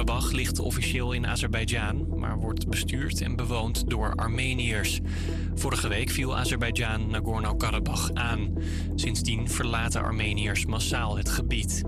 Nagorno-Karabakh 0.00 0.36
ligt 0.36 0.58
officieel 0.58 1.12
in 1.12 1.26
Azerbeidzjan, 1.26 2.18
maar 2.18 2.38
wordt 2.38 2.68
bestuurd 2.68 3.20
en 3.20 3.36
bewoond 3.36 3.90
door 3.90 4.14
Armeniërs. 4.14 5.00
Vorige 5.54 5.88
week 5.88 6.10
viel 6.10 6.36
Azerbeidzjan 6.36 7.10
Nagorno-Karabakh 7.10 8.10
aan. 8.14 8.54
Sindsdien 8.94 9.48
verlaten 9.48 10.02
Armeniërs 10.02 10.66
massaal 10.66 11.16
het 11.16 11.28
gebied. 11.28 11.82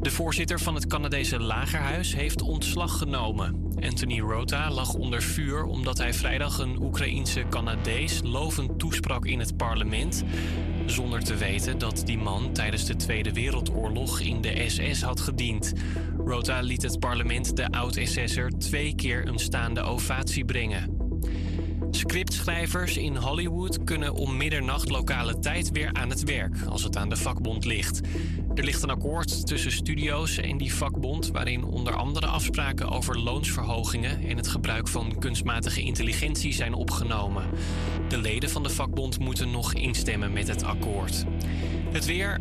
De 0.00 0.10
voorzitter 0.10 0.60
van 0.60 0.74
het 0.74 0.86
Canadese 0.86 1.40
Lagerhuis 1.40 2.14
heeft 2.14 2.42
ontslag 2.42 2.98
genomen. 2.98 3.63
Anthony 3.80 4.20
Rota 4.20 4.70
lag 4.70 4.94
onder 4.94 5.22
vuur 5.22 5.64
omdat 5.64 5.98
hij 5.98 6.14
vrijdag 6.14 6.58
een 6.58 6.82
Oekraïense 6.82 7.44
Canadees 7.50 8.20
lovend 8.22 8.78
toesprak 8.78 9.26
in 9.26 9.38
het 9.38 9.56
parlement. 9.56 10.24
Zonder 10.86 11.24
te 11.24 11.34
weten 11.34 11.78
dat 11.78 12.02
die 12.06 12.18
man 12.18 12.52
tijdens 12.52 12.84
de 12.84 12.96
Tweede 12.96 13.32
Wereldoorlog 13.32 14.20
in 14.20 14.40
de 14.40 14.64
SS 14.68 15.02
had 15.02 15.20
gediend. 15.20 15.72
Rota 16.24 16.60
liet 16.60 16.82
het 16.82 16.98
parlement 16.98 17.56
de 17.56 17.70
oud-SS'er 17.70 18.50
twee 18.58 18.94
keer 18.94 19.28
een 19.28 19.38
staande 19.38 19.80
ovatie 19.80 20.44
brengen. 20.44 21.04
Scriptschrijvers 21.90 22.96
in 22.96 23.16
Hollywood 23.16 23.84
kunnen 23.84 24.14
om 24.14 24.36
middernacht 24.36 24.90
lokale 24.90 25.38
tijd 25.38 25.70
weer 25.70 25.92
aan 25.92 26.10
het 26.10 26.22
werk 26.22 26.56
als 26.68 26.82
het 26.82 26.96
aan 26.96 27.08
de 27.08 27.16
vakbond 27.16 27.64
ligt. 27.64 28.00
Er 28.54 28.64
ligt 28.64 28.82
een 28.82 28.90
akkoord 28.90 29.46
tussen 29.46 29.72
studio's 29.72 30.38
en 30.38 30.56
die 30.56 30.74
vakbond 30.74 31.30
waarin 31.30 31.64
onder 31.64 31.94
andere 31.94 32.26
afspraken 32.26 32.88
over 32.88 33.18
loonsverhogingen 33.18 34.28
en 34.28 34.36
het 34.36 34.48
gebruik 34.48 34.88
van 34.88 35.18
kunstmatige 35.18 35.82
intelligentie 35.82 36.52
zijn 36.52 36.74
opgenomen. 36.74 37.44
De 38.08 38.18
leden 38.18 38.50
van 38.50 38.62
de 38.62 38.68
vakbond 38.68 39.18
moeten 39.18 39.50
nog 39.50 39.74
instemmen 39.74 40.32
met 40.32 40.48
het 40.48 40.62
akkoord. 40.64 41.24
Het 41.92 42.04
weer. 42.04 42.40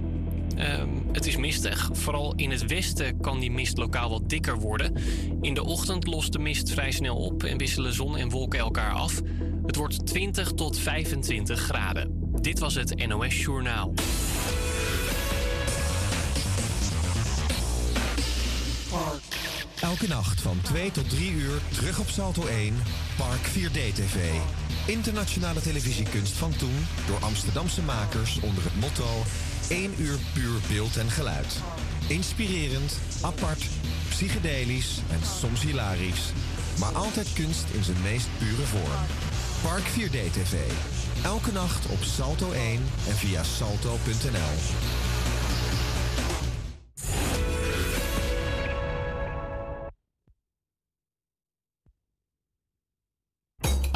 Ehm, 0.56 0.90
het 1.12 1.26
is 1.26 1.38
mistig. 1.38 1.90
Vooral 1.94 2.34
in 2.36 2.52
het 2.52 2.66
westen 2.66 3.20
kan 3.20 3.40
die 3.40 3.52
mist 3.52 3.78
lokaal 3.78 4.10
wat 4.10 4.30
dikker 4.30 4.60
worden. 4.60 4.96
In 5.42 5.54
de 5.54 5.64
ochtend 5.64 6.08
lost 6.08 6.32
de 6.32 6.40
mist 6.40 6.72
vrij 6.72 6.92
snel 6.92 7.16
op 7.16 7.44
en 7.44 7.58
wisselen 7.58 7.94
zon 7.94 8.18
en 8.18 8.30
wolken 8.30 8.60
elkaar 8.60 8.94
af. 8.94 9.22
Het 9.66 9.76
wordt 9.76 10.06
20 10.06 10.52
tot 10.52 10.80
25 10.80 11.60
graden. 11.60 12.32
Dit 12.42 12.60
was 12.60 12.76
het 12.76 13.08
NOS 13.08 13.42
Journaal. 13.42 13.94
Elke 19.94 20.08
nacht 20.08 20.42
van 20.42 20.62
2 20.62 20.92
tot 20.92 21.10
3 21.10 21.32
uur 21.32 21.62
terug 21.74 22.00
op 22.00 22.10
Salto 22.10 22.46
1, 22.46 22.76
Park 23.18 23.48
4D 23.48 23.94
TV. 23.94 24.32
Internationale 24.86 25.62
televisiekunst 25.62 26.34
van 26.34 26.56
toen 26.56 26.86
door 27.08 27.18
Amsterdamse 27.20 27.82
makers 27.82 28.40
onder 28.40 28.64
het 28.64 28.80
motto 28.80 29.24
1 29.70 29.94
uur 29.98 30.18
puur 30.34 30.60
beeld 30.70 30.98
en 30.98 31.10
geluid. 31.10 31.62
Inspirerend, 32.08 33.00
apart, 33.22 33.64
psychedelisch 34.10 34.98
en 35.12 35.20
soms 35.40 35.62
hilarisch. 35.62 36.32
Maar 36.80 36.94
altijd 36.94 37.34
kunst 37.34 37.66
in 37.72 37.84
zijn 37.84 38.02
meest 38.04 38.28
pure 38.38 38.66
vorm. 38.66 39.02
Park 39.62 39.84
4D 39.84 40.32
TV. 40.32 40.72
Elke 41.24 41.52
nacht 41.52 41.86
op 41.86 42.04
Salto 42.04 42.52
1 42.52 42.82
en 43.08 43.16
via 43.16 43.44
salto.nl. 43.44 45.13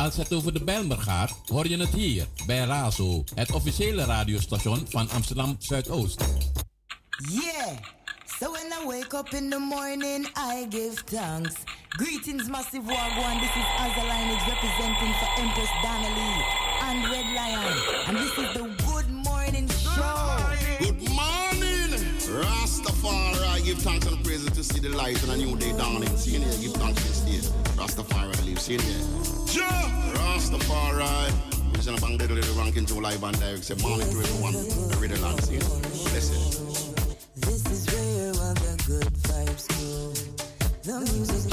Als 0.08 0.18
het 0.18 0.34
over 0.34 0.54
de 0.54 0.64
Bijlmer 0.64 0.98
gaat, 0.98 1.32
hoor 1.46 1.68
je 1.68 1.78
het 1.78 1.94
hier 1.94 2.28
bij 2.46 2.66
Razo, 2.66 3.24
het 3.36 3.52
officiële 3.52 4.04
radiostation 4.04 4.86
van 4.90 5.10
Amsterdam 5.10 5.56
Zuidoost. 5.60 6.24
Yeah! 7.30 7.78
So 8.40 8.52
when 8.52 8.72
I 8.72 8.86
wake 8.86 9.18
up 9.18 9.34
in 9.34 9.50
the 9.50 9.60
morning, 9.60 10.26
I 10.26 10.68
give 10.70 11.04
thanks. 11.04 11.54
Greetings, 11.90 12.48
Massive 12.48 12.86
Wagwan. 12.86 13.40
This 13.40 13.56
is 13.56 13.68
Azaline 13.80 14.36
is 14.36 14.44
representing 14.48 15.14
for 15.20 15.42
Empress 15.42 15.72
Donnelly 15.82 16.36
and 16.82 17.04
Red 17.12 17.26
Lion. 17.34 17.78
And 18.08 18.18
this 18.18 18.38
is 18.38 18.54
the 18.54 18.87
Rastafari. 23.08 23.64
Give 23.64 23.78
thanks 23.80 24.08
and 24.08 24.24
praises 24.24 24.52
to 24.52 24.64
see 24.64 24.80
the 24.80 24.90
light 24.90 25.22
and 25.24 25.32
a 25.32 25.38
new 25.38 25.58
day 25.58 25.72
dawning. 25.78 26.16
See 26.18 26.32
you 26.32 26.40
there, 26.40 26.58
give 26.60 26.74
thanks 26.74 27.04
this 27.04 27.20
day. 27.22 27.40
Rastafari 27.76 28.46
live, 28.46 28.60
see 28.60 28.74
you 28.74 28.80
there. 28.80 29.04
Ja, 29.54 29.70
Rastafari. 30.14 31.32
Vision 31.74 31.94
of 31.96 32.02
Bang 32.02 32.18
Little 32.18 32.38
Ranking 32.56 32.86
Joe 32.86 32.96
live 33.00 33.24
and 33.24 33.40
direct. 33.40 33.64
Say 33.64 33.76
morning 33.76 34.10
to 34.10 34.18
everyone. 34.20 34.54
The 34.54 34.98
Riddle 35.00 35.26
and 35.26 35.44
see 35.44 35.56
you. 35.56 35.60
Blessed. 35.60 36.34
This 37.36 37.66
is 37.68 37.86
where 37.94 38.30
all 38.44 38.54
the 38.54 38.84
good 38.88 39.14
vibes 39.28 39.68
go. 39.68 40.14
The 40.84 41.00
music 41.12 41.52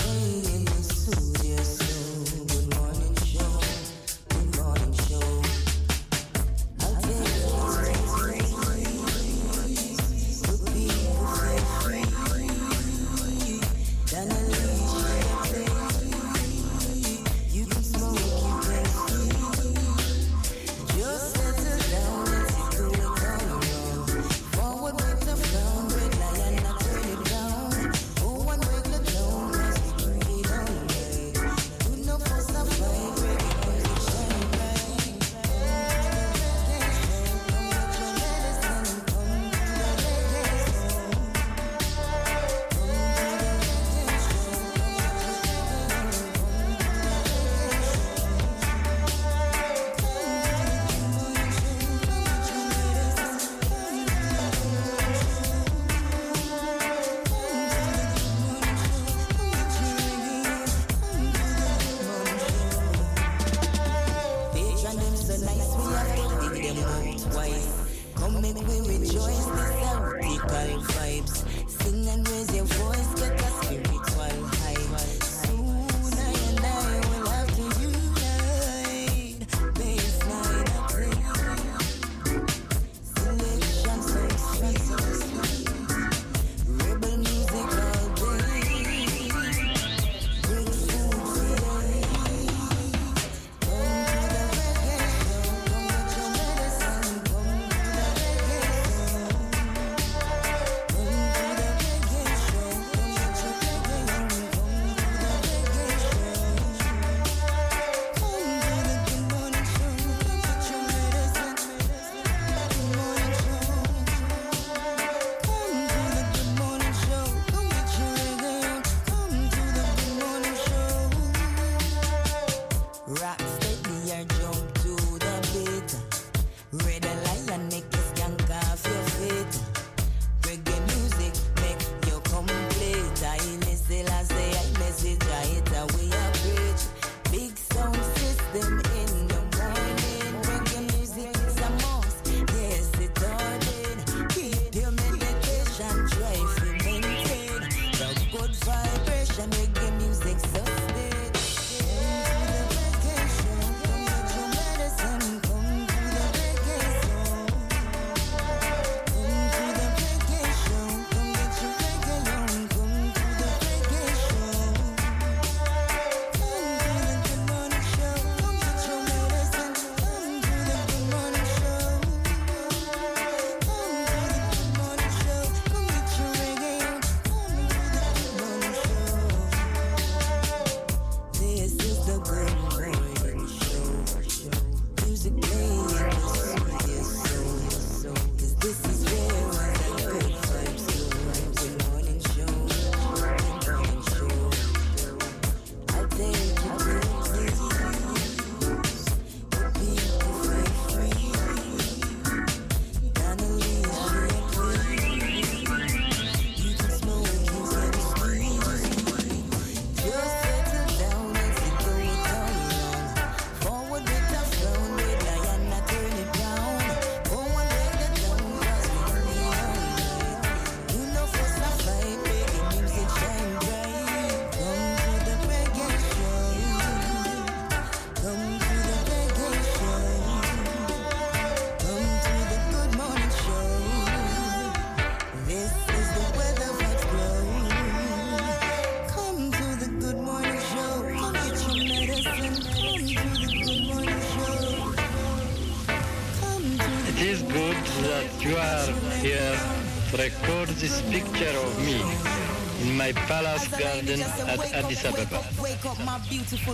at 253.94 254.72
Addis 254.74 255.04
Ababa. 255.04 255.40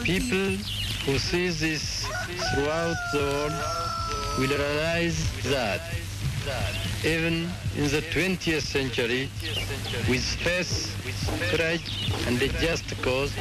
People 0.03 0.57
who 1.05 1.19
see 1.19 1.49
this 1.49 2.07
throughout 2.55 2.97
the 3.13 3.19
world 3.19 3.53
will 4.39 4.57
realize 4.57 5.29
that 5.45 5.81
even 7.05 7.49
in 7.77 7.85
the 7.91 8.03
20th 8.13 8.63
century, 8.63 9.29
with 10.09 10.25
faith, 10.45 10.73
courage, 11.51 12.11
and 12.27 12.41
a 12.41 12.49
just 12.61 12.87
cause, 13.03 13.33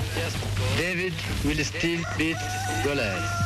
David 0.78 1.14
will 1.46 1.64
still 1.64 2.02
beat 2.18 2.38
Goliath. 2.84 3.39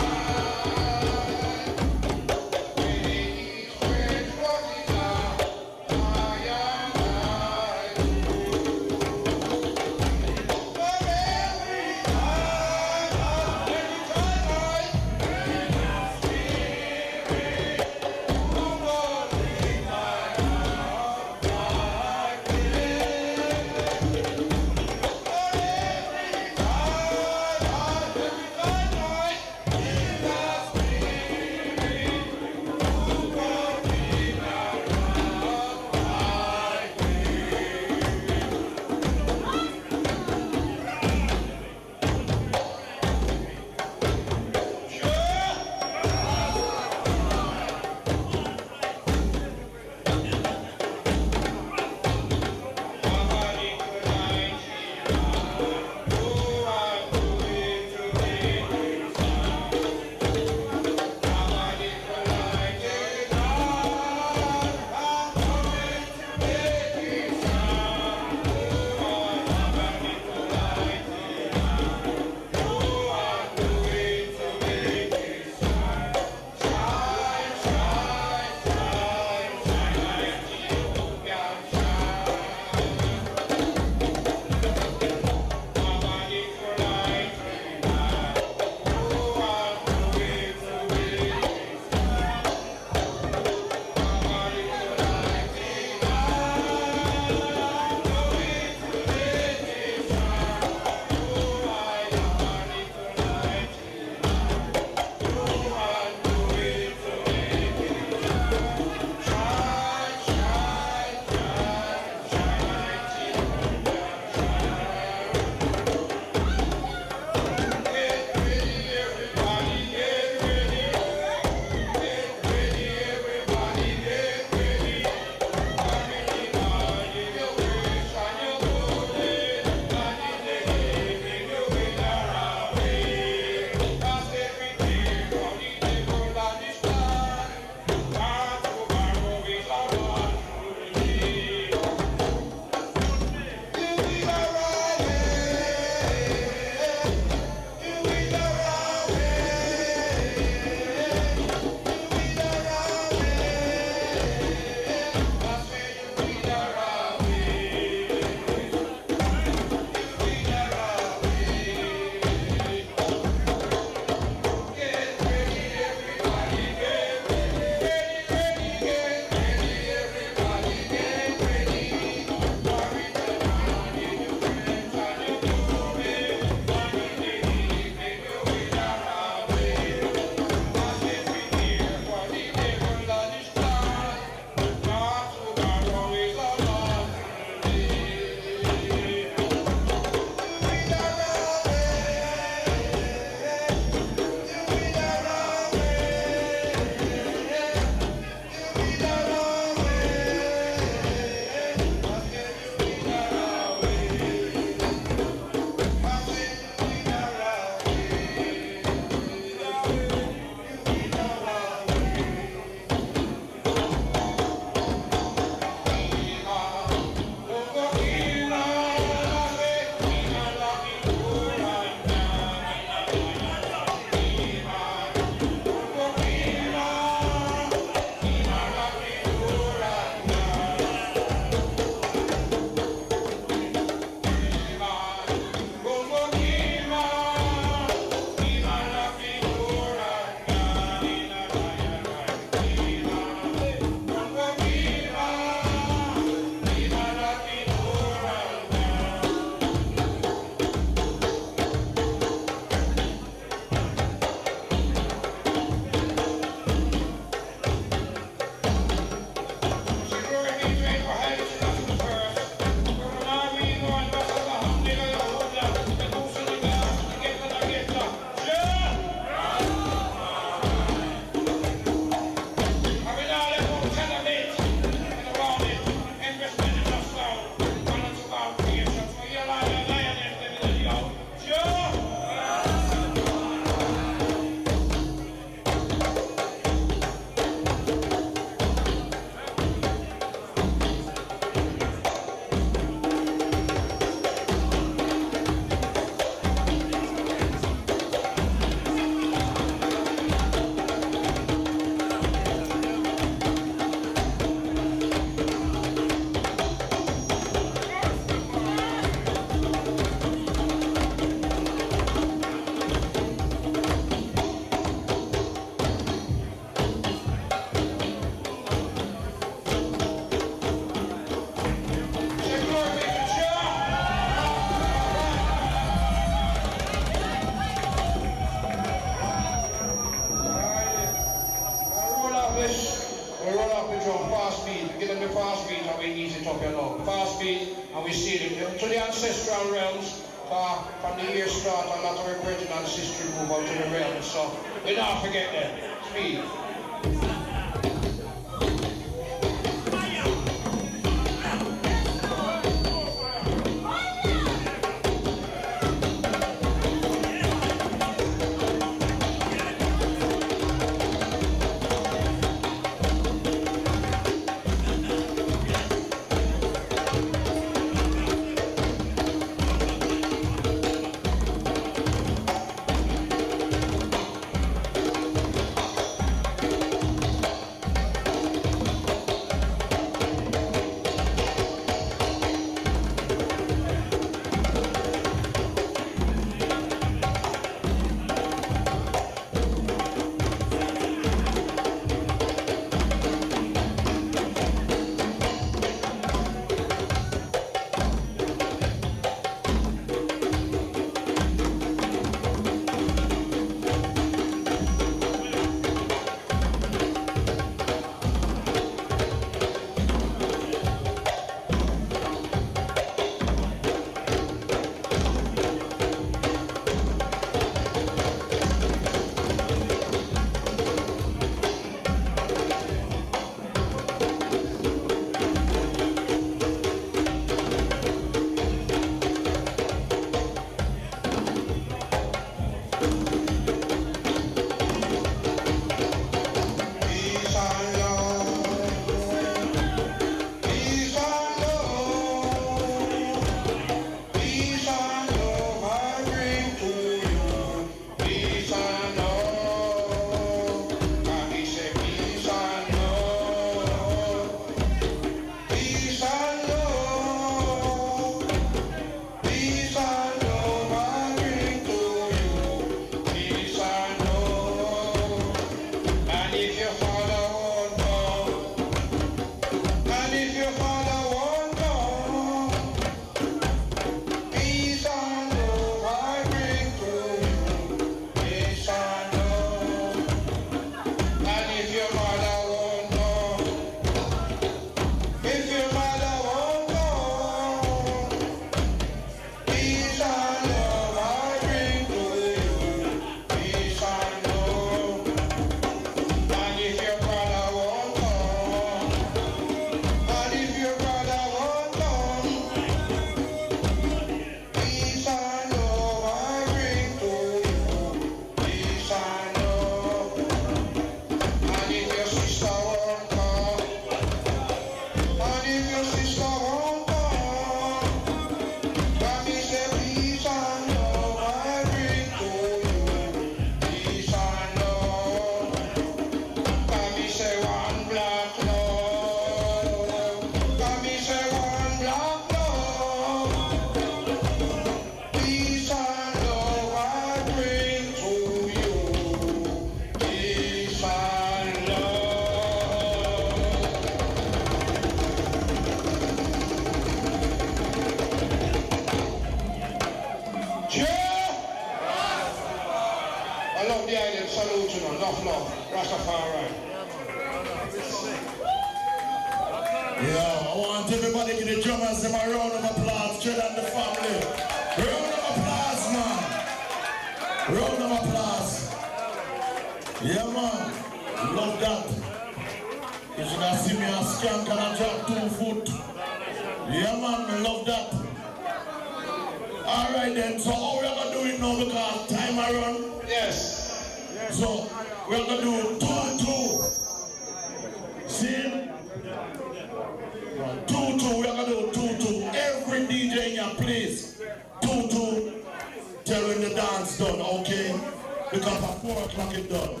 because 598.52 598.84
at 598.84 599.02
4 599.02 599.22
o'clock 599.24 599.54
it 599.54 599.70
done. 599.70 600.00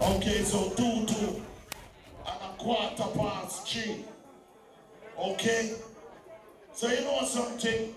Okay, 0.00 0.42
so 0.42 0.70
2 0.70 1.06
2 1.06 1.42
and 2.26 2.38
a 2.42 2.56
quarter 2.58 3.04
past 3.16 3.68
3. 3.68 4.04
Okay? 5.18 5.74
So 6.72 6.88
you 6.88 7.00
know 7.02 7.24
something? 7.24 7.94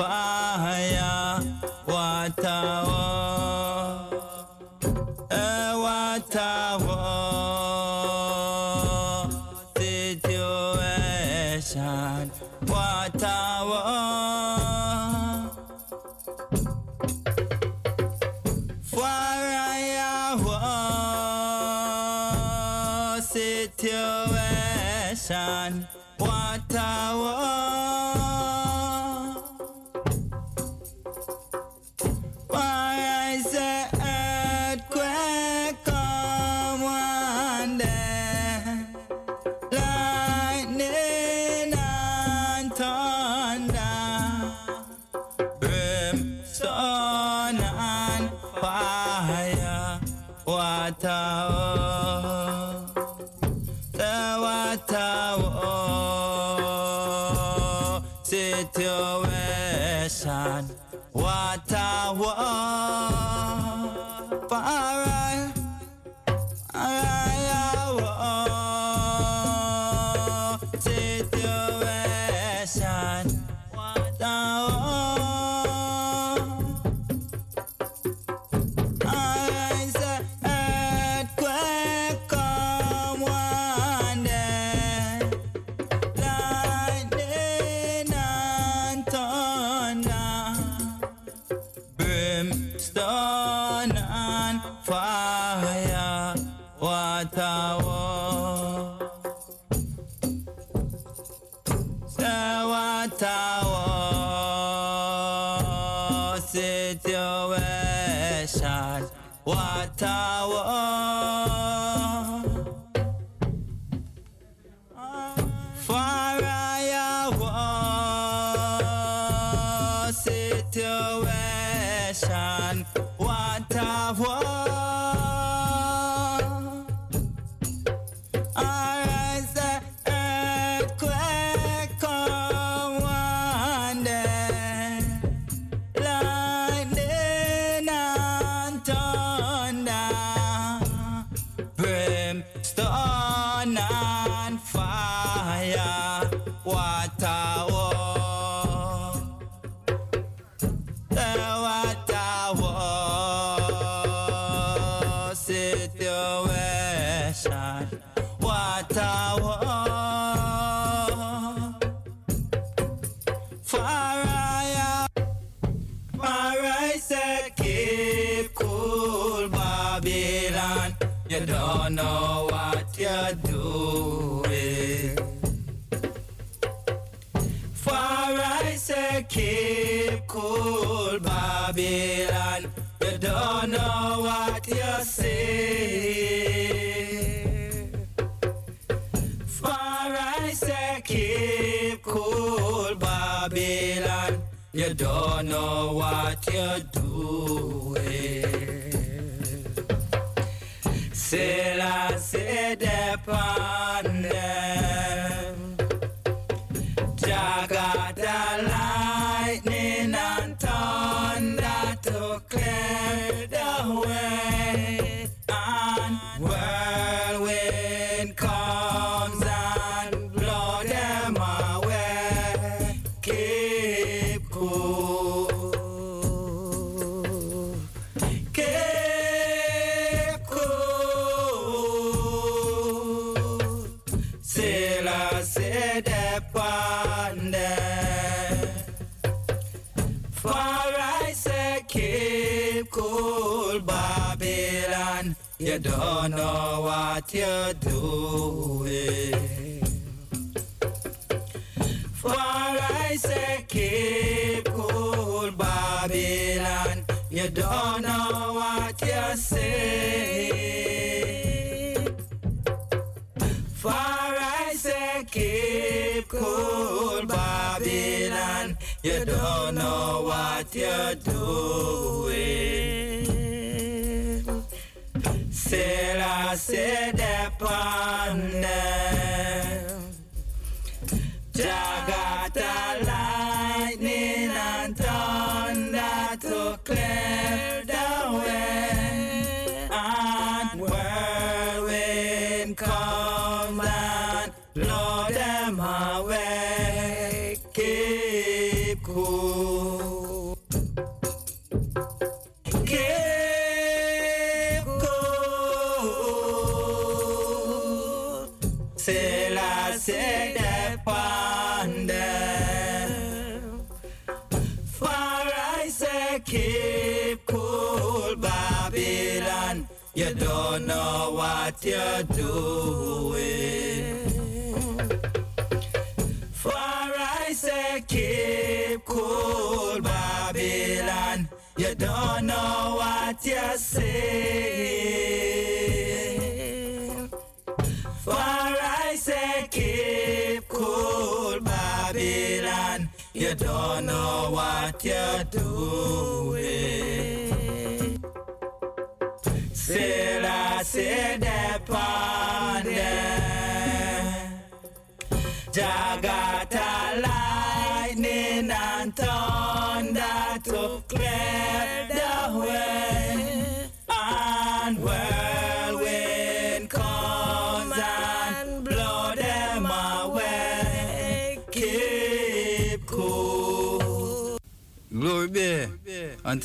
And 0.00 1.60
blow 1.86 2.28
them 6.30 6.93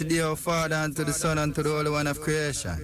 the 0.09 0.35
Father, 0.35 0.75
and 0.75 0.95
to 0.95 1.03
the 1.03 1.13
Son, 1.13 1.37
and 1.37 1.53
to 1.55 1.63
the 1.63 1.69
Holy 1.69 1.89
One 1.91 2.07
of 2.07 2.19
creation. 2.21 2.77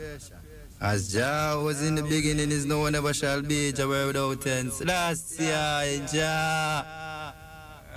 As 0.79 1.11
Jah 1.11 1.59
was 1.63 1.81
in 1.81 1.95
the 1.95 2.03
beginning, 2.03 2.51
is 2.51 2.65
no 2.65 2.79
one 2.79 2.95
ever 2.95 3.13
shall 3.13 3.41
be, 3.41 3.71
Jah 3.71 3.87
were 3.87 4.07
without 4.07 4.45
ends. 4.45 4.83
Last 4.83 5.39
year, 5.39 6.05
Jah. 6.11 7.33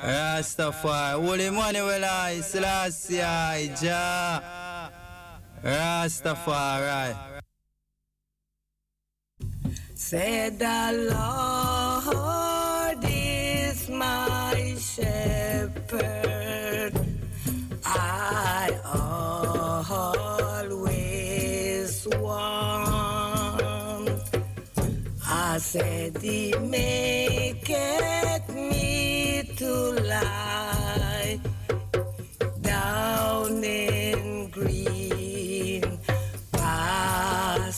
Rastafari, 0.00 1.20
Holy 1.20 1.50
Manuel, 1.50 2.04
I, 2.04 2.40
Selassie, 2.40 3.18
Jah. 3.80 4.90
Rastafari. 5.62 7.16
Said 9.94 10.58
the 10.58 11.10
Lord. 11.12 11.57
said 25.70 26.16
he 26.22 26.54
"Make 26.56 27.68
it 27.68 28.48
me 28.48 29.42
to 29.56 29.72
lie 30.12 31.38
down 32.62 33.62
in 33.62 34.48
green 34.48 35.98
pastures. 36.52 37.68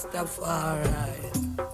Rastafari. 0.00 1.69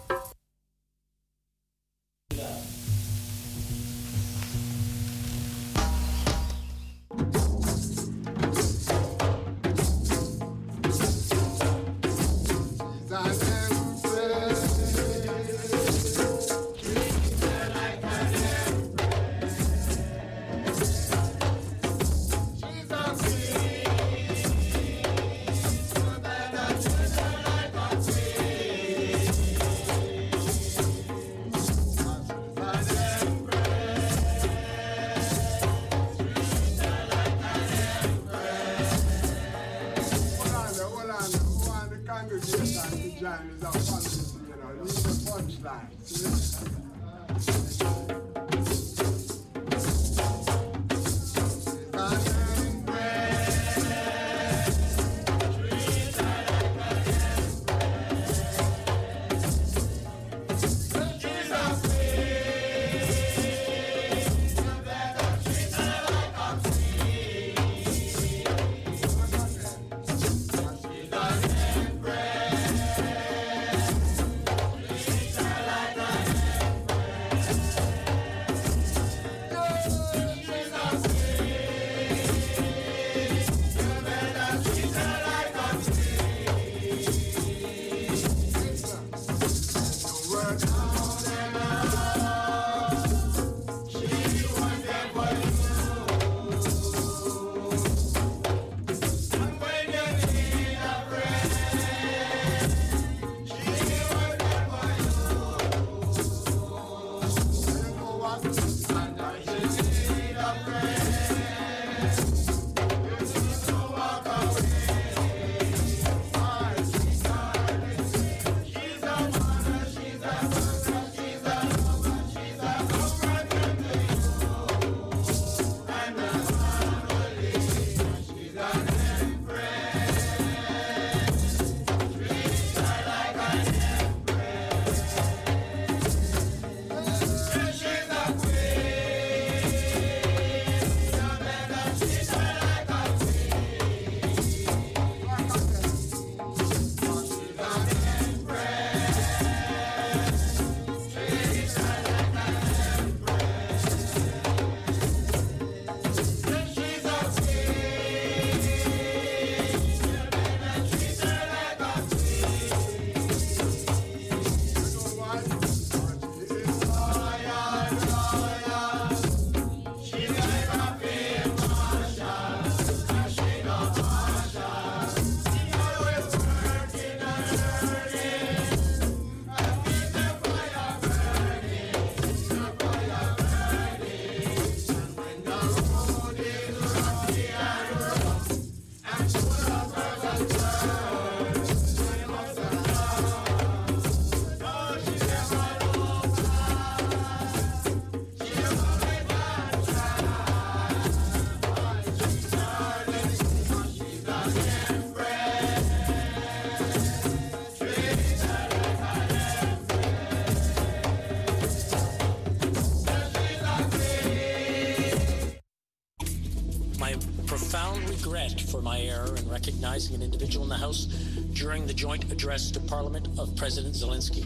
Recognizing 219.96 220.16
an 220.16 220.22
individual 220.22 220.64
in 220.64 220.68
the 220.68 220.76
House 220.76 221.06
during 221.52 221.86
the 221.86 221.94
joint 221.94 222.32
address 222.32 222.70
to 222.70 222.80
Parliament 222.80 223.28
of 223.38 223.54
President 223.54 223.94
Zelensky. 223.94 224.44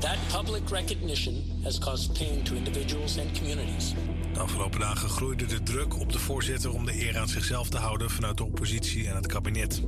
That 0.00 0.18
public 0.28 0.70
recognition 0.70 1.42
has 1.62 1.78
caused 1.78 2.14
pain 2.14 2.42
to 2.44 2.54
individuals 2.54 3.18
and 3.18 3.38
communities. 3.38 3.94
De 4.32 4.40
afgelopen 4.40 4.80
dagen 4.80 5.08
groeide 5.08 5.46
de 5.46 5.62
druk 5.62 6.00
op 6.00 6.12
de 6.12 6.18
voorzitter 6.18 6.72
om 6.72 6.84
de 6.84 7.06
eer 7.06 7.18
aan 7.18 7.28
zichzelf 7.28 7.68
te 7.68 7.78
houden 7.78 8.10
vanuit 8.10 8.36
de 8.36 8.44
oppositie 8.44 9.08
en 9.08 9.14
het 9.14 9.26
kabinet. 9.26 9.82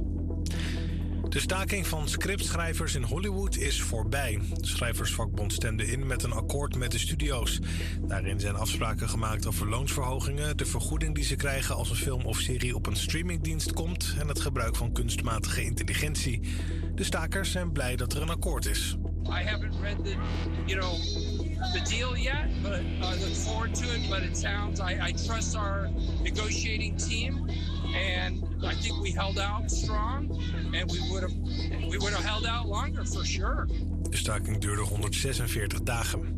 De 1.37 1.43
staking 1.43 1.87
van 1.87 2.09
scriptschrijvers 2.09 2.95
in 2.95 3.03
Hollywood 3.03 3.57
is 3.57 3.82
voorbij. 3.82 4.39
De 4.55 4.66
schrijversvakbond 4.66 5.53
stemde 5.53 5.87
in 5.87 6.07
met 6.07 6.22
een 6.22 6.32
akkoord 6.32 6.76
met 6.76 6.91
de 6.91 6.99
studio's. 6.99 7.61
Daarin 8.01 8.41
zijn 8.41 8.55
afspraken 8.55 9.09
gemaakt 9.09 9.47
over 9.47 9.68
loonsverhogingen, 9.68 10.57
de 10.57 10.66
vergoeding 10.66 11.14
die 11.14 11.24
ze 11.24 11.37
krijgen 11.37 11.74
als 11.74 11.91
een 11.91 11.97
film 11.97 12.24
of 12.24 12.39
serie 12.39 12.74
op 12.74 12.87
een 12.87 12.97
streamingdienst 12.97 13.72
komt 13.72 14.14
en 14.18 14.28
het 14.28 14.41
gebruik 14.41 14.76
van 14.76 14.93
kunstmatige 14.93 15.64
intelligentie. 15.64 16.41
De 16.95 17.05
stakers 17.05 17.51
zijn 17.51 17.72
blij 17.72 17.97
dat 17.97 18.12
er 18.12 18.22
een 18.22 18.30
akkoord 18.30 18.66
is. 18.66 18.97
I 19.26 19.43
haven't 19.43 19.74
read 19.80 20.05
the, 20.05 20.14
you 20.66 20.80
know, 20.80 20.95
the 21.72 21.82
deal 21.82 22.16
yet, 22.16 22.62
but 22.62 22.80
I 22.80 23.20
look 23.20 23.34
forward 23.34 23.78
it. 23.78 24.09
But 24.09 24.22
it 24.22 24.37
sounds, 24.37 24.80
I, 24.80 25.09
I 25.09 25.12
trust 25.12 25.57
our 25.57 25.91
negotiating 26.22 26.99
team, 26.99 27.51
and 27.97 28.45
I 28.63 28.75
think 28.81 29.03
we 29.03 29.13
held 29.13 29.39
out 29.39 29.71
strong, 29.71 30.31
and 30.73 30.91
we 30.93 31.01
would 31.11 31.23
have, 31.23 31.35
we 31.89 31.99
would 31.99 32.13
have 32.13 32.25
held 32.25 32.47
out 32.47 32.67
longer 32.67 33.07
for 33.07 33.25
sure. 33.25 33.67
De 34.11 34.17
staking 34.17 34.59
duurde 34.59 34.83
146 34.83 35.83
dagen. 35.83 36.37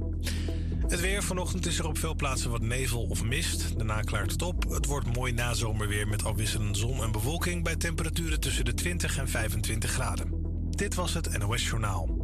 Het 0.88 1.00
weer 1.00 1.22
vanochtend 1.22 1.66
is 1.66 1.78
er 1.78 1.86
op 1.86 1.98
veel 1.98 2.14
plaatsen 2.14 2.50
wat 2.50 2.60
nevel 2.60 3.02
of 3.02 3.24
mist. 3.24 3.76
Daarna 3.76 4.00
klaart 4.00 4.30
het 4.30 4.42
op. 4.42 4.64
Het 4.68 4.86
wordt 4.86 5.14
mooi 5.14 5.32
nazomerweer 5.32 6.08
met 6.08 6.24
afwisselende 6.24 6.78
zon 6.78 7.02
en 7.02 7.12
bewolking 7.12 7.64
bij 7.64 7.76
temperaturen 7.76 8.40
tussen 8.40 8.64
de 8.64 8.74
20 8.74 9.18
en 9.18 9.28
25 9.28 9.90
graden. 9.90 10.46
Dit 10.70 10.94
was 10.94 11.14
het 11.14 11.38
NOS 11.38 11.68
Journaal. 11.68 12.17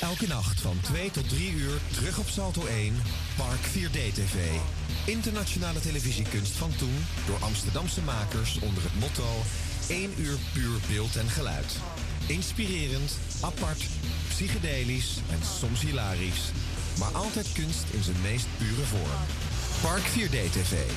Elke 0.00 0.26
nacht 0.26 0.60
van 0.60 0.80
2 0.80 1.10
tot 1.10 1.28
3 1.28 1.52
uur 1.52 1.78
terug 1.92 2.18
op 2.18 2.28
Salto 2.28 2.66
1, 2.66 2.94
Park 3.36 3.60
4D 3.68 4.14
TV. 4.14 4.36
Internationale 5.04 5.80
televisiekunst 5.80 6.52
van 6.52 6.76
toen 6.76 7.04
door 7.26 7.38
Amsterdamse 7.38 8.00
makers 8.02 8.58
onder 8.58 8.82
het 8.82 9.00
motto 9.00 9.42
1 9.88 10.10
uur 10.18 10.38
puur 10.52 10.78
beeld 10.88 11.16
en 11.16 11.28
geluid. 11.28 11.76
Inspirerend, 12.26 13.18
apart, 13.40 13.82
psychedelisch 14.28 15.18
en 15.30 15.40
soms 15.58 15.80
hilarisch. 15.80 16.50
Maar 16.98 17.12
altijd 17.12 17.52
kunst 17.52 17.84
in 17.90 18.02
zijn 18.02 18.20
meest 18.22 18.46
pure 18.58 18.84
vorm. 18.84 19.20
Park 19.82 20.02
4D 20.02 20.50
TV. 20.50 20.90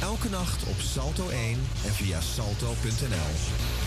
Elke 0.00 0.28
nacht 0.28 0.64
op 0.64 0.80
Salto 0.80 1.28
1 1.28 1.58
en 1.84 1.92
via 1.92 2.20
salto.nl. 2.20 3.81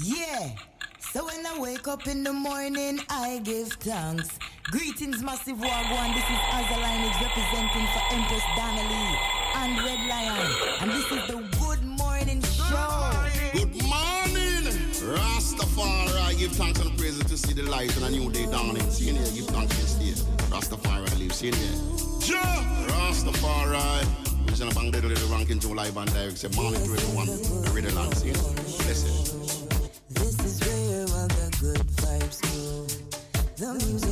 Yeah. 0.00 0.50
So 0.98 1.26
when 1.26 1.44
I 1.44 1.58
wake 1.58 1.86
up 1.86 2.06
in 2.06 2.24
the 2.24 2.32
morning, 2.32 3.00
I 3.10 3.40
give 3.44 3.68
thanks. 3.74 4.38
Greetings, 4.64 5.22
Massive 5.22 5.58
Wagwan. 5.58 6.14
This 6.14 6.24
is 6.24 6.38
Azza 6.48 6.78
representing 7.20 7.86
for 7.92 8.02
Empress 8.14 8.42
Donnelly 8.56 9.18
and 9.56 9.76
Red 9.84 10.08
Lion. 10.08 10.52
And 10.80 10.90
this 10.92 11.04
is 11.04 11.26
the 11.28 11.58
Good 11.60 11.84
Morning 11.84 12.40
Show. 12.40 13.12
Good 13.52 13.82
morning, 13.82 14.64
Rastafari. 15.04 16.38
Give 16.38 16.52
thanks 16.52 16.80
and 16.80 16.96
praises 16.96 17.24
to 17.24 17.36
see 17.36 17.52
the 17.52 17.64
light 17.64 17.94
and 17.96 18.06
a 18.06 18.10
new 18.10 18.32
day 18.32 18.46
dawning. 18.46 18.88
See 18.90 19.08
you 19.08 19.12
there. 19.12 19.30
Give 19.34 19.46
thanks 19.46 19.76
this 19.76 19.94
day. 19.94 20.22
Rastafari 20.46 21.18
lives. 21.18 21.36
See 21.36 21.48
you 21.48 21.52
there. 21.52 22.40
Ja! 22.40 22.42
Rastafari. 22.88 24.22
Vision 24.46 24.68
of 24.68 24.74
Bangladesh, 24.74 25.18
the 25.18 25.26
ranking 25.34 25.60
live 25.76 25.96
and 25.98 26.12
Direct. 26.14 26.38
Say 26.38 26.48
morning 26.56 26.82
to 26.82 26.90
one, 27.14 27.26
The 27.26 27.70
Riddle 27.74 27.98
and 27.98 28.16
see 28.16 28.28
you. 28.28 28.34
Blessed 28.34 29.51
good 31.62 31.78
vibes 32.02 32.40
go. 32.42 32.86
the 33.56 33.86
music. 33.86 34.11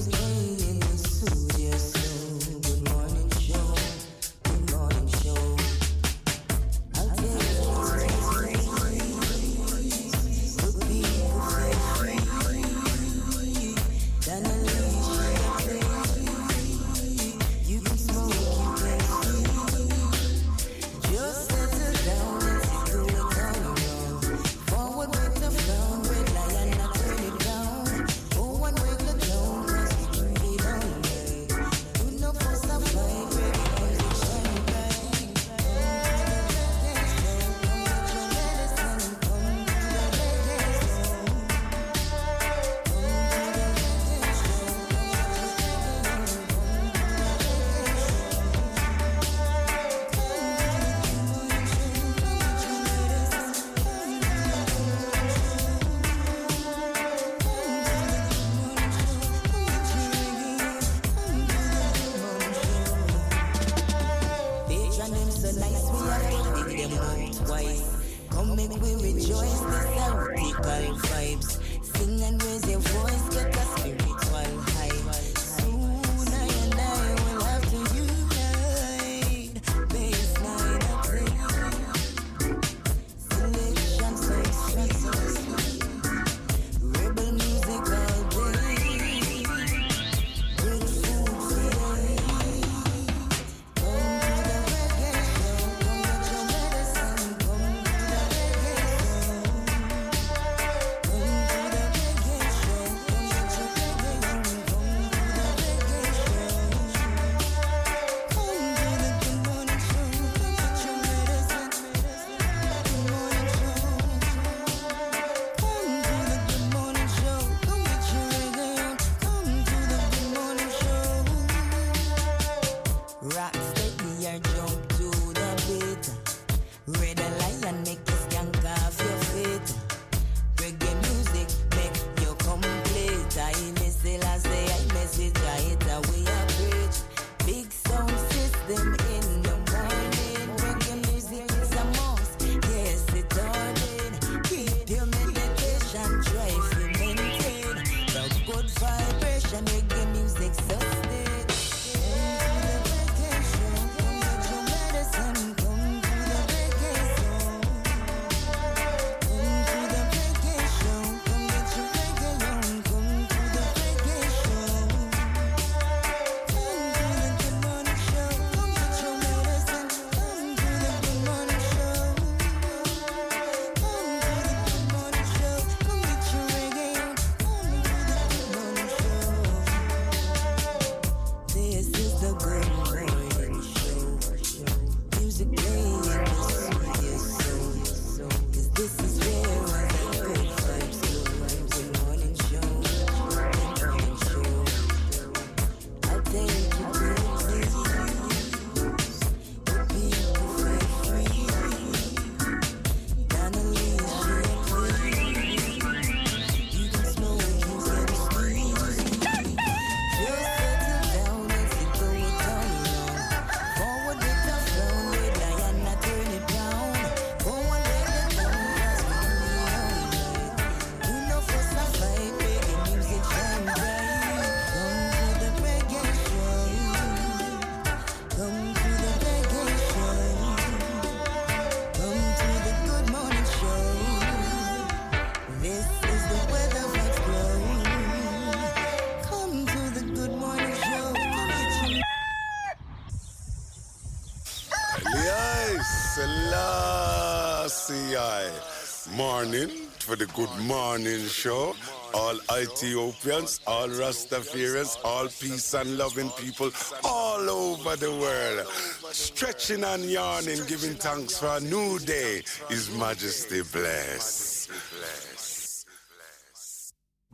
morning 249.21 249.69
for 249.99 250.17
the 250.17 250.25
Good 250.29 250.49
Morning 250.61 251.27
Show. 251.27 251.77
All 252.15 252.39
Ethiopians, 252.59 253.61
all 253.67 253.89
Rastafarians, 253.89 254.97
all 255.05 255.27
peace 255.29 255.75
and 255.75 255.99
loving 255.99 256.31
people 256.31 256.71
all 257.05 257.51
over 257.51 257.97
the 257.97 258.11
world. 258.11 258.67
Stretching 259.13 259.85
and 259.85 260.05
yawning, 260.05 260.61
giving 260.67 260.95
thanks 260.95 261.39
for 261.39 261.49
a 261.49 261.61
new 261.61 261.99
day. 261.99 262.43
His 262.71 262.91
Majesty 262.97 263.61
bless. 263.71 264.69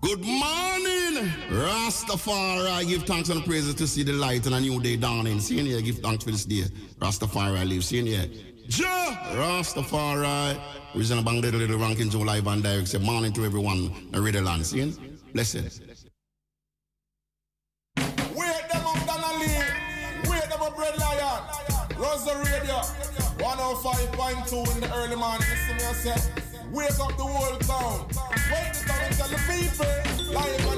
Good 0.00 0.24
morning, 0.24 1.30
Rastafari. 1.50 2.88
Give 2.88 3.04
thanks 3.04 3.28
and 3.28 3.44
praises 3.44 3.74
to 3.76 3.86
see 3.86 4.02
the 4.02 4.12
light 4.12 4.44
and 4.46 4.56
a 4.56 4.60
new 4.60 4.82
day 4.82 4.96
dawning. 4.96 5.38
See 5.38 5.60
here, 5.60 5.80
give 5.80 5.98
thanks 6.00 6.24
for 6.24 6.32
this 6.32 6.46
day. 6.46 6.64
Rastafari 6.98 7.64
live. 7.68 7.84
See 7.84 8.04
here. 8.04 8.26
Jah 8.68 9.16
Rastafari. 9.36 10.75
Original 10.94 11.22
bang 11.22 11.40
little 11.40 11.60
little 11.60 11.78
rankings 11.78 12.12
Joe 12.12 12.20
live 12.20 12.46
and 12.46 12.62
direct. 12.62 12.88
Say 12.88 12.98
morning 12.98 13.32
to 13.34 13.44
everyone 13.44 13.90
in 14.12 14.22
Radio 14.22 14.42
Land. 14.42 14.64
See? 14.66 14.80
Them 14.80 14.92
up, 18.86 19.06
Donnelly. 19.06 19.46
Them 20.48 20.62
up, 20.62 20.78
Red 20.78 20.96
Lion. 20.98 21.42
Runs 21.98 22.24
the 22.24 22.34
radio. 22.44 22.80
105.2 23.38 24.74
in 24.74 24.80
the 24.80 24.94
early 24.96 25.16
morning. 25.16 25.46
Listen 25.50 25.76
me, 25.76 25.84
I 25.84 25.92
said. 25.92 26.20
Wake 26.72 26.98
up 27.00 27.16
the 27.16 27.24
world 27.24 27.60
town. 27.60 28.08
Wake 28.50 28.72
the 28.72 28.92
and 28.92 29.14
tell 29.16 29.28
the 29.28 29.38
people. 29.46 29.86
Live 30.32 30.75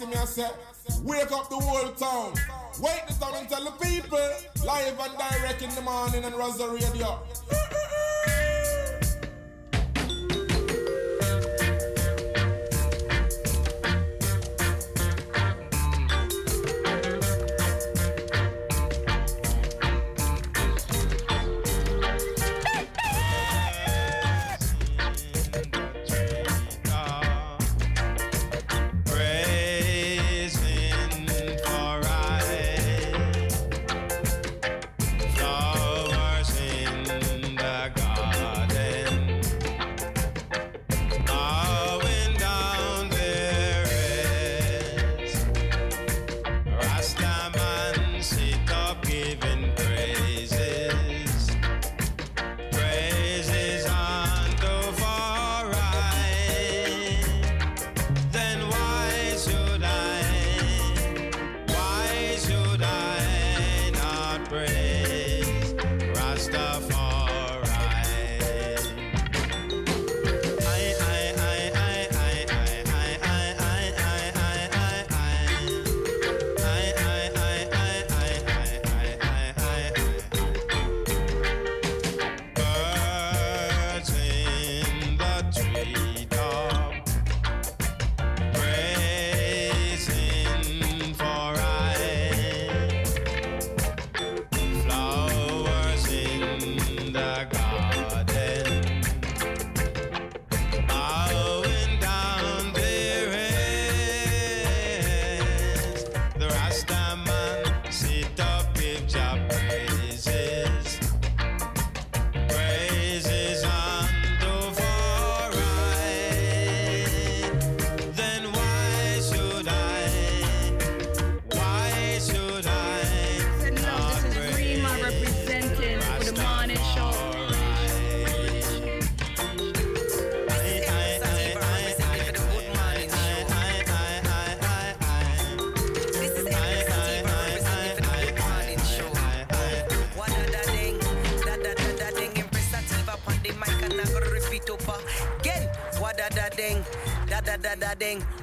see 0.00 0.06
me 0.06 0.16
I 0.16 0.24
say, 0.24 0.50
Wake 1.02 1.30
up 1.32 1.50
the 1.50 1.56
whole 1.56 1.92
town. 1.92 2.32
Wake 2.80 3.06
the 3.06 3.14
town 3.14 3.34
and 3.36 3.48
tell 3.48 3.64
the 3.64 3.72
people. 3.72 4.18
Live 4.64 4.98
and 4.98 5.18
direct 5.18 5.62
in 5.62 5.74
the 5.74 5.82
morning 5.82 6.24
and 6.24 6.34
Rosa 6.34 6.68
Radio. 6.68 7.20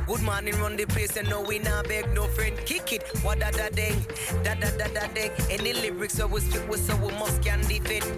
Good 0.08 0.22
morning, 0.24 0.58
run 0.62 0.78
the 0.78 0.86
place, 0.86 1.18
and 1.18 1.30
no, 1.30 1.42
we 1.42 1.60
not 1.60 1.90
beg 1.90 2.14
no 2.14 2.28
friend. 2.28 2.56
Kick 2.66 2.94
it, 2.94 3.04
what 3.24 3.40
da 3.40 3.52
da 3.52 3.68
ding, 3.68 4.06
da 4.42 4.54
da 4.56 4.70
da 4.78 4.88
da 4.88 5.06
ding. 5.08 5.32
Any 5.50 5.74
lyrics 5.74 6.22
I 6.22 6.24
was 6.24 6.44
speak, 6.44 6.66
with, 6.70 6.80
so 6.80 6.96
we 6.96 7.12
must 7.20 7.44
can 7.44 7.60
defend. 7.68 8.17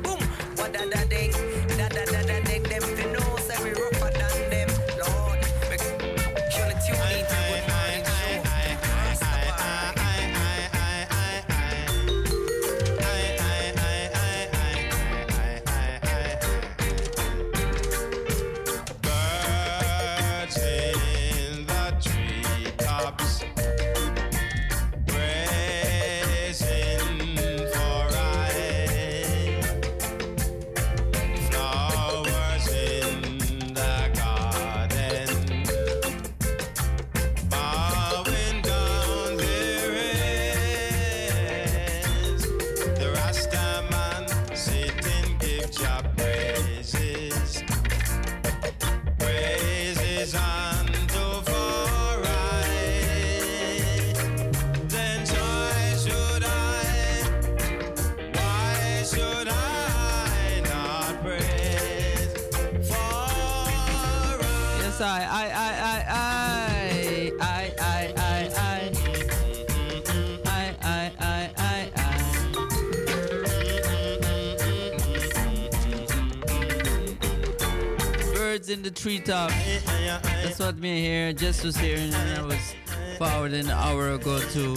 That's 79.29 80.57
what 80.57 80.79
me 80.79 81.01
here. 81.01 81.33
Just 81.33 81.63
was 81.63 81.77
here, 81.77 81.97
and 81.97 82.15
I 82.15 82.41
was 82.41 82.73
forward 83.19 83.53
an 83.53 83.69
hour 83.69 84.13
ago 84.13 84.39
to 84.39 84.75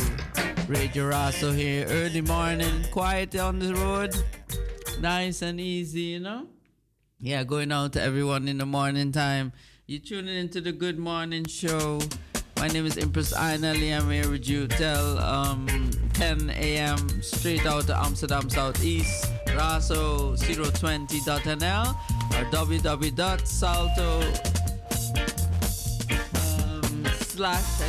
Radio 0.69 1.11
Raso 1.11 1.57
here. 1.57 1.87
Early 1.89 2.21
morning, 2.21 2.85
quiet 2.91 3.35
on 3.39 3.59
the 3.59 3.75
road, 3.75 4.15
nice 5.01 5.41
and 5.41 5.59
easy, 5.59 6.03
you 6.03 6.21
know. 6.21 6.49
Yeah, 7.19 7.45
going 7.45 7.73
out 7.73 7.95
to 7.95 8.03
everyone 8.03 8.47
in 8.47 8.59
the 8.59 8.67
morning 8.67 9.11
time. 9.11 9.55
You're 9.87 10.03
tuning 10.03 10.37
into 10.37 10.61
the 10.61 10.73
Good 10.73 10.99
Morning 10.99 11.47
Show. 11.47 12.01
My 12.59 12.69
name 12.69 12.85
is 12.85 12.99
Empress 12.99 13.33
Aina 13.35 13.71
I'm 13.71 14.11
here 14.11 14.31
with 14.31 14.47
you 14.47 14.69
till 14.69 15.19
um, 15.19 15.67
10 16.13 16.51
a.m. 16.51 17.23
straight 17.23 17.65
out 17.65 17.87
to 17.87 17.97
Amsterdam 17.97 18.51
Southeast, 18.51 19.33
raso020.nl 19.47 21.89
or 21.89 22.12
www.salto 22.51 24.21
um, 26.35 27.05
slash 27.21 27.83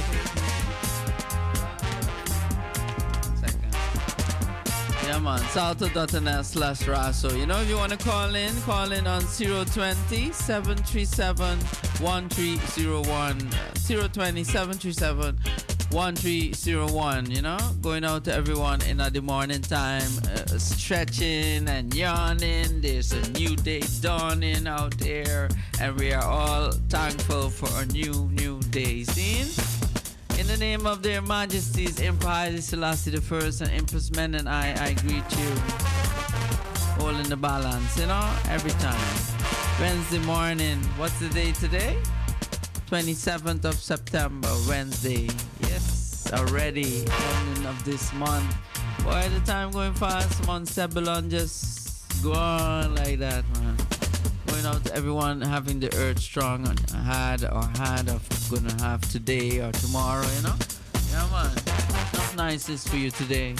Yeah, 5.06 5.20
man. 5.20 5.40
Salto.nl 5.50 6.44
slash 6.46 6.80
Raso. 6.84 7.38
You 7.38 7.46
know, 7.46 7.60
if 7.62 7.70
you 7.70 7.76
want 7.76 7.92
to 7.92 7.98
call 7.98 8.34
in, 8.36 8.52
call 8.62 8.92
in 8.94 9.06
on 9.06 9.22
020 9.22 10.32
737 10.32 11.60
1301. 12.00 13.50
020 14.10 14.44
737 14.44 15.38
1301. 15.92 17.32
You 17.32 17.42
know, 17.42 17.58
going 17.82 18.06
out 18.06 18.24
to 18.26 18.34
everyone 18.34 18.82
in 18.84 18.98
the 18.98 19.22
morning 19.22 19.62
time, 19.62 20.10
stretching 20.60 21.68
and 21.68 21.94
yawning. 21.94 22.82
There's 22.82 23.12
a 23.12 23.32
new 23.32 23.56
day 23.56 23.82
dawning 24.02 24.68
out 24.68 24.98
there, 24.98 25.50
and 25.80 25.98
we 26.00 26.14
are 26.14 26.24
all 26.24 26.72
thankful 26.90 27.50
for 27.50 27.70
a 27.82 27.86
new, 27.88 28.30
new 28.32 28.60
day. 28.70 29.04
See? 29.04 29.42
In 30.40 30.48
the 30.48 30.58
name 30.58 30.86
of 30.86 31.02
their 31.02 31.22
majesties, 31.22 32.00
Empire 32.00 32.60
Selassie 32.60 33.12
the 33.12 33.22
First 33.22 33.62
and 33.62 33.72
Empress 33.72 34.10
Menen 34.12 34.48
I, 34.48 34.74
I 34.88 34.94
greet 34.94 35.30
you. 35.38 37.04
All 37.04 37.16
in 37.16 37.30
the 37.30 37.38
balance, 37.38 37.98
you 37.98 38.08
know, 38.08 38.30
every 38.50 38.72
time. 38.72 39.34
Wednesday 39.80 40.20
morning, 40.20 40.80
what's 40.98 41.20
the 41.20 41.30
day 41.30 41.52
today? 41.54 41.98
27th 42.90 43.66
of 43.66 43.76
September, 43.76 44.50
Wednesday. 44.68 45.28
Yes, 45.62 46.30
already 46.32 47.06
ending 47.06 47.66
of 47.66 47.84
this 47.86 48.14
month. 48.14 48.56
Boy, 49.02 49.30
the 49.30 49.41
time 49.45 49.72
going 49.72 49.94
fast. 49.94 50.45
Mount 50.45 50.68
Sebulon 50.68 51.30
just 51.30 52.24
go 52.24 52.34
on 52.34 52.95
like 52.95 53.20
that, 53.20 53.44
man 53.56 53.78
going 54.64 54.76
out 54.76 54.86
to 54.86 54.95
everyone 54.95 55.41
having 55.41 55.80
the 55.80 55.94
earth 55.98 56.20
strong 56.20 56.68
and 56.68 56.80
had 56.91 57.44
or 57.44 57.64
had 57.78 58.07
of 58.07 58.22
gonna 58.52 58.74
have 58.84 59.02
today 59.11 59.60
or 59.60 59.72
tomorrow, 59.72 60.26
you 60.36 60.44
know? 60.44 60.56
Yeah, 61.11 61.28
man. 61.32 61.52
Not 62.14 62.36
nicest 62.36 62.88
for 62.90 62.98
you 62.98 63.10
today. 63.11 63.56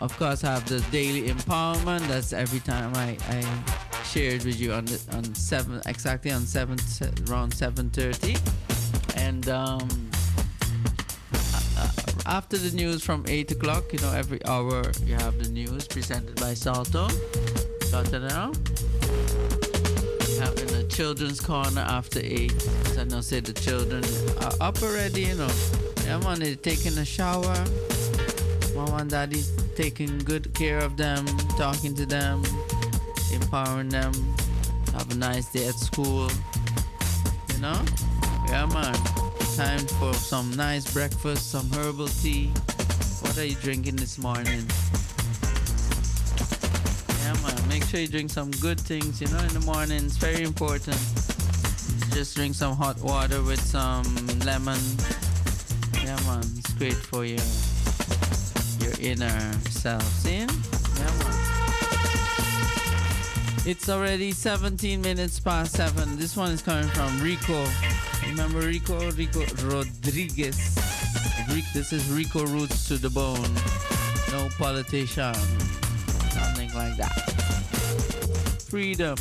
Of 0.00 0.16
course, 0.16 0.44
I 0.44 0.52
have 0.52 0.68
the 0.68 0.80
daily 0.92 1.28
empowerment. 1.28 2.06
That's 2.06 2.32
every 2.32 2.60
time 2.60 2.92
I, 2.94 3.18
I 3.28 4.04
shared 4.04 4.44
with 4.44 4.60
you 4.60 4.72
on 4.72 4.84
the, 4.84 5.00
on 5.12 5.34
seven 5.34 5.82
exactly 5.86 6.30
on 6.30 6.42
seven 6.46 6.78
around 7.28 7.52
seven 7.52 7.90
thirty, 7.90 8.36
and 9.16 9.48
um, 9.48 10.07
after 12.28 12.58
the 12.58 12.76
news 12.76 13.02
from 13.02 13.24
eight 13.26 13.50
o'clock, 13.50 13.92
you 13.92 13.98
know, 14.00 14.12
every 14.12 14.44
hour 14.44 14.82
you 15.04 15.14
have 15.14 15.42
the 15.42 15.48
news 15.50 15.88
presented 15.88 16.36
by 16.36 16.54
Salto. 16.54 17.08
It 17.90 18.12
now? 18.12 18.52
having 20.38 20.70
a 20.76 20.84
children's 20.84 21.40
corner 21.40 21.80
after 21.80 22.20
eight. 22.22 22.52
So 22.92 23.00
I 23.00 23.04
know 23.04 23.20
say 23.20 23.40
the 23.40 23.52
children 23.52 24.04
are 24.42 24.52
up 24.60 24.80
already, 24.82 25.22
you 25.22 25.34
know. 25.34 25.50
Yeah, 26.04 26.18
man, 26.18 26.40
they're 26.40 26.54
taking 26.54 26.96
a 26.98 27.04
shower. 27.04 27.56
Mom 28.74 29.00
and 29.00 29.10
daddy 29.10 29.42
taking 29.74 30.18
good 30.18 30.54
care 30.54 30.78
of 30.78 30.96
them, 30.96 31.26
talking 31.56 31.94
to 31.94 32.06
them, 32.06 32.42
empowering 33.32 33.88
them. 33.88 34.12
Have 34.92 35.10
a 35.10 35.16
nice 35.16 35.50
day 35.50 35.66
at 35.66 35.74
school. 35.74 36.30
You 37.52 37.60
know? 37.60 37.80
Yeah, 38.48 38.66
man. 38.66 39.17
Time 39.58 39.86
for 39.98 40.14
some 40.14 40.56
nice 40.56 40.92
breakfast, 40.92 41.50
some 41.50 41.68
herbal 41.72 42.06
tea. 42.06 42.46
What 43.22 43.36
are 43.38 43.44
you 43.44 43.56
drinking 43.56 43.96
this 43.96 44.16
morning? 44.16 44.64
Make 47.68 47.82
sure 47.82 47.98
you 47.98 48.06
drink 48.06 48.30
some 48.30 48.52
good 48.52 48.78
things, 48.80 49.20
you 49.20 49.26
know, 49.26 49.38
in 49.38 49.48
the 49.48 49.60
morning. 49.66 50.04
It's 50.04 50.16
very 50.16 50.44
important. 50.44 50.96
Just 52.14 52.36
drink 52.36 52.54
some 52.54 52.76
hot 52.76 53.00
water 53.00 53.42
with 53.42 53.60
some 53.60 54.04
lemon. 54.44 54.78
Yeah, 56.04 56.16
man. 56.26 56.44
It's 56.56 56.72
great 56.74 56.94
for 56.94 57.24
your 57.24 57.42
your 58.78 58.94
inner 59.00 59.52
self. 59.70 60.04
See? 60.04 60.38
Yeah, 60.38 60.46
man. 60.46 61.57
It's 63.68 63.90
already 63.90 64.32
17 64.32 65.02
minutes 65.02 65.38
past 65.38 65.74
7. 65.74 66.16
This 66.16 66.38
one 66.38 66.52
is 66.52 66.62
coming 66.62 66.88
from 66.88 67.20
Rico. 67.20 67.66
Remember 68.26 68.60
Rico? 68.60 69.10
Rico 69.10 69.44
Rodriguez. 69.66 70.74
This 71.74 71.92
is 71.92 72.10
Rico 72.10 72.46
Roots 72.46 72.88
to 72.88 72.96
the 72.96 73.10
Bone. 73.10 73.54
No 74.32 74.48
politician. 74.56 75.34
Something 76.30 76.72
like 76.72 76.96
that 76.96 77.12
freedom. 78.70 79.16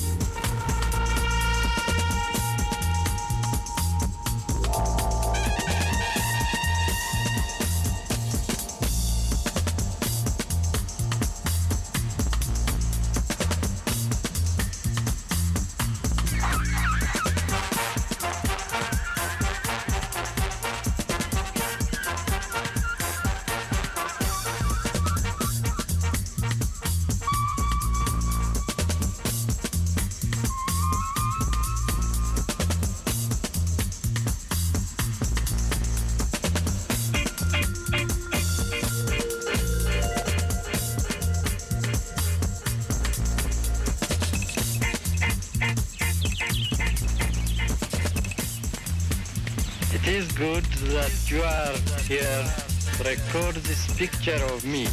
Record 53.08 53.56
this 53.64 53.88
picture 53.96 54.44
of 54.52 54.66
me 54.66 54.86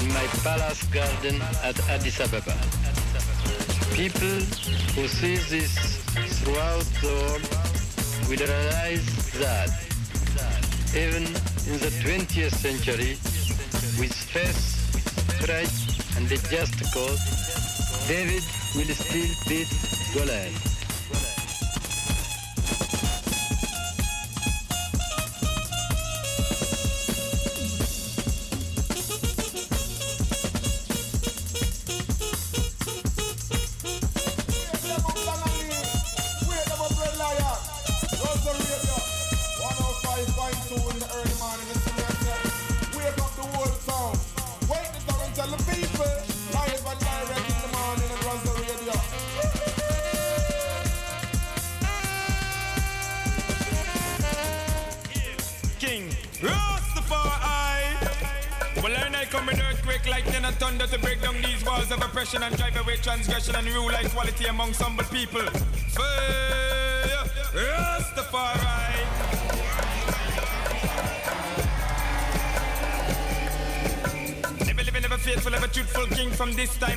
in 0.00 0.08
my 0.08 0.26
palace 0.42 0.82
garden 0.84 1.36
at 1.62 1.76
Addis 1.90 2.18
Ababa. 2.20 2.56
People 3.92 4.40
who 4.96 5.06
see 5.06 5.36
this 5.52 5.74
throughout 6.40 6.88
the 7.02 7.12
world 7.20 7.44
will 8.28 8.40
realize 8.40 9.08
that 9.44 9.68
even 10.96 11.24
in 11.68 11.76
the 11.84 11.92
20th 12.00 12.54
century, 12.54 13.18
with 14.00 14.14
faith, 14.32 14.62
courage, 15.44 15.76
and 16.16 16.32
a 16.32 16.38
just 16.48 16.76
cause, 16.94 17.20
David 18.08 18.44
will 18.74 18.94
still 18.94 19.32
beat 19.46 19.68
Goliath. 20.14 20.65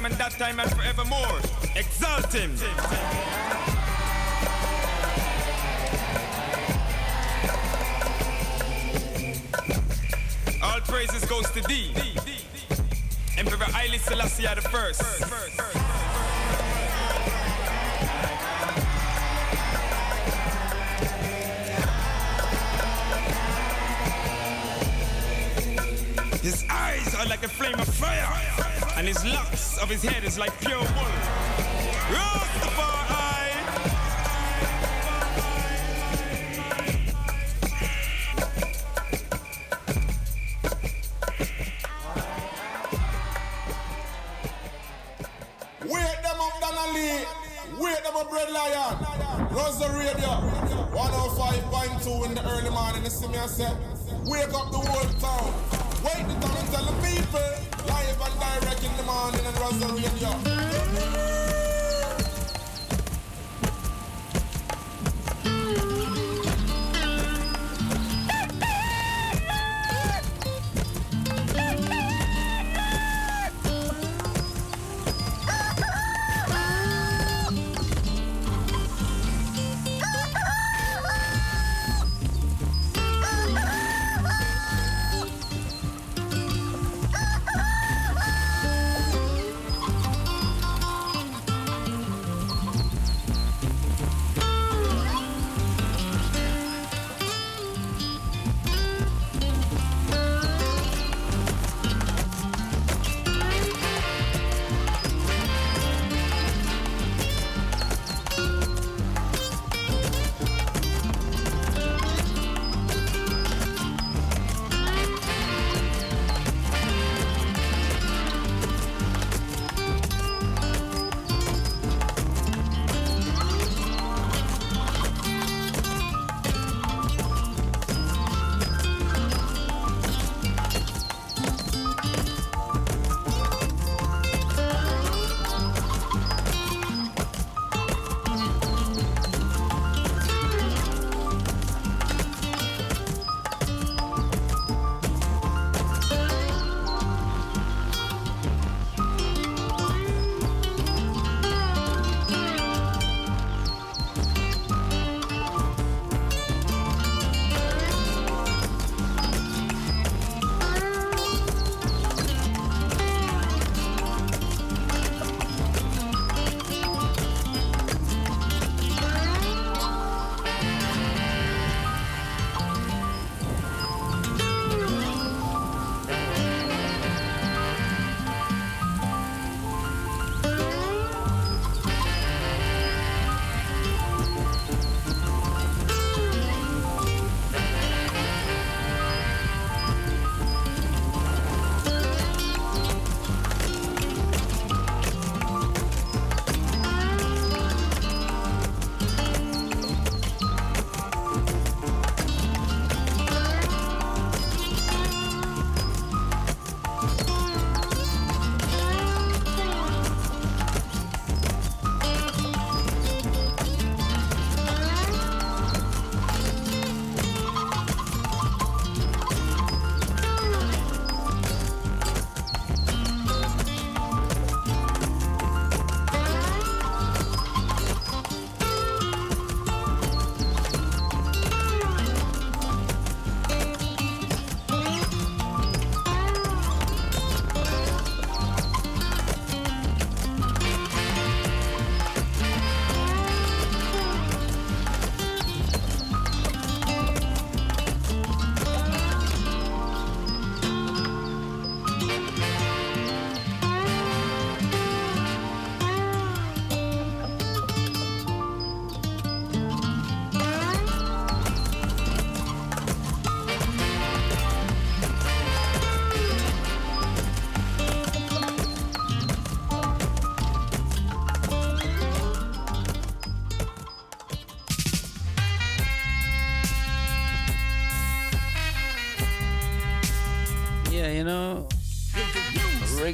And 0.10 0.18
that 0.20 0.32
time 0.32 0.60
and 0.60 0.72
forevermore. 0.72 1.40
Exalt 1.76 2.34
him. 2.34 2.52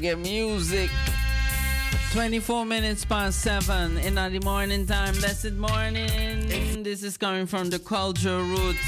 Reggae 0.05 0.17
music. 0.19 0.89
24 2.11 2.65
minutes 2.65 3.03
past 3.05 3.41
7 3.41 3.97
in 3.97 4.15
the 4.15 4.39
morning 4.43 4.85
time. 4.85 5.13
Blessed 5.15 5.53
morning. 5.53 6.83
This 6.83 7.03
is 7.03 7.17
coming 7.17 7.45
from 7.45 7.69
the 7.69 7.79
culture 7.79 8.39
roots. 8.39 8.79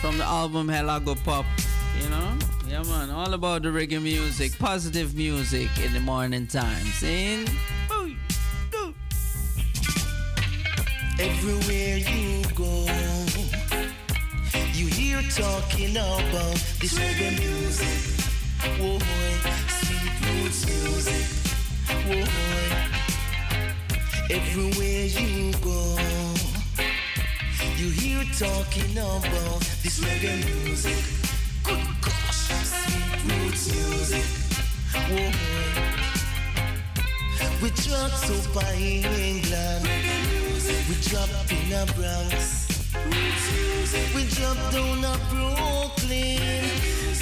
From 0.00 0.18
the 0.18 0.24
album 0.24 0.68
Helago 0.68 1.14
Pop. 1.24 1.46
You 2.02 2.08
know? 2.08 2.38
Yeah, 2.68 2.82
man. 2.82 3.10
All 3.10 3.32
about 3.34 3.62
the 3.62 3.68
reggae 3.68 4.02
music. 4.02 4.58
Positive 4.58 5.14
music 5.14 5.70
in 5.84 5.92
the 5.92 6.00
morning 6.00 6.46
time. 6.46 6.84
See? 6.86 7.44
Everywhere 11.20 11.98
you 11.98 12.42
go, 12.54 12.86
you 14.72 14.86
hear 14.88 15.22
talking 15.30 15.92
about 15.92 16.56
this 16.80 16.98
reggae 16.98 17.38
music. 17.38 18.21
Whoa, 18.62 18.98
sweet 19.68 20.16
roots 20.24 20.62
music. 20.66 21.26
Whoa, 22.06 22.26
everywhere 24.30 25.06
you 25.06 25.52
go, 25.60 25.98
you 27.76 27.88
hear 27.90 28.24
talking 28.38 28.92
about 28.92 29.60
this 29.82 29.98
reggae 30.00 30.44
music. 30.64 31.02
Good 31.64 31.84
gosh, 32.00 32.42
sweet 32.70 33.18
roots 33.26 33.64
music. 33.74 34.26
Whoa, 35.10 35.30
we 37.62 37.68
drop 37.82 38.10
super 38.12 38.68
England. 38.76 39.84
We 40.88 40.94
drop 41.02 41.30
in 41.50 41.72
a 41.72 41.84
Bronx. 41.94 42.68
We 44.14 44.22
drop 44.30 44.58
down 44.72 45.04
a 45.04 45.06
Brooklyn. 45.30 46.71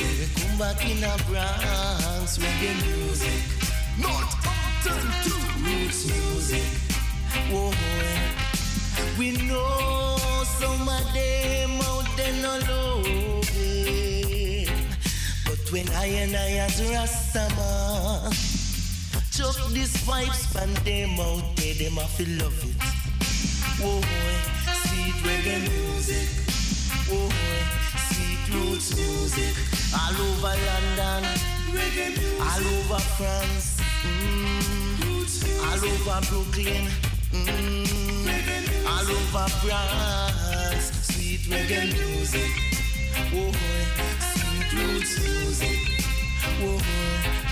We 0.01 0.27
come 0.35 0.57
back 0.59 0.81
in 0.89 1.05
a 1.05 1.17
Bronx. 1.29 2.39
Reggae 2.39 2.75
music. 2.87 3.43
North 4.01 4.33
Compton 4.43 5.05
to 5.25 5.35
roots 5.61 6.07
music. 6.07 6.65
Whoa, 7.51 7.71
eh. 7.71 7.75
we 9.19 9.33
know 9.47 10.17
some 10.59 10.89
of 10.89 11.13
them 11.13 11.81
out 11.83 12.07
there 12.17 12.33
no 12.41 12.53
loving. 12.71 14.69
But 15.45 15.71
when 15.71 15.89
I 15.91 16.07
and 16.07 16.35
I 16.35 16.51
as 16.65 16.81
Rastaman 16.81 18.33
Chuck 19.37 19.57
these 19.73 19.97
vibes 20.07 20.47
from 20.53 20.73
them 20.85 21.21
out 21.21 21.57
there, 21.57 21.75
them 21.75 21.99
I 21.99 22.05
feel 22.17 22.39
love 22.39 22.65
it. 22.65 22.77
Whoa, 23.83 24.01
eh. 24.01 24.41
sweet 24.83 25.17
reggae 25.25 25.59
music. 25.69 26.29
Whoa, 27.07 27.27
eh. 27.27 27.80
Roots 28.53 28.97
music. 28.97 29.55
All 29.95 30.15
over 30.15 30.55
London, 30.67 31.25
reggae 31.75 32.09
music. 32.17 32.41
All 32.41 32.65
over 32.79 33.01
France, 33.17 33.81
mm. 34.03 35.01
all 35.67 35.83
over 35.91 36.21
Brooklyn, 36.29 36.87
mm. 37.33 38.87
all 38.87 39.11
over 39.17 39.49
France. 39.63 40.87
Sweet 41.03 41.41
reggae 41.51 41.93
music. 41.93 42.51
Whoa, 43.33 43.53
sweet 44.33 44.71
roots 44.79 45.13
music. 45.19 45.79
Whoa. 46.61 47.50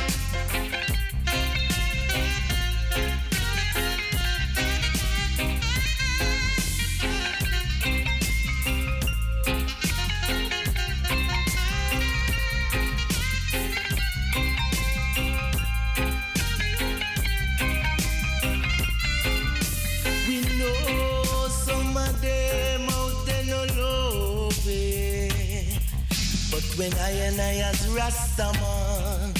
Rastaman 28.08 29.34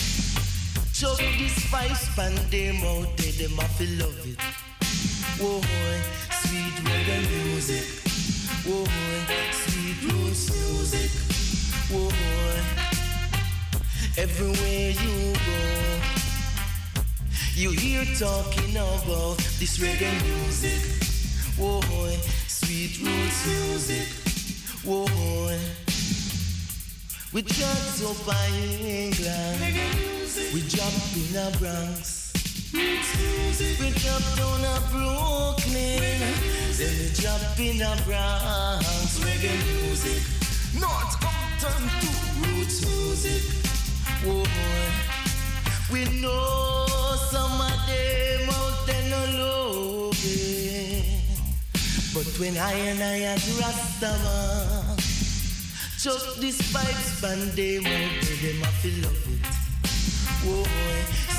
Chuck 0.92 1.16
this 1.38 1.56
spice 1.64 2.14
pan 2.14 2.34
them 2.50 2.76
out 2.84 3.16
there, 3.16 3.32
them 3.32 3.58
I 3.58 3.64
feel 3.64 3.92
love 3.98 4.20
it. 4.28 4.38
Whoa, 5.40 5.62
sweet 6.42 6.76
reggae 6.84 7.18
music. 7.32 7.86
Whoa, 8.68 8.84
sweet 9.52 9.98
roots 10.04 10.52
music. 10.52 11.10
Whoa, 11.88 12.12
everywhere 14.18 14.90
you 15.02 15.32
go. 15.32 15.58
You 17.54 17.70
hear 17.70 18.04
talking 18.18 18.76
about 18.76 19.38
this 19.58 19.78
reggae 19.78 20.12
music. 20.28 20.82
Whoa, 21.56 21.80
sweet 22.46 23.00
roots 23.00 23.46
music. 23.46 24.08
Whoa, 24.84 25.87
we 27.32 27.42
jump 27.42 28.10
up 28.10 28.26
by 28.26 28.46
England. 28.50 29.60
We 30.54 30.62
jump 30.62 30.94
in 31.16 31.36
a 31.36 31.50
Bronx. 31.58 32.32
We 32.72 33.90
jump 33.92 34.24
down 34.36 34.64
a 34.64 34.80
Brooklyn. 34.90 36.20
Then 36.78 36.94
we 36.98 37.08
jump 37.12 37.58
in 37.58 37.82
a 37.82 37.96
Bronx. 38.06 39.18
Reggae 39.20 39.56
music. 39.66 40.22
North 40.80 41.20
Compton 41.20 41.82
to 42.00 42.10
roots 42.48 42.86
music. 42.86 43.42
Whoa, 44.24 44.44
we 45.92 46.04
know 46.20 46.86
some 47.30 47.60
of 47.60 47.86
them 47.86 48.48
out 48.50 48.86
there 48.86 49.04
no 49.10 49.20
love 49.38 50.24
it. 50.24 51.04
But 52.14 52.26
when 52.40 52.56
I 52.56 52.72
and 52.72 53.02
I 53.02 53.20
as 53.20 53.44
Rastaman 53.60 54.97
Just 55.98 56.38
this 56.40 56.62
vibes 56.70 57.18
band 57.20 57.50
them 57.58 57.82
out 57.84 58.22
there, 58.22 58.38
them 58.52 58.62
I 58.62 58.70
feel 58.78 59.02
love 59.02 59.18
it. 59.34 59.42
Whoa, 60.46 60.62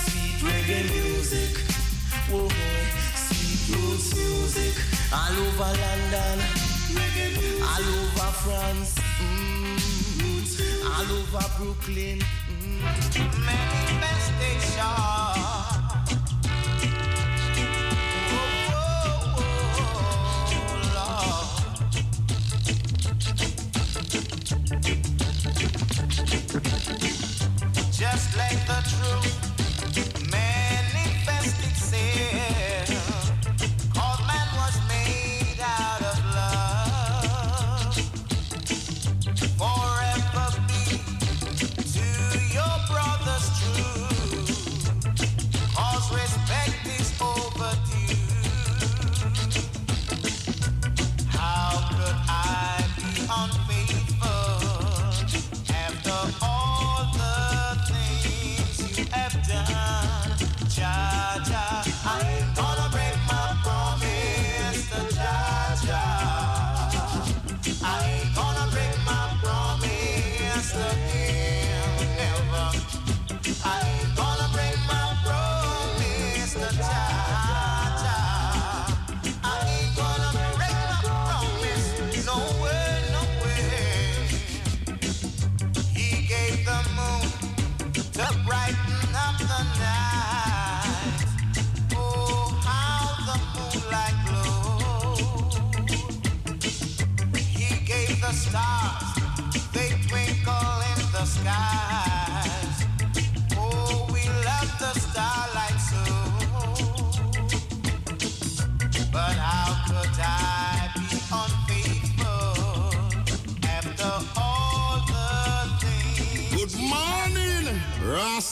sweet 0.03 0.35
reggae 0.43 0.83
music. 0.91 1.55
Whoa, 2.27 2.43
sweet 3.15 3.71
roots 3.71 4.11
music. 4.17 4.75
All 5.13 5.31
over 5.31 5.71
London, 5.79 6.43
all 7.63 7.87
over 7.87 8.31
France, 8.43 8.99
mm, 9.23 9.79
all 10.83 11.07
over 11.07 11.47
Brooklyn. 11.57 12.19
Mm. 12.19 12.83
Just 13.11 13.39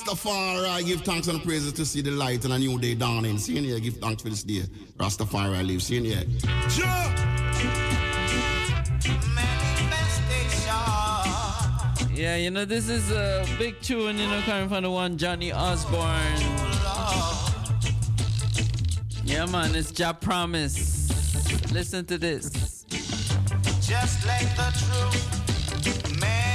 Rastafari. 0.08 0.86
Give 0.86 1.02
thanks 1.02 1.28
and 1.28 1.44
praises 1.44 1.74
to 1.74 1.86
see 1.86 2.02
the 2.02 2.12
light 2.12 2.44
and 2.46 2.54
a 2.54 2.60
new 2.60 2.80
day 2.80 2.96
dawning. 2.96 3.38
See 3.38 3.58
in 3.58 3.64
here, 3.64 3.80
give 3.80 3.98
thanks 3.98 4.24
for 4.24 4.30
this 4.30 4.44
day. 4.44 4.64
Rastafari 4.98 5.66
live. 5.66 5.84
See 5.84 5.98
in 5.98 6.06
here. 6.06 6.24
Yeah, 12.14 12.36
you 12.36 12.50
know, 12.50 12.66
this 12.66 12.90
is 12.90 13.12
a 13.12 13.46
big 13.60 13.80
tune, 13.82 14.18
you 14.18 14.28
know, 14.28 14.42
coming 14.42 14.70
from 14.70 14.84
the 14.84 14.90
one 14.90 15.18
Johnny 15.18 15.52
Osbourne. 15.52 16.02
Yeah, 19.24 19.46
man, 19.46 19.76
it's 19.76 19.92
Jah 19.92 20.14
Promise. 20.14 21.72
Listen 21.72 22.06
to 22.06 22.18
this. 22.18 22.86
Just 23.82 24.26
like 24.26 24.56
the 24.56 24.74
truth 24.74 26.20
manifest 26.20 26.47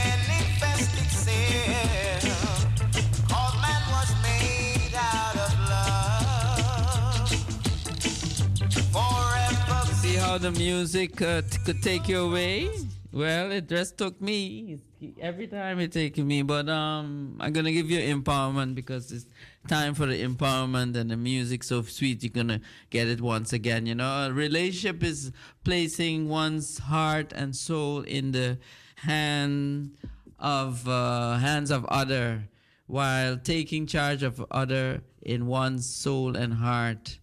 how 10.33 10.39
the 10.39 10.51
music 10.53 11.21
uh, 11.21 11.43
could 11.67 11.83
take 11.83 12.09
you 12.09 12.21
away? 12.21 12.67
Well, 13.13 13.53
it 13.53 13.69
just 13.69 13.99
took 13.99 14.19
me. 14.19 14.79
Every 15.21 15.47
time 15.47 15.79
it 15.79 15.93
taking 15.93 16.27
me, 16.27 16.41
but 16.41 16.71
um, 16.71 17.37
I'm 17.39 17.53
gonna 17.53 17.71
give 17.71 17.91
you 17.91 17.99
empowerment 17.99 18.75
because 18.75 19.13
it's 19.13 19.27
time 19.69 19.93
for 19.93 20.07
the 20.07 20.25
empowerment 20.25 20.97
and 20.97 21.11
the 21.11 21.19
music 21.19 21.63
so 21.63 21.83
sweet. 21.83 22.23
You're 22.23 22.31
gonna 22.31 22.63
get 22.89 23.09
it 23.09 23.21
once 23.21 23.53
again. 23.53 23.85
You 23.85 23.95
know, 23.95 24.09
a 24.29 24.33
relationship 24.33 25.05
is 25.05 25.33
placing 25.65 26.31
one's 26.31 26.79
heart 26.79 27.35
and 27.37 27.55
soul 27.55 28.01
in 28.01 28.33
the 28.33 28.57
hand 28.97 29.99
of 30.39 30.89
uh, 30.89 31.37
hands 31.37 31.71
of 31.71 31.85
other, 31.87 32.49
while 32.87 33.37
taking 33.37 33.87
charge 33.87 34.23
of 34.23 34.43
other 34.51 35.03
in 35.21 35.47
one's 35.47 35.95
soul 35.95 36.37
and 36.37 36.55
heart. 36.55 37.19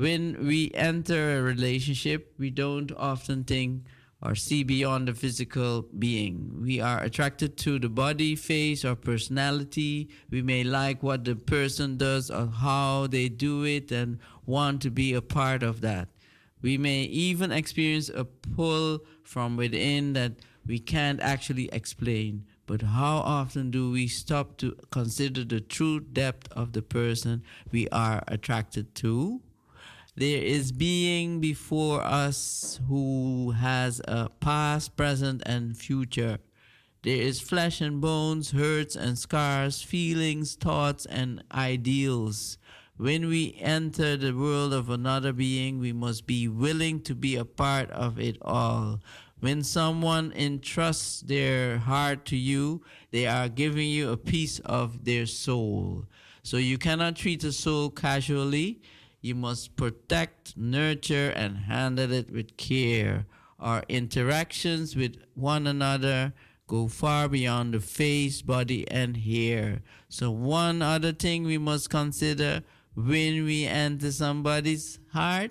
When 0.00 0.46
we 0.46 0.70
enter 0.72 1.36
a 1.36 1.42
relationship, 1.42 2.32
we 2.38 2.48
don't 2.48 2.90
often 2.96 3.44
think 3.44 3.82
or 4.22 4.34
see 4.34 4.62
beyond 4.62 5.08
the 5.08 5.12
physical 5.12 5.82
being. 5.98 6.62
We 6.62 6.80
are 6.80 7.02
attracted 7.02 7.58
to 7.58 7.78
the 7.78 7.90
body, 7.90 8.34
face, 8.34 8.82
or 8.82 8.94
personality. 8.94 10.08
We 10.30 10.40
may 10.40 10.64
like 10.64 11.02
what 11.02 11.26
the 11.26 11.36
person 11.36 11.98
does 11.98 12.30
or 12.30 12.46
how 12.46 13.08
they 13.08 13.28
do 13.28 13.64
it 13.64 13.92
and 13.92 14.20
want 14.46 14.80
to 14.82 14.90
be 14.90 15.12
a 15.12 15.20
part 15.20 15.62
of 15.62 15.82
that. 15.82 16.08
We 16.62 16.78
may 16.78 17.02
even 17.02 17.52
experience 17.52 18.08
a 18.08 18.24
pull 18.24 19.00
from 19.22 19.58
within 19.58 20.14
that 20.14 20.32
we 20.66 20.78
can't 20.78 21.20
actually 21.20 21.68
explain. 21.74 22.46
But 22.64 22.80
how 22.80 23.18
often 23.18 23.70
do 23.70 23.90
we 23.90 24.08
stop 24.08 24.56
to 24.58 24.78
consider 24.90 25.44
the 25.44 25.60
true 25.60 26.00
depth 26.00 26.50
of 26.52 26.72
the 26.72 26.80
person 26.80 27.42
we 27.70 27.86
are 27.90 28.24
attracted 28.28 28.94
to? 28.94 29.42
There 30.16 30.42
is 30.42 30.72
being 30.72 31.40
before 31.40 32.02
us 32.02 32.80
who 32.88 33.52
has 33.52 34.00
a 34.08 34.28
past, 34.28 34.96
present, 34.96 35.42
and 35.46 35.76
future. 35.76 36.38
There 37.02 37.22
is 37.22 37.40
flesh 37.40 37.80
and 37.80 38.00
bones, 38.00 38.50
hurts 38.50 38.96
and 38.96 39.18
scars, 39.18 39.82
feelings, 39.82 40.56
thoughts, 40.56 41.06
and 41.06 41.42
ideals. 41.52 42.58
When 42.96 43.28
we 43.28 43.56
enter 43.58 44.16
the 44.16 44.32
world 44.32 44.74
of 44.74 44.90
another 44.90 45.32
being, 45.32 45.78
we 45.78 45.92
must 45.92 46.26
be 46.26 46.48
willing 46.48 47.00
to 47.02 47.14
be 47.14 47.36
a 47.36 47.44
part 47.46 47.90
of 47.92 48.18
it 48.18 48.36
all. 48.42 49.00
When 49.38 49.62
someone 49.62 50.32
entrusts 50.32 51.22
their 51.22 51.78
heart 51.78 52.26
to 52.26 52.36
you, 52.36 52.82
they 53.10 53.26
are 53.26 53.48
giving 53.48 53.88
you 53.88 54.10
a 54.10 54.18
piece 54.18 54.58
of 54.58 55.04
their 55.04 55.24
soul. 55.24 56.04
So 56.42 56.58
you 56.58 56.76
cannot 56.76 57.16
treat 57.16 57.42
a 57.44 57.52
soul 57.52 57.88
casually. 57.88 58.82
You 59.20 59.34
must 59.34 59.76
protect, 59.76 60.56
nurture, 60.56 61.30
and 61.30 61.58
handle 61.58 62.10
it 62.12 62.30
with 62.30 62.56
care. 62.56 63.26
Our 63.58 63.84
interactions 63.88 64.96
with 64.96 65.16
one 65.34 65.66
another 65.66 66.32
go 66.66 66.88
far 66.88 67.28
beyond 67.28 67.74
the 67.74 67.80
face, 67.80 68.40
body, 68.40 68.88
and 68.90 69.18
hair. 69.18 69.82
So, 70.08 70.30
one 70.30 70.80
other 70.80 71.12
thing 71.12 71.44
we 71.44 71.58
must 71.58 71.90
consider 71.90 72.62
when 72.94 73.44
we 73.44 73.66
enter 73.66 74.10
somebody's 74.10 74.98
heart 75.12 75.50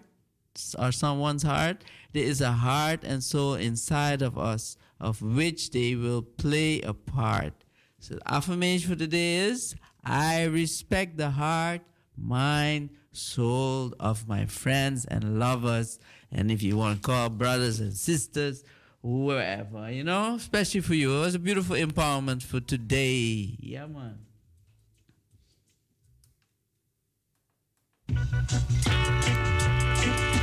or 0.78 0.92
someone's 0.92 1.44
heart, 1.44 1.84
there 2.14 2.24
is 2.24 2.42
a 2.42 2.54
heart 2.54 3.04
and 3.04 3.24
soul 3.24 3.54
inside 3.54 4.22
of 4.22 4.38
us 4.38 4.78
of 5.00 5.22
which 5.22 5.72
they 5.72 5.96
will 5.96 6.22
play 6.22 6.82
a 6.82 6.94
part. 6.94 7.54
So, 8.00 8.16
the 8.16 8.34
affirmation 8.34 8.90
for 8.90 8.96
today 8.98 9.36
is 9.36 9.76
I 10.04 10.46
respect 10.46 11.18
the 11.18 11.30
heart, 11.32 11.82
mind, 12.18 12.90
soul 13.12 13.94
of 14.00 14.28
my 14.28 14.46
friends 14.46 15.06
and 15.06 15.40
lovers. 15.40 16.00
And 16.32 16.52
if 16.52 16.62
you 16.62 16.78
want 16.78 17.02
to 17.02 17.02
call 17.02 17.30
brothers 17.30 17.80
and 17.80 17.94
sisters, 17.94 18.64
wherever, 19.02 19.90
you 19.92 20.04
know, 20.04 20.36
especially 20.36 20.82
for 20.82 20.94
you. 20.94 21.18
It 21.18 21.22
was 21.22 21.36
a 21.36 21.40
beautiful 21.40 21.76
empowerment 21.76 22.44
for 22.44 22.60
today. 22.60 23.56
Yeah, 23.60 23.88
man. 23.88 24.20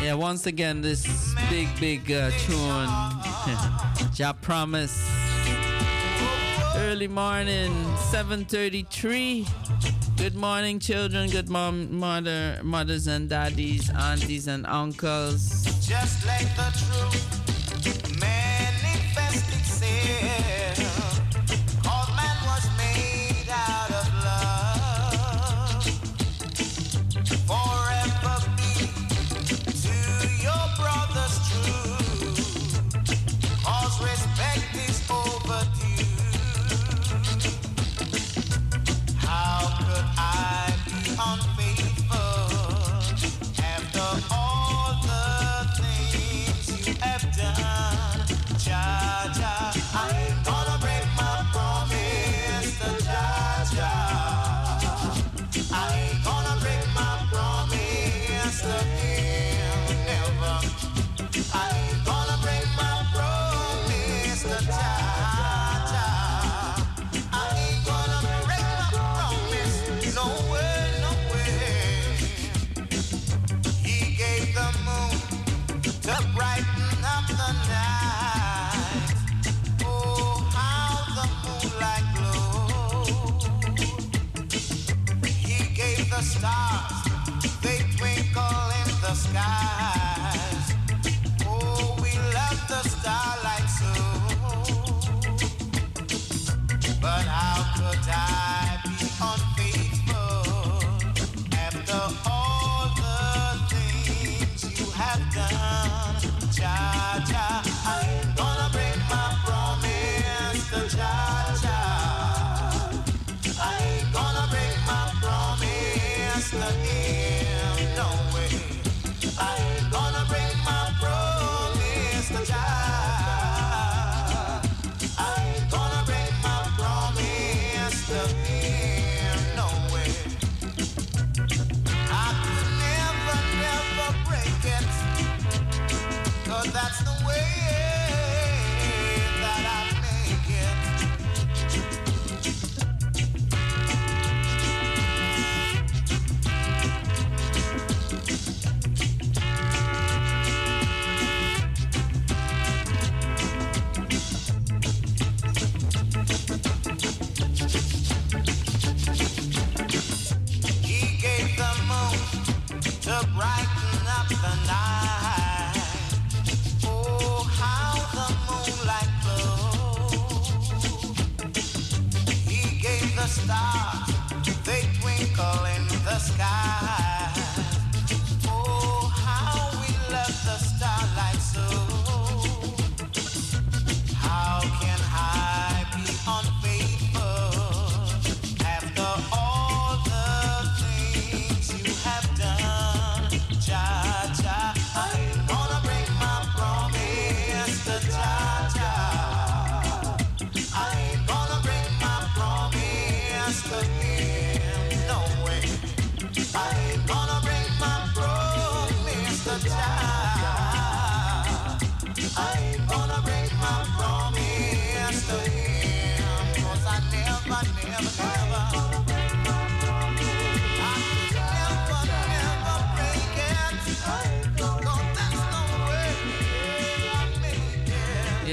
Yeah, 0.03 0.15
once 0.15 0.47
again, 0.47 0.83
this 0.83 1.35
big, 1.51 1.69
big 1.81 2.13
uh, 2.13 2.31
tune, 2.31 2.89
Jah 4.15 4.35
Promise. 4.41 5.11
Early 6.77 7.09
morning, 7.09 7.73
7:33. 8.13 9.95
Good 10.17 10.35
morning, 10.35 10.79
children. 10.79 11.29
Good 11.29 11.49
mom, 11.49 11.95
mother, 11.95 12.59
mothers 12.63 13.07
and 13.07 13.29
daddies, 13.29 13.91
aunties 13.91 14.49
and 14.49 14.67
uncles. 14.67 15.65
Just 15.87 16.27
like 16.27 16.49
the 16.57 16.73
truth 16.73 18.21
manifest 18.21 18.56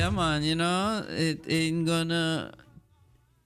yeah, 0.03 0.09
man. 0.09 0.43
You 0.43 0.55
know, 0.55 1.05
it 1.07 1.45
ain't 1.47 1.87
gonna. 1.87 2.51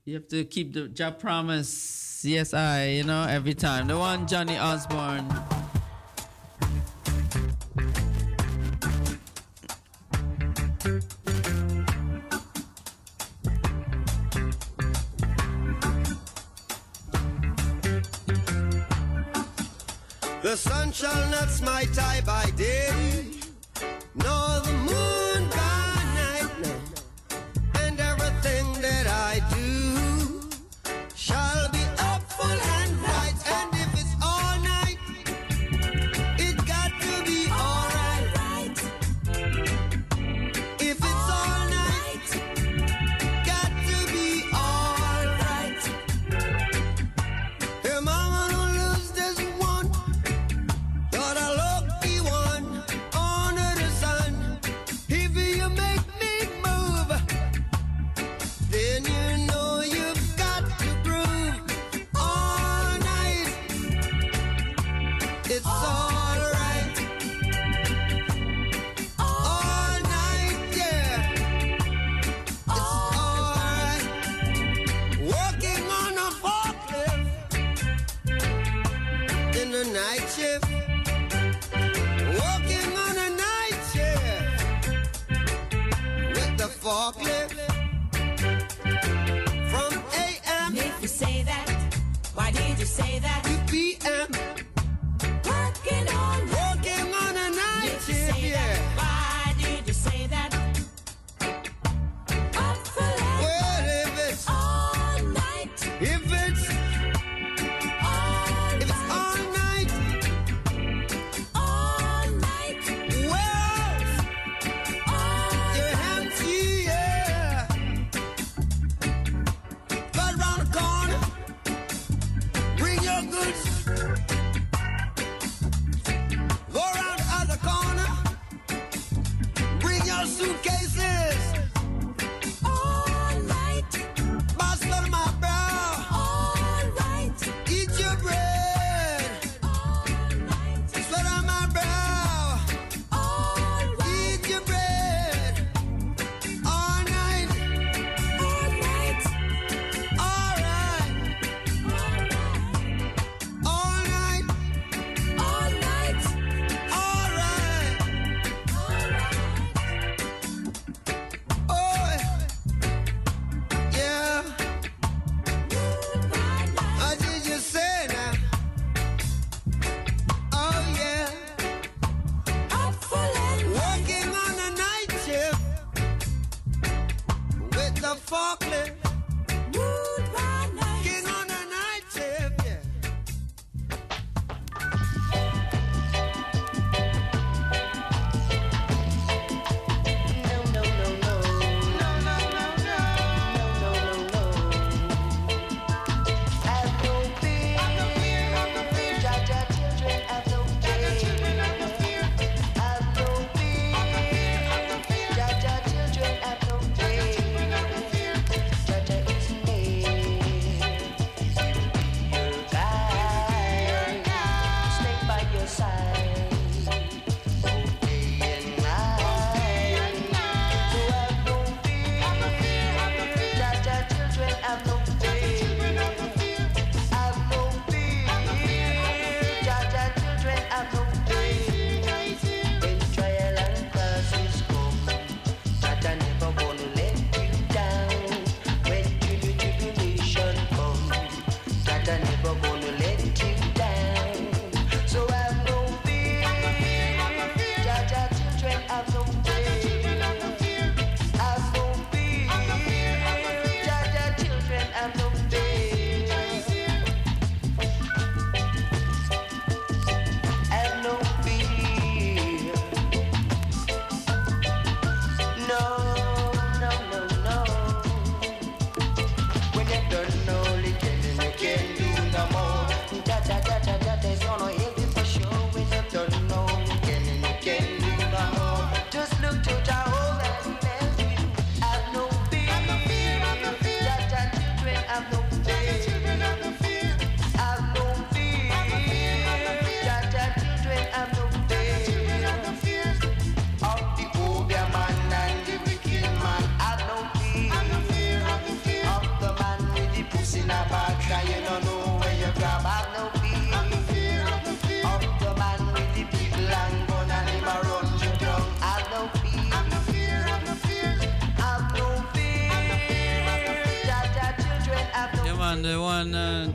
You 0.05 0.15
have 0.15 0.27
to 0.29 0.43
keep 0.45 0.73
the 0.73 0.87
Jah 0.87 1.11
Promise. 1.11 2.25
Yes, 2.25 2.53
I. 2.53 2.97
You 2.97 3.03
know, 3.03 3.23
every 3.29 3.53
time. 3.53 3.87
The 3.87 3.97
one 3.97 4.25
Johnny 4.25 4.57
Osbourne. 4.57 5.46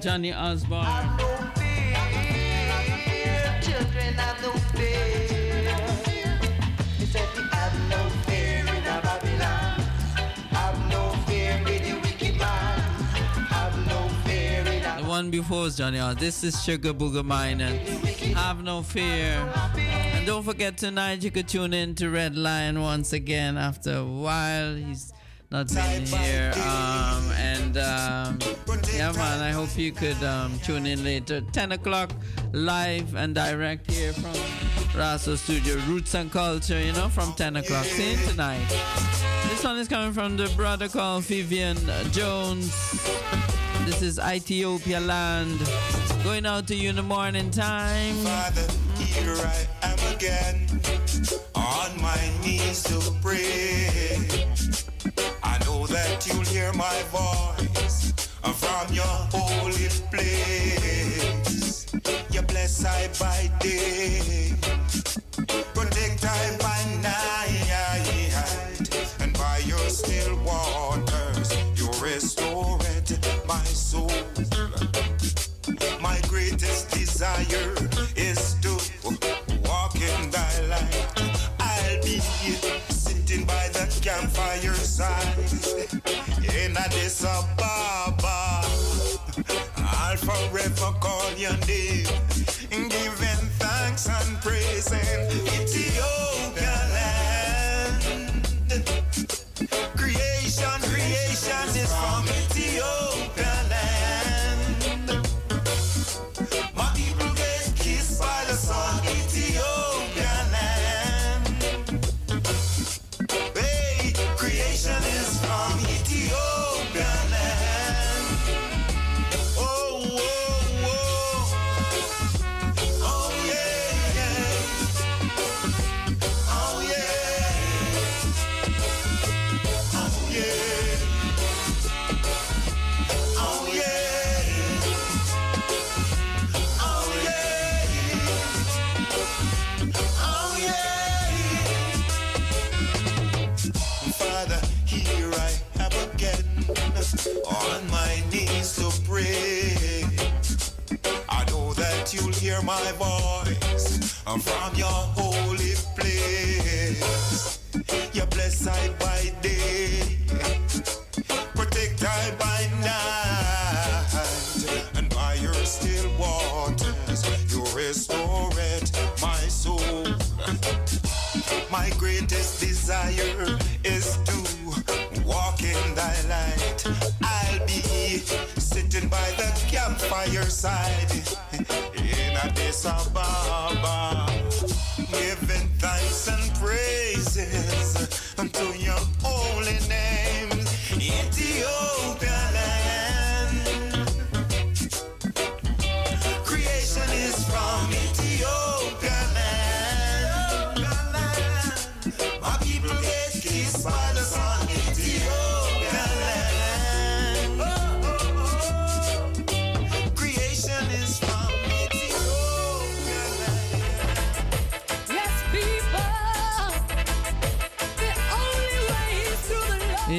In 0.05 0.35
a 0.35 0.57
The 14.97 15.05
one 15.07 15.31
before 15.31 15.61
was 15.61 15.77
Johnny 15.77 16.01
Osbourne. 16.01 16.19
This 16.19 16.43
is 16.43 16.61
Sugar 16.65 16.93
Booger 16.93 17.25
Miner. 17.25 17.69
Have 18.35 18.65
no 18.65 18.83
fear. 18.83 19.49
And 19.77 20.27
don't 20.27 20.43
forget 20.43 20.77
tonight 20.77 21.23
you 21.23 21.31
could 21.31 21.47
tune 21.47 21.73
in 21.73 21.95
to 21.97 22.11
Red 22.11 22.37
Lion 22.37 22.81
once 22.81 23.13
again 23.13 23.57
after 23.57 23.99
a 23.99 24.05
while. 24.05 24.75
He's 24.75 25.13
not 25.53 25.69
been 25.69 26.07
here. 26.07 26.53
Um, 26.57 27.31
and 27.33 27.79
um, 27.79 28.39
yeah, 28.95 29.13
man, 29.13 29.41
I 29.41 29.51
hope 29.51 29.77
you 29.77 29.93
could 29.93 30.23
um, 30.23 30.59
tune 30.61 30.87
in 30.87 31.05
later. 31.05 31.41
10 31.53 31.73
o'clock 31.73 32.11
live 32.53 33.15
and 33.15 33.35
direct 33.35 33.91
here 33.91 34.13
from 34.13 34.33
Raso 34.99 35.37
Studio. 35.37 35.77
Roots 35.87 36.15
and 36.15 36.31
Culture, 36.31 36.81
you 36.81 36.93
know, 36.93 37.09
from 37.09 37.33
10 37.35 37.57
o'clock. 37.57 37.85
See 37.85 38.13
you 38.13 38.17
tonight. 38.29 38.67
This 39.49 39.65
one 39.65 39.79
is 39.79 39.89
coming 39.89 40.13
from 40.13 40.37
the 40.37 40.49
brother 40.57 40.89
called 40.89 41.25
Vivian 41.25 41.77
Jones. 42.13 42.71
This 43.85 44.03
is 44.03 44.19
Ethiopia 44.19 45.01
land. 45.01 45.61
Going 46.25 46.47
out 46.47 46.67
to 46.69 46.75
you 46.75 46.91
in 46.91 46.97
the 46.97 47.03
morning 47.03 47.51
time. 47.51 48.15
Father, 48.17 48.67
here 48.99 49.35
I 49.35 49.67
am 49.83 50.15
again, 50.15 50.67
on 51.55 52.01
my 52.01 52.31
knees 52.45 52.85
to 52.85 53.12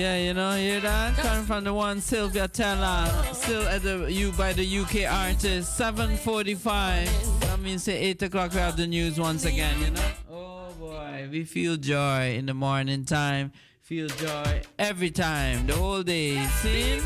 Yeah, 0.04 0.18
you 0.18 0.34
know, 0.34 0.52
hear 0.58 0.82
that? 0.82 1.16
Coming 1.16 1.46
from 1.46 1.64
the 1.64 1.74
one 1.74 2.02
Sylvia 2.02 2.50
Tella, 2.50 3.10
still 3.32 3.66
at 3.70 3.84
the 3.84 4.12
you 4.12 4.34
by 4.34 4.52
the 4.52 4.66
UK 4.80 5.10
artist, 5.10 5.80
7:45. 5.80 7.40
That 7.40 7.62
means 7.62 7.84
say 7.84 7.98
8 8.12 8.24
o'clock 8.24 8.52
we 8.52 8.60
have 8.60 8.76
the 8.76 8.86
news 8.86 9.18
once 9.18 9.46
again. 9.46 9.80
You 9.80 9.92
know? 9.92 10.12
Oh 10.30 10.74
boy, 10.78 11.30
we 11.32 11.46
feel 11.46 11.78
joy 11.78 12.36
in 12.36 12.48
the 12.48 12.54
morning 12.54 13.06
time. 13.06 13.54
Feel 13.80 14.10
joy 14.10 14.64
every 14.78 15.10
time, 15.10 15.68
the 15.68 15.74
whole 15.76 16.04
day. 16.04 16.36
See? 16.62 16.98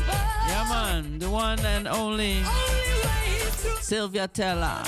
Yeah, 0.48 0.66
man, 0.68 1.20
the 1.20 1.30
one 1.30 1.60
and 1.60 1.86
only 1.86 2.42
Sylvia 3.80 4.26
Tella. 4.26 4.82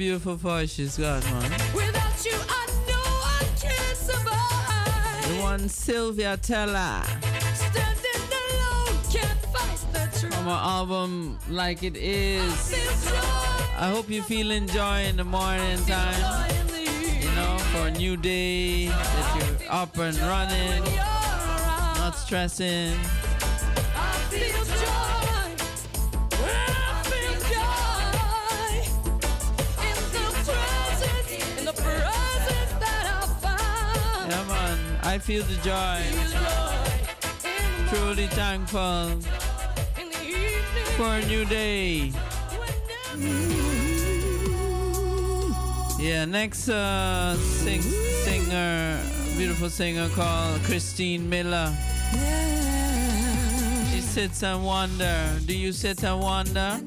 beautiful 0.00 0.34
voice 0.34 0.72
she's 0.72 0.96
got, 0.96 1.22
man. 1.24 1.50
Without 1.74 2.24
you, 2.24 2.32
I 2.32 2.66
know 2.88 3.06
I 3.38 3.44
can't 3.60 3.96
survive. 3.98 5.28
The 5.28 5.42
one 5.42 5.68
Sylvia 5.68 6.38
Tella. 6.38 7.04
Alone, 8.56 8.96
From 10.32 10.44
her 10.44 10.62
album, 10.78 11.38
Like 11.50 11.82
It 11.82 11.98
Is. 11.98 12.72
I, 12.72 13.88
I 13.88 13.90
hope 13.90 14.08
you 14.08 14.22
feel 14.22 14.48
joy 14.68 15.02
in 15.02 15.16
the 15.16 15.24
morning 15.24 15.84
time. 15.84 16.48
You 17.20 17.30
know, 17.32 17.58
for 17.70 17.88
a 17.88 17.90
new 17.90 18.16
day, 18.16 18.86
that 18.86 19.58
you're 19.60 19.70
up 19.70 19.98
and 19.98 20.16
running, 20.16 20.82
not 22.00 22.12
stressing. 22.12 22.96
feel 35.30 35.44
the 35.44 35.54
joy. 35.62 36.00
Truly 37.88 38.26
thankful 38.26 39.10
for 40.96 41.14
a 41.14 41.24
new 41.26 41.44
day. 41.44 42.10
Yeah, 46.00 46.24
next 46.24 46.68
uh, 46.68 47.36
sing, 47.36 47.80
singer, 47.80 49.00
beautiful 49.36 49.70
singer 49.70 50.08
called 50.16 50.60
Christine 50.64 51.30
Miller. 51.30 51.72
She 53.92 54.00
sits 54.00 54.42
and 54.42 54.64
wonder. 54.64 55.38
Do 55.46 55.56
you 55.56 55.70
sit 55.70 56.02
and 56.02 56.20
wonder? 56.20 56.80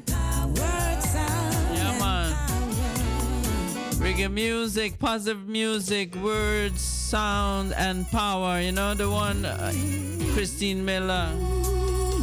Yeah, 1.78 1.96
man. 1.98 2.34
Reggae 4.02 4.30
music, 4.30 4.98
positive 4.98 5.48
music, 5.48 6.14
words 6.16 6.93
sound 7.14 7.72
and 7.74 8.10
power. 8.10 8.60
You 8.60 8.72
know 8.72 8.92
the 8.92 9.08
one, 9.08 9.44
uh, 9.44 9.70
Christine 10.34 10.84
Miller. 10.84 11.28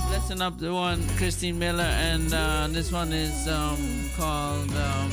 Listen 0.10 0.42
up, 0.42 0.60
the 0.60 0.74
one 0.74 1.00
Christine 1.16 1.58
Miller, 1.58 1.92
and 2.12 2.34
uh, 2.34 2.68
this 2.70 2.92
one 2.92 3.14
is 3.14 3.48
um, 3.48 3.80
called 4.18 4.70
um, 4.76 5.10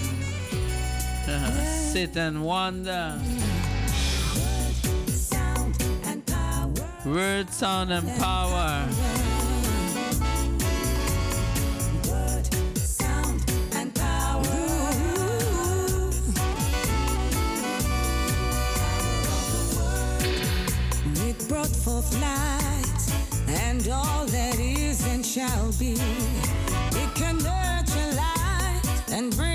"Sit 1.93 2.17
and 2.17 2.45
Wander." 2.45 3.21
Word, 7.07 7.49
sound, 7.49 7.93
and 7.93 8.09
power. 8.19 9.28
of 21.99 22.21
light 22.21 23.13
and 23.49 23.89
all 23.89 24.25
that 24.27 24.61
is 24.61 25.05
and 25.07 25.27
shall 25.27 25.73
be. 25.81 25.95
It 26.93 27.15
can 27.17 27.39
nurture 27.39 28.13
light 28.15 28.83
and 29.11 29.35
bring. 29.37 29.48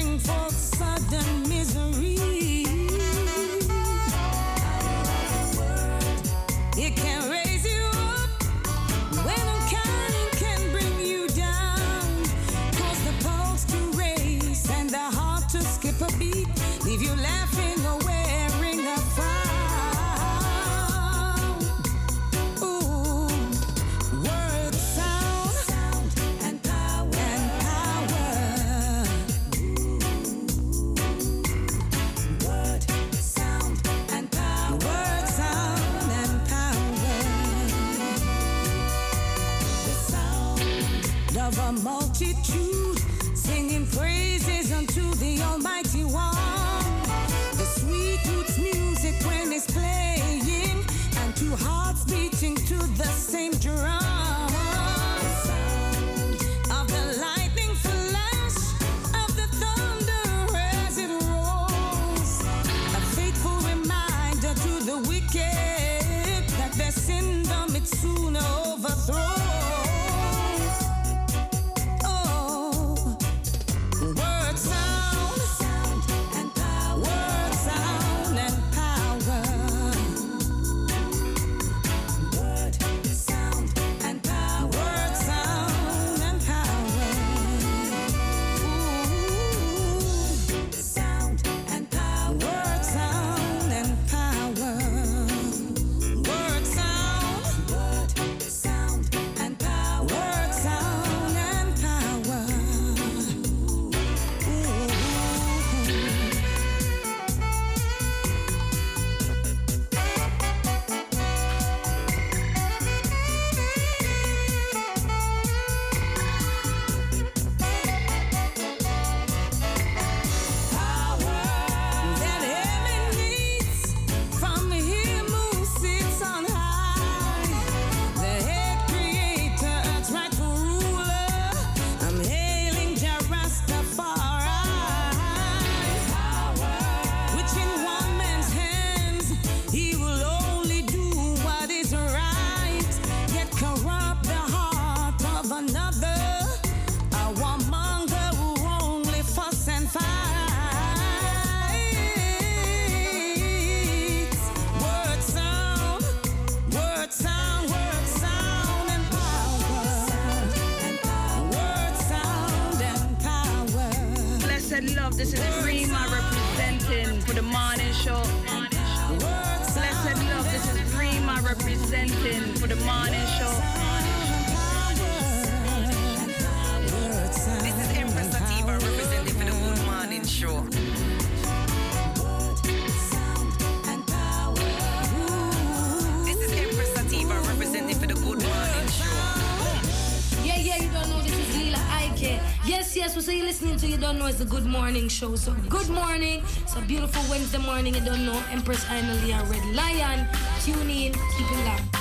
Morning 194.83 195.07
Show. 195.07 195.37
So 195.37 195.55
good 195.69 195.89
morning. 195.91 196.43
It's 196.61 196.75
a 196.75 196.81
beautiful 196.81 197.23
Wednesday 197.29 197.57
morning, 197.57 197.95
you 197.95 198.01
don't 198.01 198.25
know. 198.25 198.37
Empress 198.51 198.85
and 198.89 199.07
Red 199.49 199.65
Lion. 199.73 200.27
Tune 200.61 200.89
in, 200.89 201.13
keep 201.13 201.51
it 201.51 201.65
locked. 201.65 201.92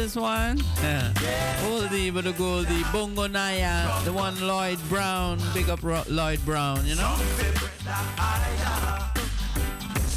This 0.00 0.16
one? 0.16 0.56
Yeah. 0.82 1.12
Oldie 1.68 2.12
but 2.12 2.26
a 2.26 2.32
goldie. 2.32 2.82
Bongo 2.90 3.26
Naya. 3.26 4.02
The 4.04 4.12
one 4.12 4.34
Lloyd 4.40 4.78
Brown. 4.88 5.38
Big 5.52 5.68
up 5.68 5.82
Ro- 5.82 6.04
Lloyd 6.08 6.42
Brown, 6.46 6.86
you 6.86 6.94
know? 6.94 7.16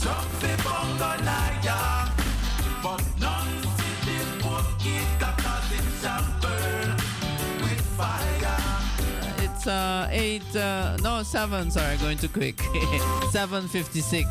Some 0.01 0.25
fi 0.39 0.55
bungo 0.63 1.11
naya, 1.23 2.07
but 2.81 3.03
none 3.19 3.61
fi 3.75 3.89
the 4.07 4.19
wood 4.47 4.65
eat 4.85 5.09
that 5.19 5.35
cause 5.43 5.71
it 5.77 5.85
shall 6.01 6.25
burn 6.41 6.95
with 7.63 7.81
fire. 7.97 8.59
It's 9.43 9.67
uh, 9.67 10.07
8, 10.09 10.55
uh, 10.55 10.97
no, 11.01 11.23
7, 11.23 11.71
sorry, 11.71 11.97
going 11.97 12.17
too 12.17 12.29
quick. 12.29 12.55
7.56. 13.35 14.23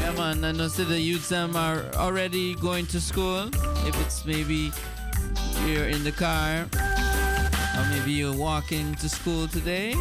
Yeah, 0.00 0.22
on, 0.22 0.44
I 0.44 0.52
know 0.52 0.68
so 0.68 0.84
the 0.84 1.00
youths 1.00 1.28
them 1.28 1.56
are 1.56 1.84
already 1.96 2.54
going 2.54 2.86
to 2.86 3.00
school. 3.00 3.50
If 3.88 3.98
it's 4.02 4.26
maybe 4.26 4.70
you're 5.64 5.88
in 5.88 6.04
the 6.04 6.12
car, 6.12 6.66
or 7.74 7.88
maybe 7.88 8.12
you're 8.12 8.36
walking 8.36 8.94
to 8.96 9.08
school 9.08 9.48
today, 9.48 9.94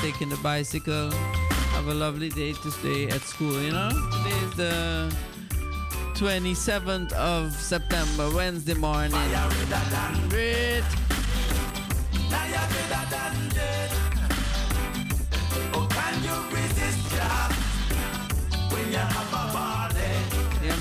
taking 0.00 0.28
the 0.28 0.38
bicycle. 0.42 1.12
Have 1.12 1.86
a 1.86 1.94
lovely 1.94 2.30
day 2.30 2.52
to 2.52 2.70
stay 2.72 3.06
at 3.06 3.20
school, 3.20 3.62
you 3.62 3.70
know? 3.70 3.90
Today 3.90 4.36
is 4.46 4.54
the 4.56 5.16
27th 6.14 7.12
of 7.12 7.52
September, 7.52 8.28
Wednesday 8.34 8.74
morning. 8.74 9.12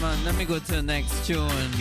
Man. 0.06 0.26
Let 0.26 0.36
me 0.36 0.46
go 0.46 0.60
to 0.60 0.72
the 0.72 0.82
next 0.82 1.26
tune. 1.26 1.72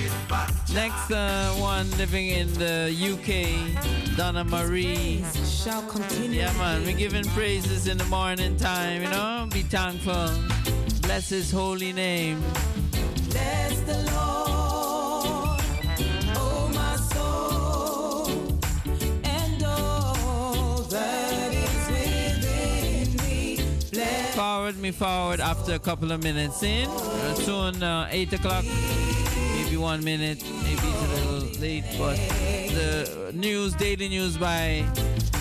Next 0.72 1.10
uh, 1.10 1.50
one 1.58 1.90
living 2.02 2.28
in 2.28 2.52
the 2.54 2.76
UK, 3.10 4.16
Donna 4.16 4.44
Marie. 4.44 5.24
Shall 5.44 5.82
continue. 5.82 6.40
Yeah, 6.40 6.52
man. 6.54 6.84
We're 6.84 6.96
giving 6.96 7.24
praises 7.38 7.86
in 7.86 7.98
the 7.98 8.06
morning 8.06 8.56
time, 8.56 9.02
you 9.02 9.10
know? 9.10 9.46
Be 9.52 9.62
thankful. 9.62 10.30
Bless 11.02 11.28
his 11.28 11.50
holy 11.50 11.92
name. 11.92 12.42
Me 24.80 24.90
forward 24.90 25.40
after 25.40 25.74
a 25.74 25.78
couple 25.78 26.12
of 26.12 26.22
minutes 26.22 26.62
in. 26.62 26.88
Soon, 27.36 27.82
uh, 27.82 28.08
8 28.10 28.32
o'clock. 28.34 28.64
Maybe 29.56 29.76
one 29.76 30.04
minute. 30.04 30.42
Maybe 30.62 30.80
it's 30.82 31.02
a 31.02 31.32
little 31.32 31.60
late, 31.60 31.84
but 31.96 32.16
the 32.74 33.30
news, 33.32 33.74
daily 33.74 34.08
news 34.08 34.36
by 34.36 34.84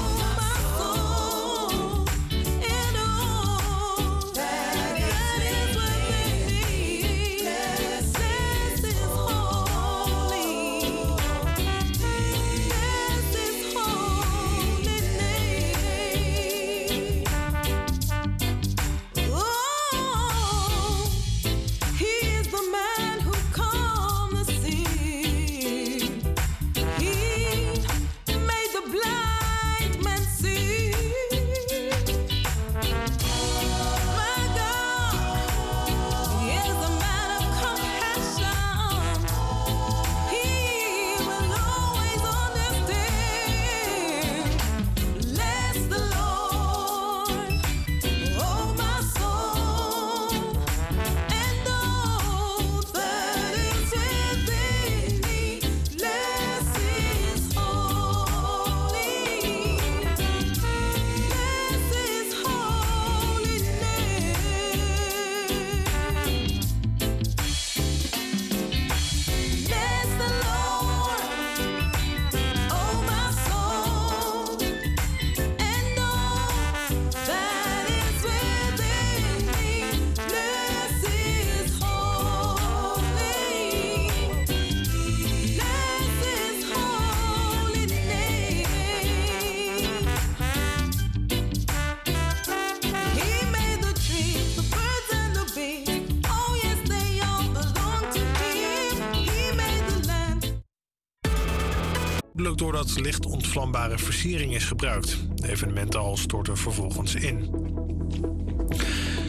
Licht 102.96 103.26
ontvlambare 103.26 103.98
versiering 103.98 104.54
is 104.54 104.64
gebruikt. 104.64 105.18
De 105.34 105.50
evenementenhal 105.50 106.16
stortte 106.16 106.56
vervolgens 106.56 107.14
in. 107.14 107.50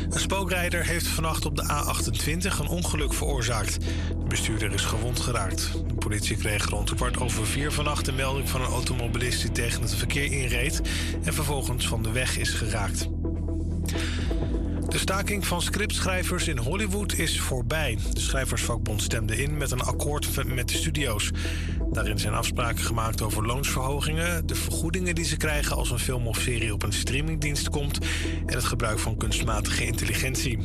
Een 0.10 0.20
spookrijder 0.20 0.86
heeft 0.86 1.08
vannacht 1.08 1.46
op 1.46 1.56
de 1.56 1.64
A28 1.64 2.60
een 2.60 2.68
ongeluk 2.68 3.14
veroorzaakt. 3.14 3.80
De 4.10 4.26
bestuurder 4.28 4.74
is 4.74 4.86
gewond 4.86 5.20
geraakt. 5.20 5.72
De 5.88 5.94
politie 5.94 6.38
kreeg 6.38 6.70
rond 6.70 6.96
kwart 6.96 7.20
over 7.20 7.46
vier 7.46 7.72
vannacht 7.72 8.08
een 8.08 8.16
melding 8.16 8.50
van 8.50 8.62
een 8.62 8.72
automobilist 8.72 9.42
die 9.42 9.52
tegen 9.52 9.82
het 9.82 9.96
verkeer 9.96 10.32
inreed 10.32 10.82
en 11.24 11.34
vervolgens 11.34 11.88
van 11.88 12.04
de 12.04 12.12
weg 12.12 12.38
is 12.38 12.50
geraakt. 12.50 13.10
De 14.90 14.98
staking 14.98 15.48
van 15.48 15.62
scriptschrijvers 15.62 16.48
in 16.48 16.58
Hollywood 16.58 17.14
is 17.14 17.40
voorbij. 17.40 17.98
De 18.14 18.20
schrijversvakbond 18.20 19.02
stemde 19.02 19.38
in 19.42 19.58
met 19.58 19.72
een 19.72 19.82
akkoord 19.82 20.46
met 20.46 20.68
de 20.68 20.76
studio's. 20.76 21.32
Daarin 21.92 22.20
zijn 22.20 22.34
afspraken 22.34 22.84
gemaakt 22.84 23.22
over 23.22 23.46
loonsverhogingen, 23.46 24.48
de 24.48 24.56
vergoedingen 24.56 25.16
die 25.16 25.26
ze 25.26 25.38
krijgen 25.38 25.76
als 25.76 25.92
een 25.92 26.00
film 26.00 26.28
of 26.28 26.40
serie 26.40 26.74
op 26.74 26.84
een 26.84 26.94
streamingdienst 26.94 27.70
komt 27.70 27.98
en 28.46 28.56
het 28.56 28.64
gebruik 28.64 29.00
van 29.00 29.18
kunstmatige 29.18 29.86
intelligentie. 29.86 30.58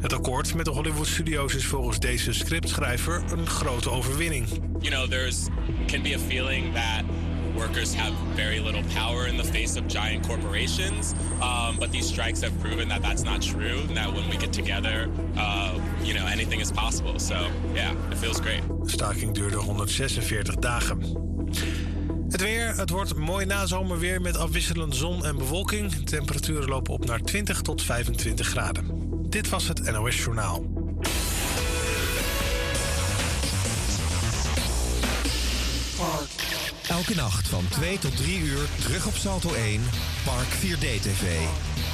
Het 0.00 0.12
akkoord 0.12 0.54
met 0.54 0.64
de 0.64 0.70
Hollywood 0.70 1.06
Studios 1.06 1.54
is 1.54 1.66
volgens 1.66 1.98
deze 1.98 2.32
scriptschrijver 2.32 3.22
een 3.32 3.46
grote 3.46 3.90
overwinning. 3.90 4.48
You 4.80 4.94
know, 4.94 5.08
there's 5.08 5.46
can 5.86 6.02
be 6.02 6.14
a 6.14 6.18
feeling 6.18 6.74
that 6.74 7.15
workers 7.56 7.94
have 7.94 8.12
very 8.34 8.58
little 8.58 8.82
power 8.94 9.26
in 9.26 9.36
the 9.36 9.44
face 9.44 9.76
of 9.76 9.86
giant 9.86 10.26
corporations. 10.26 11.14
Um, 11.40 11.76
but 11.78 11.90
these 11.90 12.06
strikes 12.06 12.40
have 12.40 12.52
proven 12.60 12.88
that 12.88 13.02
that's 13.02 13.22
not 13.22 13.42
true. 13.42 13.80
And 13.88 13.96
that 13.96 14.12
when 14.12 14.28
we 14.28 14.36
get 14.36 14.52
together, 14.52 15.08
uh, 15.36 15.78
you 16.02 16.14
know, 16.14 16.26
anything 16.26 16.60
is 16.60 16.70
possible. 16.70 17.18
So 17.18 17.34
yeah, 17.74 17.92
it 18.10 18.18
feels 18.18 18.40
great. 18.40 18.62
De 18.82 18.90
staking 18.90 19.34
duurde 19.34 19.56
146 19.56 20.54
dagen. 20.54 21.24
Het 22.28 22.40
weer, 22.40 22.76
het 22.76 22.90
wordt 22.90 23.16
mooi 23.16 23.46
nazomerweer 23.46 24.20
met 24.20 24.36
afwisselende 24.36 24.96
zon 24.96 25.24
en 25.24 25.36
bewolking. 25.36 25.92
Temperaturen 25.92 26.68
lopen 26.68 26.92
op 26.92 27.04
naar 27.04 27.20
20 27.20 27.60
tot 27.60 27.82
25 27.82 28.46
graden. 28.46 28.84
Dit 29.28 29.48
was 29.48 29.68
het 29.68 29.92
NOS 29.92 30.16
Journaal. 30.24 30.85
Elke 36.96 37.14
nacht 37.14 37.48
van 37.48 37.64
2 37.68 37.98
tot 37.98 38.16
3 38.16 38.38
uur 38.38 38.68
terug 38.80 39.06
op 39.06 39.16
Salto 39.16 39.52
1, 39.52 39.80
Park 40.24 40.48
4D 40.48 41.00
TV. 41.00 41.24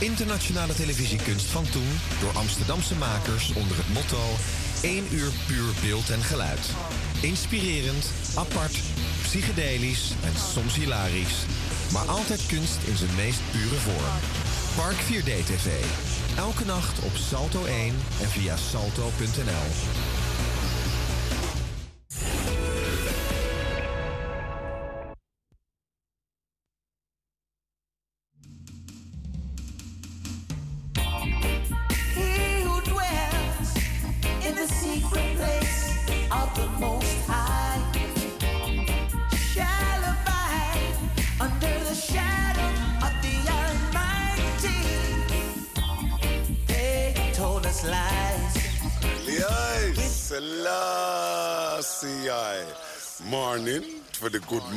Internationale 0.00 0.74
televisiekunst 0.74 1.46
van 1.46 1.64
toen 1.70 1.98
door 2.20 2.32
Amsterdamse 2.32 2.94
makers 2.94 3.52
onder 3.52 3.76
het 3.76 3.92
motto 3.92 4.22
1 4.82 5.04
uur 5.10 5.30
puur 5.46 5.72
beeld 5.82 6.10
en 6.10 6.22
geluid. 6.22 6.66
Inspirerend, 7.20 8.10
apart, 8.34 8.76
psychedelisch 9.22 10.10
en 10.24 10.34
soms 10.52 10.74
hilarisch. 10.74 11.38
Maar 11.92 12.06
altijd 12.06 12.46
kunst 12.46 12.78
in 12.86 12.96
zijn 12.96 13.14
meest 13.16 13.40
pure 13.50 13.78
vorm. 13.86 14.14
Park 14.76 14.98
4D 15.08 15.44
TV. 15.46 15.68
Elke 16.36 16.64
nacht 16.64 16.98
op 16.98 17.16
Salto 17.30 17.64
1 17.64 17.94
en 18.20 18.28
via 18.28 18.56
salto.nl. 18.56 20.21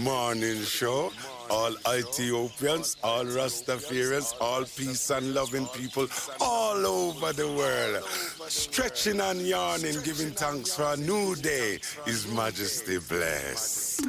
morning 0.06 0.62
show. 0.62 1.12
All 1.50 1.76
Ethiopians, 1.90 2.96
all 3.04 3.26
Rastafarians, 3.26 4.36
all 4.40 4.64
peace 4.64 5.10
and 5.10 5.34
loving 5.34 5.66
people 5.68 6.08
all 6.40 6.86
over 6.86 7.34
the 7.34 7.48
world. 7.48 8.04
Stretching 8.48 9.20
and 9.20 9.42
yawning, 9.42 10.00
giving 10.04 10.32
thanks 10.32 10.76
for 10.76 10.94
a 10.94 10.98
new 10.98 11.36
day. 11.36 11.80
His 12.06 12.28
Majesty 12.28 13.00
bless. 13.00 14.00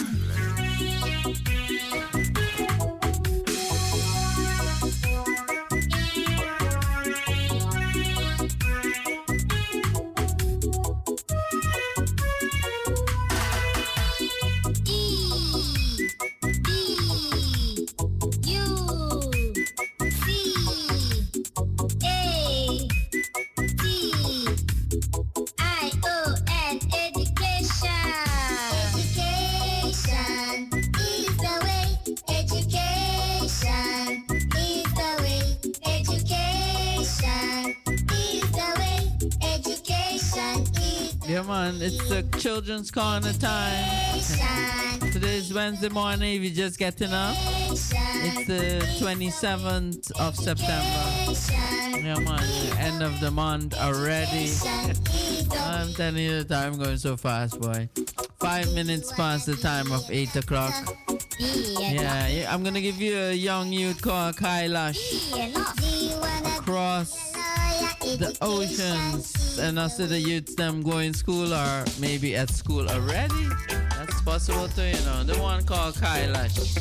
Children's 42.47 42.93
corner 42.93 43.32
time. 43.32 44.20
Today 45.10 45.39
is 45.39 45.52
Wednesday 45.52 45.89
morning, 45.89 46.36
if 46.36 46.43
you're 46.43 46.68
just 46.68 46.78
getting 46.78 47.12
up. 47.12 47.35
It's 47.73 48.47
the 48.47 48.86
27th 49.01 50.12
of 50.20 50.36
September. 50.36 52.06
Yeah, 52.06 52.20
man, 52.20 52.78
end 52.78 53.02
of 53.02 53.18
the 53.18 53.32
month 53.32 53.74
already. 53.77 54.52
I'm 55.59 55.93
telling 55.94 56.23
you, 56.23 56.44
the 56.44 56.55
time 56.55 56.78
going 56.78 56.98
so 56.98 57.16
fast, 57.16 57.60
boy. 57.60 57.89
Five 58.39 58.73
minutes 58.74 59.10
past 59.10 59.47
the 59.47 59.56
time 59.56 59.90
of 59.90 60.09
8 60.09 60.36
o'clock. 60.36 60.73
Yeah, 61.40 62.28
yeah, 62.28 62.55
I'm 62.55 62.62
gonna 62.62 62.81
give 62.81 63.01
you 63.01 63.18
a 63.18 63.32
young 63.32 63.73
youth 63.73 64.01
called 64.01 64.36
Kailash 64.36 65.02
across 66.59 67.36
the 68.01 68.36
oceans 68.40 69.59
and 69.59 69.78
also 69.78 70.06
the 70.06 70.18
youths 70.18 70.55
them 70.55 70.82
going 70.82 71.12
school 71.12 71.52
or 71.52 71.85
maybe 71.98 72.36
at 72.36 72.51
school 72.51 72.89
already. 72.89 73.48
That's 73.68 74.20
possible 74.23 74.68
too, 74.68 74.82
you 74.82 75.05
know. 75.05 75.24
The 75.24 75.36
one 75.40 75.64
called 75.64 75.94
Kailash. 75.94 76.77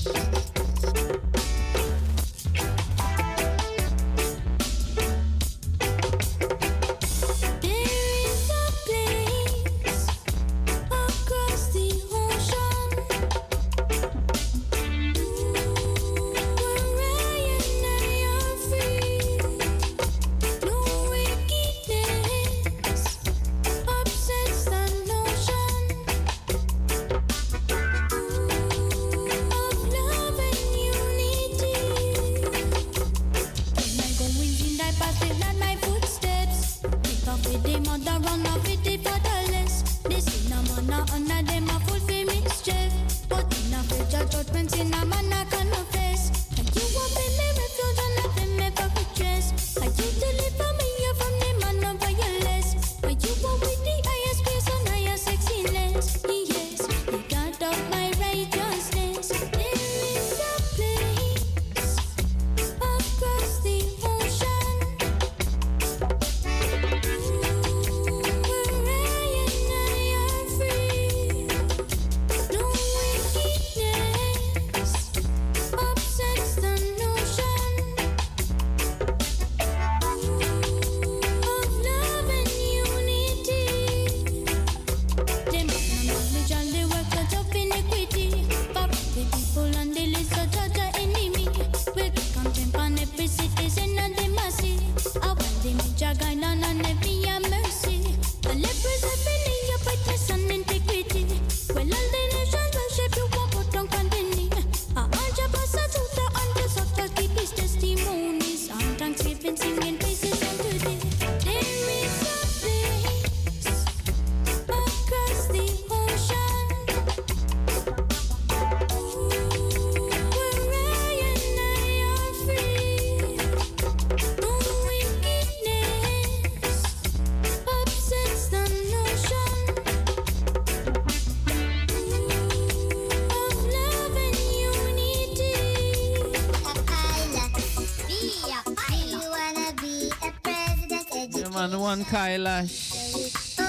Kailash. 142.09 143.59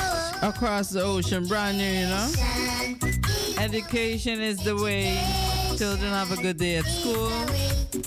Across 0.42 0.90
the 0.90 1.02
ocean, 1.02 1.46
brand 1.46 1.78
new, 1.78 1.84
you 1.84 2.06
know? 2.06 2.32
Education 3.58 4.40
is 4.40 4.62
the 4.62 4.76
way. 4.76 5.18
Children 5.76 6.12
have 6.12 6.32
a 6.32 6.40
good 6.40 6.56
day 6.56 6.76
at 6.76 6.84
school 6.84 7.30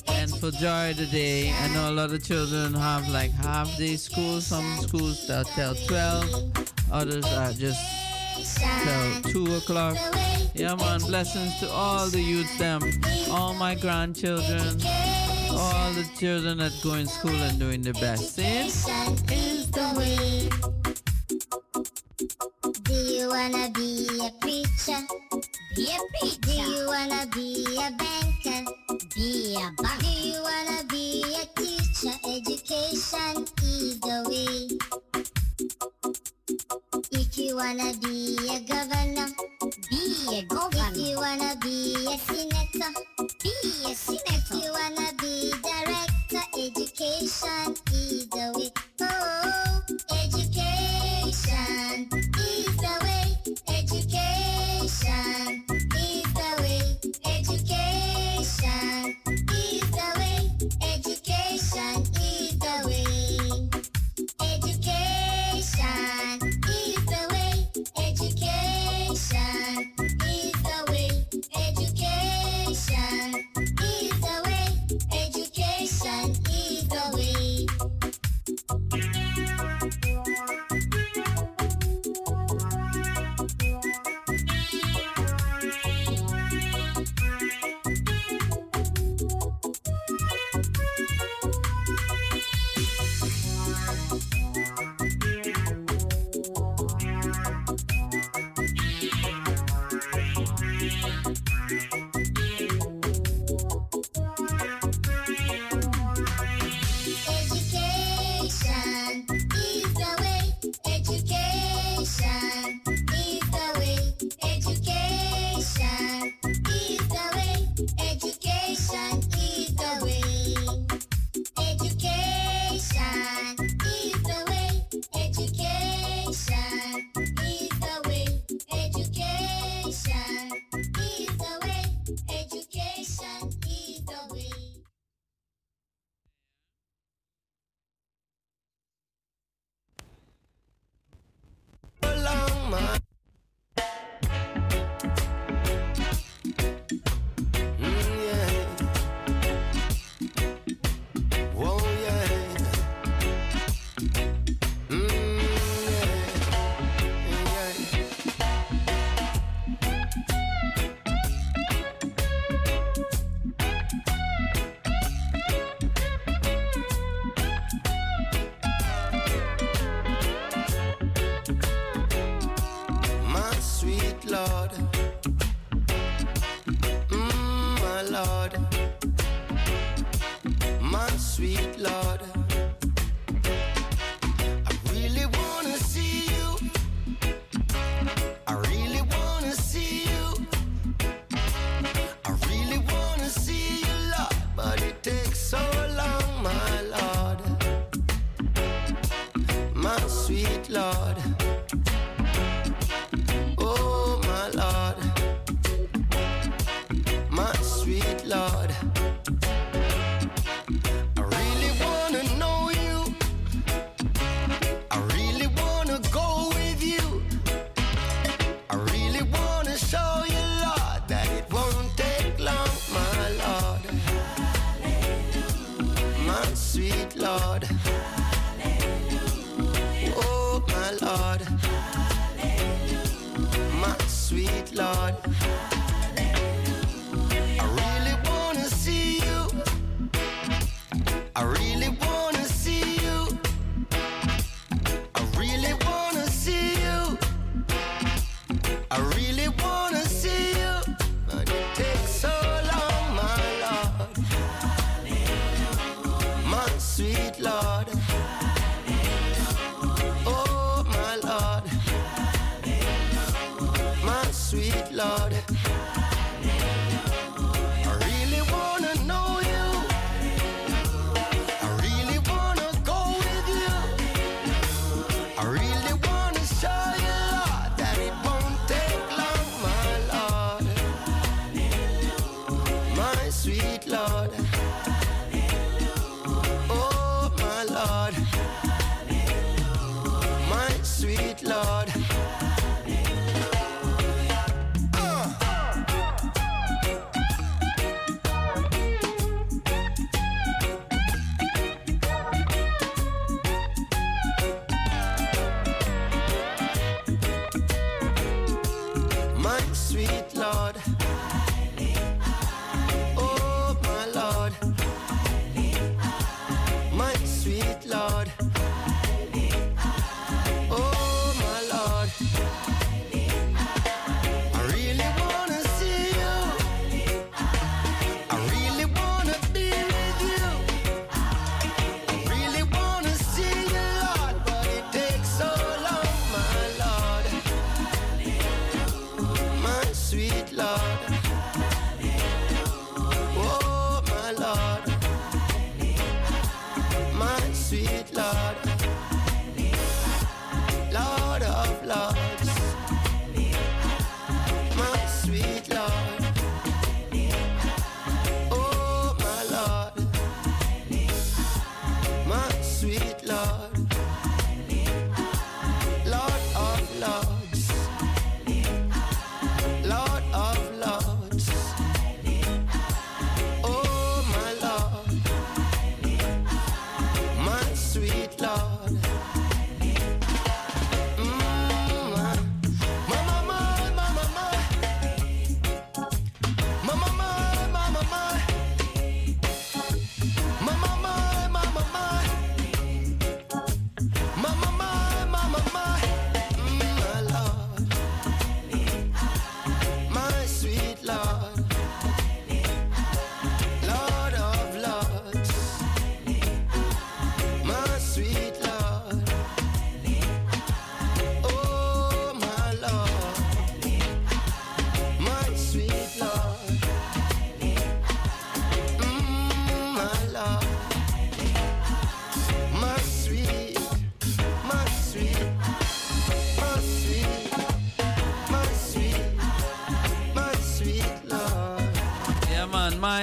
and 0.08 0.30
for 0.40 0.52
joy 0.52 0.94
today. 0.96 1.52
I 1.52 1.68
know 1.74 1.90
a 1.90 1.94
lot 1.94 2.12
of 2.12 2.24
children 2.24 2.74
have 2.74 3.08
like 3.10 3.32
half 3.32 3.76
day 3.78 3.96
school. 3.96 4.42
Some 4.42 4.78
schools 4.82 5.20
start 5.24 5.48
till 5.56 5.76
12, 5.76 6.74
others 6.92 7.26
are 7.26 7.54
just 7.54 7.82
till 8.58 9.46
2 9.46 9.56
o'clock. 9.56 9.98
Yeah, 10.54 10.76
man, 10.76 11.00
blessings 11.02 11.60
to 11.60 11.70
all 11.70 12.08
the 12.08 12.22
youth, 12.22 12.58
them, 12.58 12.82
all 13.32 13.54
my 13.54 13.76
grandchildren, 13.76 14.82
all 15.52 15.94
the 15.94 16.08
children 16.18 16.58
that 16.58 16.74
go 16.84 16.94
in 16.96 17.08
school 17.08 17.36
and 17.36 17.60
doing 17.60 17.82
the 17.82 17.94
best. 17.94 18.36
See? 18.36 18.69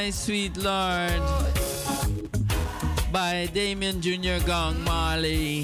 My 0.07 0.11
Sweet 0.11 0.57
Lord 0.59 1.20
by 3.11 3.51
Damian 3.53 4.01
Jr. 4.01 4.39
Gong 4.47 4.85
Marley. 4.85 5.56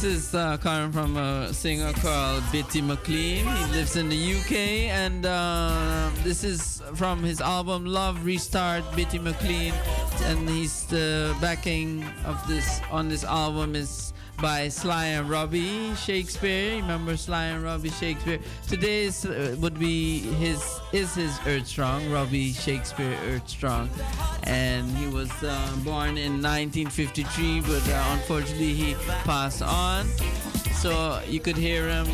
This 0.00 0.28
is 0.28 0.34
uh, 0.36 0.56
coming 0.58 0.92
from 0.92 1.16
a 1.16 1.52
singer 1.52 1.92
called 1.94 2.44
Bitty 2.52 2.82
McLean. 2.82 3.44
He 3.44 3.72
lives 3.72 3.96
in 3.96 4.08
the 4.08 4.34
UK, 4.36 4.52
and 4.94 5.26
uh, 5.26 6.08
this 6.22 6.44
is 6.44 6.80
from 6.94 7.20
his 7.20 7.40
album 7.40 7.84
Love 7.84 8.24
Restart, 8.24 8.84
Bitty 8.94 9.18
McLean. 9.18 9.74
And 10.22 10.48
he's 10.48 10.84
the 10.84 11.36
backing 11.40 12.04
of 12.24 12.40
this 12.46 12.80
on 12.92 13.08
this 13.08 13.24
album 13.24 13.74
is 13.74 14.12
by 14.40 14.68
Sly 14.68 15.06
and 15.06 15.28
Robbie 15.28 15.92
Shakespeare. 15.96 16.76
Remember 16.76 17.16
Sly 17.16 17.46
and 17.46 17.64
Robbie 17.64 17.90
Shakespeare. 17.90 18.38
Today 18.68 19.08
uh, 19.08 19.56
would 19.56 19.80
be 19.80 20.20
his 20.20 20.62
is 20.92 21.12
his 21.16 21.36
Earthstrong, 21.44 22.08
Robbie 22.12 22.52
Shakespeare 22.52 23.18
Earthstrong 23.26 23.90
and 24.48 24.90
he 24.96 25.06
was 25.06 25.30
uh, 25.42 25.70
born 25.84 26.16
in 26.16 26.42
1953 26.42 27.60
but 27.60 27.88
uh, 27.88 28.04
unfortunately 28.12 28.72
he 28.72 28.94
passed 29.24 29.62
on. 29.62 30.06
So 30.80 31.20
you 31.28 31.40
could 31.40 31.56
hear 31.56 31.88
him 31.88 32.06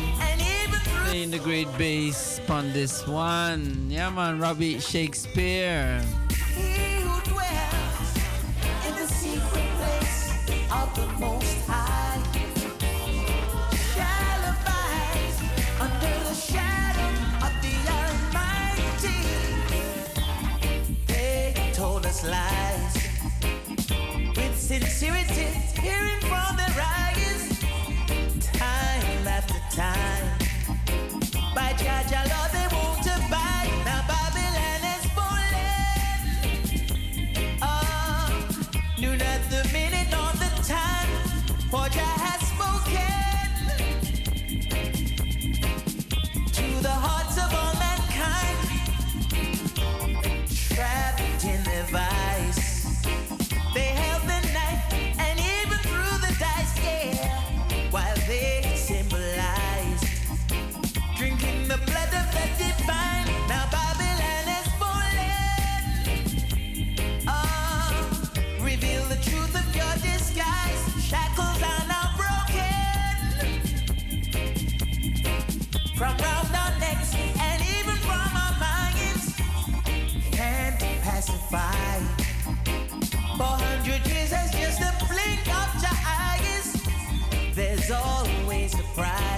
playing 1.05 1.31
the 1.31 1.39
great 1.39 1.67
bass 1.77 2.39
on 2.49 2.73
this 2.73 3.07
one. 3.07 3.87
Yeah 3.89 4.09
man 4.09 4.39
robbie 4.39 4.79
shakespeare. 4.79 6.03
hear 25.85 26.07
it. 26.07 26.14
It's 84.57 84.77
the 84.79 84.91
blink 85.07 85.47
of 85.61 85.69
your 85.83 85.97
eyes. 86.07 86.83
There's 87.53 87.91
always 87.91 88.73
a 88.73 88.83
prize. 88.95 89.34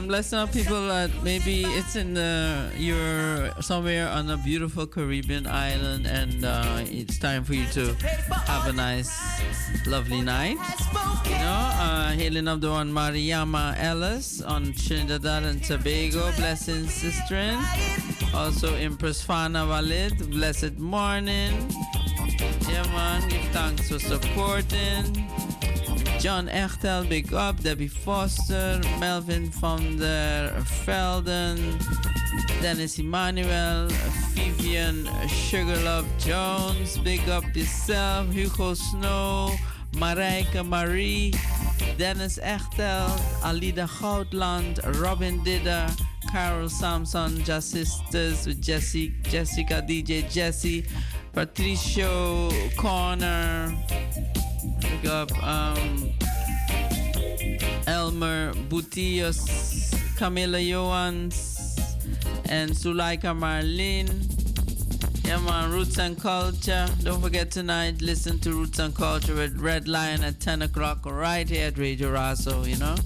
Man, 0.00 0.08
blessing 0.08 0.38
up 0.38 0.52
people 0.52 0.86
that 0.88 1.10
maybe 1.22 1.62
it's 1.64 1.96
in 1.96 2.14
the 2.14 2.70
you're 2.76 3.50
somewhere 3.60 4.08
on 4.08 4.30
a 4.30 4.36
beautiful 4.38 4.86
Caribbean 4.86 5.46
island 5.46 6.06
and 6.06 6.44
uh, 6.44 6.84
it's 6.86 7.18
time 7.18 7.44
for 7.44 7.54
you 7.54 7.66
to 7.66 7.94
have 8.46 8.66
a 8.68 8.72
nice, 8.72 9.12
lovely 9.86 10.22
night. 10.22 10.56
You 11.24 11.30
know, 11.32 11.70
uh, 11.74 12.10
hailing 12.12 12.48
up 12.48 12.60
the 12.60 12.70
one 12.70 12.92
Mariama 12.92 13.76
Ellis 13.78 14.42
on 14.42 14.72
Trinidad 14.72 15.42
and 15.42 15.62
Tobago, 15.62 16.30
blessing 16.36 16.86
sister. 16.86 17.58
Also 18.34 18.74
Empress 18.76 19.24
Fana 19.24 19.68
Walid, 19.68 20.30
blessed 20.30 20.78
morning. 20.78 21.52
Yeah 22.68 22.84
man, 22.92 23.28
give 23.28 23.42
thanks 23.52 23.88
for 23.88 23.98
supporting. 23.98 25.19
John 26.20 26.48
Echtel, 26.48 27.08
big 27.08 27.32
up. 27.32 27.62
Debbie 27.62 27.88
Foster, 27.88 28.78
Melvin 28.98 29.50
van 29.60 29.96
der 29.96 30.52
Velden, 30.84 31.58
Dennis 32.60 32.98
Emmanuel, 32.98 33.88
Vivian 34.34 35.08
Sugarlove 35.28 36.04
Jones, 36.18 36.98
big 36.98 37.26
up 37.26 37.44
yourself. 37.54 38.30
Hugo 38.34 38.74
Snow, 38.74 39.50
Marijke 39.92 40.62
Marie, 40.62 41.32
Dennis 41.96 42.38
Echtel, 42.38 43.08
Alida 43.42 43.86
Goudland, 43.86 44.78
Robin 45.00 45.42
Didder, 45.42 45.88
Carol 46.30 46.68
Samson, 46.68 47.42
Just 47.44 47.70
Sisters 47.70 48.46
with 48.46 48.60
Jesse, 48.60 49.14
Jessica 49.22 49.80
DJ 49.80 50.30
Jesse, 50.30 50.84
Patricio 51.32 52.50
Corner. 52.76 53.74
Big 54.80 55.06
up 55.06 55.30
um, 55.42 56.12
Elmer 57.86 58.52
Butios, 58.68 59.40
Camila 60.18 60.60
Johans, 60.60 61.82
and 62.50 62.70
Sulaika 62.70 63.32
Marlene. 63.34 64.10
Yeah, 65.24 65.38
man, 65.38 65.70
Roots 65.70 65.98
and 65.98 66.20
Culture. 66.20 66.86
Don't 67.02 67.22
forget 67.22 67.50
tonight, 67.50 68.02
listen 68.02 68.38
to 68.40 68.52
Roots 68.52 68.78
and 68.80 68.94
Culture 68.94 69.34
with 69.34 69.58
Red 69.58 69.88
Lion 69.88 70.24
at 70.24 70.40
10 70.40 70.62
o'clock 70.62 71.06
right 71.06 71.48
here 71.48 71.68
at 71.68 71.78
Radio 71.78 72.12
Raso, 72.12 72.68
you 72.68 72.76
know? 72.76 72.96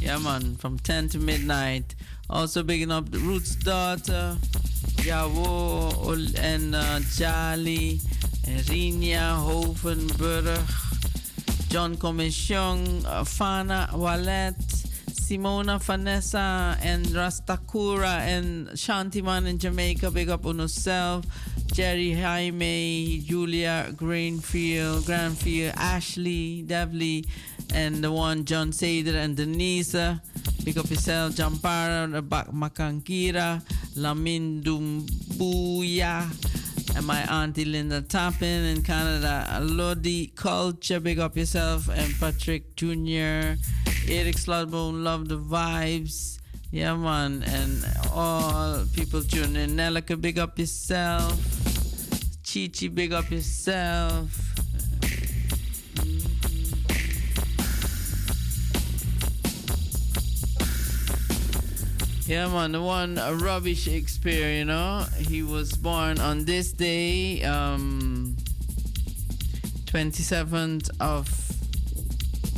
Yeah, 0.00 0.18
man, 0.18 0.56
from 0.56 0.78
10 0.78 1.08
to 1.10 1.18
midnight. 1.18 1.96
Also, 2.28 2.62
picking 2.62 2.92
up 2.92 3.10
the 3.10 3.18
Roots 3.18 3.56
daughter, 3.56 4.36
Jawo, 5.02 6.38
and 6.38 6.74
uh, 6.76 7.00
Charlie, 7.16 7.98
Rinia 8.44 9.36
Hovenburg. 9.36 10.89
John 11.70 11.96
Commission, 11.96 13.06
uh, 13.06 13.22
Fana 13.22 13.92
Wallet, 13.92 14.58
Simona 14.58 15.80
Vanessa, 15.80 16.76
and 16.82 17.06
Rastakura, 17.06 18.18
and 18.26 18.66
Shantiman 18.70 19.46
in 19.46 19.56
Jamaica. 19.56 20.10
Big 20.10 20.30
up 20.30 20.46
on 20.46 20.58
yourself. 20.58 21.24
Jerry 21.72 22.12
Jaime, 22.12 23.22
Julia 23.24 23.92
Greenfield, 23.96 25.04
Granfield, 25.04 25.72
Ashley, 25.76 26.64
Devley, 26.66 27.24
and 27.72 28.02
the 28.02 28.10
one 28.10 28.44
John 28.44 28.72
Sader 28.72 29.14
and 29.14 29.36
Denise. 29.36 29.92
Big 30.64 30.76
up 30.76 30.90
yourself, 30.90 31.34
Jampara, 31.34 32.10
Makankira, 32.50 33.62
Lamin 33.94 34.60
Dumbuya 34.64 36.26
and 36.96 37.06
my 37.06 37.20
auntie 37.22 37.64
Linda 37.64 38.02
Tappin 38.02 38.76
in 38.76 38.82
Canada. 38.82 39.60
Lodi 39.62 40.28
Culture, 40.28 41.00
big 41.00 41.18
up 41.18 41.36
yourself, 41.36 41.88
and 41.88 42.14
Patrick 42.18 42.76
Jr., 42.76 43.56
Eric 44.08 44.36
Sludbone, 44.36 45.02
love 45.02 45.28
the 45.28 45.38
vibes. 45.38 46.38
Yeah, 46.70 46.96
man, 46.96 47.42
and 47.46 47.84
all 48.12 48.84
people 48.94 49.22
tuning 49.22 49.56
in. 49.56 49.70
Nelika, 49.76 50.20
big 50.20 50.38
up 50.38 50.58
yourself. 50.58 51.38
Chichi, 52.44 52.88
big 52.88 53.12
up 53.12 53.30
yourself. 53.30 54.54
Yeah, 62.30 62.46
man, 62.46 62.70
the 62.70 62.80
one 62.80 63.16
Robbie 63.16 63.74
Shakespeare, 63.74 64.52
you 64.52 64.64
know, 64.64 65.04
he 65.18 65.42
was 65.42 65.72
born 65.72 66.20
on 66.20 66.44
this 66.44 66.70
day, 66.70 67.42
um, 67.42 68.36
27th 69.86 70.90
of 71.00 71.28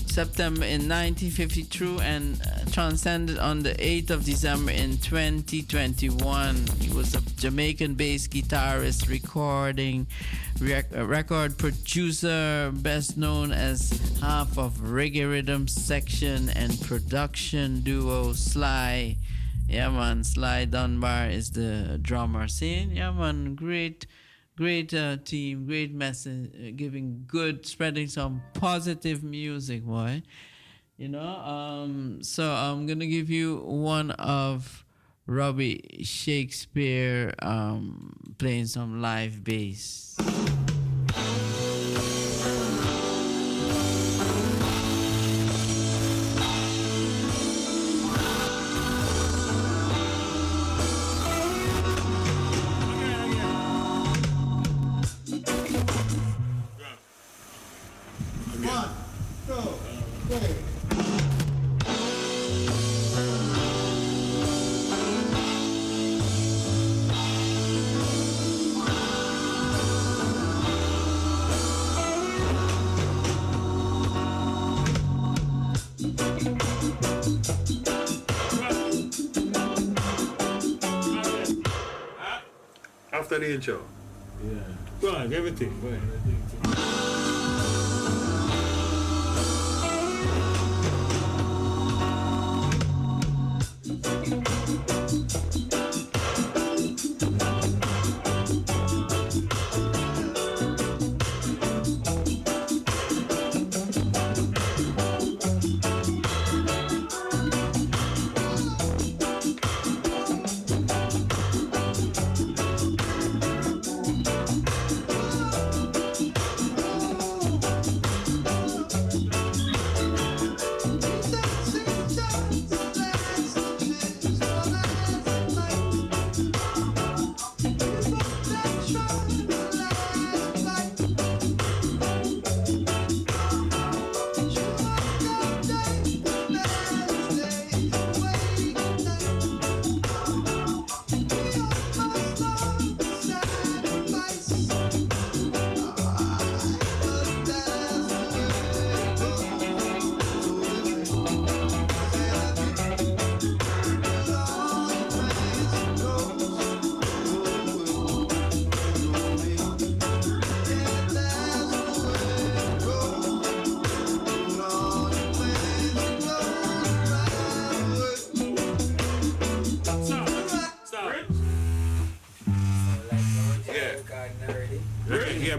September 0.04 0.66
in 0.66 0.90
1952 0.90 2.00
and 2.00 2.38
uh, 2.42 2.70
transcended 2.70 3.38
on 3.38 3.62
the 3.62 3.72
8th 3.76 4.10
of 4.10 4.24
December 4.26 4.72
in 4.72 4.98
2021. 4.98 6.56
He 6.78 6.94
was 6.94 7.14
a 7.14 7.22
Jamaican 7.40 7.94
based 7.94 8.30
guitarist, 8.30 9.08
recording, 9.08 10.06
rec- 10.60 10.94
uh, 10.94 11.06
record 11.06 11.56
producer, 11.56 12.70
best 12.74 13.16
known 13.16 13.52
as 13.52 13.88
half 14.20 14.58
of 14.58 14.74
Reggae 14.80 15.30
Rhythm 15.30 15.66
Section 15.66 16.50
and 16.50 16.78
production 16.82 17.80
duo 17.80 18.34
Sly. 18.34 19.16
Yeah, 19.72 19.88
man, 19.88 20.22
Sly 20.22 20.66
Dunbar 20.66 21.30
is 21.30 21.52
the 21.52 21.98
drummer. 22.02 22.46
See, 22.46 22.90
yeah, 22.92 23.10
man, 23.10 23.54
great, 23.54 24.04
great 24.54 24.92
uh, 24.92 25.16
team, 25.24 25.64
great 25.64 25.94
message, 25.94 26.50
uh, 26.54 26.72
giving 26.76 27.24
good, 27.26 27.64
spreading 27.64 28.06
some 28.08 28.42
positive 28.52 29.24
music, 29.24 29.82
boy. 29.82 30.24
You 30.98 31.08
know, 31.08 31.22
um, 31.22 32.22
so 32.22 32.52
I'm 32.52 32.86
gonna 32.86 33.06
give 33.06 33.30
you 33.30 33.60
one 33.64 34.10
of 34.10 34.84
Robbie 35.26 36.02
Shakespeare 36.02 37.32
um, 37.40 38.34
playing 38.36 38.66
some 38.66 39.00
live 39.00 39.42
bass. 39.42 40.18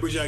Bridge. 0.04 0.16
Yeah, 0.16 0.28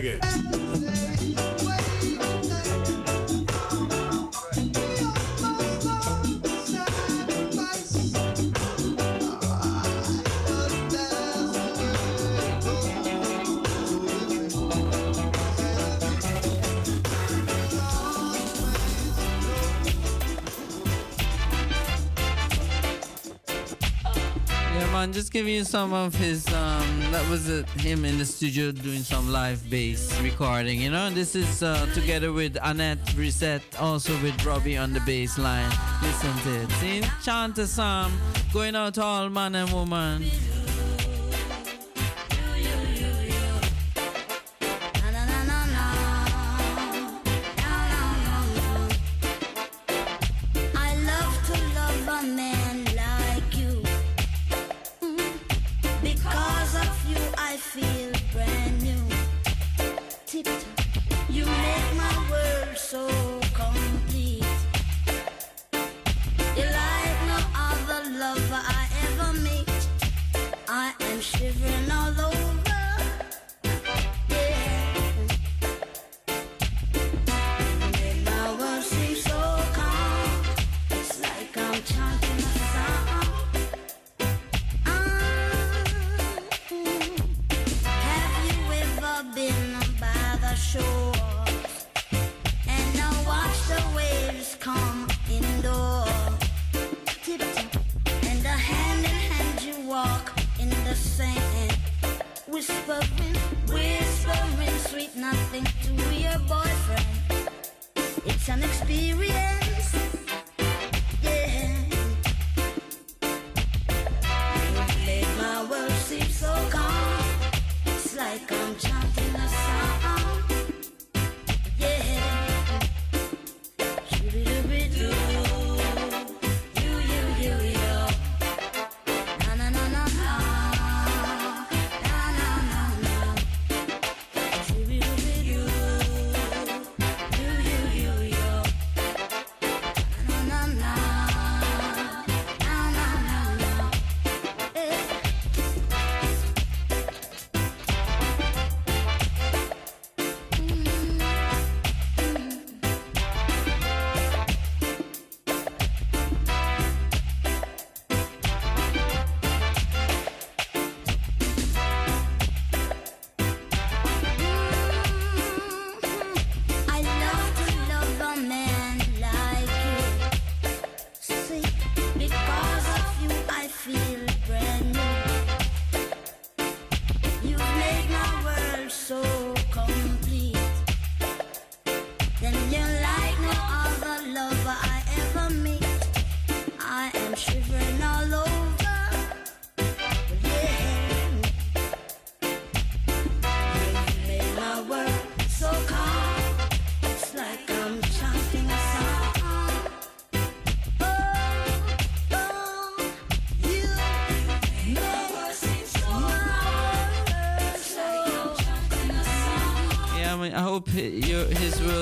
man, 24.92 25.12
just 25.12 25.34
giving 25.34 25.54
you 25.54 25.66
some 25.66 25.94
of 25.94 26.16
his. 26.16 26.48
Um, 26.54 26.75
that 27.16 27.30
was 27.30 27.50
uh, 27.50 27.64
him 27.78 28.04
in 28.04 28.18
the 28.18 28.26
studio 28.26 28.74
doing 28.74 29.02
some 29.02 29.32
live 29.32 29.70
bass 29.70 30.20
recording. 30.20 30.82
You 30.82 30.92
know, 30.92 31.10
this 31.10 31.34
is 31.34 31.64
uh, 31.64 31.88
together 31.94 32.34
with 32.34 32.58
Annette 32.62 33.06
Brissett, 33.16 33.62
also 33.80 34.12
with 34.22 34.46
Robbie 34.46 34.76
on 34.76 34.92
the 34.92 35.00
bass 35.06 35.38
line. 35.38 35.72
Listen 36.04 36.36
to 36.44 36.62
it. 36.62 36.72
See, 36.72 37.02
chant 37.24 37.58
a 37.58 38.12
going 38.52 38.76
out 38.76 38.96
to 38.96 39.04
all 39.04 39.30
man 39.30 39.56
and 39.56 39.72
woman. 39.72 40.26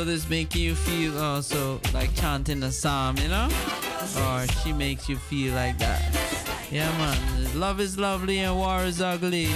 His 0.03 0.09
world 0.09 0.17
is 0.17 0.29
making 0.29 0.61
you 0.61 0.75
feel 0.75 1.17
also 1.17 1.79
like 1.93 2.13
chanting 2.15 2.61
a 2.63 2.71
psalm, 2.71 3.15
you 3.19 3.29
know? 3.29 3.47
Or 4.19 4.45
she 4.61 4.73
makes 4.73 5.07
you 5.07 5.15
feel 5.15 5.55
like 5.55 5.77
that. 5.77 6.01
Yeah, 6.69 6.91
man. 6.97 7.57
Love 7.57 7.79
is 7.79 7.97
lovely 7.97 8.39
and 8.39 8.53
war 8.57 8.83
is 8.83 9.01
ugly. 9.01 9.47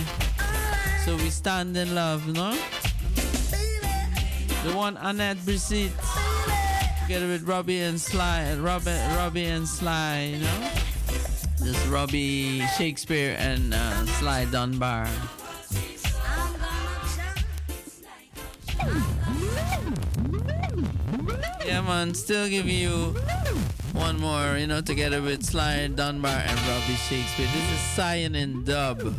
So 1.04 1.18
we 1.18 1.30
stand 1.32 1.76
in 1.76 1.94
love, 1.94 2.26
you 2.28 2.34
know? 2.34 2.58
The 4.64 4.74
one 4.74 4.96
Annette 5.02 5.38
Brissett 5.40 5.92
together 7.02 7.28
with 7.28 7.44
Robbie 7.44 7.82
and 7.82 8.00
Sly, 8.00 8.56
Robbie, 8.56 9.02
Robbie 9.18 9.46
and 9.46 9.68
Sly, 9.68 10.32
you 10.32 10.40
know? 10.40 10.72
This 11.60 11.88
Robbie 11.88 12.62
Shakespeare 12.78 13.36
and 13.38 13.74
uh, 13.74 14.06
Sly 14.06 14.46
Dunbar. 14.46 15.10
Still 21.98 22.48
give 22.48 22.68
you 22.68 23.16
one 23.94 24.20
more, 24.20 24.56
you 24.58 24.68
know, 24.68 24.82
together 24.82 25.20
with 25.20 25.44
Sly 25.44 25.88
Dunbar 25.88 26.30
and 26.30 26.60
Robbie 26.60 26.94
Shakespeare. 26.94 27.48
This 27.48 27.72
is 27.72 27.80
Cyan 27.96 28.36
and 28.36 28.64
Dub. 28.64 29.16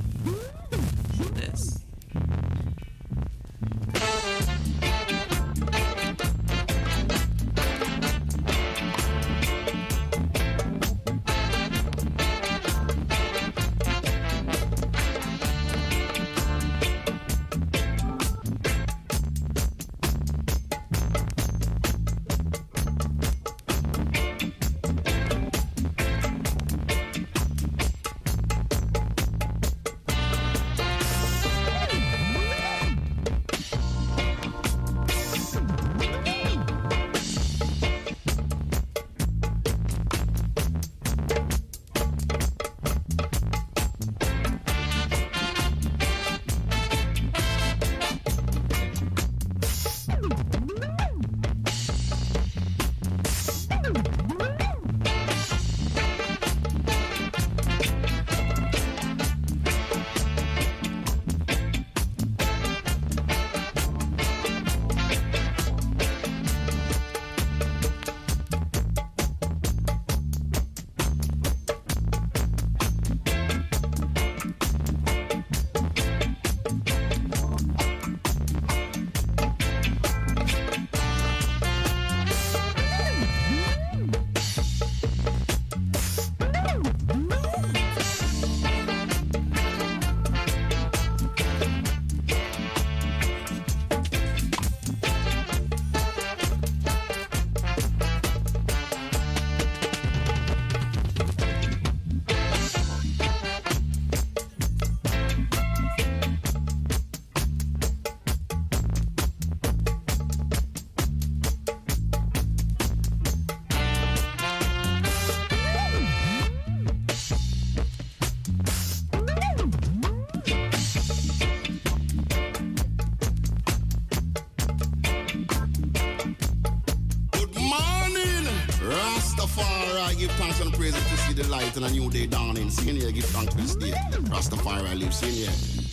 Give 130.19 130.31
thanks 130.33 130.61
and 130.61 130.73
praises 130.73 131.03
to 131.05 131.17
see 131.19 131.33
the 131.33 131.47
light 131.49 131.77
and 131.77 131.85
a 131.85 131.91
new 131.91 132.11
day 132.11 132.27
dawning. 132.27 132.71
See 132.71 132.91
here, 132.91 133.13
give 133.13 133.25
thanks 133.27 133.55
to 133.55 133.61
this 133.61 133.77
day. 133.77 133.93
Rastafari 134.33 134.99
lives 134.99 135.23
in 135.23 135.31
here. 135.31 135.51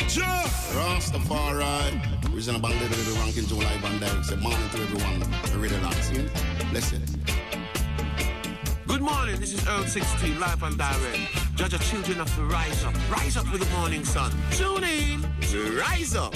Ja! 0.09 0.43
Rastafari. 0.73 2.33
Reason 2.33 2.55
about 2.55 2.71
little 2.71 2.97
little 2.97 3.15
ranking 3.17 3.45
July 3.45 3.77
Van 3.77 3.99
Dyke. 3.99 4.23
Say 4.23 4.35
morning 4.37 4.69
to 4.69 4.81
everyone. 4.81 5.23
I 5.23 5.83
lot. 5.83 5.93
See? 5.93 6.27
Bless 6.71 6.91
you. 6.91 6.99
Good 8.87 9.01
morning, 9.01 9.39
this 9.39 9.53
is 9.53 9.67
Earl 9.67 9.83
16, 9.83 10.39
live 10.39 10.63
and 10.63 10.77
direct. 10.77 11.55
Judge 11.55 11.73
of 11.73 11.83
children 11.89 12.19
of 12.19 12.35
the 12.35 12.43
rise 12.45 12.83
up. 12.83 12.93
Rise 13.11 13.37
up 13.37 13.51
with 13.51 13.61
the 13.61 13.77
morning 13.77 14.03
sun. 14.03 14.31
Tune 14.51 14.83
in. 14.83 15.21
Rise 15.77 16.15
up. 16.15 16.33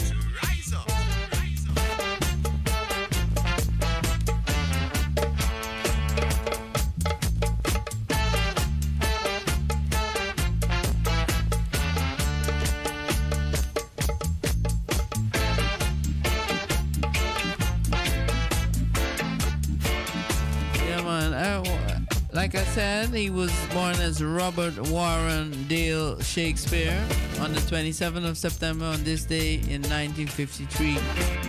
He 23.19 23.29
was 23.29 23.51
born 23.73 23.95
as 23.95 24.23
Robert 24.23 24.79
Warren 24.87 25.51
Dale 25.67 26.21
Shakespeare 26.21 26.97
on 27.41 27.51
the 27.51 27.59
27th 27.59 28.25
of 28.25 28.37
September 28.37 28.85
on 28.85 29.03
this 29.03 29.25
day 29.25 29.55
in 29.55 29.81
1953 29.81 30.97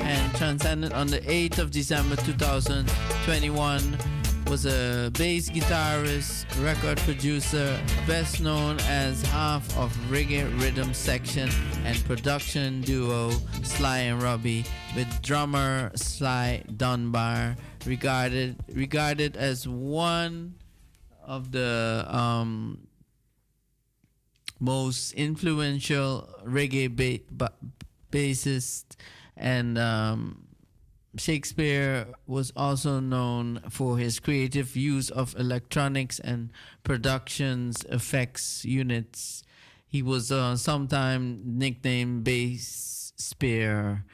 and 0.01 0.35
transcended 0.35 0.93
on 0.93 1.07
the 1.07 1.21
8th 1.21 1.59
of 1.59 1.71
December 1.71 2.17
2021 2.17 3.97
was 4.49 4.67
a 4.67 5.13
bass 5.17 5.49
guitarist, 5.49 6.45
record 6.65 6.99
producer, 6.99 7.81
best 8.05 8.41
known 8.41 8.81
as 8.89 9.23
half 9.27 9.65
of 9.79 9.95
reggae 10.11 10.43
rhythm 10.61 10.93
section 10.93 11.49
and 11.85 12.05
production 12.05 12.81
duo 12.81 13.31
Sly 13.63 13.99
and 13.99 14.21
Robbie 14.21 14.65
with 14.97 15.23
drummer 15.23 15.93
Sly 15.95 16.65
Dunbar 16.77 17.55
regarded 17.87 18.57
regarded 18.75 19.37
as 19.37 19.69
one 19.69 20.55
of 21.31 21.53
the 21.53 22.05
um, 22.09 22.89
most 24.59 25.13
influential 25.13 26.29
reggae 26.45 26.91
ba- 26.91 27.25
ba- 27.31 27.55
bassist 28.11 28.97
and 29.37 29.79
um, 29.79 30.49
Shakespeare 31.17 32.09
was 32.27 32.53
also 32.57 32.99
known 32.99 33.63
for 33.71 33.97
his 33.97 34.19
creative 34.19 34.75
use 34.77 35.09
of 35.09 35.37
electronics 35.39 36.19
and 36.19 36.51
productions 36.83 37.85
effects 37.89 38.65
units. 38.65 39.45
He 39.87 40.03
was 40.03 40.33
uh, 40.33 40.57
sometimes 40.57 41.43
nicknamed 41.45 42.25
Bass 42.25 43.13
Spear. 43.17 44.05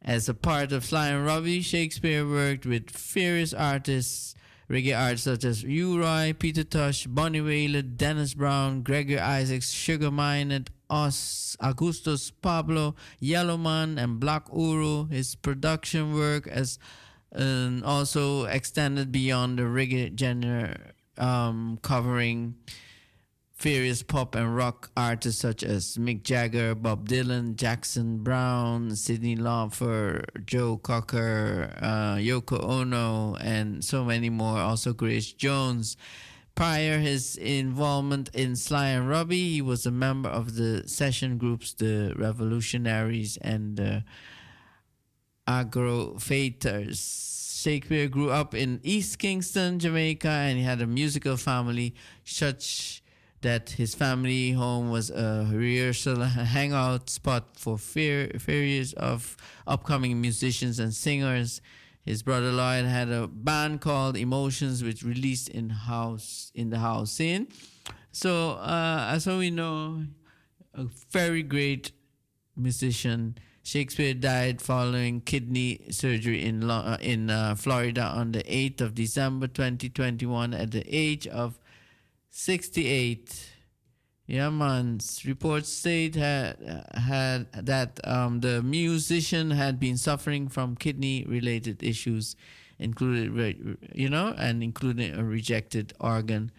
As 0.00 0.28
a 0.28 0.34
part 0.34 0.72
of 0.72 0.84
Sly 0.86 1.08
and 1.08 1.24
Robbie, 1.24 1.60
Shakespeare 1.60 2.26
worked 2.26 2.66
with 2.66 2.90
various 2.90 3.54
artists, 3.54 4.31
reggae 4.72 4.98
artists 4.98 5.24
such 5.24 5.44
as 5.44 5.62
U-Roy, 5.62 6.34
Peter 6.38 6.64
Tosh, 6.64 7.06
Bunny 7.06 7.42
Wailer, 7.42 7.82
Dennis 7.82 8.32
Brown, 8.32 8.82
Gregory 8.82 9.18
Isaacs, 9.18 9.70
Sugar 9.70 10.10
Minott, 10.10 10.68
Os, 10.88 11.58
Augustus 11.60 12.30
Pablo, 12.30 12.94
Yellowman, 13.20 13.98
and 13.98 14.18
Black 14.18 14.48
Uhuru. 14.48 15.12
His 15.12 15.34
production 15.34 16.14
work 16.14 16.48
has 16.48 16.78
um, 17.34 17.82
also 17.84 18.44
extended 18.44 19.12
beyond 19.12 19.58
the 19.58 19.64
reggae 19.64 20.18
genre, 20.18 20.74
um, 21.18 21.78
covering 21.82 22.54
various 23.62 24.02
pop 24.02 24.34
and 24.34 24.56
rock 24.56 24.90
artists 24.96 25.40
such 25.40 25.62
as 25.62 25.96
Mick 25.96 26.24
Jagger, 26.24 26.74
Bob 26.74 27.08
Dylan, 27.08 27.54
Jackson 27.54 28.18
Browne, 28.18 28.90
Cyndi 28.90 29.38
Lauper, 29.38 30.24
Joe 30.44 30.78
Cocker, 30.78 31.72
uh, 31.80 32.16
Yoko 32.16 32.60
Ono, 32.60 33.36
and 33.36 33.84
so 33.84 34.04
many 34.04 34.30
more. 34.30 34.58
Also, 34.58 34.92
Grace 34.92 35.32
Jones. 35.32 35.96
Prior 36.56 36.98
his 36.98 37.36
involvement 37.36 38.30
in 38.34 38.56
Sly 38.56 38.88
and 38.88 39.08
Robbie, 39.08 39.52
he 39.52 39.62
was 39.62 39.86
a 39.86 39.92
member 39.92 40.28
of 40.28 40.56
the 40.56 40.86
session 40.88 41.38
groups, 41.38 41.72
the 41.72 42.14
Revolutionaries 42.16 43.36
and 43.38 43.76
the 43.76 44.04
Aggrovators. 45.46 47.62
Shakespeare 47.62 48.08
grew 48.08 48.30
up 48.30 48.56
in 48.56 48.80
East 48.82 49.20
Kingston, 49.20 49.78
Jamaica, 49.78 50.28
and 50.28 50.58
he 50.58 50.64
had 50.64 50.82
a 50.82 50.86
musical 50.86 51.36
family 51.36 51.94
such 52.24 53.01
that 53.42 53.70
his 53.70 53.94
family 53.94 54.52
home 54.52 54.90
was 54.90 55.10
a 55.10 55.48
rehearsal 55.52 56.22
hangout 56.22 57.10
spot 57.10 57.56
for 57.56 57.76
various 57.76 58.92
of 58.94 59.36
upcoming 59.66 60.20
musicians 60.20 60.78
and 60.78 60.94
singers. 60.94 61.60
His 62.04 62.22
brother 62.22 62.50
Lloyd 62.50 62.84
had 62.84 63.10
a 63.10 63.28
band 63.28 63.80
called 63.80 64.16
Emotions, 64.16 64.82
which 64.82 65.04
released 65.04 65.48
in 65.48 65.70
house 65.70 66.50
in 66.54 66.70
the 66.70 66.78
house 66.78 67.12
scene. 67.12 67.46
So, 68.10 68.52
uh, 68.52 69.08
as 69.10 69.26
we 69.26 69.50
know, 69.50 70.04
a 70.74 70.84
very 71.10 71.42
great 71.42 71.92
musician. 72.56 73.38
Shakespeare 73.64 74.14
died 74.14 74.60
following 74.60 75.20
kidney 75.20 75.86
surgery 75.90 76.44
in 76.44 76.68
uh, 76.68 76.98
in 77.00 77.30
uh, 77.30 77.54
Florida 77.54 78.02
on 78.02 78.32
the 78.32 78.42
8th 78.42 78.80
of 78.80 78.94
December 78.94 79.46
2021 79.46 80.52
at 80.52 80.72
the 80.72 80.82
age 80.88 81.28
of 81.28 81.60
68. 82.32 83.50
Yeah, 84.26 84.50
man. 84.50 84.98
Reports 85.24 85.68
state 85.68 86.14
had 86.14 86.56
had 86.94 87.52
that 87.52 88.00
um, 88.04 88.40
the 88.40 88.62
musician 88.62 89.50
had 89.50 89.78
been 89.78 89.98
suffering 89.98 90.48
from 90.48 90.74
kidney-related 90.74 91.82
issues, 91.82 92.34
included, 92.78 93.76
you 93.94 94.08
know, 94.08 94.34
and 94.38 94.62
including 94.62 95.14
a 95.14 95.22
rejected 95.22 95.92
organ, 96.00 96.50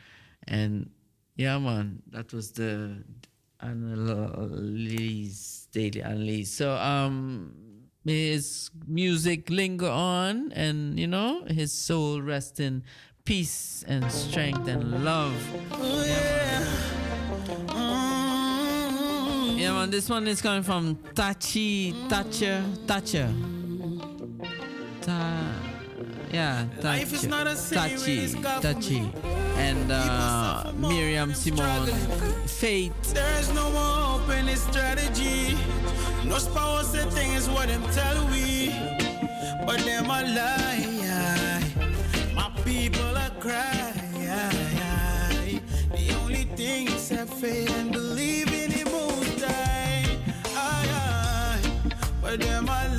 and 0.47 0.91
yeah, 1.35 1.57
man, 1.57 2.03
that 2.11 2.31
was 2.31 2.51
the 2.51 3.03
analyse 3.59 5.67
daily 5.71 6.01
analyse. 6.01 6.51
So 6.51 6.75
um, 6.75 7.55
his 8.05 8.69
music 8.85 9.49
linger 9.49 9.89
on, 9.89 10.51
and 10.51 10.99
you 10.99 11.07
know, 11.07 11.45
his 11.45 11.71
soul 11.71 12.21
rest 12.21 12.59
in 12.59 12.83
peace 13.25 13.85
and 13.87 14.11
strength 14.11 14.67
and 14.67 15.05
love. 15.05 15.33
Yeah, 19.55 19.71
man, 19.71 19.89
this 19.89 20.09
one 20.09 20.27
is 20.27 20.41
coming 20.41 20.63
from 20.63 20.97
Tachi 21.15 21.93
Thatcher 22.09 22.61
Thatcher. 22.85 23.31
Ta, 25.01 25.55
yeah, 26.33 26.65
Life 26.81 27.13
is 27.13 27.25
not 27.25 27.47
a 27.47 27.51
Tachi 27.51 28.27
Tachi. 28.35 28.61
Tachi 28.61 29.57
and 29.57 29.89
uh, 29.89 30.73
Miriam 30.75 31.33
Simone. 31.33 31.87
Fate. 32.45 32.91
There 33.13 33.39
is 33.39 33.53
no 33.53 33.69
more 33.71 34.19
hope 34.19 34.29
in 34.37 34.47
this 34.47 34.63
strategy. 34.63 35.55
No 36.25 36.39
spouse 36.39 36.91
the 36.91 37.09
thing 37.11 37.31
is 37.31 37.49
what 37.49 37.69
them 37.69 37.83
tell 37.93 38.27
we. 38.27 38.75
But 39.65 39.79
them 39.85 40.05
a 40.07 40.23
lie. 40.23 41.02
My 42.65 42.71
people 42.71 43.17
are 43.17 43.29
cry. 43.41 43.91
The 45.91 46.15
only 46.21 46.45
thing 46.55 46.87
is 46.87 47.09
have 47.09 47.29
faith 47.29 47.69
and 47.77 47.91
believe 47.91 48.53
in 48.53 48.71
the 48.71 48.85
most 48.89 49.43
high. 50.55 51.59
But 52.21 52.39
them 52.39 52.69
a 52.69 52.95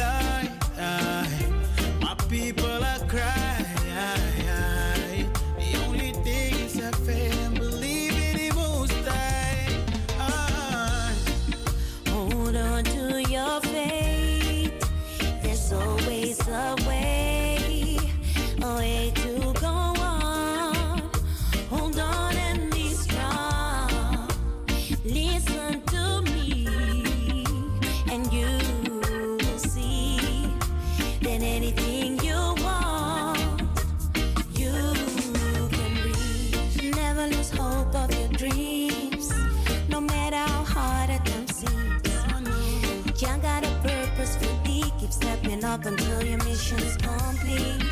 up 45.75 45.87
until 45.87 46.23
your 46.23 46.39
mission 46.45 46.79
is 46.79 46.97
complete. 46.99 47.83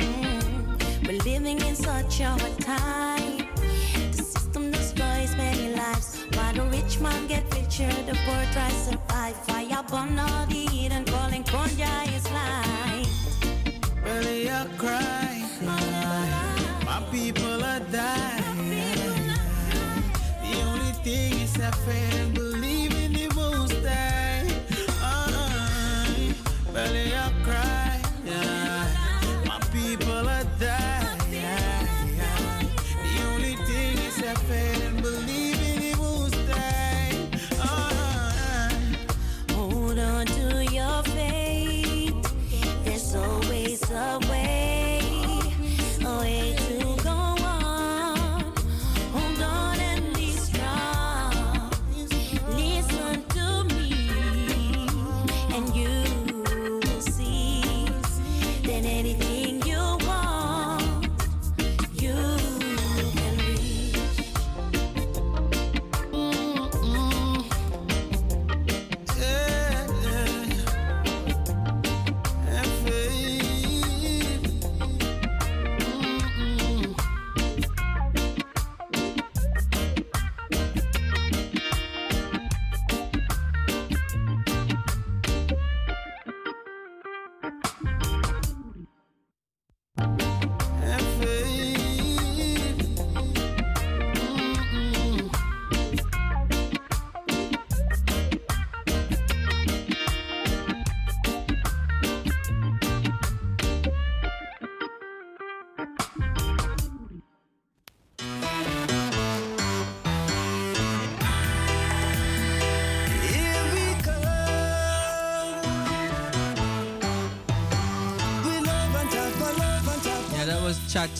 Mm-hmm. 0.00 1.06
We're 1.06 1.22
living 1.22 1.60
in 1.60 1.76
such 1.76 2.18
a 2.18 2.30
hard 2.30 2.58
time. 2.58 3.46
The 4.10 4.22
system 4.24 4.72
destroys 4.72 5.36
many 5.36 5.72
lives. 5.72 6.26
Why 6.34 6.52
the 6.52 6.62
rich 6.62 6.98
man 6.98 7.28
get 7.28 7.44
richer, 7.54 7.92
the 8.08 8.18
poor 8.24 8.42
try 8.52 8.68
to 8.68 8.80
survive. 8.86 9.36
Fire 9.46 9.84
burn 9.88 10.18
all 10.18 10.46
the 10.46 10.66
heat 10.72 10.90
calling 11.06 11.44
Konya 11.44 11.94
is 12.16 12.26
life. 12.32 13.08
Really 14.04 14.48
a 14.48 14.66
cry. 14.76 15.44
My 16.84 17.00
people 17.12 17.62
are 17.62 17.84
dying. 17.98 19.30
The 20.42 20.52
only 20.66 20.92
thing 21.04 21.34
is 21.44 21.54
I 21.60 21.70
fail 21.86 22.16
and 22.20 22.34
believe 22.34 22.94
in 23.04 23.12
the 23.12 23.28
most 23.36 23.74
high. 23.86 24.42
Uh-uh. 25.02 25.68
Really 26.74 27.07
always 43.98 44.27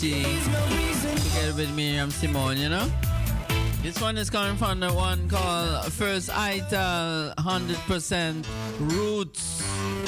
together 0.01 1.55
with 1.57 1.75
Miriam 1.75 2.11
Simone, 2.11 2.57
you 2.57 2.69
know? 2.69 2.89
This 3.83 4.01
one 4.01 4.17
is 4.17 4.31
coming 4.31 4.57
from 4.57 4.79
the 4.79 4.93
one 4.93 5.29
called 5.29 5.93
First 5.93 6.31
Ital 6.31 7.33
100% 7.37 8.47
Roots 8.79 9.63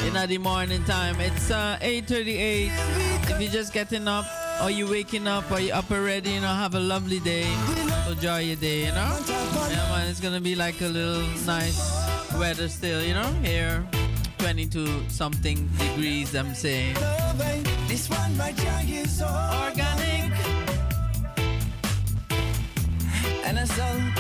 in 0.05 0.28
the 0.28 0.39
morning 0.39 0.85
time. 0.85 1.20
It's 1.20 1.51
uh, 1.51 1.78
8.38. 1.81 2.70
If 3.31 3.41
you're 3.41 3.51
just 3.51 3.73
getting 3.73 4.07
up 4.07 4.27
or 4.62 4.70
you're 4.70 4.89
waking 4.89 5.27
up 5.27 5.51
or 5.51 5.59
you're 5.59 5.75
up 5.75 5.91
already, 5.91 6.31
you 6.31 6.41
know, 6.41 6.47
have 6.47 6.77
a 6.77 6.81
lovely 6.81 7.19
day. 7.19 7.52
Enjoy 8.09 8.39
your 8.39 8.57
day, 8.57 8.86
you 8.86 8.93
know? 8.93 9.19
Yeah, 9.27 9.89
man, 9.91 10.09
it's 10.09 10.20
gonna 10.20 10.41
be 10.41 10.55
like 10.55 10.81
a 10.83 10.89
little 10.89 11.27
nice 11.47 11.81
weather 12.39 12.69
still, 12.69 13.02
you 13.02 13.15
know? 13.15 13.33
Here, 13.43 13.85
22 14.41 15.10
something 15.10 15.69
degrees, 15.77 16.35
I'm 16.35 16.55
saying. 16.55 16.94
This 17.89 18.09
one 18.09 18.35
by 18.39 18.52
Jug 18.52 18.89
is 18.89 19.20
organic. 19.20 20.33
And 23.44 23.59
how 23.59 24.19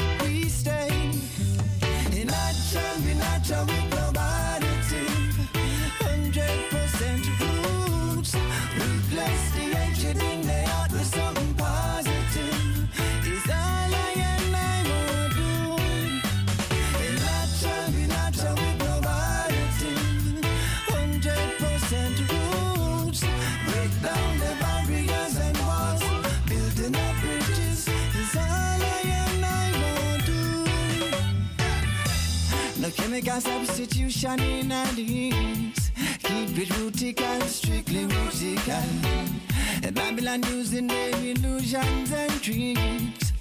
No 33.20 33.26
chemical 33.26 33.40
substitution 33.66 34.40
in 34.40 34.72
our 34.72 34.92
leaves. 34.92 35.90
Keep 36.22 36.56
it 36.56 36.68
rootical, 36.68 37.42
strictly 37.42 38.06
rootical. 38.06 39.94
Babylon 39.94 40.42
using 40.44 40.86
their 40.86 41.10
illusions 41.10 42.12
and 42.12 42.42
tricks. 42.42 43.32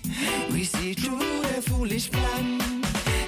We 0.51 0.65
see 0.65 0.93
through 0.95 1.41
their 1.43 1.61
foolish 1.61 2.11
plan. 2.11 2.59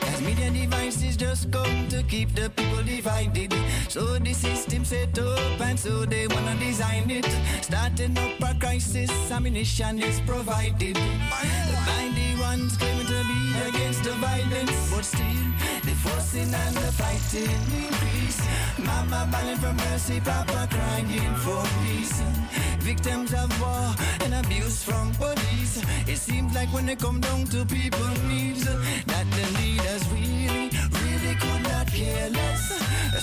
As 0.08 0.22
media 0.22 0.50
devices 0.52 1.16
just 1.16 1.52
come 1.52 1.88
to 1.88 2.04
keep 2.04 2.36
the 2.36 2.50
people 2.50 2.84
divided. 2.84 3.54
So 3.88 4.20
the 4.20 4.34
system 4.34 4.84
set 4.84 5.18
up 5.20 5.62
and 5.62 5.80
so 5.80 6.06
they 6.06 6.28
wanna 6.28 6.56
design 6.56 7.10
it. 7.12 7.28
Starting 7.62 8.18
up 8.18 8.42
a 8.42 8.60
crisis, 8.60 9.10
ammunition 9.32 10.02
is 10.04 10.20
provided. 10.22 10.96
By 10.96 12.12
the 12.14 12.42
ones 12.42 12.76
claiming 12.76 13.08
to 13.08 13.21
against 13.68 14.04
the 14.04 14.14
violence, 14.14 14.92
but 14.92 15.06
still 15.06 15.44
the 15.86 15.96
forcing 16.04 16.54
and 16.54 16.76
the 16.76 16.92
fighting 17.00 17.62
increase. 17.84 18.40
Mama 18.78 19.28
bawling 19.32 19.58
for 19.58 19.74
mercy, 19.74 20.20
Papa 20.20 20.68
crying 20.70 21.36
for 21.44 21.64
peace. 21.84 22.22
Victims 22.80 23.34
of 23.34 23.50
war 23.62 23.94
and 24.24 24.34
abuse 24.34 24.84
from 24.84 25.14
police. 25.16 25.84
It 26.08 26.18
seems 26.18 26.54
like 26.56 26.70
when 26.74 26.86
they 26.86 26.96
come 26.96 27.20
down 27.20 27.46
to 27.46 27.66
people's 27.66 28.24
needs, 28.24 28.64
that 28.64 29.26
the 29.38 29.46
leaders 29.60 30.04
really, 30.10 30.70
really 31.04 31.36
could 31.36 31.64
not 31.64 31.88
care 31.88 32.30
less. 32.30 32.64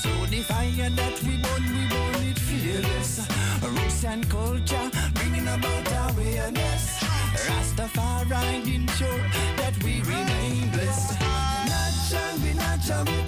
So 0.02 0.10
the 0.26 0.42
fire 0.42 0.90
that 0.90 1.22
we 1.24 1.36
burn, 1.42 1.62
we 1.74 1.84
burn 1.88 2.22
it 2.30 2.38
fearless. 2.38 3.26
Roots 3.62 4.04
and 4.04 4.28
culture, 4.30 4.90
bringing 5.14 5.48
about 5.48 5.86
awareness. 6.10 7.02
Rastafari 7.46 8.74
ensure 8.74 9.57
we 12.88 12.94
natural, 12.94 13.27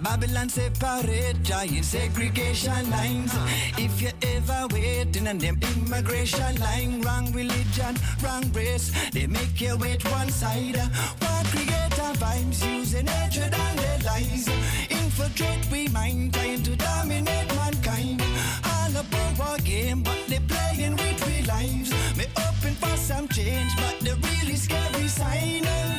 Babylon 0.00 0.48
separate, 0.48 1.42
giant 1.42 1.84
segregation 1.84 2.90
lines. 2.90 3.32
If 3.78 4.00
you 4.00 4.10
ever 4.22 4.66
wait 4.72 5.02
Getting 5.12 5.28
on 5.28 5.38
them 5.38 5.58
immigration 5.76 6.56
line, 6.58 7.02
wrong 7.02 7.32
religion, 7.32 7.96
wrong 8.24 8.50
race. 8.52 8.90
They 9.10 9.26
make 9.26 9.60
you 9.60 9.76
wait 9.76 10.02
one 10.10 10.30
side. 10.30 10.76
War 10.76 11.42
creator 11.52 12.12
vibes 12.18 12.64
using 12.66 13.06
hatred 13.06 13.52
and 13.52 13.78
their 13.78 13.98
lies. 13.98 14.48
Infiltrate 14.90 15.70
we 15.70 15.88
mind, 15.88 16.32
trying 16.32 16.62
to 16.62 16.76
dominate 16.76 17.48
mankind. 17.54 18.22
All 18.64 18.96
a 18.96 19.04
power 19.12 19.58
game, 19.58 20.02
but 20.02 20.18
they 20.28 20.40
playing 20.40 20.96
with 20.96 21.26
we 21.26 21.42
lives. 21.46 21.90
Me 22.16 22.24
open 22.38 22.74
for 22.74 22.96
some 22.96 23.28
change, 23.28 23.76
but 23.76 24.00
the 24.00 24.16
really 24.26 24.56
scary 24.56 25.08
sign 25.08 25.91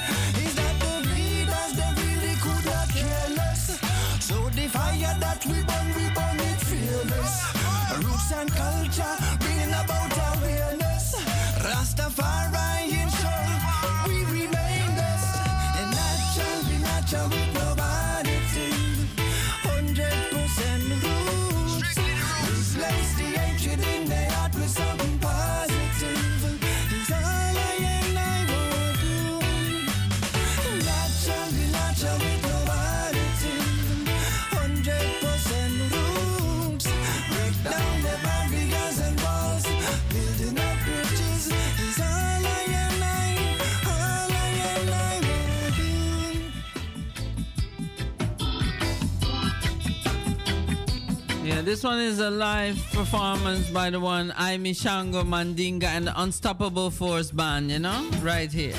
this 51.64 51.84
one 51.84 52.00
is 52.00 52.20
a 52.20 52.30
live 52.30 52.78
performance 52.92 53.70
by 53.70 53.90
the 53.90 54.00
one 54.00 54.32
Aimi 54.32 54.76
Shango 54.76 55.24
Mandinga 55.24 55.86
and 55.86 56.08
the 56.08 56.22
Unstoppable 56.22 56.90
Force 56.90 57.32
Band, 57.32 57.72
you 57.72 57.80
know? 57.80 58.10
Right 58.22 58.52
here. 58.52 58.76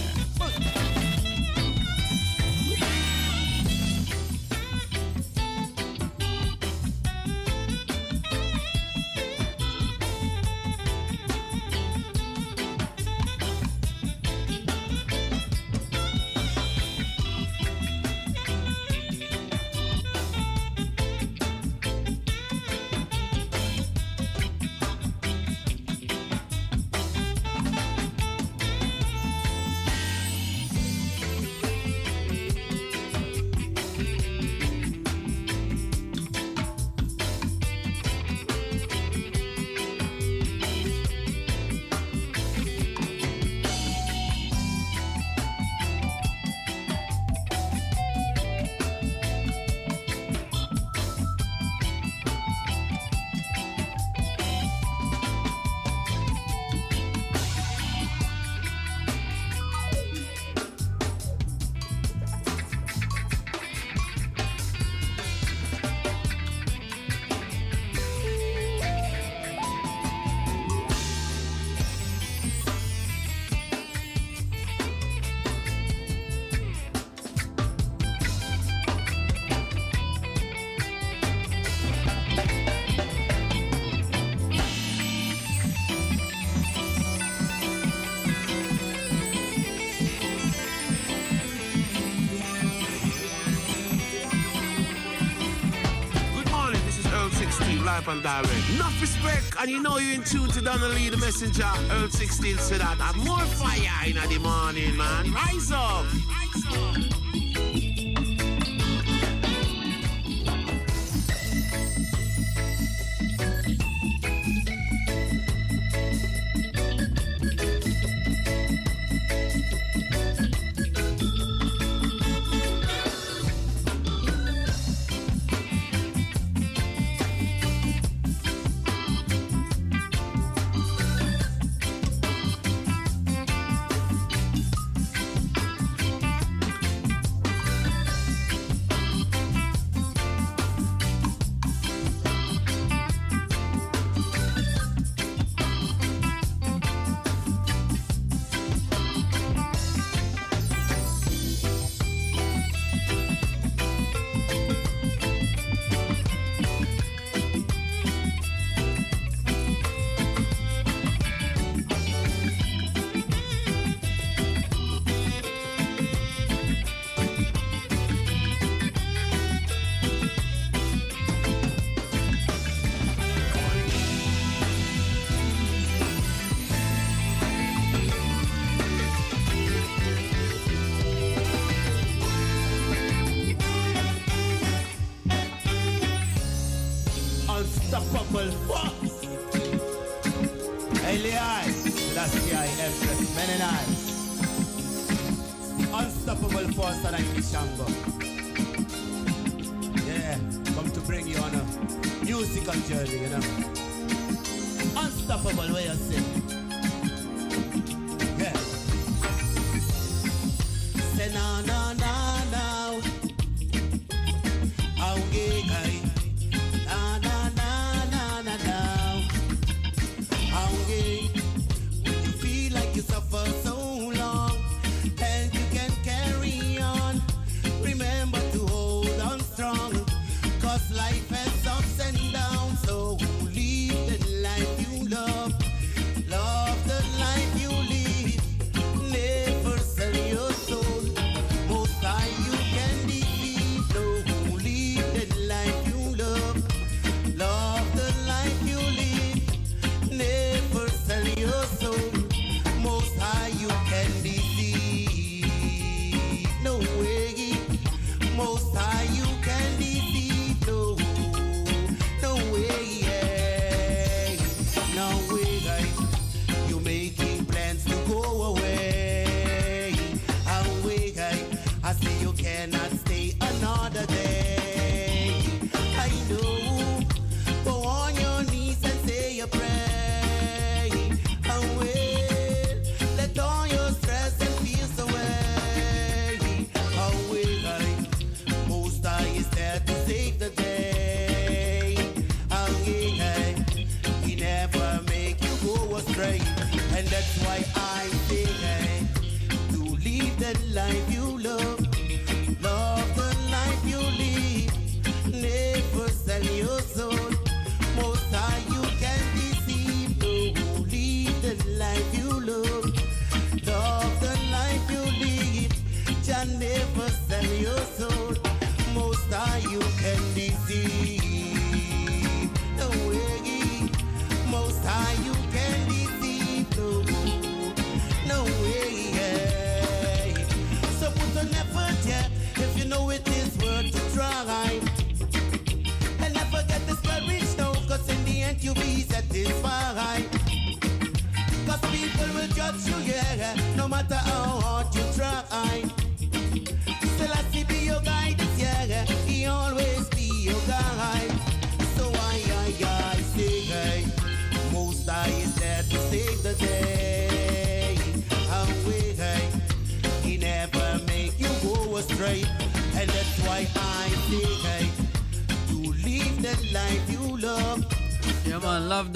You 99.75 99.83
know 99.83 99.99
you're 99.99 100.15
in 100.15 100.23
tune 100.23 100.49
to 100.51 100.61
Donnelly 100.61 101.09
the 101.09 101.17
Messenger. 101.17 101.69
Earl 101.91 102.09
16 102.09 102.59
said 102.59 102.81
that. 102.81 102.97
And 103.01 103.25
more 103.25 103.41
fire 103.41 104.09
in 104.09 104.15
the 104.15 104.39
morning, 104.39 104.97
man. 104.97 105.33
Rise 105.33 105.73
up. 105.73 106.07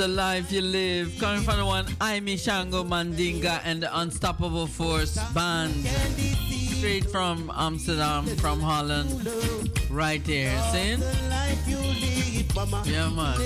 Life 0.08 0.50
you 0.50 0.60
live. 0.60 1.16
Coming 1.20 1.42
from 1.42 1.58
the 1.58 1.64
one 1.64 1.86
Amy 2.02 2.36
Shango 2.36 2.82
Mandinga 2.84 3.60
and 3.64 3.82
the 3.82 4.00
Unstoppable 4.00 4.66
Force 4.66 5.18
band. 5.32 5.74
Straight 6.78 7.10
from 7.10 7.50
Amsterdam, 7.54 8.26
from 8.36 8.60
Holland. 8.60 9.28
Right 9.90 10.24
here. 10.26 10.50
See? 10.72 10.96
Yeah, 12.90 13.10
man. 13.10 13.38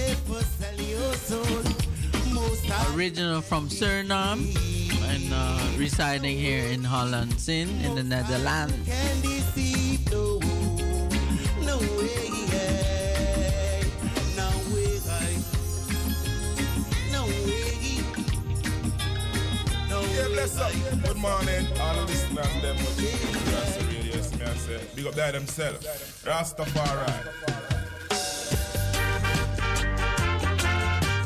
Original 2.95 3.41
from 3.41 3.69
Suriname 3.69 4.55
and 5.05 5.33
uh, 5.33 5.79
residing 5.79 6.39
here 6.39 6.65
in 6.67 6.85
Holland, 6.85 7.39
sin 7.41 7.69
in 7.85 7.95
the 7.95 8.03
Netherlands. 8.03 8.89
Big 25.03 25.09
up 25.09 25.15
there 25.17 25.33
themselves. 25.33 25.85
Rastafari. 26.25 27.13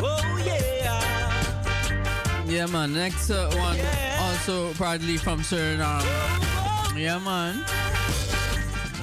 Oh 0.01 0.43
yeah. 0.47 2.45
Yeah, 2.47 2.67
man. 2.67 2.95
Next 2.95 3.31
uh, 3.31 3.51
one, 3.55 3.79
also 4.19 4.73
partly 4.75 5.19
from 5.19 5.41
Suriname. 5.41 6.07
Yeah, 6.97 7.19
man. 7.19 7.63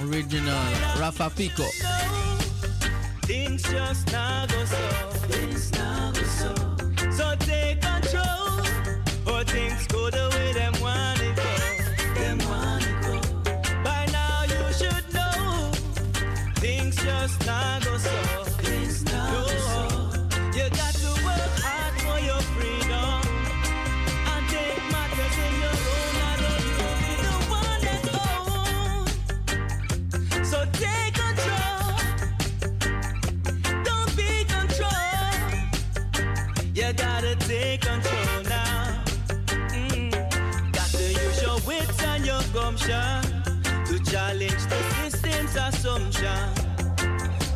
Original 0.02 0.64
Rafa 0.98 1.30
Pico. 1.30 1.66
Things 3.22 3.62
just 3.62 4.10
now 4.10 4.44
go 4.46 4.64
so. 4.64 5.53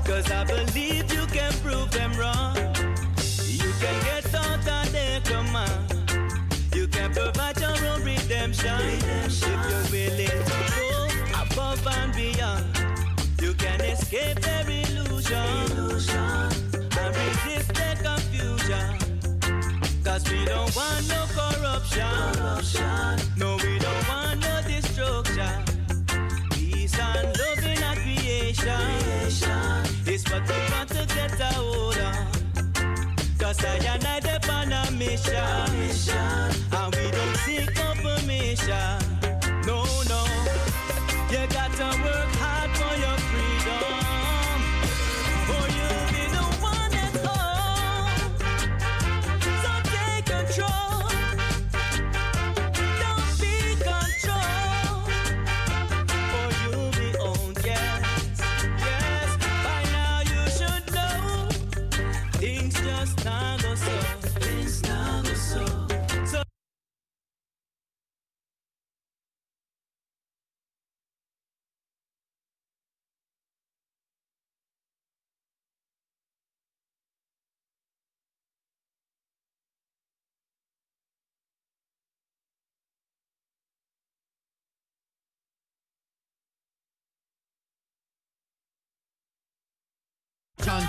Cause 0.08 0.32
I 0.32 0.42
believe 0.44 1.12
you 1.12 1.26
can 1.26 1.52
prove 1.62 1.90
them 1.90 2.12
wrong. 2.14 2.56
You 3.46 3.70
can 3.78 3.96
get 4.04 4.34
out 4.34 4.66
of 4.66 4.90
their 4.90 5.20
command. 5.20 5.84
You 6.74 6.88
can 6.88 7.12
provide 7.12 7.60
your 7.60 7.76
own 7.90 8.02
redemption. 8.02 8.80
If 8.80 9.42
you're 9.46 9.84
willing 9.92 10.44
to 10.50 10.58
go 10.80 11.08
above 11.42 11.86
and 11.86 12.12
beyond, 12.14 12.64
you 13.42 13.52
can 13.52 13.82
escape 13.82 14.40
their 14.40 14.64
illusion, 14.68 15.36
and 17.02 17.16
resist 17.20 17.74
their 17.74 17.96
confusion. 17.96 18.96
Cause 20.02 20.24
we 20.30 20.44
don't 20.46 20.74
want 20.74 21.06
no 21.08 21.26
corruption. 21.36 22.08
No, 23.36 23.56
we 23.62 23.78
don't 23.78 24.08
want 24.08 24.40
no 24.40 24.62
destruction. 24.66 25.64
Peace 26.52 26.98
and 26.98 27.28
love 27.38 27.64
in 27.66 27.82
our 27.82 27.96
creation. 27.96 28.80
Is 29.26 29.27
to 30.88 31.06
get 31.14 31.38
I 33.64 33.88
and 33.88 34.06
I. 34.06 34.18
And 36.72 36.94
we 36.94 37.10
don't 37.10 37.36
seek 37.38 37.74
confirmation. 37.74 38.98
No, 39.66 39.84
no. 40.08 40.24
You 41.30 41.46
got 41.48 41.72
to 41.72 42.02
work 42.02 42.28
hard 42.36 42.57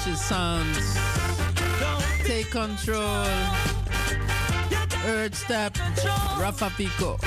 Conscious 0.09 0.25
sounds. 0.25 0.97
Take 2.25 2.49
control. 2.49 3.27
Earth 5.05 5.35
step. 5.35 5.77
Rafa 6.39 6.71
Pico. 6.75 7.19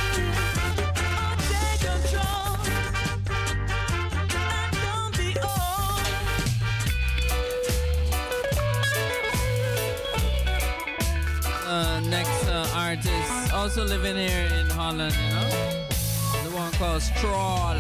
Uh, 11.65 12.01
next 12.11 12.49
uh, 12.49 12.67
artist, 12.75 13.53
also 13.55 13.85
living 13.85 14.17
here 14.17 14.49
in 14.59 14.67
Holland, 14.71 15.15
you 15.15 15.31
know, 15.31 16.51
the 16.51 16.57
one 16.57 16.73
called 16.73 17.01
Stroll, 17.01 17.77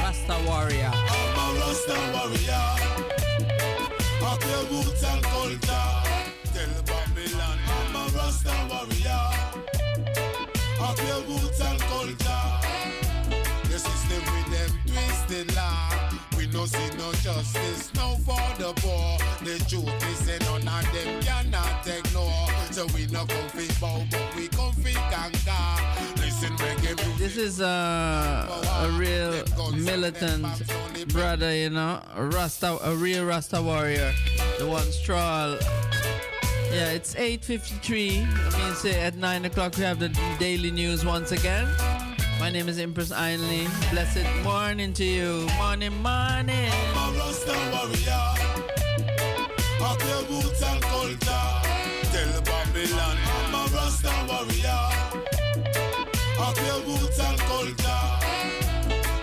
Rasta 0.00 0.38
Warrior. 0.46 0.90
I'm 0.90 1.56
a 1.56 1.60
Rasta 1.60 1.94
warrior. 2.14 3.21
Pack 4.32 4.48
your 4.48 4.64
boots 4.64 5.04
and 5.04 5.22
culture. 5.22 5.58
Tell 6.54 6.82
Babylon 6.86 7.58
I'm 7.68 7.96
a 7.96 8.16
Rasta 8.16 8.54
warrior. 8.70 9.31
This 27.34 27.54
is 27.54 27.60
uh, 27.62 28.46
a 28.82 28.90
real 28.90 29.42
militant 29.72 30.44
brother, 31.14 31.56
you 31.56 31.70
know, 31.70 31.98
a 32.14 32.26
Rasta, 32.26 32.76
a 32.84 32.94
real 32.94 33.24
Rasta 33.24 33.62
warrior. 33.62 34.12
The 34.58 34.66
one 34.66 34.84
straw. 34.92 35.56
Yeah, 36.70 36.90
it's 36.90 37.14
8.53. 37.14 38.26
I 38.26 38.58
mean, 38.58 38.74
say 38.74 39.00
at 39.00 39.16
9 39.16 39.46
o'clock 39.46 39.78
we 39.78 39.82
have 39.82 39.98
the 39.98 40.10
daily 40.38 40.70
news 40.70 41.06
once 41.06 41.32
again. 41.32 41.66
My 42.38 42.50
name 42.50 42.68
is 42.68 42.78
Empress 42.78 43.10
Ainley. 43.10 43.66
Blessed 43.90 44.26
morning 44.44 44.92
to 44.92 45.04
you. 45.04 45.48
Morning, 45.56 46.02
morning. 46.02 46.68
A 46.68 46.98
I'm 53.24 53.54
a 53.54 53.74
Rasta 53.74 54.26
warrior. 54.28 55.21
And. 56.44 56.56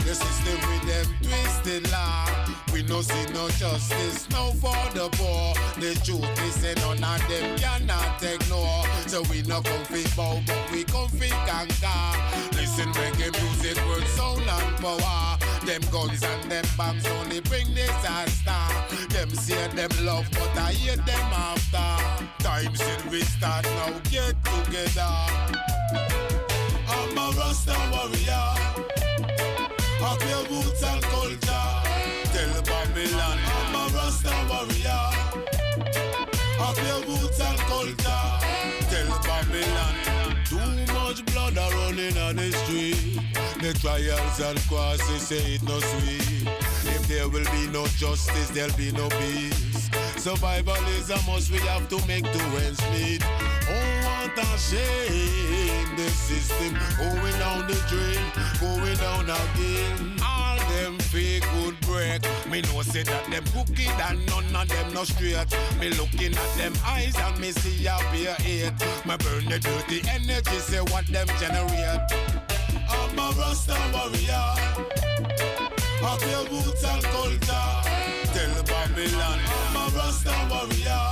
The 0.05 0.15
system 0.15 0.57
with 0.69 0.83
them 0.87 1.05
twisted 1.21 1.91
law. 1.91 2.25
We 2.71 2.83
no 2.83 3.01
see 3.01 3.25
no 3.33 3.49
justice, 3.49 4.29
no 4.29 4.51
for 4.53 4.73
the 4.93 5.09
poor. 5.13 5.53
The 5.81 5.99
truth 6.03 6.23
is 6.47 6.55
say 6.55 6.73
none 6.75 7.03
of 7.03 7.27
them 7.27 7.57
cannot 7.57 8.23
ignore. 8.23 8.85
So 9.07 9.21
we 9.29 9.41
no 9.43 9.61
come 9.61 9.83
fi 9.85 10.03
bow, 10.15 10.41
but 10.47 10.71
we 10.71 10.83
come 10.85 11.09
fi 11.09 11.29
conquer. 11.45 12.17
Listen 12.55 12.89
reggae 12.93 13.31
music, 13.41 13.77
word 13.87 14.07
sound 14.15 14.41
and 14.41 14.77
power. 14.77 15.37
Them 15.65 15.81
guns 15.91 16.23
and 16.23 16.49
them 16.51 16.65
bombs 16.77 17.05
only 17.05 17.41
bring 17.41 17.67
disaster. 17.75 18.63
Them 19.09 19.29
say 19.31 19.67
them 19.75 19.91
love, 20.05 20.27
but 20.31 20.57
I 20.57 20.71
hate 20.71 21.05
them 21.05 21.33
after. 21.33 22.43
Time 22.43 22.73
since 22.75 23.05
we 23.11 23.21
start 23.21 23.65
now, 23.65 23.91
get 24.09 24.35
together. 24.45 25.29
Rasta 27.49 27.73
warrior. 27.91 28.47
Up 30.03 30.21
your 30.29 30.43
roots 30.51 30.83
and 30.83 31.01
culture. 31.01 31.67
Tell 32.31 32.61
Babylon 32.61 33.39
I'm 33.57 33.73
a 33.73 33.83
Rasta 33.95 34.29
warrior. 34.49 35.05
Up 36.61 36.77
your 36.77 37.01
roots 37.07 37.39
and 37.41 37.57
culture. 37.65 38.25
Tell 38.91 39.09
Babylon. 39.25 39.95
Too 40.45 40.93
much 40.93 41.25
blood 41.25 41.57
are 41.57 41.71
running 41.71 42.17
on 42.19 42.35
the 42.35 42.51
street. 42.51 43.19
The 43.59 43.73
trials 43.81 44.39
and 44.39 44.59
crosses 44.67 45.23
say 45.23 45.55
it 45.55 45.63
no 45.63 45.79
sweet. 45.79 46.47
There 47.09 47.27
will 47.27 47.43
be 47.45 47.65
no 47.73 47.87
justice, 47.97 48.51
there'll 48.51 48.71
be 48.77 48.91
no 48.91 49.09
peace. 49.09 49.89
Survival 50.17 50.75
is 50.99 51.09
a 51.09 51.17
must, 51.25 51.49
we 51.49 51.57
have 51.61 51.89
to 51.89 51.97
make 52.05 52.23
two 52.31 52.39
ends 52.61 52.79
meet. 52.93 53.23
Oh, 53.25 54.05
what 54.05 54.37
a 54.37 54.45
shame. 54.59 55.89
The 55.97 56.07
system 56.07 56.77
going 56.99 57.39
down 57.39 57.65
the 57.65 57.73
drain, 57.89 58.21
going 58.61 58.95
down 58.97 59.23
again. 59.25 60.21
All 60.23 60.59
them 60.69 60.99
fake 60.99 61.43
would 61.55 61.81
break. 61.81 62.21
Me 62.47 62.61
know 62.61 62.83
say 62.83 63.01
that 63.01 63.25
them 63.31 63.43
crooked 63.53 63.79
and 63.79 64.23
none 64.27 64.55
of 64.55 64.69
them 64.69 64.93
no 64.93 65.03
straight. 65.03 65.49
Me 65.79 65.89
looking 65.89 66.37
at 66.37 66.57
them 66.57 66.73
eyes 66.85 67.15
and 67.17 67.39
me 67.39 67.51
see 67.51 67.87
a 67.87 67.97
beer 68.11 68.35
hate. 68.35 68.71
Me 69.07 69.17
burn 69.17 69.45
the 69.45 69.57
dirty 69.57 70.07
energy, 70.07 70.59
say 70.59 70.81
what 70.93 71.07
them 71.07 71.27
generate. 71.39 72.05
I'm 72.87 73.17
a 73.17 73.33
Rasta 73.35 73.75
warrior. 73.95 75.48
Your 76.01 76.45
roots 76.45 76.83
and 76.85 77.03
culture. 77.03 77.67
Tell 78.31 78.63
Babylon 78.63 79.39
I'm 79.49 79.75
a 79.75 79.97
Rasta 79.97 80.31
warrior. 80.49 81.03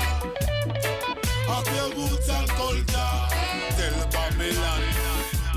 Of 1.49 1.67
your 1.75 1.89
roots 1.93 2.29
and 2.29 2.47
culture. 2.47 3.11
Tell 3.75 4.07
Babylon. 4.11 4.81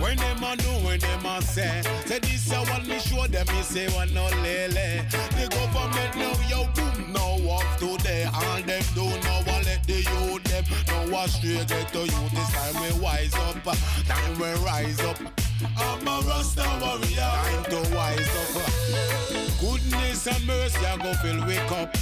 When 0.00 0.16
them 0.16 0.42
a 0.42 0.56
do, 0.56 0.68
when 0.84 0.98
them 0.98 1.26
a 1.26 1.40
say 1.42 1.82
Say 2.06 2.18
this 2.18 2.50
a 2.50 2.56
one 2.56 2.88
me 2.88 2.98
show 2.98 3.26
them, 3.26 3.46
me 3.54 3.62
say 3.62 3.86
one 3.90 4.12
no 4.14 4.24
lele 4.42 5.04
The 5.36 5.46
government 5.50 6.16
now 6.16 6.32
yo 6.48 6.66
do 6.72 7.12
no 7.12 7.36
work 7.46 7.76
today 7.78 8.24
All 8.32 8.62
them 8.62 8.82
do 8.94 9.04
now 9.04 9.40
a 9.40 9.56
let 9.62 9.84
the 9.86 9.98
youth 9.98 10.42
them 10.44 10.64
Now 10.88 11.22
a 11.22 11.28
straight 11.28 11.68
get 11.68 11.92
to 11.92 11.98
you 11.98 12.28
This 12.34 12.50
time 12.50 12.82
we 12.82 12.98
wise 12.98 13.34
up, 13.34 13.62
time 14.06 14.38
we 14.40 14.64
rise 14.64 15.00
up 15.00 15.39
I'm 15.76 16.06
a 16.06 16.20
Rasta 16.26 16.64
warrior 16.80 17.16
Time 17.16 17.64
to 17.64 17.94
wise 17.94 18.28
up 18.36 19.60
Goodness 19.60 20.26
and 20.26 20.46
mercy 20.46 20.84
I 20.86 20.96
go 20.98 21.12
fill 21.14 21.46
wake 21.46 21.72
up 21.72 21.96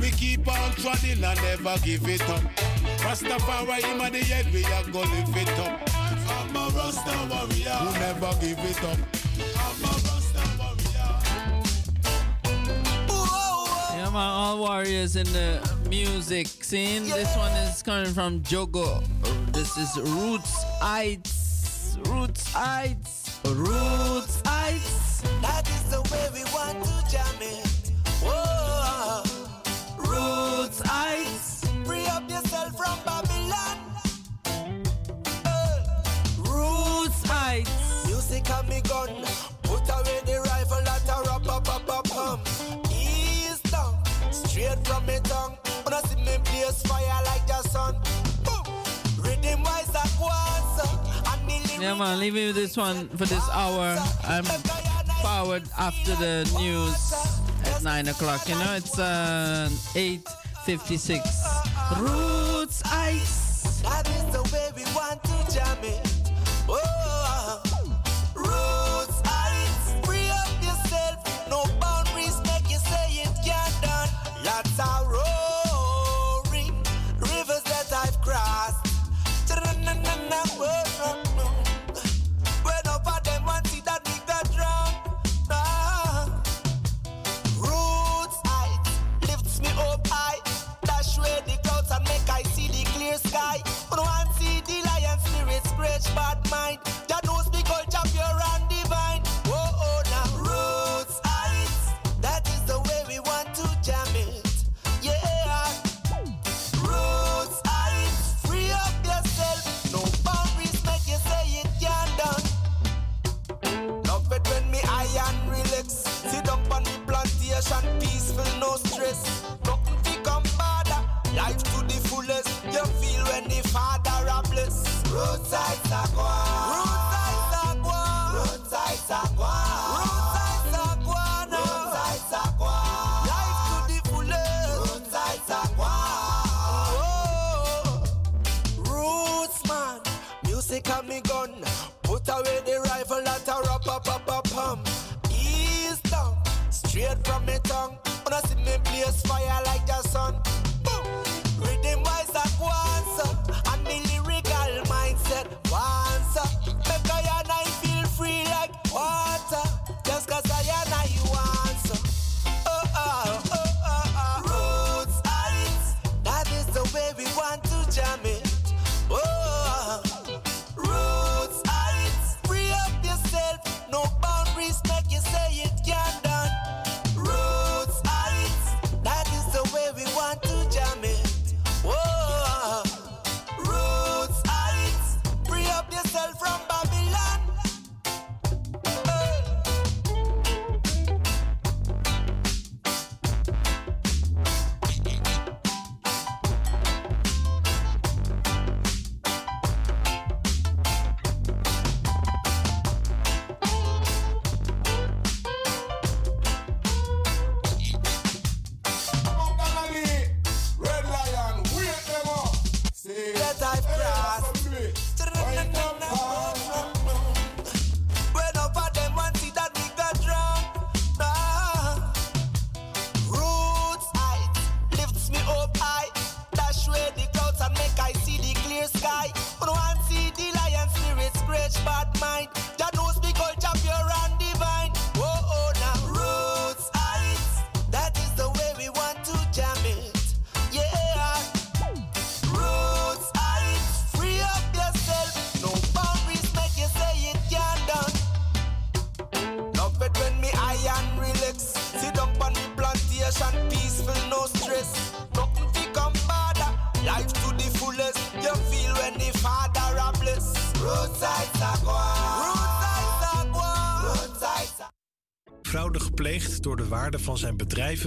We 0.00 0.10
keep 0.10 0.46
on 0.48 0.72
trotting 0.72 1.22
and 1.22 1.40
never 1.42 1.76
give 1.84 2.06
it 2.08 2.22
up 2.28 2.42
Rastafari 2.98 3.82
him 3.82 4.00
at 4.00 4.12
the 4.12 4.18
head 4.20 4.46
we 4.52 4.64
a 4.64 4.82
go 4.92 5.00
live 5.00 5.36
it 5.36 5.58
up 5.58 5.80
I'm 6.28 6.56
a 6.56 6.68
Rasta 6.76 7.16
warrior 7.30 7.76
who 7.76 7.92
never 7.98 8.32
give 8.40 8.58
it 8.58 8.84
up 8.84 8.98
I'm 9.56 9.84
a 9.84 9.86
Rasta 9.86 10.42
warrior. 10.58 11.20
Yeah, 13.96 14.10
man, 14.10 14.16
all 14.16 14.58
warriors 14.58 15.16
in 15.16 15.26
the 15.32 15.60
music 15.88 16.46
scene. 16.46 17.04
This 17.04 17.36
one 17.36 17.52
is 17.52 17.82
coming 17.82 18.12
from 18.12 18.40
Jogo. 18.40 19.02
This 19.52 19.76
is 19.76 19.96
Roots 19.98 20.62
Heights. 20.80 21.43
Roots 22.06 22.52
Heights. 22.52 23.40
Roots 23.44 24.42
Heights. 24.44 25.22
That 25.42 25.68
is 25.68 25.84
the 25.90 26.02
way 26.12 26.28
we 26.34 26.44
want 26.52 26.82
to 26.84 27.10
jam 27.10 27.36
it. 27.40 27.90
Whoa. 28.22 29.22
Roots 29.98 30.80
Heights. 30.84 31.64
Free 31.84 32.06
up 32.06 32.28
yourself 32.28 32.76
from 32.76 32.98
Babylon. 33.04 33.78
Roots 36.38 37.22
Heights. 37.28 38.06
Music 38.06 38.50
on 38.50 38.68
me 38.68 38.80
gun. 38.82 39.23
Yeah, 51.84 51.94
man, 51.96 52.18
leave 52.18 52.32
me 52.32 52.46
with 52.46 52.56
this 52.56 52.78
one 52.78 53.10
for 53.10 53.26
this 53.26 53.46
hour. 53.52 53.98
I'm 54.26 54.44
forward 55.20 55.64
after 55.76 56.14
the 56.14 56.50
news 56.58 57.12
at 57.66 57.82
9 57.82 58.08
o'clock. 58.08 58.48
You 58.48 58.54
know, 58.54 58.74
it's 58.74 58.98
uh, 58.98 59.68
8.56. 59.92 62.00
Roots 62.00 62.82
Ice. 62.86 63.82
That 63.82 64.08
is 64.08 64.24
the 64.32 64.42
way 64.50 64.70
we 64.74 64.84
want 64.94 65.22
to 65.24 65.46
jam 65.52 65.76
it. 65.82 66.32
Oh, 66.70 67.60
roots 68.34 68.84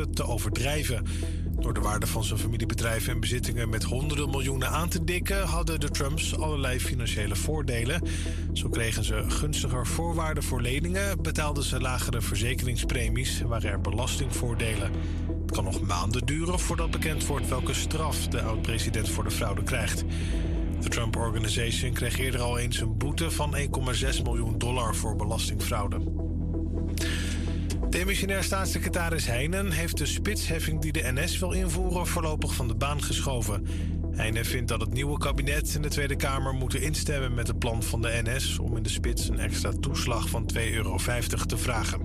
te 0.06 0.28
overdrijven. 0.28 1.06
Door 1.60 1.74
de 1.74 1.80
waarde 1.80 2.08
van 2.08 2.24
zijn 2.24 2.40
familiebedrijven 2.40 3.14
en 3.14 3.20
bezittingen 3.20 3.70
met 3.70 3.84
honderden 3.84 4.30
miljoenen 4.30 4.70
aan 4.70 4.90
te 4.90 5.04
dikken, 5.04 5.44
hadden 5.44 5.80
de 5.80 5.90
Trumps 5.90 6.38
allerlei 6.38 6.80
financiële 6.80 7.36
voordelen. 7.36 8.02
Zo 8.54 8.70
kregen 8.70 9.04
ze 9.04 9.24
gunstiger 9.28 9.88
voorwaarden 9.88 10.44
voor 10.44 10.62
leningen, 10.62 11.22
betaalden 11.22 11.64
ze 11.64 11.80
lagere 11.82 12.22
verzekeringspremies 12.22 13.42
en 13.42 13.48
waren 13.48 13.72
er 13.72 13.82
belastingvoordelen. 13.82 14.92
Het 15.42 15.52
kan 15.52 15.64
nog 15.64 15.82
maanden 15.82 16.26
duren 16.26 16.60
voordat 16.60 16.92
bekend 16.92 17.26
wordt 17.26 17.50
welke 17.50 17.74
straf 17.74 18.28
de 18.28 18.42
oud-president 18.42 19.10
voor 19.10 19.24
de 19.24 19.32
fraude 19.32 19.64
krijgt. 19.64 20.04
De 20.82 20.90
Trump 20.90 21.16
Organization 21.16 21.94
kreeg 21.94 22.20
eerder 22.20 22.42
al 22.42 22.58
eens 22.58 22.80
een 22.80 22.98
boete 22.98 23.32
van 23.32 23.56
1,6 23.56 24.22
miljoen 24.24 24.58
dollar 24.58 24.96
voor 24.96 25.16
belastingfraude. 25.16 26.27
Demissionair 27.98 28.44
staatssecretaris 28.44 29.26
Heijnen 29.26 29.72
heeft 29.72 29.98
de 29.98 30.06
spitsheffing 30.06 30.82
die 30.82 30.92
de 30.92 31.12
NS 31.14 31.40
wil 31.40 31.52
invoeren 31.52 32.08
voorlopig 32.08 32.54
van 32.54 32.68
de 32.68 32.76
baan 32.76 33.04
geschoven. 33.04 33.68
Heijnen 34.12 34.46
vindt 34.46 34.70
dat 34.70 34.82
het 34.82 34.94
nieuwe 34.94 35.18
kabinet 35.18 35.76
en 35.76 35.82
de 35.82 35.88
Tweede 35.88 36.16
Kamer 36.16 36.54
moeten 36.54 36.82
instemmen 36.82 37.34
met 37.34 37.48
het 37.48 37.60
plan 37.60 37.84
van 37.84 38.02
de 38.02 38.22
NS 38.24 38.60
om 38.60 38.78
in 38.78 38.84
de 38.84 38.90
spits 38.90 39.30
een 39.30 39.40
extra 39.40 39.72
toeslag 39.80 40.30
van 40.30 40.50
2,50 40.54 40.62
euro 40.74 40.98
te 41.48 41.58
vragen. 41.58 42.00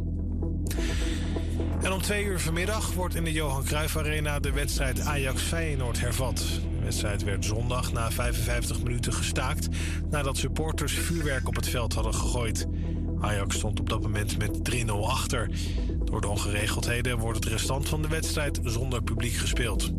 En 1.82 1.92
om 1.92 2.02
twee 2.02 2.24
uur 2.24 2.40
vanmiddag 2.40 2.92
wordt 2.92 3.14
in 3.14 3.24
de 3.24 3.32
Johan 3.32 3.64
Cruijff 3.64 3.96
Arena 3.96 4.40
de 4.40 4.52
wedstrijd 4.52 5.00
Ajax-Feyenoord 5.00 6.00
hervat. 6.00 6.36
De 6.38 6.84
wedstrijd 6.84 7.24
werd 7.24 7.44
zondag 7.44 7.92
na 7.92 8.10
55 8.10 8.82
minuten 8.82 9.12
gestaakt 9.12 9.68
nadat 10.10 10.36
supporters 10.36 10.92
vuurwerk 10.92 11.48
op 11.48 11.56
het 11.56 11.68
veld 11.68 11.92
hadden 11.92 12.14
gegooid. 12.14 12.66
Ajax 13.23 13.57
stond 13.57 13.81
op 13.81 13.89
dat 13.89 14.02
moment 14.02 14.39
met 14.39 14.84
3-0 14.86 14.91
achter. 14.91 15.51
Door 16.05 16.20
de 16.20 16.28
ongeregeldheden 16.28 17.18
wordt 17.18 17.44
het 17.44 17.52
restant 17.52 17.89
van 17.89 18.02
de 18.02 18.09
wedstrijd 18.09 18.60
zonder 18.65 19.02
publiek 19.02 19.34
gespeeld. 19.34 19.92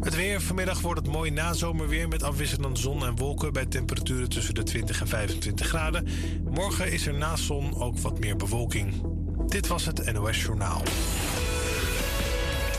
Het 0.00 0.14
weer. 0.14 0.40
Vanmiddag 0.40 0.80
wordt 0.80 1.00
het 1.00 1.10
mooi 1.10 1.30
nazomerweer 1.30 2.08
met 2.08 2.22
afwisselend 2.22 2.78
zon 2.78 3.04
en 3.04 3.16
wolken 3.16 3.52
bij 3.52 3.66
temperaturen 3.66 4.28
tussen 4.28 4.54
de 4.54 4.62
20 4.62 5.00
en 5.00 5.08
25 5.08 5.66
graden. 5.66 6.06
Morgen 6.50 6.92
is 6.92 7.06
er 7.06 7.14
naast 7.14 7.44
zon 7.44 7.80
ook 7.80 7.98
wat 7.98 8.18
meer 8.18 8.36
bewolking. 8.36 9.02
Dit 9.46 9.66
was 9.66 9.84
het 9.84 10.12
NOS 10.12 10.42
Journaal. 10.42 10.82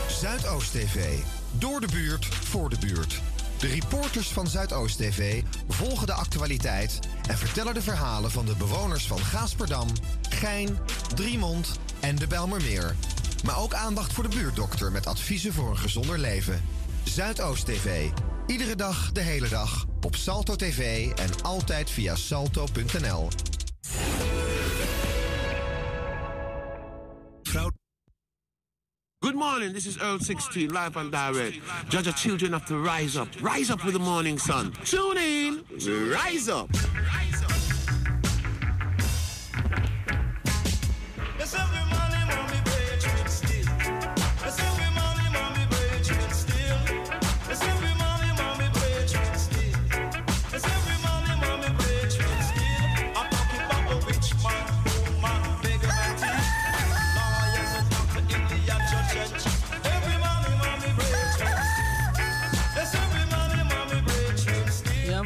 Zuidoost 0.08 0.72
TV. 0.72 1.18
Door 1.58 1.80
de 1.80 1.88
buurt, 1.92 2.24
voor 2.24 2.70
de 2.70 2.78
buurt. 2.80 3.22
De 3.58 3.66
reporters 3.66 4.28
van 4.28 4.46
Zuidoost 4.46 4.96
TV 4.96 5.42
volgen 5.68 6.06
de 6.06 6.12
actualiteit 6.12 6.98
en 7.28 7.38
vertellen 7.38 7.74
de 7.74 7.82
verhalen 7.82 8.30
van 8.30 8.46
de 8.46 8.56
bewoners 8.56 9.06
van 9.06 9.18
Gaasperdam, 9.18 9.88
Gein, 10.28 10.78
Driemond 11.14 11.78
en 12.00 12.16
de 12.16 12.26
Belmermeer. 12.26 12.96
Maar 13.44 13.58
ook 13.58 13.74
aandacht 13.74 14.12
voor 14.12 14.30
de 14.30 14.36
buurtdokter 14.36 14.92
met 14.92 15.06
adviezen 15.06 15.52
voor 15.52 15.70
een 15.70 15.78
gezonder 15.78 16.18
leven. 16.18 16.64
Zuidoost 17.04 17.66
TV. 17.66 18.08
Iedere 18.46 18.76
dag, 18.76 19.12
de 19.12 19.20
hele 19.20 19.48
dag. 19.48 19.86
Op 20.00 20.16
Salto 20.16 20.56
TV 20.56 21.10
en 21.14 21.42
altijd 21.42 21.90
via 21.90 22.14
salto.nl. 22.14 23.28
Good 29.26 29.34
morning, 29.34 29.72
this 29.72 29.86
is 29.86 30.00
Earl 30.00 30.20
16, 30.20 30.72
live 30.72 30.96
and 30.96 31.10
direct. 31.10 31.58
Judge, 31.88 32.14
children 32.14 32.52
have 32.52 32.64
to 32.66 32.78
rise 32.78 33.16
up. 33.16 33.26
Rise 33.40 33.72
up 33.72 33.84
with 33.84 33.94
the 33.94 33.98
morning 33.98 34.38
sun. 34.38 34.70
Tune 34.84 35.16
in, 35.16 35.64
rise 36.12 36.48
up. 36.48 36.70
Yes, 36.72 37.75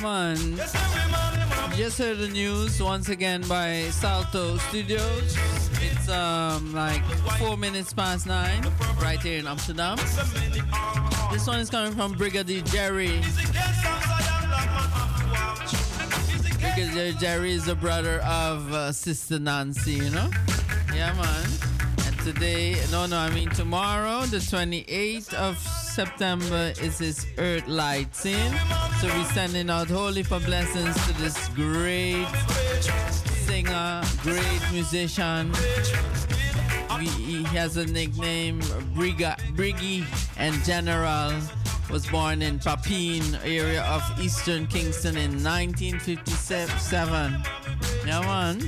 still. 0.00 0.10
Yeah, 0.10 0.34
man. 0.36 0.56
Yes, 0.56 0.74
every 0.74 1.12
morning, 1.12 1.48
mommy. 1.48 1.76
Just 1.76 1.98
heard 1.98 2.18
the 2.18 2.28
news 2.28 2.82
once 2.82 3.08
again 3.08 3.42
by 3.42 3.88
Salto 3.90 4.56
Studios. 4.58 5.36
It's 5.82 6.08
um 6.08 6.72
like 6.72 7.02
four 7.38 7.56
minutes 7.56 7.92
past 7.92 8.26
nine, 8.26 8.66
right 9.00 9.20
here 9.20 9.38
in 9.38 9.46
Amsterdam. 9.46 9.96
This 11.32 11.46
one 11.46 11.60
is 11.60 11.70
coming 11.70 11.92
from 11.92 12.12
Brigadier 12.12 12.62
Jerry. 12.62 13.20
Brigadier 16.60 17.12
Jerry 17.12 17.52
is 17.52 17.64
the 17.66 17.74
brother 17.74 18.20
of 18.20 18.72
uh, 18.72 18.92
Sister 18.92 19.38
Nancy, 19.38 19.92
you 19.92 20.10
know? 20.10 20.30
Yeah, 20.94 21.12
man. 21.14 21.46
And 22.06 22.18
today, 22.20 22.76
no, 22.90 23.06
no, 23.06 23.16
I 23.16 23.30
mean 23.30 23.48
tomorrow, 23.50 24.22
the 24.26 24.38
28th 24.38 25.32
of 25.34 25.56
September, 25.90 26.72
is 26.80 26.98
his 26.98 27.26
Earth 27.38 27.66
Light 27.66 28.14
scene. 28.14 28.52
So 29.00 29.08
we're 29.08 29.24
sending 29.32 29.70
out 29.70 29.88
holy 29.88 30.22
for 30.22 30.38
blessings 30.40 30.94
to 31.06 31.12
this 31.14 31.48
great 31.48 32.26
singer, 33.46 34.02
great 34.22 34.60
musician. 34.72 35.52
We, 36.98 37.06
he 37.06 37.42
has 37.44 37.76
a 37.76 37.86
nickname, 37.86 38.60
Briga, 38.94 39.36
Briggy 39.56 40.04
and 40.38 40.54
General 40.64 41.32
was 41.90 42.06
born 42.06 42.40
in 42.40 42.60
Papine, 42.60 43.34
area 43.44 43.82
of 43.82 44.02
eastern 44.20 44.68
Kingston 44.68 45.16
in 45.16 45.42
1957. 45.42 47.42
Yeah, 48.06 48.20
man. 48.20 48.60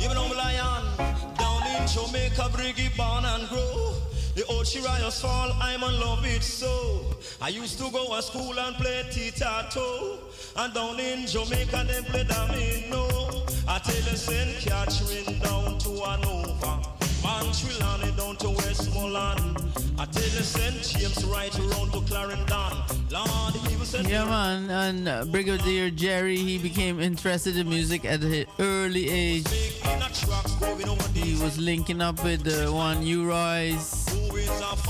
Even 0.00 0.16
I'm 0.16 0.36
lion 0.36 0.84
down 1.36 1.62
in 1.74 1.86
Jamaica, 1.88 2.48
Briggy 2.52 2.96
born 2.96 3.24
and 3.24 3.48
grow. 3.48 3.94
The 4.34 4.44
old 4.46 4.66
Shirayos 4.66 5.20
fall, 5.20 5.52
I'm 5.60 5.82
in 5.82 6.00
love 6.00 6.22
with 6.22 6.42
so. 6.42 7.00
I 7.40 7.48
used 7.48 7.78
to 7.78 7.90
go 7.90 8.14
to 8.14 8.22
school 8.22 8.58
and 8.58 8.76
play 8.76 9.04
tita-toe. 9.10 10.18
And 10.56 10.74
down 10.74 10.98
in 11.00 11.26
Jamaica, 11.26 11.84
they 11.86 12.02
play 12.02 12.24
domino. 12.24 13.44
I 13.66 13.78
tell 13.78 13.96
the 14.02 14.10
you, 14.10 14.16
St. 14.16 14.58
Catherine 14.60 15.38
down 15.40 15.78
to 15.78 15.90
Hanover. 16.04 16.93
Montreal 17.24 17.98
down 18.16 18.36
to 18.36 18.50
Westmoreland. 18.50 19.56
I 19.98 20.04
tell 20.04 20.22
you, 20.22 20.44
St. 20.44 21.00
James 21.00 21.24
right 21.24 21.58
around 21.58 21.92
to 21.92 22.00
Clarendon. 22.02 22.72
Lord, 23.10 23.56
even 23.72 23.86
St. 23.86 24.06
Yeah, 24.06 24.26
man. 24.26 24.70
And 24.70 25.08
uh, 25.08 25.24
Brigadier 25.24 25.88
Jerry, 25.88 26.36
he 26.36 26.58
became 26.58 27.00
interested 27.00 27.56
in 27.56 27.68
music 27.68 28.04
at 28.04 28.22
an 28.22 28.44
early 28.58 29.08
age. 29.08 29.48
He 31.14 31.42
was 31.42 31.58
linking 31.58 32.02
up 32.02 32.22
with 32.22 32.42
the 32.42 32.70
one 32.70 33.02
U-Roy's 33.02 34.04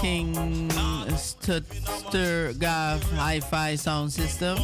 King 0.01 0.35
Sturgav 2.15 3.03
Hi-Fi 3.17 3.77
sound 3.77 4.13
system. 4.13 4.59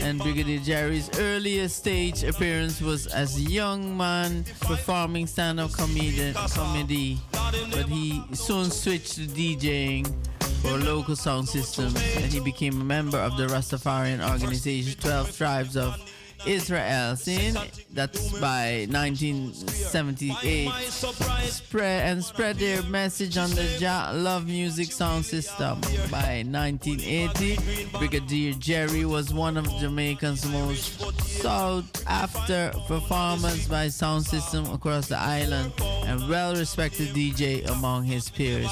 And 0.00 0.18
Brigadier 0.20 0.60
Jerry's 0.60 1.10
earliest 1.18 1.76
stage 1.76 2.24
appearance 2.24 2.80
was 2.80 3.06
as 3.06 3.36
a 3.36 3.40
young 3.40 3.96
man 3.96 4.44
performing 4.60 5.26
stand-up 5.26 5.72
comedian 5.72 6.34
comedy, 6.54 7.18
but 7.32 7.86
he 7.86 8.22
soon 8.32 8.70
switched 8.70 9.14
to 9.14 9.22
DJing 9.22 10.06
for 10.62 10.76
local 10.78 11.16
sound 11.16 11.48
systems, 11.48 11.94
and 12.16 12.32
he 12.32 12.40
became 12.40 12.80
a 12.80 12.84
member 12.84 13.18
of 13.18 13.36
the 13.36 13.46
Rastafarian 13.46 14.20
organization 14.28 14.98
12 15.00 15.36
Tribes 15.36 15.76
of 15.76 15.96
Israel. 16.46 17.16
See, 17.16 17.52
that's 17.92 18.32
by 18.40 18.86
1978. 18.90 20.70
Spread 21.50 22.06
and 22.10 22.24
spread 22.24 22.56
their 22.56 22.82
message 22.84 23.36
on 23.38 23.50
the 23.50 23.64
Jah 23.78 24.12
Love 24.14 24.46
Music 24.46 24.90
sound 24.92 25.24
system. 25.24 25.80
By 26.10 26.42
1980, 26.46 27.88
Brigadier 27.98 28.54
Jerry 28.54 29.04
was 29.04 29.34
one 29.34 29.56
of 29.56 29.66
Jamaica's 29.78 30.44
most 30.46 31.00
sought 31.42 31.84
after 32.06 32.72
performers 32.86 33.66
by 33.68 33.88
sound 33.88 34.24
system 34.26 34.64
across 34.72 35.08
the 35.08 35.18
island 35.18 35.72
and 36.06 36.28
well-respected 36.28 37.08
DJ 37.08 37.66
among 37.70 38.04
his 38.04 38.28
peers. 38.30 38.70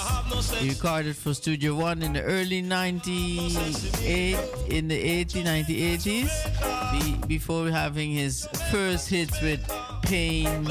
He 0.58 0.70
recorded 0.70 1.16
for 1.16 1.34
Studio 1.34 1.74
One 1.74 2.02
in 2.02 2.12
the 2.12 2.22
early 2.22 2.62
98 2.62 4.38
in 4.70 4.88
the 4.88 4.98
80 4.98 5.42
1980s 5.44 6.78
be, 6.92 7.38
having 7.66 8.10
his 8.12 8.46
first 8.70 9.08
hits 9.08 9.40
with 9.42 9.60
Pain, 10.02 10.66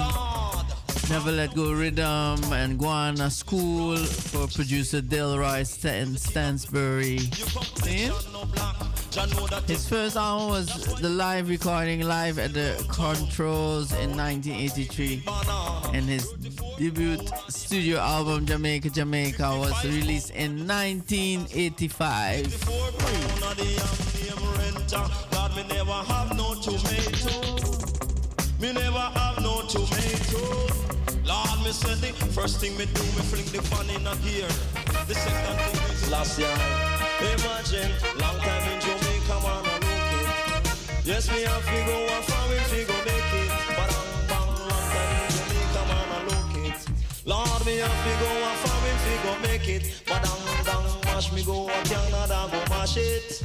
Never 1.09 1.31
Let 1.31 1.55
Go 1.55 1.71
Rhythm, 1.71 2.43
and 2.51 2.77
Guana 2.77 3.31
School 3.31 3.95
for 3.95 4.45
producer 4.47 5.01
Delroy 5.01 5.65
Stan 5.65 6.17
Stansbury. 6.17 7.19
See? 7.19 8.11
His 9.67 9.87
first 9.87 10.17
album 10.17 10.49
was 10.49 10.67
the 10.99 11.09
live 11.09 11.47
recording 11.49 12.01
live 12.01 12.39
at 12.39 12.53
the 12.53 12.75
Controls 12.89 13.93
in 13.93 14.17
1983, 14.17 15.23
and 15.93 16.05
his 16.05 16.29
debut 16.77 17.17
studio 17.47 17.99
album 17.99 18.45
Jamaica 18.45 18.89
Jamaica 18.89 19.57
was 19.57 19.85
released 19.85 20.31
in 20.31 20.67
1985. 20.67 22.47
Lord, 31.37 31.59
me 31.63 31.71
say 31.71 31.93
the 32.01 32.13
first 32.33 32.59
thing 32.59 32.75
me 32.77 32.85
do, 32.97 33.03
me 33.15 33.23
fling 33.29 33.45
the 33.53 33.61
pan 33.69 33.87
in 33.93 34.07
a 34.07 34.15
gear. 34.25 34.49
The 35.07 35.13
second 35.13 35.57
thing 35.69 35.93
is 35.93 36.09
last 36.09 36.39
year. 36.39 36.55
Imagine, 37.21 37.91
long 38.17 38.37
time 38.41 38.65
in 38.73 38.79
Jamaica, 38.81 39.37
man, 39.45 39.63
I 39.69 39.77
look 39.85 40.09
it. 40.17 41.05
Yes, 41.05 41.29
me 41.29 41.41
have 41.43 41.65
to 41.65 41.79
go 41.89 41.97
and 42.15 42.23
farm 42.25 42.51
it, 42.57 42.65
fi 42.71 42.81
go 42.89 42.97
make 43.05 43.33
it. 43.41 43.49
But 43.77 43.89
I'm 43.97 44.09
bang, 44.29 44.51
long 44.71 44.87
time 44.93 45.13
in 45.13 45.29
Jamaica, 45.37 45.81
man, 45.89 46.07
I 46.17 46.19
look 46.31 46.53
it. 46.65 46.79
Lord, 47.25 47.61
me 47.67 47.75
have 47.85 48.01
to 48.05 48.13
go 48.23 48.31
and 48.49 48.57
farm 48.63 48.85
it, 48.89 48.97
fi 49.05 49.13
go 49.25 49.33
make 49.45 49.69
it. 49.69 49.83
But 50.09 50.21
I'm 50.31 50.41
bang, 50.65 50.87
mash 51.05 51.31
me 51.33 51.43
go 51.43 51.69
a 51.69 51.77
Canada, 51.85 52.49
go 52.51 52.59
mash 52.73 52.97
it. 52.97 53.43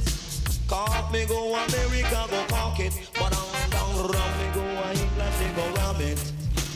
Cock 0.66 1.12
me 1.12 1.26
go 1.26 1.54
America, 1.60 2.20
go 2.30 2.40
cock 2.48 2.80
it. 2.80 2.94
But 3.20 3.36
I'm 3.36 3.70
down 3.70 3.94
ram 4.12 4.32
me 4.40 4.48
go 4.56 4.64
a 4.80 4.88
England, 4.96 5.34
fi 5.36 5.46
go 5.56 5.64
ram 5.76 6.00
it. 6.00 6.31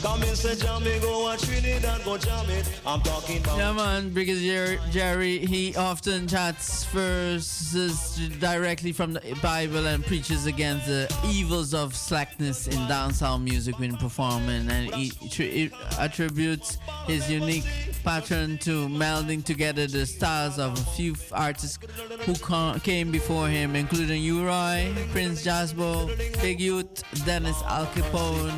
Come 0.07 0.23
in, 0.23 0.35
say 0.37 0.55
jam 0.55 0.85
me 0.85 0.97
go 0.99 1.29
a 1.29 1.35
Trinidad, 1.35 2.01
go 2.05 2.17
jam 2.17 2.49
it. 2.49 2.65
I'm 2.85 3.01
talking 3.01 3.39
about. 3.39 3.57
Yeah, 3.57 3.73
man, 3.73 4.09
Brigadier 4.13 4.79
Jerry, 4.89 5.39
he 5.39 5.75
often 5.75 6.29
chats 6.29 6.85
verses 6.85 8.17
directly 8.39 8.93
from 8.93 9.11
the 9.11 9.37
Bible 9.43 9.85
and 9.85 10.05
preaches 10.05 10.45
against 10.45 10.87
the 10.87 11.13
evils 11.27 11.73
of 11.73 11.93
slackness 11.93 12.67
in 12.67 12.79
dancehall 12.87 13.43
music 13.43 13.77
when 13.79 13.97
performing, 13.97 14.69
and 14.69 14.93
he 14.95 15.09
tri- 15.29 15.69
attributes 15.99 16.77
his 17.05 17.29
unique 17.29 17.65
pattern 18.05 18.57
to 18.59 18.87
melding 18.87 19.43
together 19.43 19.87
the 19.87 20.05
styles 20.05 20.57
of 20.57 20.71
a 20.79 20.83
few 20.91 21.15
artists 21.33 21.79
who 22.21 22.33
ca- 22.35 22.79
came 22.79 23.11
before 23.11 23.49
him, 23.49 23.75
including 23.75 24.23
U-Roy, 24.23 24.89
Prince 25.11 25.43
Jazzbo, 25.45 26.07
Big 26.41 26.61
Youth, 26.61 27.03
Dennis 27.25 27.61
Alcapone. 27.63 28.53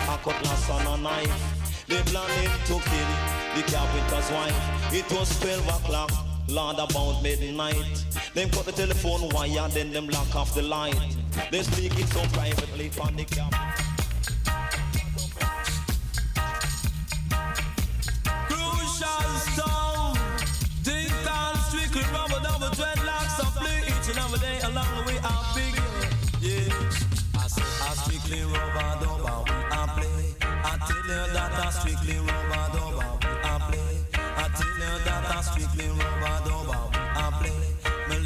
A 0.00 0.06
16, 0.06 0.08
a 0.08 0.18
cutlass 0.18 0.70
and 0.70 0.88
a 0.88 0.96
knife. 0.96 1.86
They 1.86 2.02
planning 2.02 2.50
to 2.66 2.72
kill 2.72 3.10
the 3.54 3.62
carpenter's 3.70 4.30
wife. 4.30 4.92
It 4.92 5.10
was 5.12 5.40
12 5.40 5.68
o'clock, 5.68 6.12
Lord 6.48 6.78
about 6.78 7.22
midnight. 7.22 8.04
Them 8.34 8.50
cut 8.50 8.66
the 8.66 8.72
telephone 8.72 9.28
wire, 9.30 9.68
then 9.68 9.92
them 9.92 10.08
lock 10.08 10.34
off 10.34 10.54
the 10.54 10.62
light. 10.62 10.94
They 11.50 11.62
speak 11.62 11.98
it 11.98 12.08
so 12.08 12.22
privately 12.32 12.90
on 12.98 13.16
the 13.16 13.24
play 23.60 23.82
each 23.86 24.08
and 24.08 24.18
along 24.64 24.90
the 24.96 25.02
way 25.06 25.18
I 25.22 25.34
figure. 25.54 25.90
Yeah, 26.40 26.72
I 27.34 27.44
I 27.82 27.94
strictly 27.94 28.42
rubber, 28.42 29.04
double, 29.04 29.19
you 31.10 31.32
that 31.34 31.52
I 31.52 31.70
strictly 31.70 32.18
rubber, 32.18 32.66
double, 32.72 33.18
we 33.22 33.34
I 33.42 33.58
play. 33.66 33.96
I 34.14 34.46
tell 34.54 34.74
you 34.78 34.94
that 35.04 35.24
I 35.26 35.40
strictly 35.42 35.88
rubber, 35.88 36.36
double, 36.46 36.90
we 36.92 36.98
I 36.98 37.30
play. 37.38 37.60
Me 38.08 38.16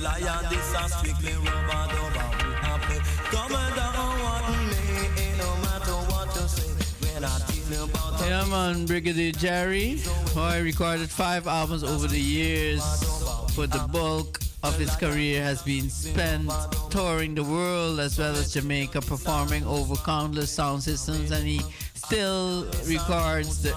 this 0.50 0.74
I 0.74 0.86
strictly 0.88 1.32
rubber, 1.32 1.82
double, 1.92 2.28
we 2.44 2.52
I 2.60 2.78
play. 2.84 3.00
Come 3.32 3.54
and 3.56 3.76
what 4.20 4.44
me, 4.68 4.82
eh, 5.00 5.22
ain't 5.24 5.38
no 5.38 5.50
matter 5.64 5.96
what 6.12 6.28
you 6.36 6.46
say. 6.46 6.70
When 7.00 7.24
I 7.24 7.38
tell 7.38 7.78
you 7.78 7.84
about 7.84 8.20
Yeah, 8.20 8.86
Brigadier 8.86 9.32
Jerry, 9.32 10.00
who 10.34 10.40
I 10.40 10.58
recorded 10.58 11.10
five 11.10 11.46
albums 11.46 11.84
over 11.84 12.06
the 12.06 12.20
years 12.20 12.82
for 13.54 13.66
the 13.66 13.86
bulk 13.92 14.43
of 14.64 14.78
his 14.78 14.96
career 14.96 15.42
has 15.42 15.62
been 15.62 15.90
spent 15.90 16.50
touring 16.90 17.34
the 17.34 17.44
world 17.44 18.00
as 18.00 18.18
well 18.18 18.34
as 18.34 18.54
Jamaica, 18.54 19.02
performing 19.02 19.64
over 19.66 19.94
countless 19.96 20.50
sound 20.50 20.82
systems, 20.82 21.30
and 21.30 21.46
he 21.46 21.60
still 21.94 22.66
records 22.86 23.62
the 23.62 23.72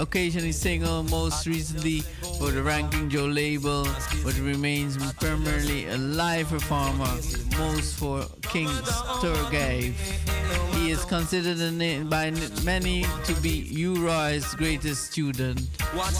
occasionally 0.00 0.52
single, 0.52 1.02
most 1.04 1.46
recently 1.46 2.00
for 2.38 2.50
the 2.50 2.62
Ranking 2.62 3.10
Joe 3.10 3.26
label, 3.26 3.84
but 4.24 4.38
remains 4.38 4.96
primarily 5.14 5.88
a 5.88 5.96
live 5.96 6.48
performer, 6.48 7.12
most 7.58 7.98
for 7.98 8.24
King's 8.42 8.90
Tour 9.20 9.50
Gave. 9.50 9.98
He 10.71 10.71
is 10.92 11.04
considered 11.06 11.58
by 12.10 12.30
many 12.64 13.06
to 13.24 13.32
be 13.40 13.48
U-Roy's 13.48 14.54
greatest 14.56 15.10
student 15.10 15.58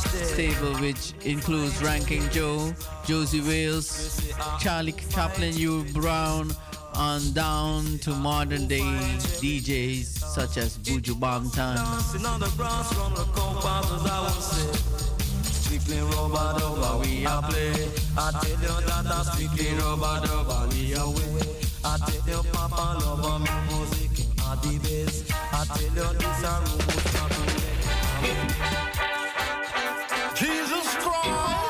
stable, 0.00 0.74
which 0.76 1.12
includes 1.26 1.82
Ranking 1.82 2.26
Joe, 2.30 2.72
Josie 3.04 3.42
Wales, 3.42 4.32
Charlie 4.60 4.94
Chaplin, 5.10 5.54
U. 5.58 5.84
Brown, 5.92 6.52
and 6.94 7.34
down 7.34 7.98
to 7.98 8.14
modern 8.14 8.66
day 8.66 8.80
DJs 9.42 10.06
such 10.06 10.56
as 10.56 10.78
Buju 10.78 11.20
say. 14.40 14.72
Strictly 15.42 16.00
rubber 16.00 16.58
dubber, 16.58 17.00
we 17.00 17.24
play. 17.50 17.90
I 18.16 18.30
tell 18.40 18.50
you 18.50 18.86
that 18.86 19.06
I 19.06 19.22
strictly 19.32 19.74
rubber 19.74 20.26
dubber, 20.26 20.72
we 20.72 20.94
away. 20.94 21.62
I 21.84 21.98
tell 21.98 22.36
you 22.36 22.50
Papa 22.52 23.04
love 23.04 23.40
me 23.42 24.01
bass. 24.78 25.24
I 25.52 25.64
you 25.82 26.02
a 26.02 26.14
Jesus 30.34 30.94
Christ. 30.96 31.62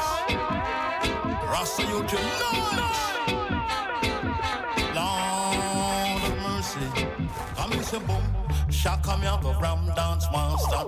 Lord 4.94 6.22
of 6.28 6.34
mercy. 6.42 7.98
Boom. 8.06 8.24
Me 9.20 9.26
a 9.44 9.52
ram 9.60 9.86
dance 9.94 10.26
master. 10.32 10.82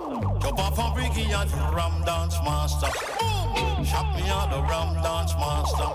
Off 0.57 0.79
at 0.79 1.47
ram 1.75 2.03
dance 2.05 2.37
master. 2.43 2.89
Boom. 3.19 3.83
Me 4.15 4.23
the 4.51 4.61
ram 4.69 4.93
dance 5.01 5.33
master. 5.35 5.89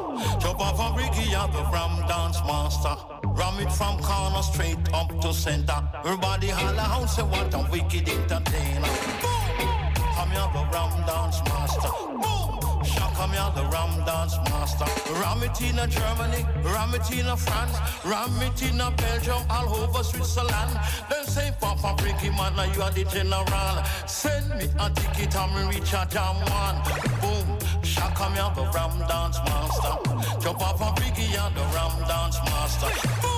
Off 0.49 0.81
at 0.81 1.53
the 1.53 1.63
ram 1.73 2.07
dance 2.09 2.41
master. 2.47 3.20
Ram 3.41 3.59
it 3.59 3.73
from 3.73 3.99
corner 4.01 4.43
straight 4.43 4.77
up 4.93 5.19
to 5.23 5.33
center. 5.33 5.83
Everybody 6.05 6.49
holla 6.49 6.83
out 6.83 7.09
say 7.09 7.23
what 7.23 7.55
a 7.55 7.67
wicked 7.73 8.07
entertainer. 8.07 8.93
Boom. 9.23 9.91
Come 10.15 10.31
here 10.31 10.51
the 10.53 10.63
ram 10.71 10.93
dance 11.09 11.41
master. 11.49 11.89
Boom. 12.21 12.85
Shaka 12.85 13.33
me 13.33 13.39
out 13.39 13.55
the 13.55 13.65
ram 13.73 14.05
dance 14.05 14.37
master. 14.51 14.85
Ram 15.23 15.43
it 15.43 15.59
in 15.63 15.81
Germany, 15.89 16.45
ram 16.63 16.95
it 16.95 17.11
in 17.11 17.35
France, 17.35 17.77
ram 18.05 18.31
it 18.43 18.61
in 18.63 18.77
Belgium, 18.97 19.43
all 19.49 19.75
over 19.75 20.05
Switzerland. 20.05 20.79
Then 21.09 21.25
say, 21.25 21.51
Papa, 21.61 21.95
break 21.97 22.17
him 22.17 22.37
now 22.37 22.65
you 22.65 22.83
are 22.83 22.91
the 22.91 23.05
general. 23.05 23.85
Send 24.07 24.51
me 24.59 24.69
a 24.79 24.91
ticket 24.91 25.35
me 25.55 25.63
reach 25.71 25.95
a 25.95 26.07
jam 26.11 26.37
one. 26.53 26.79
Boom. 27.23 27.59
Shaka 27.83 28.29
me 28.31 28.39
out 28.39 28.55
the 28.55 28.65
ram 28.75 28.99
dance 29.09 29.39
master. 29.49 29.97
Jump 30.41 30.61
off 30.61 30.81
a 30.81 31.01
biggie 31.01 31.39
and 31.41 31.57
the 31.57 31.65
ram 31.75 31.95
dance 32.07 32.39
master. 32.45 33.21
Boom. 33.23 33.30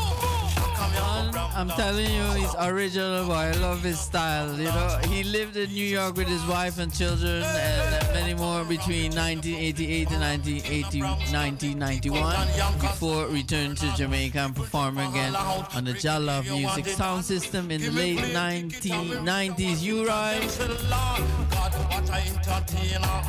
Ram 0.94 1.32
I'm 1.54 1.68
telling 1.68 2.10
you, 2.10 2.24
he's 2.32 2.54
original, 2.58 3.26
boy. 3.26 3.34
I 3.34 3.52
love 3.52 3.82
his 3.82 4.00
style. 4.00 4.58
You 4.58 4.64
know, 4.64 4.98
he 5.08 5.22
lived 5.22 5.56
in 5.56 5.70
New 5.70 5.84
York 5.84 6.16
with 6.16 6.26
his 6.26 6.44
wife 6.46 6.78
and 6.78 6.92
children, 6.92 7.42
and 7.44 8.14
many 8.14 8.34
more 8.34 8.64
between 8.64 9.14
1988 9.14 10.10
and 10.10 10.20
1980, 10.20 11.00
1991, 11.02 12.46
before 12.80 13.26
returning 13.26 13.76
to 13.76 13.94
Jamaica 13.96 14.38
and 14.38 14.56
performing 14.56 15.08
again 15.10 15.36
on 15.36 15.84
the 15.84 15.92
Jah 15.92 16.18
Love 16.18 16.46
Music 16.50 16.86
Sound 16.86 17.24
System 17.24 17.70
in 17.70 17.80
the 17.80 17.90
late 17.90 18.18
1990s. 18.18 19.82
You 19.82 20.06
right? 20.06 20.40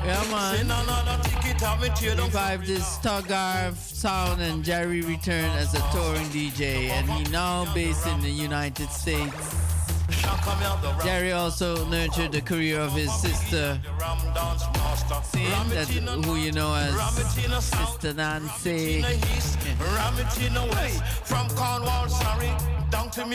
Yeah, 0.04 0.24
man. 0.32 0.68
Revived 2.18 2.68
his 2.68 2.84
Sturgav 2.84 3.76
sound, 3.76 4.42
and 4.42 4.64
Jerry 4.64 5.02
returned 5.02 5.54
as 5.58 5.74
a 5.74 5.80
touring 5.92 6.26
DJ, 6.28 6.90
and 6.90 7.10
he 7.10 7.24
now 7.32 7.53
based 7.74 8.08
in 8.08 8.20
the 8.22 8.30
United 8.30 8.90
States. 8.90 9.74
Jerry 11.04 11.32
also 11.32 11.86
nurtured 11.90 12.32
the 12.32 12.42
career 12.42 12.80
of 12.80 12.94
his 12.94 13.14
sister, 13.14 13.80
Sin, 15.24 16.08
who 16.24 16.36
you 16.36 16.52
know 16.52 16.74
as 16.74 16.94
Sister 17.64 18.14
Nancy. 18.14 19.04
From 21.24 21.48
Cornwall, 21.50 22.08
Surrey, 22.10 22.52
down 22.90 23.10
to 23.12 23.26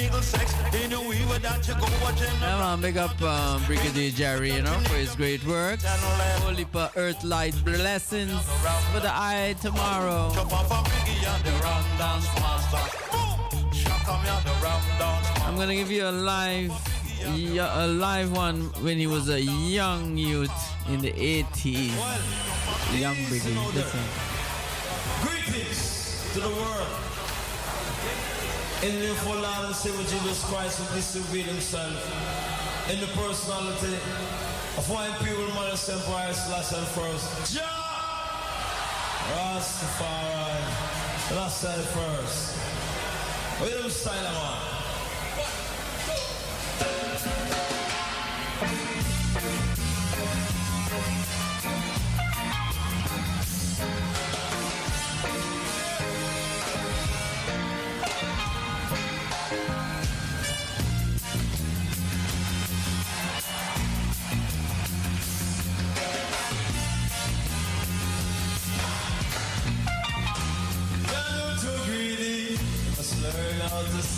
big 2.81 2.97
up 2.97 3.21
um, 3.23 3.63
Brigadier 3.65 4.11
Jerry, 4.11 4.53
you 4.53 4.63
know, 4.63 4.79
for 4.89 4.97
his 4.97 5.15
great 5.15 5.45
work. 5.47 5.81
Holy 6.43 6.65
for 6.65 6.91
Earth 6.97 7.23
Light 7.25 7.55
blessings 7.65 8.41
for 8.93 9.01
the 9.01 9.11
eye 9.13 9.55
tomorrow. 9.61 10.33
I'm 14.11 15.57
gonna 15.57 15.75
give 15.75 15.91
you 15.91 16.09
a 16.09 16.11
live, 16.11 16.73
a 17.27 17.87
live 17.87 18.33
one 18.35 18.63
when 18.83 18.97
he 18.97 19.07
was 19.07 19.29
a 19.29 19.41
young 19.41 20.17
youth 20.17 20.51
in 20.89 21.03
the 21.03 21.13
80s. 21.13 21.93
Young 22.99 23.17
Brigadier. 23.29 23.61
Listen. 23.75 24.01
Greetings 25.21 26.33
to 26.33 26.41
the 26.41 26.49
world. 26.49 26.89
In 28.83 28.99
the 28.99 29.15
full 29.17 29.35
Lord 29.35 29.67
and 29.67 29.75
Savior 29.75 30.05
Jesus 30.05 30.43
Christ 30.45 30.79
who 30.79 30.97
disobeyed 30.97 31.45
himself 31.45 31.93
in 32.91 33.01
the 33.01 33.09
personality 33.09 33.95
of 34.79 34.89
one 34.89 35.13
people 35.19 35.49
mother 35.53 35.77
Empire 35.93 36.33
slash 36.33 36.73
and 36.73 36.87
first. 36.97 37.55
Jah! 37.55 37.63
Rastafari. 39.37 40.89
That's 41.29 41.55
said 41.55 41.85
first. 41.85 42.68
Wait 43.61 43.75
them 43.75 43.91
style 43.91 44.78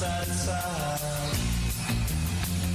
how 0.01 0.25
to 0.25 0.31
satisfy. 0.31 0.97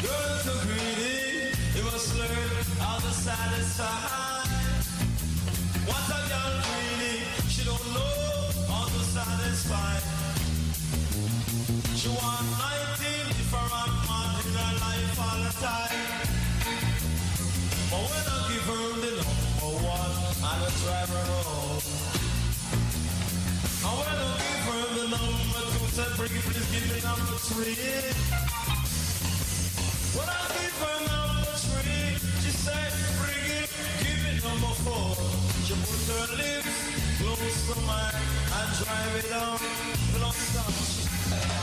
You're 0.02 0.54
greedy, 0.64 1.52
you 1.76 1.84
must 1.84 2.16
learn 2.18 2.66
how 2.80 2.98
to 2.98 3.12
satisfy. 3.14 4.25
Me 27.36 27.42
three. 27.52 27.76
When 30.16 30.28
I 30.30 30.44
give 30.56 30.78
her 30.80 30.98
number 31.04 31.56
three, 31.68 32.16
she 32.42 32.52
said 32.64 32.92
bring 33.20 33.48
it, 33.60 33.70
give 34.04 34.20
me 34.24 34.34
number 34.40 34.74
four. 34.88 35.20
She 35.68 35.76
put 35.76 36.00
her 36.16 36.28
lips 36.40 36.76
close 37.20 37.60
to 37.68 37.76
mine 37.84 38.16
and 38.56 38.70
drive 38.80 39.16
it 39.20 39.32
on, 39.36 39.60
don't 40.16 40.38
stop. 40.48 40.72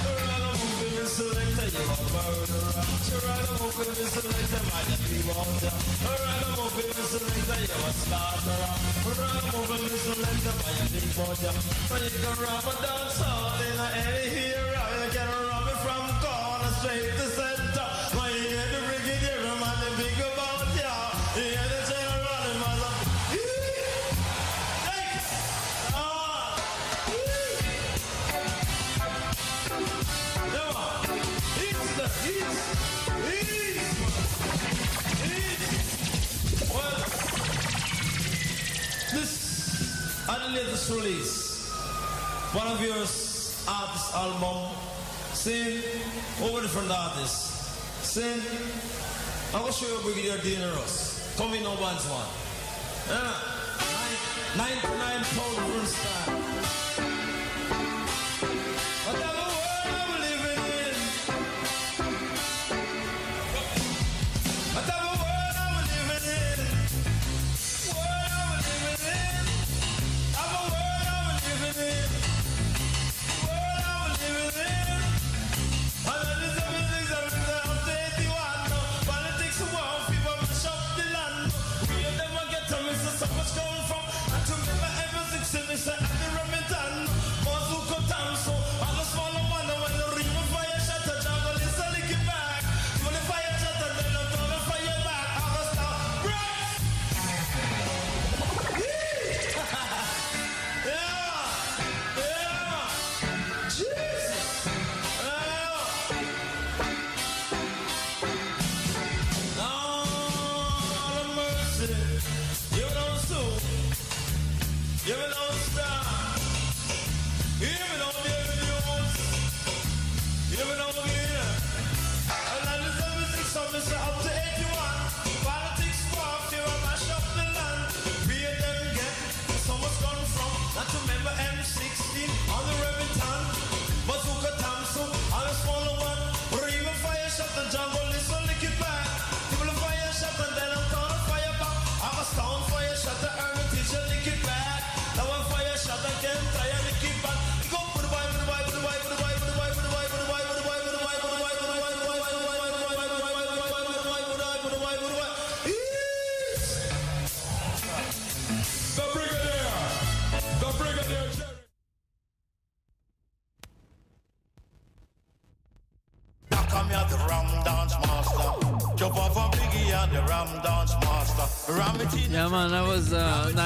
Ragamuffin 0.04 1.06
selector, 1.08 1.68
you 1.72 1.84
a 1.88 1.96
murderer. 2.12 2.84
Ragamuffin 3.24 3.96
selector, 4.12 4.62
man, 4.68 4.84
you 4.92 4.98
be 5.08 5.18
water. 5.24 5.72
Ragamuffin 6.04 6.92
selector, 6.92 7.58
you 7.64 7.80
a 7.80 7.92
slaughterer. 7.96 8.76
Ragamuffin 9.08 9.96
selector, 10.04 10.54
man, 10.60 10.74
you 10.76 10.88
big 10.92 11.08
water. 11.16 11.52
When 11.88 12.00
you 12.04 12.12
can 12.12 12.34
rob 12.44 12.66
a 12.68 12.74
dance 12.84 13.20
hall 13.24 13.56
in 13.56 13.78
any 14.04 14.28
hero, 14.36 14.60
you 14.60 14.61
latest 40.54 40.90
release, 40.90 41.70
one 42.52 42.66
of 42.66 42.80
your 42.82 42.94
artist 42.94 44.14
album, 44.14 44.76
sing 45.32 45.82
over 46.42 46.60
different 46.60 46.90
artists, 46.90 48.06
sing. 48.06 48.40
I'm 49.54 49.60
gonna 49.60 49.72
show 49.72 49.86
you 49.86 50.02
Brigadier 50.02 50.38
Dean 50.38 50.60
Ross. 50.76 51.38
In, 51.40 51.62
no 51.62 51.70
one's 51.80 52.06
one. 52.06 52.28
Yeah. 53.08 53.32
Nine, 54.56 54.76
99 54.82 55.24
pound 55.24 55.88
style. 55.88 56.51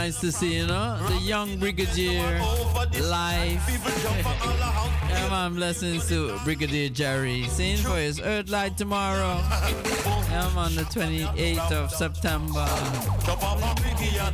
Nice 0.06 0.20
to 0.20 0.30
see, 0.30 0.58
you 0.58 0.68
know, 0.68 0.96
the 1.08 1.16
young 1.16 1.58
Brigadier 1.58 2.40
live. 3.10 3.60
yeah, 5.08 5.28
man, 5.28 5.54
blessings 5.56 6.08
to 6.10 6.38
Brigadier 6.44 6.90
Jerry. 6.90 7.42
Seen 7.48 7.78
for 7.78 7.96
his 7.96 8.20
Earth 8.20 8.48
Light 8.48 8.76
tomorrow. 8.78 9.42
Yeah, 10.30 10.48
man, 10.54 10.76
the 10.76 10.86
28th 10.94 11.72
of 11.72 11.90
September. 11.90 12.64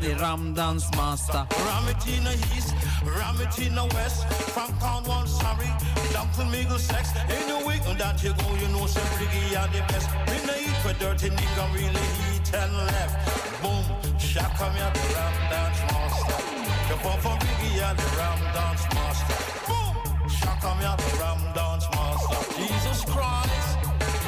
The 0.02 0.14
Ram 0.20 0.52
Dance 0.52 0.90
Master. 0.94 1.46
Ram 1.64 1.88
it 1.88 2.06
in 2.06 2.24
the 2.24 2.34
east, 2.54 2.74
ram 3.06 3.40
it 3.40 3.58
in 3.58 3.74
the 3.74 3.86
west. 3.94 4.30
From 4.52 4.78
Cornwall, 4.78 5.26
Surrey, 5.26 5.72
down 6.12 6.30
to 6.32 6.44
Middlesex. 6.44 7.12
In 7.16 7.48
the 7.48 7.66
week 7.66 7.80
that 7.96 8.22
you 8.22 8.34
go, 8.34 8.54
you 8.56 8.68
know 8.76 8.84
some 8.84 9.08
Briggie 9.16 9.56
are 9.56 9.68
the 9.68 9.80
best. 9.90 10.10
We 10.28 10.36
no 10.46 10.52
eat 10.52 10.76
for 10.82 10.92
dirty 11.00 11.30
nigga, 11.30 11.72
really 11.72 12.08
eat 12.36 12.52
and 12.52 12.76
left. 12.76 13.62
Boom, 13.62 13.91
shaka 14.32 14.72
me 14.72 14.80
at 14.80 14.94
the 14.94 15.06
Ram 15.12 15.34
Dance 15.52 15.80
Master. 15.92 16.40
Jump 16.88 17.04
off 17.04 17.24
a 17.28 17.32
Briggie 17.36 17.84
and 17.84 17.98
the 18.00 18.08
Ram 18.16 18.40
Dance 18.56 18.84
Master. 18.96 19.38
Boom, 19.68 19.94
shaka 20.24 20.70
me 20.78 20.84
at 20.88 20.96
the 20.96 21.12
Ram 21.20 21.40
Dance 21.52 21.86
Master. 21.92 22.40
Jesus 22.56 23.04
Christ. 23.12 23.76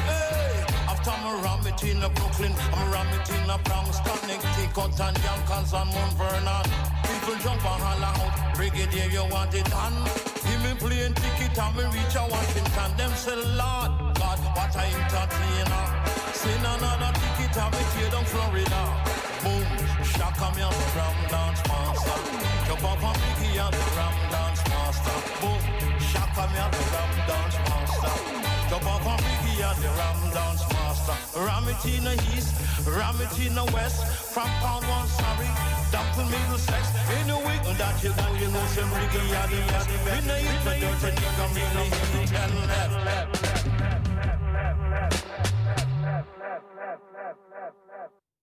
Hey, 0.05 0.61
after 0.85 1.09
I'm 1.09 1.41
ram 1.41 1.65
it 1.65 1.81
in 1.89 2.03
a 2.03 2.09
Brooklyn, 2.09 2.53
I'm 2.77 2.85
ram 2.93 3.09
it 3.17 3.29
in 3.33 3.49
a 3.49 3.57
Bronx, 3.65 3.97
Connecticut 4.05 4.99
and 5.01 5.17
Yonkers 5.25 5.73
and 5.73 5.89
Mount 5.89 6.13
Vernon. 6.21 6.65
People 7.09 7.37
jump 7.41 7.65
and 7.65 7.81
holler 7.81 8.13
out, 8.21 8.55
Brigadier, 8.55 9.09
you 9.09 9.25
want 9.33 9.55
it 9.55 9.65
done? 9.73 9.97
Give 10.45 10.61
me 10.61 10.71
plane 10.77 11.13
ticket 11.17 11.57
and 11.57 11.73
me 11.75 11.83
reach 11.89 12.13
a 12.13 12.21
Washington. 12.29 12.89
Them 12.93 13.11
say, 13.17 13.37
Lord, 13.57 13.89
God, 14.21 14.39
what 14.53 14.75
a 14.77 14.85
entertainer. 14.85 16.04
Send 16.45 16.61
another 16.61 17.11
ticket 17.17 17.57
and 17.57 17.73
me 17.73 17.83
tear 17.97 18.09
down 18.13 18.25
Florida. 18.29 18.81
Boom, 19.41 19.65
shaka 20.05 20.47
me 20.53 20.61
on 20.61 20.69
the 20.77 20.87
ram 20.93 21.17
dance 21.25 21.61
master. 21.65 22.17
Jump 22.69 22.85
up 22.85 23.01
on 23.01 23.15
Biggie 23.17 23.57
and 23.57 23.73
the 23.73 23.85
ram 23.97 24.15
dance 24.29 24.61
master. 24.69 25.17
Boom, 25.41 25.61
shaka 25.97 26.45
me 26.53 26.59
on 26.61 26.69
the 26.69 26.83
ram 26.93 27.11
dance 27.25 27.57
master. 27.65 28.13
Jump 28.69 28.85
up 28.93 29.05
on 29.09 29.17
Biggie 29.25 29.57
and 29.57 29.79
the 29.81 29.89
ram 29.97 30.19
dance 30.37 30.63
master. 30.69 31.17
Ram 31.33 31.65
it 31.65 31.81
in 31.89 32.03
the 32.05 32.13
east, 32.37 32.53
ram 32.85 33.17
it 33.25 33.33
in 33.41 33.55
the 33.57 33.65
west. 33.73 34.05
From 34.29 34.49
pound 34.61 34.85
one, 34.85 35.09
Surrey, 35.17 35.49
down 35.89 36.05
to 36.13 36.29
Middlesex. 36.29 36.93
In 37.17 37.25
the 37.25 37.41
week 37.41 37.65
that 37.73 37.97
you 38.05 38.13
go, 38.13 38.25
you 38.37 38.53
know 38.53 38.65
some 38.69 38.93
and 38.93 39.49
the 39.49 39.61
best. 39.73 39.89
In 39.89 40.23
the 40.29 40.37
east, 40.45 40.61
the 40.61 40.73
dirty 40.77 41.09
nigga, 41.09 41.45
me 41.57 41.63
no 41.73 41.83
eat 42.21 42.33
and 42.37 42.53
left. 42.69 43.74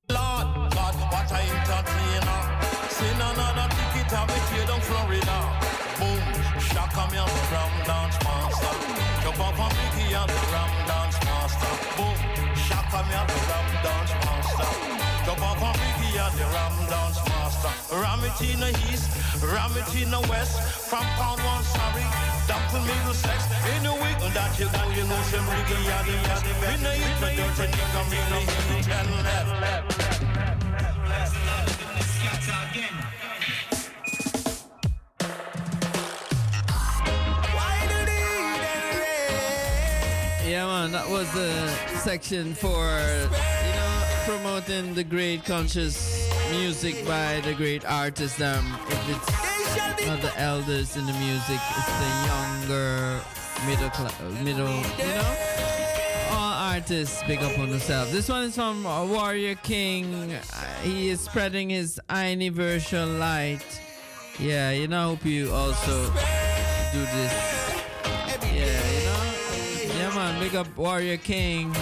Lord, 0.09 0.47
God, 0.75 0.94
what 1.12 1.31
a 1.31 1.41
entertainer. 1.41 2.41
Send 2.89 3.23
another 3.23 3.69
ticket 3.75 4.12
and 4.12 4.27
we 4.31 4.39
tear 4.49 4.67
down 4.67 4.81
Florida. 4.81 5.39
Boom, 5.99 6.25
shaka 6.61 7.02
me 7.11 7.19
on 7.19 7.28
the 7.28 7.43
ram 7.52 7.73
dance 7.86 8.19
master. 8.25 8.75
Jump 9.23 9.41
up 9.41 9.59
on 9.59 9.70
Biggie 9.70 10.15
and 10.15 10.31
the 10.31 10.41
ram 10.52 10.73
dance 10.89 11.19
master. 11.25 11.73
Boom, 11.97 12.19
shaka 12.57 13.01
me 13.09 13.15
on 13.15 13.27
the 13.27 13.39
ram 13.49 13.69
dance 13.85 14.15
master. 14.25 14.70
Jump 15.27 15.43
up 15.43 15.62
on 15.62 15.75
Biggie 15.75 16.19
and 16.19 16.35
the 16.39 16.47
ram 16.55 16.82
dance. 17.93 18.03
Ram 18.03 18.25
it 18.25 18.41
in 18.53 18.61
the 18.61 18.71
east, 18.93 19.11
ram 19.43 19.73
it 19.77 20.03
in 20.03 20.11
the 20.11 20.21
west. 20.29 20.61
From 20.89 21.05
pound 21.17 21.41
one, 21.43 21.62
Surrey, 21.65 22.07
down 22.49 22.62
to 22.71 22.81
Middlesex. 22.81 23.45
In 23.77 23.83
the 23.85 23.93
week 23.93 24.19
that 24.35 24.59
you 24.59 24.67
go, 24.67 24.83
you 24.91 25.05
know 25.09 25.23
some 25.23 25.49
and 25.49 25.67
the 25.69 26.17
best. 26.29 26.45
In 26.47 26.83
the 26.83 26.95
eat 26.97 27.17
the 27.21 27.29
dirty 27.37 27.67
nigga, 27.73 28.03
me 28.11 28.19
no 28.31 28.39
eat 28.79 28.89
and 28.89 29.11
left. 29.23 29.93
Yeah, 40.45 40.67
man, 40.67 40.93
that 40.93 41.09
was 41.09 41.33
the 41.33 41.69
section 42.01 42.53
for, 42.55 42.69
you 42.69 43.73
know, 43.73 44.05
promoting 44.27 44.93
the 44.93 45.03
great 45.03 45.47
conscious 45.47 46.22
music 46.52 47.06
by 47.06 47.40
the 47.40 47.55
great 47.55 47.84
artists. 47.86 48.40
Um, 48.40 48.76
if 48.89 49.08
it's 49.08 50.06
not 50.06 50.20
the 50.20 50.32
elders 50.39 50.97
in 50.97 51.06
the 51.06 51.12
music, 51.14 51.60
it's 51.78 51.92
the 52.02 52.10
younger, 52.31 53.20
middle, 53.66 53.90
cla- 53.90 54.31
middle, 54.44 54.68
you 54.98 55.14
know? 55.14 55.36
All 56.31 56.52
artists 56.74 57.22
big 57.26 57.42
up 57.42 57.58
on 57.58 57.70
themselves. 57.70 58.12
This 58.12 58.28
one 58.28 58.44
is 58.44 58.55
from 58.55 58.84
uh, 58.84 59.06
Warrior 59.06 59.55
King. 59.56 60.14
Uh, 60.14 60.42
he 60.82 61.08
is 61.08 61.20
spreading 61.20 61.70
his 61.70 61.98
universal 62.14 63.06
light. 63.06 63.81
Yeah, 64.39 64.70
you 64.72 64.89
know, 64.89 65.00
I 65.00 65.05
hope 65.05 65.24
you 65.24 65.50
also 65.52 66.05
do 66.92 67.00
this. 67.16 67.32
Yeah, 68.42 68.90
you 68.92 69.05
know? 69.06 69.94
Yeah, 69.97 70.14
man, 70.14 70.40
big 70.40 70.55
up 70.55 70.76
Warrior 70.76 71.16
King. 71.16 71.74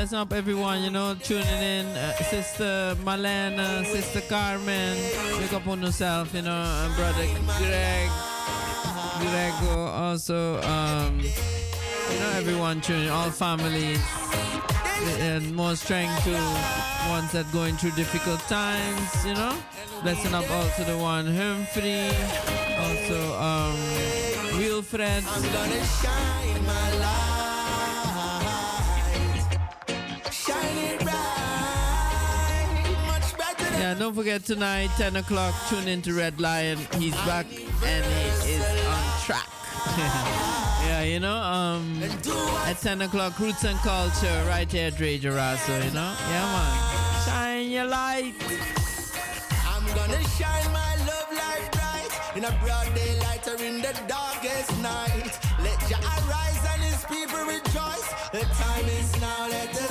Bless 0.00 0.14
up 0.14 0.32
everyone, 0.32 0.82
you 0.82 0.88
know, 0.88 1.14
tuning 1.14 1.44
in. 1.46 1.84
Uh, 1.88 2.14
Sister 2.22 2.96
Malena, 3.04 3.84
Sister 3.84 4.22
Carmen, 4.22 4.96
big 5.38 5.52
up 5.52 5.66
on 5.66 5.82
yourself, 5.82 6.32
you 6.32 6.40
know, 6.40 6.50
and 6.50 6.94
brother 6.96 7.26
Greg, 7.58 8.08
Grego, 9.20 9.76
also, 9.92 10.58
um, 10.62 11.20
you 11.20 12.18
know, 12.18 12.32
everyone 12.36 12.80
tuning, 12.80 13.10
all 13.10 13.30
families, 13.30 14.00
and 15.18 15.54
more 15.54 15.76
strength 15.76 16.24
to 16.24 16.32
ones 17.10 17.32
that 17.32 17.44
going 17.52 17.76
through 17.76 17.90
difficult 17.90 18.40
times, 18.48 19.26
you 19.26 19.34
know. 19.34 19.54
Blessing 20.02 20.32
up 20.32 20.50
also 20.50 20.82
the 20.84 20.96
one 20.96 21.26
Humphrey, 21.26 22.08
also 22.88 23.38
um, 23.38 23.76
Wilfred. 24.58 25.24
I'm 25.28 25.42
gonna 25.42 25.84
shine 25.84 26.64
my 26.64 26.98
light. 27.00 27.39
Yeah, 33.80 33.94
don't 33.98 34.14
forget 34.14 34.44
tonight, 34.44 34.90
10 34.96 35.16
o'clock, 35.16 35.54
tune 35.68 35.88
into 35.88 36.14
Red 36.14 36.40
Lion. 36.40 36.78
He's 36.98 37.14
back 37.26 37.46
and 37.84 38.04
he 38.04 38.52
is 38.52 38.62
on 38.86 39.20
track. 39.24 39.48
yeah, 40.86 41.02
you 41.02 41.20
know, 41.20 41.36
um, 41.36 42.02
at 42.64 42.78
10 42.80 43.02
o'clock, 43.02 43.38
Roots 43.38 43.64
and 43.64 43.78
Culture, 43.80 44.44
right 44.48 44.70
here 44.70 44.88
at 44.88 45.00
Radio 45.00 45.32
Raso, 45.32 45.84
you 45.84 45.90
know? 45.92 46.14
Yeah, 46.30 46.52
man. 46.52 47.24
Shine 47.24 47.70
your 47.70 47.86
light. 47.86 48.34
I'm 49.66 49.86
gonna 49.94 50.22
shine 50.38 50.72
my 50.72 50.96
love 51.06 51.32
light 51.32 51.68
bright 51.72 52.36
in 52.36 52.44
a 52.44 52.52
broad 52.64 52.94
daylight 52.94 53.46
or 53.48 53.62
in 53.62 53.82
the 53.82 53.92
darkest 54.06 54.78
night. 54.80 55.38
Let 55.62 55.78
Jah 55.88 56.00
arise 56.00 56.64
and 56.72 56.82
his 56.82 57.04
people 57.06 57.44
rejoice. 57.44 58.08
The 58.32 58.44
time 58.54 58.86
is 58.86 59.20
now, 59.20 59.48
let 59.48 59.70
us 59.82 59.89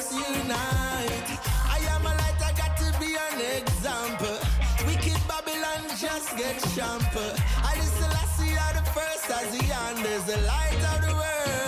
example. 3.90 4.38
Wicked 4.86 5.20
Babylon 5.28 5.84
just 5.98 6.38
get 6.38 6.56
shamper. 6.74 7.32
I 7.64 7.76
I 7.76 8.26
see 8.38 8.54
are 8.56 8.74
the 8.74 8.86
first 8.92 9.30
as 9.30 9.58
the 9.58 9.66
end 9.88 10.06
is 10.06 10.24
the 10.26 10.38
light 10.46 10.82
of 10.94 11.02
the 11.08 11.14
world. 11.14 11.59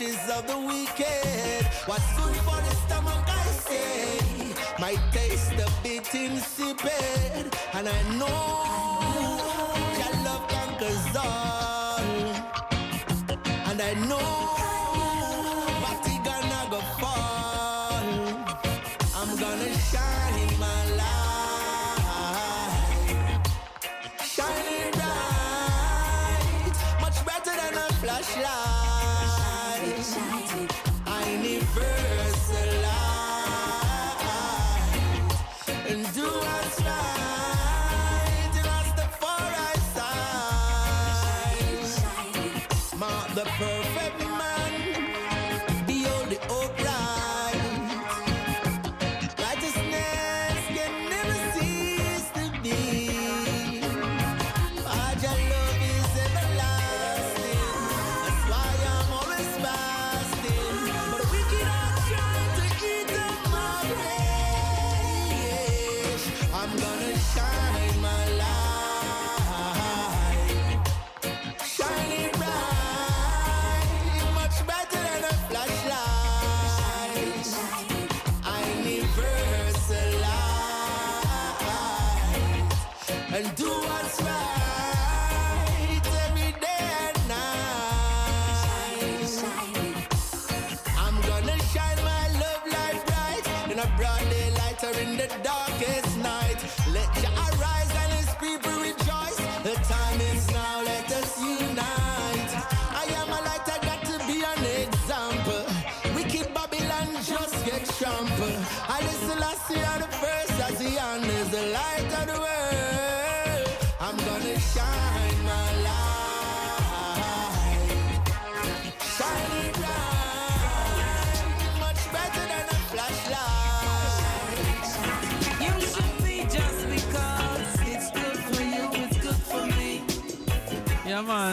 Riches 0.00 0.30
of 0.30 0.46
the 0.46 0.58
wicked. 0.58 1.66
What's 1.86 2.16
good 2.16 2.36
for 2.36 2.56
the 2.56 2.74
stomach, 2.86 3.24
I 3.26 3.42
say, 3.66 4.54
might 4.78 5.00
taste 5.12 5.52
a 5.52 5.70
bit 5.82 6.14
insipid, 6.14 7.54
and 7.72 7.88
I 7.88 8.18
know 8.18 8.67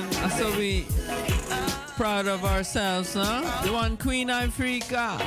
man. 0.01 0.15
Uh, 0.15 0.30
so 0.30 0.57
we 0.57 0.85
proud 1.98 2.27
of 2.27 2.43
ourselves, 2.43 3.14
huh? 3.14 3.41
The 3.65 3.72
one 3.72 3.98
Queen 3.98 4.30
Africa. 4.30 5.17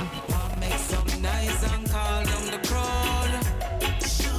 Make 0.60 0.72
some 0.74 1.22
nice 1.22 1.62
and 1.72 1.90
call 1.90 2.24
down 2.24 2.46
the 2.54 2.60
crowd. 2.68 3.32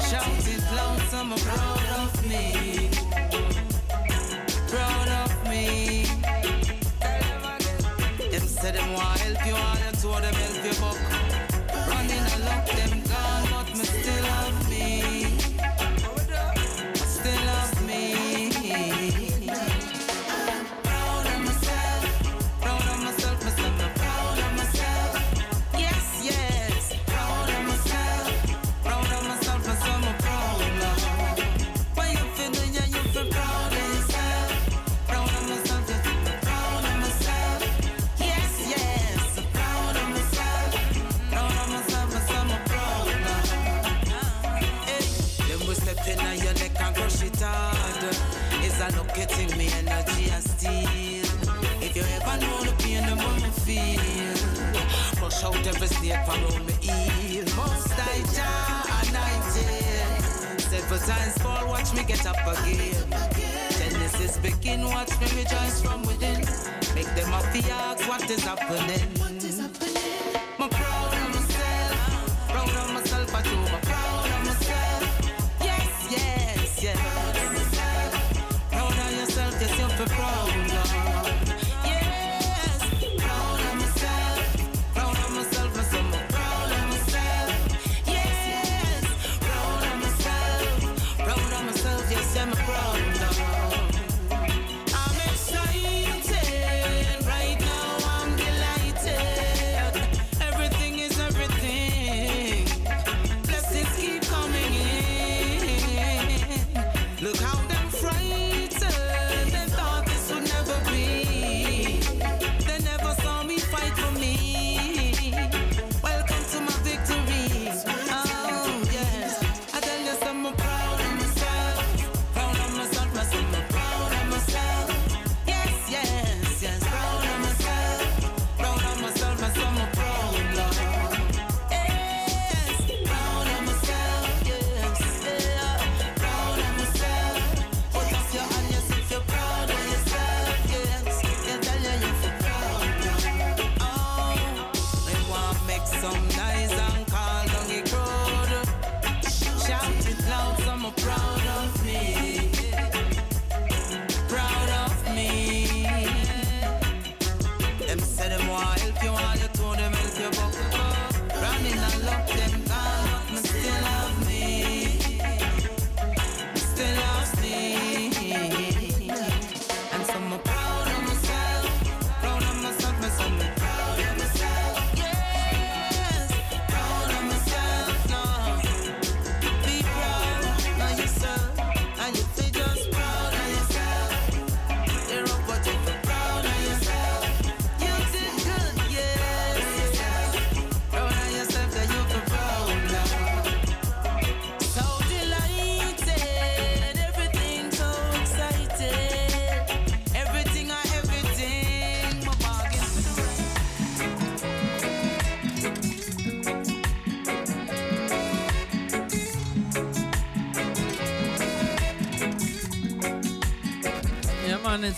Shout 0.09 0.47
it 0.53 0.63
loud, 0.75 0.99
some 1.13 1.33
are 1.33 1.39
proud 1.39 1.89
of 2.03 2.11
me. 2.29 2.89
Proud 4.73 5.09
of 5.23 5.31
me. 5.49 6.05
Them 8.31 8.41
say 8.41 8.71
them 8.71 8.93
want 8.93 9.19
help 9.19 9.45
you, 9.45 10.21
them 10.21 10.33
help 10.33 10.65
you 10.65 10.75
buck. 10.81 10.97
Running 11.89 12.25
them 12.77 12.98
rush 55.41 55.55
out 55.55 55.67
every 55.67 55.87
snake 55.87 56.27
around 56.27 56.65
me 56.65 56.73
heel. 56.81 57.45
Most 57.55 57.93
I 57.97 58.23
jar 58.35 58.83
anointed. 59.01 60.61
Several 60.61 60.99
times 60.99 61.37
fall, 61.37 61.67
watch 61.67 61.93
me 61.93 62.03
get 62.03 62.25
up 62.25 62.35
again. 62.47 62.95
Genesis 63.77 64.37
begin, 64.37 64.85
watch 64.85 65.11
me 65.19 65.27
rejoice 65.37 65.81
from 65.81 66.01
within. 66.03 66.39
Make 66.95 67.13
them 67.15 67.33
up 67.33 67.43
the 67.53 67.61
what 68.07 68.29
is 68.29 68.43
happening. 68.43 69.38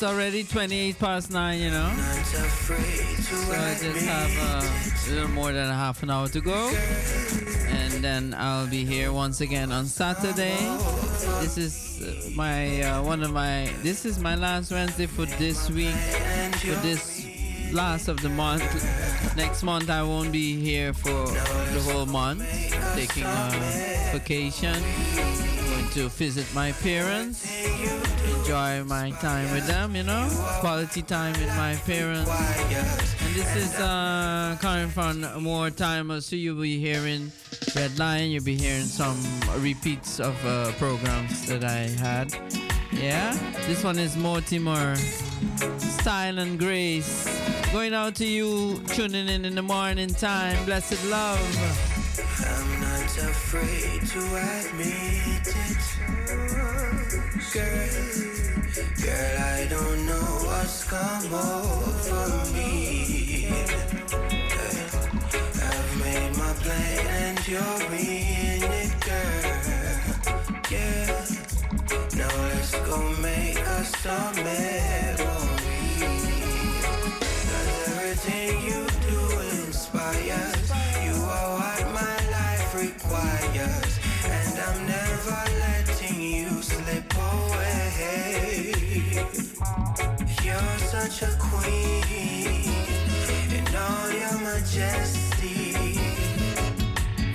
It's 0.01 0.09
already 0.09 0.43
28 0.43 0.97
past 0.97 1.29
9, 1.29 1.59
you 1.59 1.69
know. 1.69 1.87
So 2.23 2.39
I 3.53 3.77
just 3.79 4.03
have 4.03 5.11
a 5.11 5.13
little 5.13 5.29
more 5.29 5.51
than 5.51 5.69
a 5.69 5.75
half 5.75 6.01
an 6.01 6.09
hour 6.09 6.27
to 6.29 6.41
go. 6.41 6.69
And 7.67 7.93
then 8.03 8.33
I'll 8.35 8.65
be 8.65 8.83
here 8.83 9.13
once 9.13 9.41
again 9.41 9.71
on 9.71 9.85
Saturday. 9.85 10.57
This 11.41 11.55
is 11.59 12.01
uh, 12.01 12.31
my, 12.35 12.81
uh, 12.81 13.03
one 13.03 13.21
of 13.21 13.31
my, 13.31 13.71
this 13.83 14.03
is 14.03 14.17
my 14.17 14.33
last 14.33 14.71
Wednesday 14.71 15.05
for 15.05 15.27
this 15.37 15.69
week, 15.69 15.93
for 15.93 16.81
this 16.81 17.27
last 17.71 18.07
of 18.07 18.19
the 18.23 18.29
month. 18.29 18.65
Next 19.37 19.61
month 19.61 19.91
I 19.91 20.01
won't 20.01 20.31
be 20.31 20.59
here 20.59 20.93
for 20.93 21.27
the 21.27 21.81
whole 21.85 22.07
month, 22.07 22.41
taking 22.95 23.23
a 23.23 24.11
vacation, 24.11 24.81
going 25.69 25.89
to 25.91 26.09
visit 26.09 26.51
my 26.55 26.71
parents 26.71 27.45
enjoy 28.41 28.83
my 28.85 29.11
time 29.21 29.51
with 29.51 29.67
them, 29.67 29.95
you 29.95 30.01
know, 30.01 30.27
quality 30.61 31.03
time 31.03 31.33
with 31.33 31.55
my 31.55 31.75
parents. 31.85 32.29
And 32.29 33.35
this 33.35 33.55
is 33.55 33.75
uh, 33.75 34.57
coming 34.59 34.89
from 34.89 35.21
more 35.43 35.69
time, 35.69 36.19
so 36.21 36.35
you'll 36.35 36.59
be 36.59 36.79
hearing 36.79 37.31
Red 37.75 37.99
Lion, 37.99 38.31
you'll 38.31 38.43
be 38.43 38.57
hearing 38.57 38.85
some 38.85 39.17
repeats 39.59 40.19
of 40.19 40.35
uh, 40.45 40.71
programs 40.73 41.45
that 41.47 41.63
I 41.63 41.89
had. 42.01 42.33
Yeah, 42.91 43.31
this 43.67 43.83
one 43.83 43.99
is 43.99 44.17
Mortimer, 44.17 44.95
Style 45.77 46.39
and 46.39 46.57
Grace. 46.57 47.29
Going 47.71 47.93
out 47.93 48.15
to 48.15 48.25
you, 48.25 48.81
tuning 48.87 49.29
in 49.29 49.45
in 49.45 49.53
the 49.53 49.61
morning 49.61 50.09
time. 50.09 50.65
Blessed 50.65 51.05
love. 51.09 52.00
Afraid 53.29 54.01
to 54.07 54.19
admit 54.19 55.47
it. 55.47 55.83
Girl, 57.53 58.01
girl, 59.03 59.37
I 59.39 59.67
don't 59.69 60.05
know 60.05 60.29
what's 60.47 60.83
come 60.85 61.33
over 61.33 62.51
me. 62.53 63.47
I've 65.61 65.99
made 66.03 66.33
my 66.37 66.53
plan 66.63 67.07
and 67.07 67.47
you're 67.47 67.83
in 67.93 68.63
it, 68.63 68.93
girl. 69.05 70.31
Yeah. 70.71 71.25
Now 72.15 72.33
let's 72.49 72.71
go 72.87 72.97
make 73.21 73.59
us 73.77 73.89
some 73.97 74.35
memories. 74.35 75.21
Cause 77.51 77.71
everything 77.87 78.61
you 78.63 78.87
do 79.09 79.39
inspires. 79.65 80.71
You 81.05 81.15
are 81.23 81.57
requires. 82.73 83.99
And 84.23 84.59
I'm 84.59 84.87
never 84.87 85.41
letting 85.59 86.21
you 86.21 86.61
slip 86.61 87.13
away. 87.13 88.73
You're 90.43 90.77
such 90.79 91.23
a 91.23 91.35
queen 91.39 92.69
in 93.51 93.75
all 93.75 94.11
your 94.11 94.37
majesty. 94.39 95.99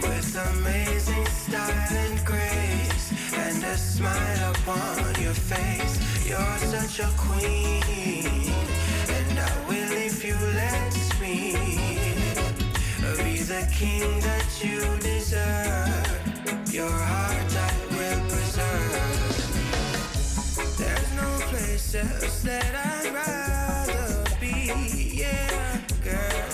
With 0.03 0.37
amazing 0.55 1.27
style 1.27 1.97
and 2.05 2.25
grace. 2.25 3.13
And 3.35 3.63
a 3.65 3.77
smile 3.77 4.53
upon 4.53 5.23
your 5.23 5.35
face. 5.35 5.97
You're 6.27 6.59
such 6.59 7.01
a 7.01 7.11
queen. 7.17 8.53
The 13.47 13.67
king 13.73 14.19
that 14.23 14.45
you 14.61 14.81
deserve. 14.99 16.75
Your 16.75 16.91
heart 16.91 17.57
I 17.57 17.71
will 17.95 18.21
preserve. 18.29 19.37
There's 20.77 21.13
no 21.15 21.39
place 21.47 21.95
else 21.95 22.43
that 22.43 22.75
I'd 22.75 23.15
rather 23.15 24.25
be, 24.41 24.73
yeah, 25.15 25.81
girl, 26.03 26.51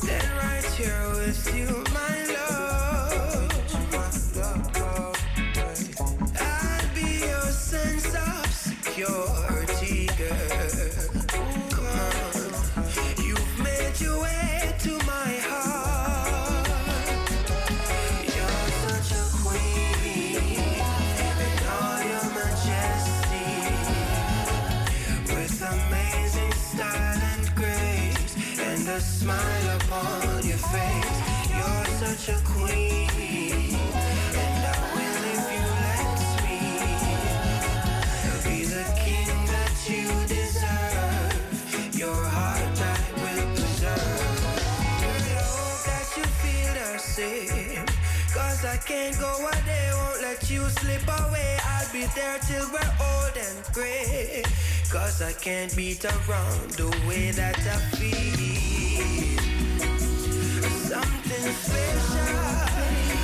than 0.00 0.36
right 0.36 0.64
here 0.76 1.08
with 1.14 1.56
you, 1.56 1.82
can't 48.86 49.18
go 49.18 49.48
a 49.48 49.52
day, 49.64 49.90
won't 49.92 50.22
let 50.22 50.50
you 50.50 50.68
slip 50.68 51.02
away. 51.02 51.58
I'll 51.64 51.92
be 51.92 52.04
there 52.14 52.38
till 52.38 52.66
we're 52.72 52.94
old 53.00 53.36
and 53.36 53.64
gray. 53.72 54.42
Cause 54.90 55.22
I 55.22 55.32
can't 55.32 55.74
beat 55.76 56.04
around 56.04 56.70
the 56.72 56.88
way 57.06 57.30
that 57.32 57.58
I 57.58 57.78
feel. 57.96 59.32
Something 60.90 61.52
special. 61.52 63.21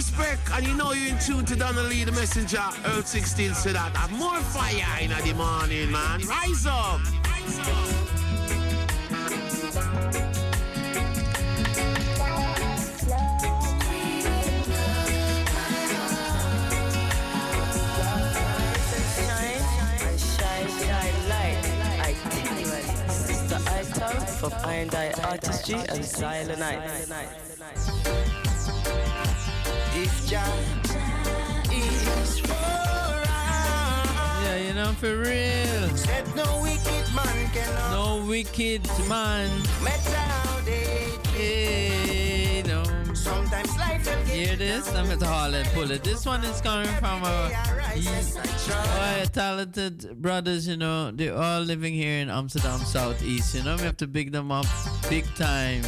Respect, 0.00 0.40
and 0.54 0.66
you 0.66 0.74
know 0.74 0.92
you're 0.92 1.12
in 1.12 1.18
tune 1.18 1.44
to 1.44 1.54
Donnelly 1.54 2.04
the 2.04 2.12
messenger. 2.12 2.64
Earl 2.86 3.02
16 3.02 3.52
said 3.52 3.74
that. 3.74 3.94
Have 3.94 4.10
more 4.12 4.40
fire 4.40 5.02
in 5.02 5.10
the 5.10 5.34
morning, 5.34 5.90
man. 5.90 6.20
Rise 6.26 6.64
up. 6.64 7.00
And 24.02 24.28
from 24.40 24.52
Iron 24.64 24.88
Dye 24.88 25.12
Artistry 25.24 25.74
and 25.90 26.02
Silent 26.02 26.58
Jah 30.00 30.40
is 31.70 32.38
for 32.40 32.54
Yeah, 34.42 34.56
you 34.56 34.72
know, 34.72 34.92
for 34.92 35.18
real. 35.18 35.94
Said 35.94 36.24
no 36.34 36.62
wicked 36.62 37.14
man 37.14 37.50
cannot. 37.52 37.90
No 37.92 38.24
wicked 38.26 38.88
man. 39.08 39.50
matter 39.84 40.16
how 40.16 40.60
they 40.64 41.18
Hey, 41.36 42.62
no. 42.66 42.82
Sometimes 43.12 43.76
life 43.76 44.06
will 44.06 44.24
get 44.24 44.28
Hear 44.28 44.56
this? 44.56 44.90
I'm 44.94 45.18
to 45.18 45.26
haul 45.26 45.52
it, 45.52 45.66
pull 45.74 45.90
it. 45.90 46.02
This 46.02 46.24
one 46.24 46.44
is 46.44 46.62
coming 46.62 46.88
from 46.94 47.22
our 47.22 47.50
oh, 48.72 49.24
talented 49.34 50.16
brothers, 50.22 50.66
you 50.66 50.78
know. 50.78 51.10
They're 51.10 51.36
all 51.36 51.60
living 51.60 51.92
here 51.92 52.20
in 52.20 52.30
Amsterdam 52.30 52.80
Southeast. 52.80 53.54
You 53.54 53.64
know, 53.64 53.76
we 53.76 53.82
have 53.82 53.98
to 53.98 54.06
big 54.06 54.32
them 54.32 54.50
up 54.50 54.64
big 55.10 55.26
time. 55.34 55.82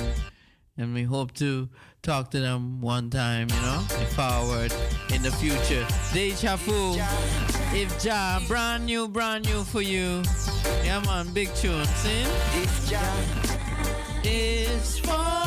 And 0.79 0.95
we 0.95 1.03
hope 1.03 1.33
to 1.35 1.69
talk 2.03 2.31
to 2.31 2.41
them 2.41 2.81
one 2.81 3.11
time, 3.11 3.49
you 3.51 3.61
know, 3.61 3.81
forward 4.17 4.73
in 5.13 5.23
the 5.23 5.31
future. 5.33 5.87
Deja 6.15 6.57
Vu, 6.57 6.95
if 7.77 8.03
Jah, 8.03 8.41
brand 8.49 8.87
new, 8.87 9.07
brand 9.07 9.45
new 9.45 9.65
for 9.65 9.83
you. 9.83 10.23
Yeah, 10.83 11.01
man, 11.05 11.31
big 11.35 11.55
tune. 11.55 11.85
See? 11.85 12.23
If 12.63 12.89
Jah 12.89 13.53
is 14.25 14.99
for 14.99 15.43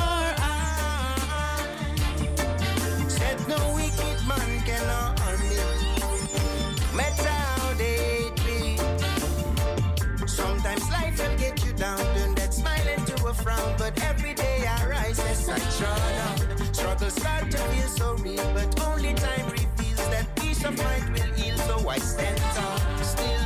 Said 3.09 3.47
no 3.47 3.73
wicked 3.73 4.14
I. 15.83 16.71
Struggles 16.71 17.13
start 17.13 17.51
to 17.51 17.57
feel 17.57 17.87
so 17.87 18.13
real, 18.23 18.53
but 18.53 18.79
only 18.87 19.13
time 19.13 19.49
reveals 19.49 20.07
that 20.09 20.27
peace 20.35 20.63
of 20.63 20.77
mind 20.77 21.09
will 21.13 21.33
heal. 21.33 21.57
So 21.57 21.89
I 21.89 21.97
stand 21.97 22.37
tall, 22.55 22.79
still. 23.03 23.43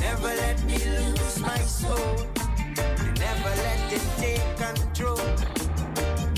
Never 0.00 0.28
let 0.28 0.62
me 0.64 0.78
lose 0.78 1.40
my 1.40 1.58
soul. 1.58 2.16
You 3.02 3.10
never 3.18 3.52
let 3.66 3.90
them 3.90 4.06
take 4.18 4.44
control. 4.56 5.16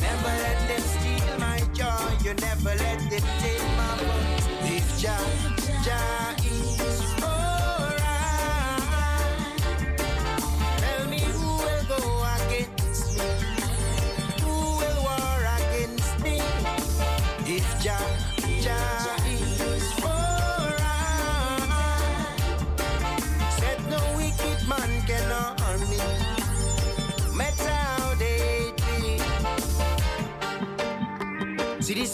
Never 0.00 0.33
let 0.44 0.58
them 0.68 0.81
steal 0.81 1.39
my 1.39 1.60
joy. 1.75 2.16
You 2.25 2.34
never 2.34 2.75
let 2.84 2.99
them 3.10 3.25
take 3.41 3.66
my 3.76 3.97
voice. 4.00 4.47
If 4.76 5.00
Jah 5.00 5.45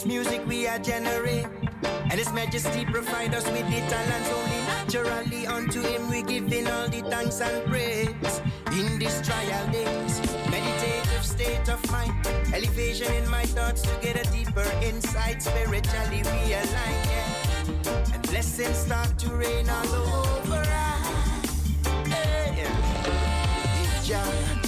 music 0.07 0.47
we 0.47 0.67
are 0.67 0.79
generate. 0.79 1.47
And 1.83 2.15
His 2.15 2.33
Majesty 2.33 2.85
provide 2.85 3.35
us 3.35 3.45
with 3.45 3.67
the 3.71 3.81
talents 3.89 4.31
only 4.31 4.61
naturally. 4.67 5.47
Unto 5.47 5.81
Him 5.81 6.09
we 6.11 6.23
give 6.23 6.49
giving 6.49 6.67
all 6.67 6.89
the 6.89 7.03
thanks 7.03 7.41
and 7.41 7.65
praise. 7.67 8.41
In 8.73 8.99
these 8.99 9.21
trial 9.23 9.67
days, 9.71 10.21
meditative 10.51 11.25
state 11.25 11.69
of 11.69 11.81
mind, 11.91 12.13
elevation 12.55 13.13
in 13.15 13.29
my 13.29 13.45
thoughts 13.45 13.83
to 13.83 13.95
get 14.01 14.17
a 14.17 14.31
deeper 14.33 14.67
insight, 14.83 15.43
spiritually 15.43 16.23
realign. 16.23 16.99
Yeah. 17.13 18.15
And 18.15 18.23
blessings 18.23 18.77
start 18.77 19.19
to 19.19 19.35
rain 19.35 19.69
all 19.69 19.95
over 19.95 20.63
us. 20.63 21.77
Hey, 22.07 22.67
yeah. 24.05 24.62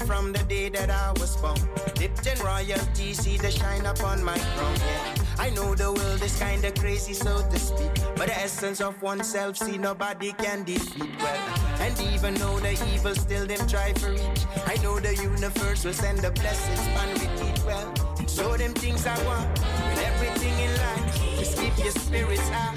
Me 0.00 0.06
from 0.06 0.32
the 0.32 0.42
day 0.44 0.68
that 0.68 0.90
I 0.90 1.12
was 1.20 1.36
born. 1.36 1.58
Dipped 1.94 2.26
in 2.26 2.38
royalty, 2.44 3.12
see 3.14 3.36
the 3.36 3.50
shine 3.50 3.86
upon 3.86 4.22
my 4.24 4.38
crown. 4.38 4.76
Yeah. 4.76 5.14
I 5.38 5.50
know 5.50 5.74
the 5.74 5.92
world 5.92 6.22
is 6.22 6.36
kinda 6.38 6.70
crazy, 6.72 7.14
so 7.14 7.32
to 7.50 7.58
speak. 7.58 7.92
But 8.16 8.26
the 8.28 8.38
essence 8.46 8.80
of 8.80 9.00
oneself, 9.02 9.56
see 9.56 9.78
nobody 9.78 10.32
can 10.32 10.64
defeat. 10.64 11.10
Well, 11.18 11.40
and 11.80 11.94
even 12.12 12.34
though 12.34 12.58
the 12.60 12.72
evil 12.92 13.14
still 13.14 13.46
them 13.46 13.66
try 13.66 13.92
for 13.94 14.10
reach, 14.10 14.42
I 14.66 14.76
know 14.82 14.98
the 15.00 15.14
universe 15.16 15.84
will 15.84 15.98
send 16.04 16.18
the 16.18 16.30
blessings 16.30 16.84
and 17.00 17.10
repeat 17.22 17.58
well. 17.64 17.88
And 18.18 18.30
so 18.30 18.56
them 18.56 18.74
things 18.74 19.06
I 19.06 19.18
want 19.24 19.48
with 19.88 20.00
everything 20.10 20.56
in 20.66 20.72
life. 20.84 21.38
Just 21.38 21.58
keep 21.58 21.76
your 21.78 21.94
spirits 22.04 22.48
high. 22.48 22.74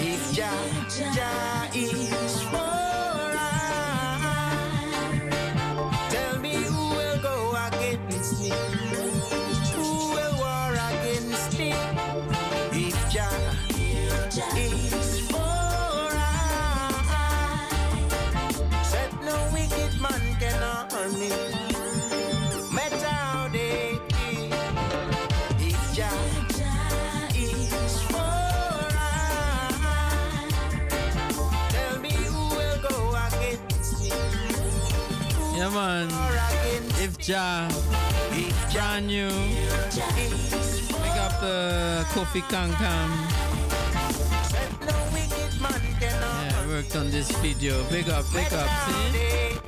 If 0.00 0.22
Jah, 0.36 0.60
Jah 1.14 1.68
is 1.74 2.27
Yeah, 35.78 36.04
man. 36.04 36.10
If 36.98 37.18
Jah, 37.18 37.68
brand 38.72 39.06
new. 39.06 39.28
Pick 39.28 41.16
up 41.22 41.40
the 41.40 42.04
Kofi 42.10 42.42
Kankam. 42.50 43.10
Yeah, 46.00 46.66
worked 46.66 46.96
on 46.96 47.10
this 47.10 47.30
video. 47.38 47.84
Big 47.90 48.08
up, 48.08 48.24
big 48.32 48.52
up. 48.52 48.68
See? 48.88 49.58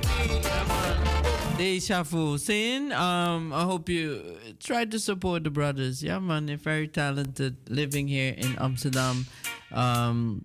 Deja 1.57 2.03
Vu. 2.03 2.37
Saying, 2.37 2.91
um, 2.91 3.53
I 3.53 3.63
hope 3.63 3.87
you 3.87 4.37
try 4.59 4.83
to 4.85 4.99
support 4.99 5.45
the 5.45 5.49
brothers. 5.49 6.03
Yeah, 6.03 6.19
man. 6.19 6.47
They're 6.47 6.57
very 6.57 6.89
talented 6.89 7.69
living 7.69 8.09
here 8.09 8.33
in 8.37 8.57
Amsterdam. 8.59 9.27
Um, 9.71 10.41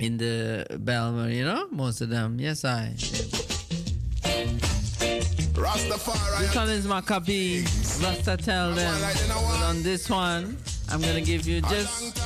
in 0.00 0.16
the 0.16 0.66
Bijlmer, 0.70 1.32
you 1.32 1.44
know, 1.44 1.68
most 1.70 2.00
of 2.00 2.08
them. 2.08 2.40
Yes, 2.40 2.64
I. 2.64 2.94
Rastafari. 5.58 6.38
This 6.40 6.54
one 6.54 6.70
is 6.70 6.86
Maccabi. 6.86 7.64
Rasta 8.02 8.36
tell 8.36 8.72
them. 8.72 9.00
But 9.00 9.62
on 9.64 9.82
this 9.82 10.08
one, 10.08 10.56
I'm 10.88 11.00
gonna 11.00 11.20
give 11.20 11.46
you 11.46 11.60
just 11.62 12.16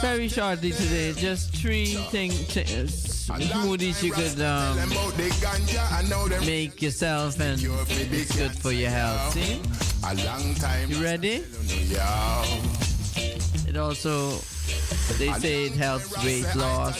very 0.00 0.28
shortly 0.28 0.72
today, 0.72 1.12
just 1.12 1.54
three 1.54 1.94
things, 2.10 2.34
smoothies 2.48 4.02
you 4.02 4.12
could 4.12 4.40
um, 4.40 4.76
make 6.46 6.80
yourself, 6.82 7.38
and 7.40 7.60
it's 7.62 8.36
good 8.36 8.52
for 8.52 8.72
your 8.72 8.90
health. 8.90 9.34
See? 9.34 9.60
A 10.04 10.14
long 10.26 10.54
time. 10.54 10.90
You 10.90 11.02
ready? 11.02 11.44
It 13.68 13.76
also 13.76 14.40
they 15.18 15.32
say 15.34 15.66
it 15.66 15.72
helps 15.72 16.16
weight 16.24 16.46
loss. 16.56 16.96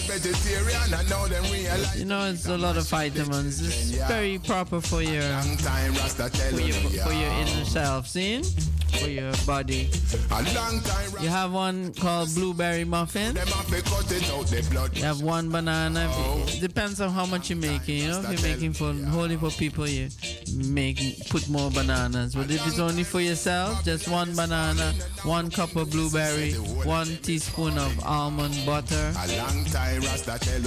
You 1.97 2.05
know, 2.05 2.31
it's 2.31 2.47
a 2.47 2.57
lot 2.59 2.77
of 2.77 2.89
vitamins. 2.89 3.61
It's 3.61 3.91
very 4.09 4.39
proper 4.39 4.81
for 4.81 5.03
your 5.03 5.23
for 5.23 6.61
your, 6.61 6.75
for 7.05 7.13
your 7.13 7.31
inner 7.31 7.65
self. 7.65 8.09
See? 8.09 8.43
For 8.99 9.09
your 9.09 9.33
body. 9.47 9.89
You 11.21 11.29
have 11.29 11.53
one 11.53 11.93
called 11.95 12.35
blueberry 12.35 12.85
muffin. 12.85 13.37
You 14.95 15.03
have 15.03 15.23
one 15.23 15.51
banana. 15.51 16.11
It 16.47 16.61
depends 16.61 17.01
on 17.01 17.11
how 17.11 17.27
much 17.27 17.51
you're 17.51 17.59
making. 17.59 17.99
You 17.99 18.09
know, 18.09 18.21
if 18.21 18.41
you're 18.41 18.51
making 18.51 18.73
for 18.75 18.87
only 18.87 19.37
for 19.37 19.51
people, 19.51 19.89
you 19.89 20.09
make 20.55 20.99
put 21.31 21.49
more 21.49 21.71
bananas. 21.71 22.35
But 22.35 22.51
if 22.51 22.67
it's 22.67 22.79
only 22.79 23.05
for 23.05 23.21
yourself, 23.21 23.85
just 23.85 24.09
one 24.09 24.35
banana, 24.35 24.93
one 25.25 25.51
cup 25.51 25.75
of 25.77 25.91
blueberry, 25.91 26.53
one 26.85 27.17
teaspoon 27.23 27.79
of 27.79 28.05
almond 28.05 28.55
butter, 28.67 29.13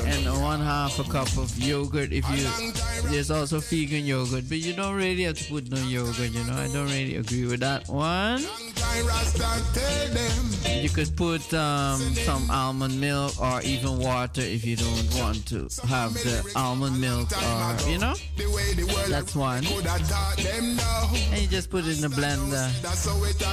and 0.06 0.42
one 0.42 0.60
half 0.60 1.00
a 1.00 1.04
cup 1.04 1.30
of 1.38 1.58
yogurt. 1.58 2.12
If 2.12 2.26
you 2.32 3.12
there's 3.12 3.32
also 3.32 3.60
vegan 3.60 4.06
yogurt, 4.06 4.45
but 4.50 4.58
you 4.58 4.74
don't 4.74 4.95
really 4.95 5.24
have 5.24 5.38
to 5.38 5.44
put 5.45 5.70
no 5.70 5.78
yogurt. 5.78 6.32
You 6.32 6.44
know, 6.45 6.56
I 6.56 6.68
don't 6.68 6.88
really 6.88 7.18
agree 7.18 7.45
with 7.45 7.60
that 7.60 7.88
one. 7.88 8.15
You 10.82 10.90
could 10.90 11.16
put 11.18 11.53
um, 11.53 12.00
some 12.00 12.50
almond 12.50 13.00
milk 13.02 13.40
or 13.42 13.61
even 13.64 14.00
water 14.00 14.42
if 14.42 14.64
you 14.64 14.76
don't 14.77 15.16
want 15.16 15.45
to 15.48 15.68
have 15.88 16.14
the 16.14 16.52
almond 16.56 17.02
milk 17.02 17.30
or 17.32 17.90
you 17.90 17.98
know. 17.98 18.14
That's 19.10 19.35
one. 19.35 19.66
And 19.66 21.42
you 21.42 21.48
just 21.48 21.69
put 21.69 21.85
it 21.85 21.95
in 21.95 22.10
the 22.10 22.16
blender. 22.16 22.68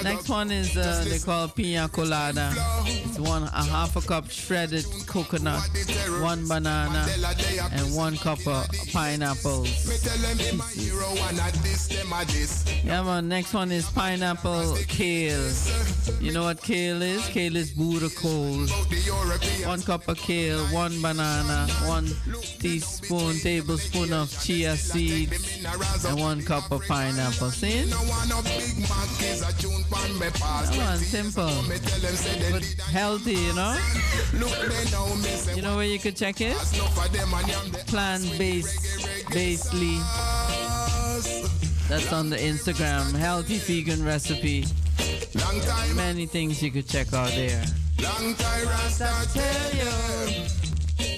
Next 0.04 0.28
one 0.28 0.50
is 0.52 0.76
uh, 0.76 1.04
they 1.08 1.18
call 1.18 1.48
pina 1.48 1.88
colada. 1.88 2.52
It's 2.86 3.18
one 3.18 3.44
a 3.44 3.64
half 3.64 3.96
a 3.96 4.00
cup 4.00 4.30
shredded 4.30 4.84
coconut, 5.06 5.62
one 6.20 6.46
banana, 6.46 7.06
and 7.72 7.96
one 7.96 8.16
cup 8.16 8.46
of 8.46 8.68
pineapples. 8.92 9.68
Yeah, 12.84 13.02
man. 13.02 13.28
Next 13.28 13.54
one 13.54 13.72
is 13.72 13.88
pineapple 13.90 14.51
Oh, 14.54 14.76
kale. 14.86 15.50
You 16.20 16.32
know 16.32 16.42
what 16.44 16.62
kale 16.62 17.00
is? 17.00 17.26
Kale 17.28 17.56
is 17.56 17.72
boerenkool. 17.72 18.68
One 19.66 19.80
cup 19.82 20.06
of 20.08 20.18
kale, 20.18 20.62
one 20.66 21.00
banana, 21.00 21.66
one 21.86 22.06
teaspoon, 22.58 23.38
tablespoon 23.38 24.12
of 24.12 24.30
chia 24.42 24.76
seeds, 24.76 25.64
and 26.04 26.20
one 26.20 26.42
cup 26.42 26.70
of 26.70 26.82
pineapple. 26.86 27.50
See? 27.50 27.90
Come 27.90 28.10
on, 30.80 30.98
simple. 30.98 31.50
But 32.52 32.64
healthy, 32.92 33.34
you 33.34 33.54
know? 33.54 33.78
You 35.54 35.62
know 35.62 35.76
where 35.76 35.86
you 35.86 35.98
could 35.98 36.16
check 36.16 36.42
it? 36.42 36.56
Plant-based, 37.86 39.30
basely. 39.30 39.98
That's 41.92 42.10
on 42.10 42.30
the 42.30 42.38
Instagram. 42.38 43.14
Healthy 43.14 43.58
vegan 43.58 44.02
recipe. 44.02 44.64
Many 45.94 46.24
things 46.24 46.62
you 46.62 46.70
could 46.70 46.88
check 46.88 47.12
out 47.12 47.28
there. 47.32 47.62
Long 48.00 48.34
time 48.34 48.66
Rasta 48.66 49.28
tell 49.34 49.74
you. 49.74 50.46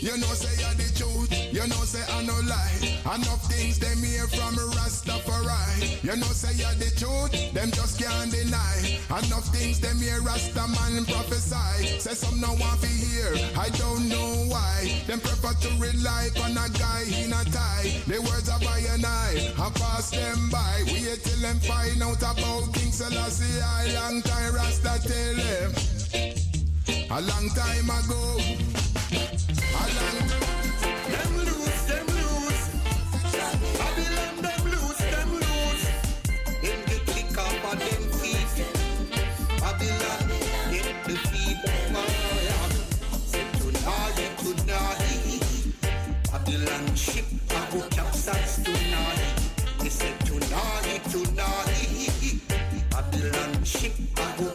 You 0.01 0.19
know 0.19 0.27
say 0.35 0.61
you're 0.61 0.75
the 0.75 0.93
truth. 0.99 1.14
You 1.55 1.65
know 1.69 1.87
say 1.87 2.03
I 2.13 2.21
no 2.25 2.35
lie. 2.51 3.15
Enough 3.15 3.47
things 3.47 3.79
them 3.79 4.03
hear 4.03 4.27
from 4.27 4.57
Rastafari. 4.75 6.03
You 6.03 6.17
know 6.17 6.35
say 6.35 6.51
you're 6.59 6.75
the 6.83 6.91
truth. 6.99 7.31
Them 7.55 7.71
just 7.71 7.95
can't 7.97 8.29
deny. 8.29 8.99
Enough 9.07 9.55
things 9.55 9.79
them 9.79 9.99
hear 9.99 10.21
Rasta 10.21 10.67
man 10.67 11.05
prophesy. 11.05 12.01
Say 12.01 12.15
some 12.15 12.41
no 12.41 12.49
want 12.59 12.81
to 12.81 12.89
hear. 12.89 13.31
I 13.57 13.69
don't 13.79 14.09
know 14.09 14.51
why. 14.51 14.99
Them 15.07 15.21
prefer 15.21 15.55
to 15.55 15.71
rely 15.79 16.27
on 16.43 16.59
a 16.59 16.67
guy 16.75 17.07
in 17.23 17.31
a 17.31 17.45
tie. 17.47 18.03
The 18.11 18.19
words 18.19 18.51
of 18.51 18.67
I 18.67 18.83
and 18.91 19.07
I. 19.07 19.55
I 19.55 19.71
pass 19.79 20.11
them 20.11 20.51
by. 20.51 20.83
Wait 20.91 21.23
till 21.23 21.39
them 21.39 21.61
find 21.61 22.03
out 22.03 22.19
about 22.19 22.75
King 22.75 22.91
Selassie. 22.91 23.63
I 23.63 23.95
long 23.95 24.23
time 24.23 24.55
Rasta 24.57 24.99
tell 25.07 25.35
them. 25.39 25.71
A 27.15 27.21
long 27.23 27.47
time 27.55 27.89
ago. 27.95 28.43
A 29.71 29.85
long 29.95 30.35
Them 30.35 30.44
I 54.17 54.37
go 54.39 54.54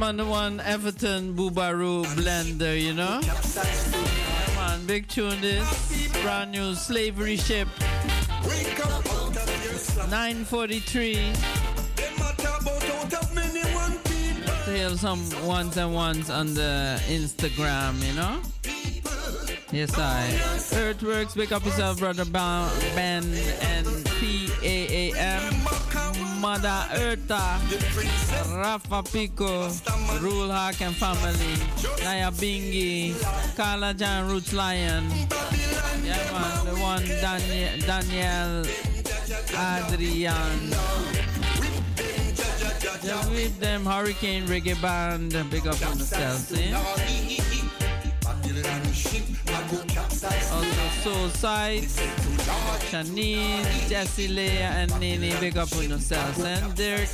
man, 0.00 0.16
the 0.16 0.24
one 0.24 0.60
Everton 0.60 1.34
Bubaru 1.34 2.04
blender, 2.16 2.80
you 2.80 2.94
know? 2.94 3.20
Yeah, 3.22 4.54
man, 4.56 4.86
big 4.86 5.06
tune 5.08 5.38
this. 5.42 6.08
Brand 6.22 6.52
new 6.52 6.74
slavery 6.74 7.36
ship. 7.36 7.68
943. 10.08 11.32
To 14.64 14.70
hear 14.72 14.90
some 14.96 15.20
ones 15.46 15.76
and 15.76 15.92
ones 15.94 16.30
on 16.30 16.54
the 16.54 16.98
Instagram, 17.08 18.02
you 18.06 18.14
know? 18.14 18.40
Yes, 19.70 19.96
I. 19.98 20.30
Earthworks, 20.74 21.34
big 21.34 21.52
up 21.52 21.62
yourself, 21.64 21.98
brother 21.98 22.24
Ba- 22.24 22.70
Ben 22.94 23.22
and 23.60 23.86
PAAM. 24.18 25.80
Mother 26.40 26.86
Eartha, 26.94 27.60
Rafa 28.56 29.02
Pico, 29.12 29.68
Rule 30.18 30.50
Hawk 30.50 30.80
and 30.82 30.94
family, 30.94 31.54
Naya 32.04 32.30
Bingi, 32.30 33.14
Carla 33.56 33.94
Jan 33.94 34.28
Roots 34.28 34.52
Lion. 34.52 35.04
Yeah, 36.04 36.32
man, 36.32 36.64
the 36.66 36.74
one 36.80 37.04
Daniel, 37.04 37.78
Daniel 37.86 38.64
Adrian. 39.56 40.70
Just 43.02 43.30
with 43.30 43.58
them 43.60 43.84
Hurricane 43.86 44.46
Reggae 44.46 44.80
Band, 44.80 45.32
big 45.50 45.66
up 45.66 45.80
on 45.86 45.96
yourselves, 45.96 46.52
eh? 46.52 46.74
Also 50.52 50.88
Soul 51.02 51.28
Sight, 51.30 51.82
Shanice, 52.90 53.88
Jessie 53.88 54.28
Leah, 54.28 54.70
and 54.70 55.00
Nene, 55.00 55.38
big 55.40 55.56
up 55.56 55.72
on 55.72 55.88
yourselves. 55.88 56.38
And 56.40 56.74
Dirk, 56.74 57.08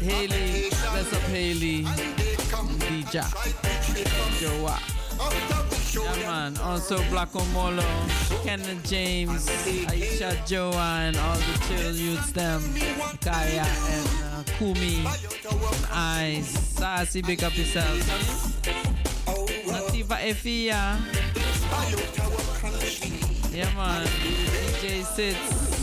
Haley, 0.00 0.70
bless 0.70 1.12
up 1.12 1.20
Haley, 1.28 1.84
Dija, 1.84 3.24
Joa. 4.40 4.78
Yeah, 5.92 6.26
man. 6.26 6.56
Also, 6.58 7.02
Black 7.10 7.28
Omolo, 7.32 7.84
Kenneth 8.42 8.82
James, 8.88 9.46
Aisha 9.46 10.34
Joa, 10.46 11.08
and 11.08 11.16
all 11.18 11.36
the 11.36 11.64
chill 11.68 11.94
youths, 11.94 12.32
them, 12.32 12.62
Kaya 13.20 13.66
and 13.90 14.08
uh, 14.24 14.42
Kumi, 14.56 15.04
and 15.04 15.86
I, 15.92 16.40
Sassy, 16.44 17.20
big 17.20 17.44
up 17.44 17.54
yourselves. 17.56 18.06
Nativa 19.66 20.16
Efia. 20.16 20.98
Yeah, 23.52 23.74
man. 23.74 24.06
DJ 24.06 25.04
Sits. 25.04 25.79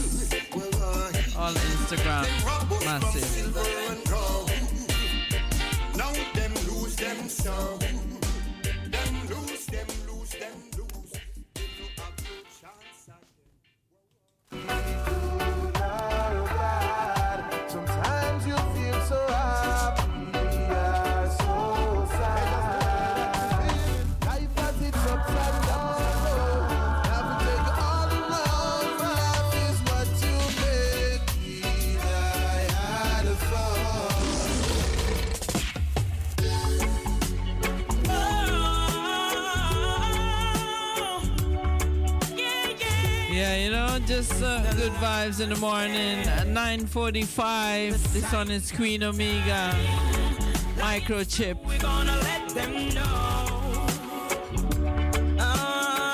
All 1.39 1.53
Instagram. 1.53 2.25
Massive. 2.83 3.55
Now 5.95 6.11
them 6.33 6.53
lose 6.67 6.95
themselves. 6.95 7.85
Them 8.89 9.13
lose, 9.29 9.65
them 9.67 9.87
lose, 10.07 10.31
them 10.31 10.57
lose. 10.77 11.13
If 11.55 11.79
you 15.41 15.46
just 44.17 44.41
uh, 44.41 44.63
good 44.73 44.93
vibes 44.93 45.41
in 45.41 45.49
the 45.49 45.55
morning. 45.57 46.23
9.45, 46.23 48.13
this 48.13 48.33
one 48.33 48.49
is 48.49 48.71
Queen 48.71 49.03
Omega. 49.03 49.75
Microchip. 50.77 51.63
We're 51.63 51.77
gonna 51.77 52.17
let 52.17 52.49
them 52.49 52.89
know. 52.95 53.03
Ah. 55.39 56.07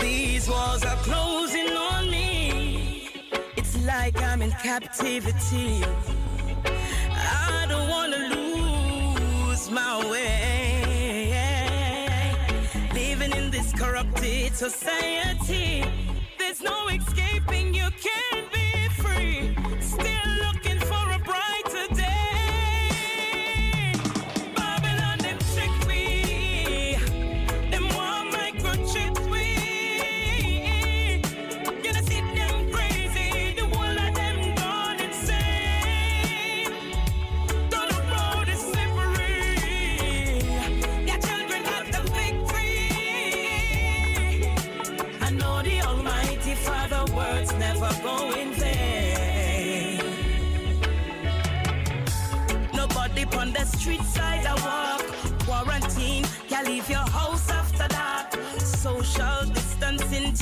These 0.00 0.48
walls 0.48 0.84
are 0.84 0.96
closing 0.96 1.76
on 1.76 2.10
me. 2.10 3.10
It's 3.56 3.80
like 3.84 4.20
I'm 4.20 4.42
in 4.42 4.50
captivity. 4.50 5.84
Society, 14.56 15.84
there's 16.38 16.62
no 16.62 16.88
escaping. 16.88 17.74
You 17.74 17.90
can't 17.90 18.25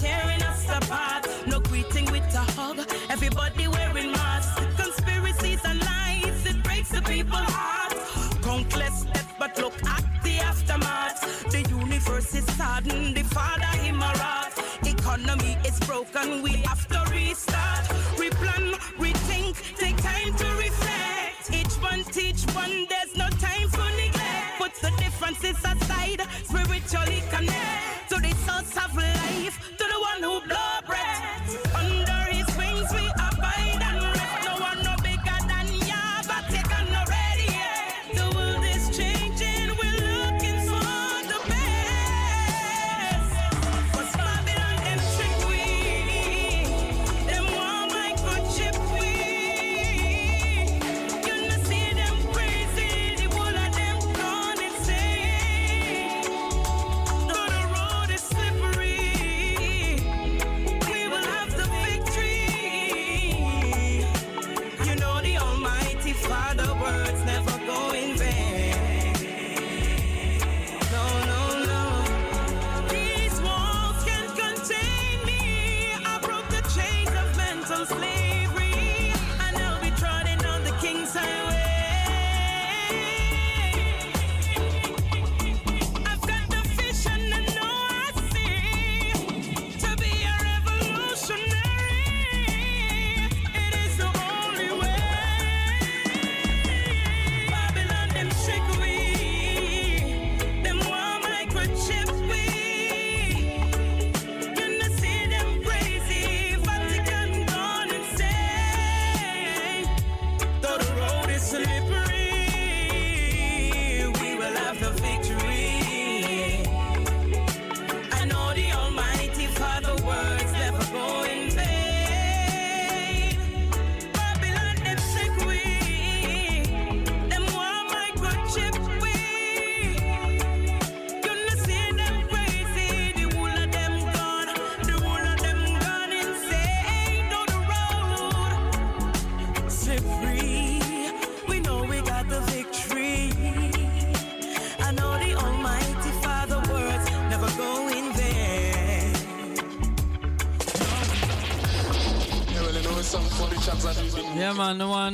tearing 0.04 0.42
us 0.42 0.64
apart. 0.68 1.22
No 1.46 1.60
greeting 1.60 2.06
with 2.12 2.28
a 2.42 2.44
hug. 2.56 2.78
Everybody 3.08 3.68
wearing 3.68 4.12
masks. 4.12 4.60
Conspiracies 4.82 5.62
and 5.64 5.80
lies, 5.80 6.40
it 6.50 6.62
breaks 6.62 6.90
the 6.90 7.02
people's 7.02 7.52
heart. 7.58 7.94
Countless 8.42 9.04
death, 9.12 9.30
but 9.38 9.52
look 9.58 9.76
at 9.96 10.04
the 10.22 10.34
aftermath. 10.50 11.20
The 11.54 11.62
universe 11.80 12.34
is 12.34 12.46
saddened. 12.58 13.16
The 13.16 13.24
father 13.36 13.72
him 13.84 14.02
a 14.02 14.12
wrath. 14.18 14.56
Economy 14.86 15.56
is 15.68 15.78
broken. 15.80 16.42
We 16.42 16.52
have 16.68 16.86
to 16.88 16.93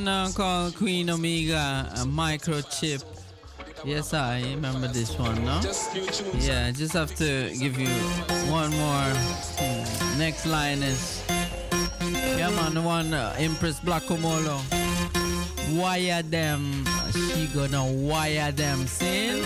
one 0.00 0.08
uh, 0.08 0.30
called 0.34 0.74
Queen 0.76 1.10
Omega 1.10 1.88
Microchip. 2.06 3.04
Yes, 3.84 4.14
I 4.14 4.40
remember 4.42 4.88
this 4.88 5.18
one, 5.18 5.44
no? 5.44 5.60
Yeah, 6.38 6.66
I 6.68 6.72
just 6.72 6.92
have 6.94 7.14
to 7.16 7.50
give 7.58 7.78
you 7.78 7.88
one 8.50 8.70
more. 8.70 9.10
Hmm, 9.58 10.18
next 10.18 10.46
line 10.46 10.82
is. 10.82 11.22
Yeah, 12.38 12.50
man, 12.50 12.82
one 12.84 13.12
uh, 13.12 13.34
Empress 13.38 13.80
Blackomolo. 13.80 14.60
Wire 15.78 16.22
them. 16.22 16.84
She 17.12 17.46
gonna 17.48 17.84
wire 17.84 18.52
them. 18.52 18.86
See? 18.86 19.42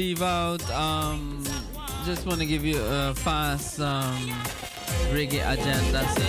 leave 0.00 0.22
out, 0.22 0.62
um, 0.70 1.44
just 2.06 2.24
want 2.26 2.40
to 2.40 2.46
give 2.46 2.64
you 2.64 2.80
a 2.80 3.14
fast 3.14 3.78
um, 3.80 4.16
reggae 5.12 5.44
agenda. 5.44 6.00
So. 6.14 6.22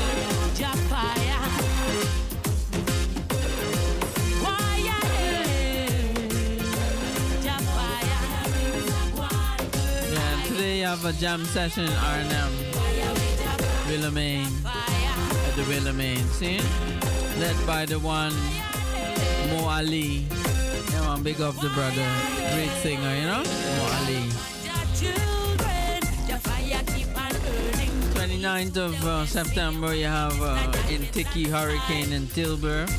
today 10.49 10.83
I 10.83 10.89
have 10.89 11.05
a 11.05 11.13
jam 11.13 11.45
session 11.45 11.85
in 11.85 11.93
Arnhem. 11.93 12.51
Willemeen 13.87 14.51
At 14.65 15.55
the 15.55 15.63
Willemeen 15.71 16.25
See? 16.39 16.59
Led 17.39 17.55
by 17.65 17.85
the 17.85 17.99
one 17.99 18.35
Mo 19.49 19.69
Ali 19.69 20.40
and 21.21 21.37
big 21.37 21.41
up 21.41 21.55
the 21.55 21.69
brother. 21.69 22.07
Great 22.53 22.69
singer, 22.81 23.15
you 23.15 23.25
know? 23.25 23.43
Wally. 23.79 24.29
29th 28.15 28.77
of 28.77 29.05
uh, 29.05 29.25
September, 29.25 29.93
you 29.93 30.05
have 30.05 30.39
uh, 30.41 30.71
in 30.89 31.01
Tiki 31.11 31.47
Hurricane 31.47 32.11
in 32.13 32.27
Tilburg. 32.27 32.89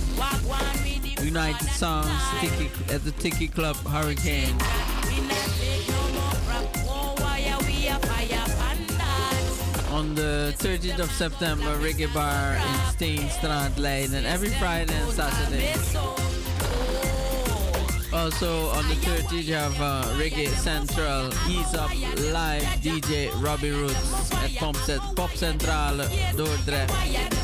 United 1.25 1.68
Songs 1.68 2.10
Tiki, 2.41 2.70
at 2.92 3.05
the 3.05 3.12
Tiki 3.12 3.49
Club 3.49 3.76
Hurricane. 3.76 4.57
on 9.92 10.15
the 10.15 10.55
30th 10.57 10.99
of 11.01 11.10
September, 11.12 11.76
Reggae 11.76 12.12
Bar 12.15 12.55
in 12.55 12.78
Steenstraat, 12.94 13.78
Leiden, 13.78 14.25
every 14.25 14.49
Friday 14.49 14.94
and 14.94 15.12
Saturday. 15.12 16.11
Also 18.23 18.68
on 18.70 18.86
the 18.89 18.94
30th, 18.94 19.42
you 19.44 19.55
have 19.55 19.75
uh, 19.81 20.05
Reggae 20.17 20.47
Central, 20.51 21.26
Ease 21.51 21.75
Up 21.75 21.91
Live, 22.33 22.62
DJ 22.81 23.33
Robbie 23.42 23.73
Roots 23.73 24.33
at 24.34 24.55
Pop, 24.59 24.76
Cent- 24.76 25.02
Pop 25.17 25.31
Centrale, 25.31 26.07
Dordrecht. 26.36 27.41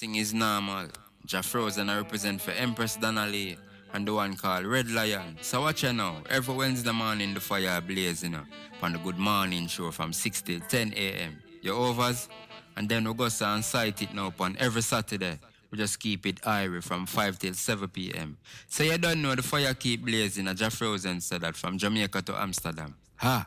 Nothing 0.00 0.16
is 0.16 0.32
normal. 0.32 0.86
Jah 1.26 1.42
Frozen 1.42 1.90
I 1.90 1.98
represent 1.98 2.40
for 2.40 2.52
Empress 2.52 2.96
Donnelly 2.96 3.58
and 3.92 4.08
the 4.08 4.14
one 4.14 4.34
called 4.34 4.64
Red 4.64 4.90
Lion. 4.90 5.36
So 5.42 5.60
watch 5.60 5.82
you 5.82 5.92
now. 5.92 6.22
Every 6.30 6.54
Wednesday 6.54 6.90
morning 6.90 7.34
the 7.34 7.40
fire 7.40 7.82
blazing 7.82 8.34
up 8.34 8.46
on 8.80 8.94
the 8.94 8.98
Good 8.98 9.18
Morning 9.18 9.66
Show 9.66 9.90
from 9.90 10.14
6 10.14 10.40
till 10.40 10.60
10 10.60 10.94
a.m. 10.96 11.42
Your 11.60 11.74
overs 11.74 12.30
and 12.78 12.88
then 12.88 13.06
we 13.06 13.12
go 13.12 13.28
on 13.42 13.62
site 13.62 14.00
it 14.00 14.14
now 14.14 14.28
upon 14.28 14.56
every 14.58 14.80
Saturday. 14.80 15.38
We 15.70 15.76
just 15.76 16.00
keep 16.00 16.24
it 16.24 16.40
airy 16.46 16.80
from 16.80 17.04
5 17.04 17.38
till 17.38 17.52
7 17.52 17.86
p.m. 17.88 18.38
So 18.68 18.84
you 18.84 18.96
don't 18.96 19.20
know 19.20 19.34
the 19.34 19.42
fire 19.42 19.74
keep 19.74 20.02
blazing. 20.02 20.46
Jah 20.54 20.70
Frozen 20.70 21.20
said 21.20 21.42
that 21.42 21.56
from 21.56 21.76
Jamaica 21.76 22.22
to 22.22 22.40
Amsterdam. 22.40 22.94
Ha! 23.16 23.46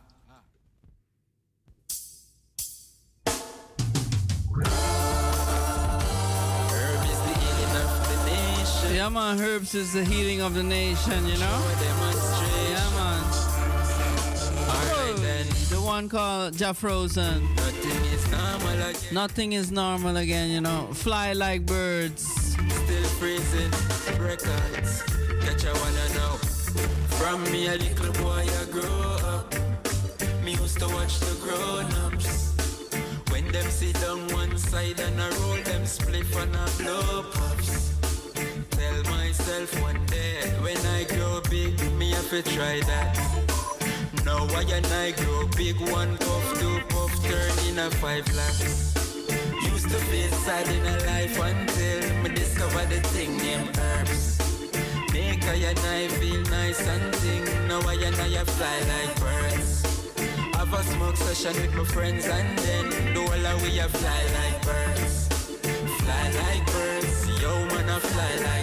Yeah, 9.04 9.10
man, 9.10 9.38
herbs 9.42 9.76
is 9.76 9.92
the 9.92 10.06
healing 10.06 10.40
of 10.40 10.54
the 10.54 10.64
nation, 10.64 11.28
you 11.28 11.38
know? 11.38 11.60
Yeah, 12.72 12.90
man. 12.96 13.22
The 15.70 15.82
one 15.84 16.08
called 16.08 16.56
Jah 16.58 16.74
Frozen. 16.74 17.44
Nothing 19.12 19.52
is 19.52 19.74
normal 19.74 20.16
again, 20.16 20.52
you 20.52 20.62
know? 20.62 20.88
Fly 20.94 21.34
like 21.34 21.66
birds. 21.66 22.24
Still 22.24 23.04
freezing 23.20 23.72
records. 24.24 25.04
That 25.44 25.62
you 25.62 25.74
wanna 25.84 26.08
know. 26.16 26.38
From 27.20 27.44
me 27.52 27.68
a 27.68 27.76
little 27.76 28.14
boy 28.24 28.48
I 28.48 28.66
grow 28.72 29.18
up. 29.34 29.54
Me 30.46 30.52
used 30.54 30.80
to 30.80 30.88
watch 30.88 31.20
the 31.20 31.36
grown-ups. 31.44 32.54
When 33.34 33.52
them 33.52 33.70
sit 33.70 34.00
down 34.00 34.30
one 34.30 34.58
side 34.58 35.02
and 35.02 35.20
I 35.20 35.30
roll 35.42 35.62
them 35.62 35.84
spliff 35.84 36.34
and 36.42 36.56
I 36.56 36.70
blow 36.82 37.24
puffs. 37.34 37.93
Tell 38.84 39.04
myself 39.16 39.82
one 39.82 40.06
day 40.08 40.42
when 40.60 40.78
I 40.98 41.06
grow 41.06 41.40
big, 41.50 41.80
me 41.94 42.12
have 42.12 42.30
to 42.32 42.42
try 42.44 42.82
that. 42.92 43.16
Now 44.26 44.44
I 44.60 44.64
and 44.78 44.86
I 44.88 45.12
grow 45.12 45.48
big, 45.56 45.80
one 45.90 46.18
puff, 46.18 46.60
two 46.60 46.80
puff, 46.90 47.14
turn 47.24 47.56
in 47.70 47.80
a 47.80 47.90
five 48.02 48.28
lakhs. 48.36 48.92
Used 49.72 49.90
to 49.90 50.00
feel 50.12 50.32
sad 50.46 50.68
in 50.68 50.86
a 50.86 50.98
life 51.12 51.40
until 51.40 52.02
me 52.24 52.30
discover 52.36 52.84
the 52.94 53.00
thing 53.14 53.38
named 53.38 53.72
herbs. 53.80 54.26
Make 55.14 55.46
I 55.48 55.56
and 55.72 55.80
I 55.80 56.08
feel 56.20 56.42
nice 56.60 56.86
and 56.86 57.16
thing. 57.16 57.46
Now 57.70 57.80
I 57.88 57.96
and 58.08 58.16
I 58.16 58.44
fly 58.44 58.78
like 58.94 59.16
birds. 59.24 59.72
Have 60.58 60.74
a 60.74 60.84
smoke 60.84 61.16
session 61.16 61.56
with 61.62 61.74
my 61.74 61.86
friends 61.86 62.26
and 62.28 62.60
then 62.60 62.90
the 63.14 63.22
whole 63.22 63.48
of 63.48 63.64
we 63.64 63.80
fly 63.80 64.22
like 64.40 64.60
birds. 64.68 65.28
Fly 66.04 66.26
like 66.42 66.66
birds, 66.76 67.42
yo 67.42 67.54
man 67.72 67.90
I 67.90 68.00
fly 68.00 68.34
like 68.44 68.63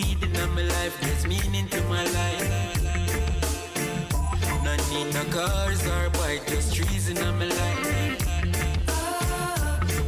weed 0.00 0.22
in 0.22 0.32
my 0.54 0.62
life, 0.62 0.98
there's 1.00 1.26
meaning 1.26 1.68
to 1.68 1.80
my 1.84 2.04
life. 2.04 2.48
No 4.64 4.76
need 4.90 5.12
no 5.14 5.24
cars 5.30 5.86
or 5.86 6.10
bike, 6.10 6.46
just 6.46 6.74
trees 6.74 7.08
in 7.08 7.16
my 7.38 7.46
life. 7.46 8.16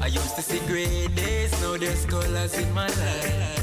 I 0.00 0.06
used 0.06 0.36
to 0.36 0.42
see 0.42 0.60
great 0.66 1.14
days, 1.14 1.52
now 1.62 1.76
there's 1.76 2.04
colors 2.06 2.54
in 2.58 2.72
my 2.72 2.86
life. 2.86 3.58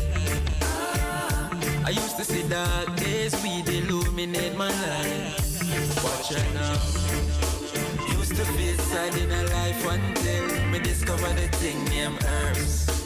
I 1.85 1.91
used 1.91 2.17
to 2.17 2.23
see 2.23 2.43
dark 2.47 2.95
days, 2.97 3.33
weed 3.43 3.67
illuminate 3.67 4.55
my 4.57 4.69
life. 4.69 6.03
Watch 6.03 6.31
out 6.37 6.53
now. 6.53 6.73
Used 8.17 8.35
to 8.35 8.45
feel 8.55 8.77
sad 8.91 9.15
in 9.17 9.31
a 9.31 9.43
life 9.57 9.85
until 9.95 10.45
me 10.71 10.79
discover 10.79 11.29
the 11.33 11.47
thing 11.57 11.83
named 11.85 12.23
herbs. 12.25 12.98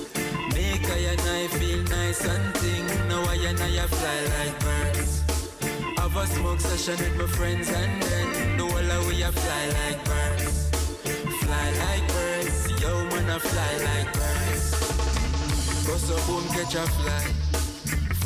I 0.86 0.98
and 1.12 1.22
I 1.22 1.48
feel 1.48 1.84
nice 1.84 2.26
and 2.26 2.56
thing. 2.56 2.86
Now 3.08 3.24
I 3.24 3.36
and 3.36 3.60
I 3.60 3.88
fly 3.88 4.20
like 4.36 4.60
birds. 4.60 5.24
Have 5.98 6.16
a 6.16 6.28
smoke 6.28 6.60
session 6.60 6.98
with 6.98 7.16
my 7.18 7.28
friends 7.28 7.70
and 7.70 8.02
then 8.04 8.58
the 8.58 8.64
whole 8.66 8.92
of 8.92 9.08
we 9.08 9.22
a 9.24 9.32
fly 9.32 9.66
like 9.80 10.04
birds. 10.06 10.70
Fly 11.42 11.68
like 11.84 12.08
birds, 12.16 12.82
yo 12.82 12.94
man 13.12 13.30
I 13.30 13.40
fly 13.40 13.74
like 13.90 14.14
birds. 14.14 15.86
Go 15.88 15.96
so 15.98 16.16
boom 16.28 16.46
catch 16.50 16.76
a 16.76 16.86
fly. 16.98 17.44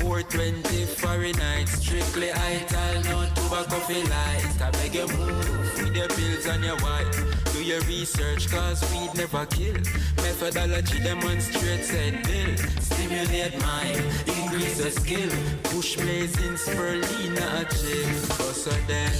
420 0.01 0.85
Fahrenheit, 0.85 1.67
strictly 1.67 2.31
ital, 2.31 3.03
no 3.09 3.25
tobacco 3.35 3.79
feel 3.87 4.05
light. 4.07 4.61
I 4.61 4.71
beg 4.71 4.95
you 4.95 5.07
move 5.07 5.83
with 5.83 5.95
your 5.95 6.07
pills 6.07 6.45
and 6.45 6.63
your 6.63 6.77
wife. 6.77 7.36
Do 7.57 7.63
your 7.63 7.81
research, 7.81 8.51
cause 8.51 8.83
weed 8.91 9.09
never 9.15 9.43
kill. 9.47 9.73
Methodology 10.17 10.99
demonstrates 10.99 11.89
said 11.89 12.21
bill. 12.21 12.55
Stimulate 12.79 13.59
mind, 13.59 13.97
increase 14.27 14.77
the 14.77 14.91
skill. 14.91 15.31
Push 15.63 15.95
blazing 15.95 16.53
spirulina 16.53 17.61
a 17.61 17.65
chill. 17.65 18.13
Oh, 18.29 18.45
also 18.45 18.69
then, 18.85 19.11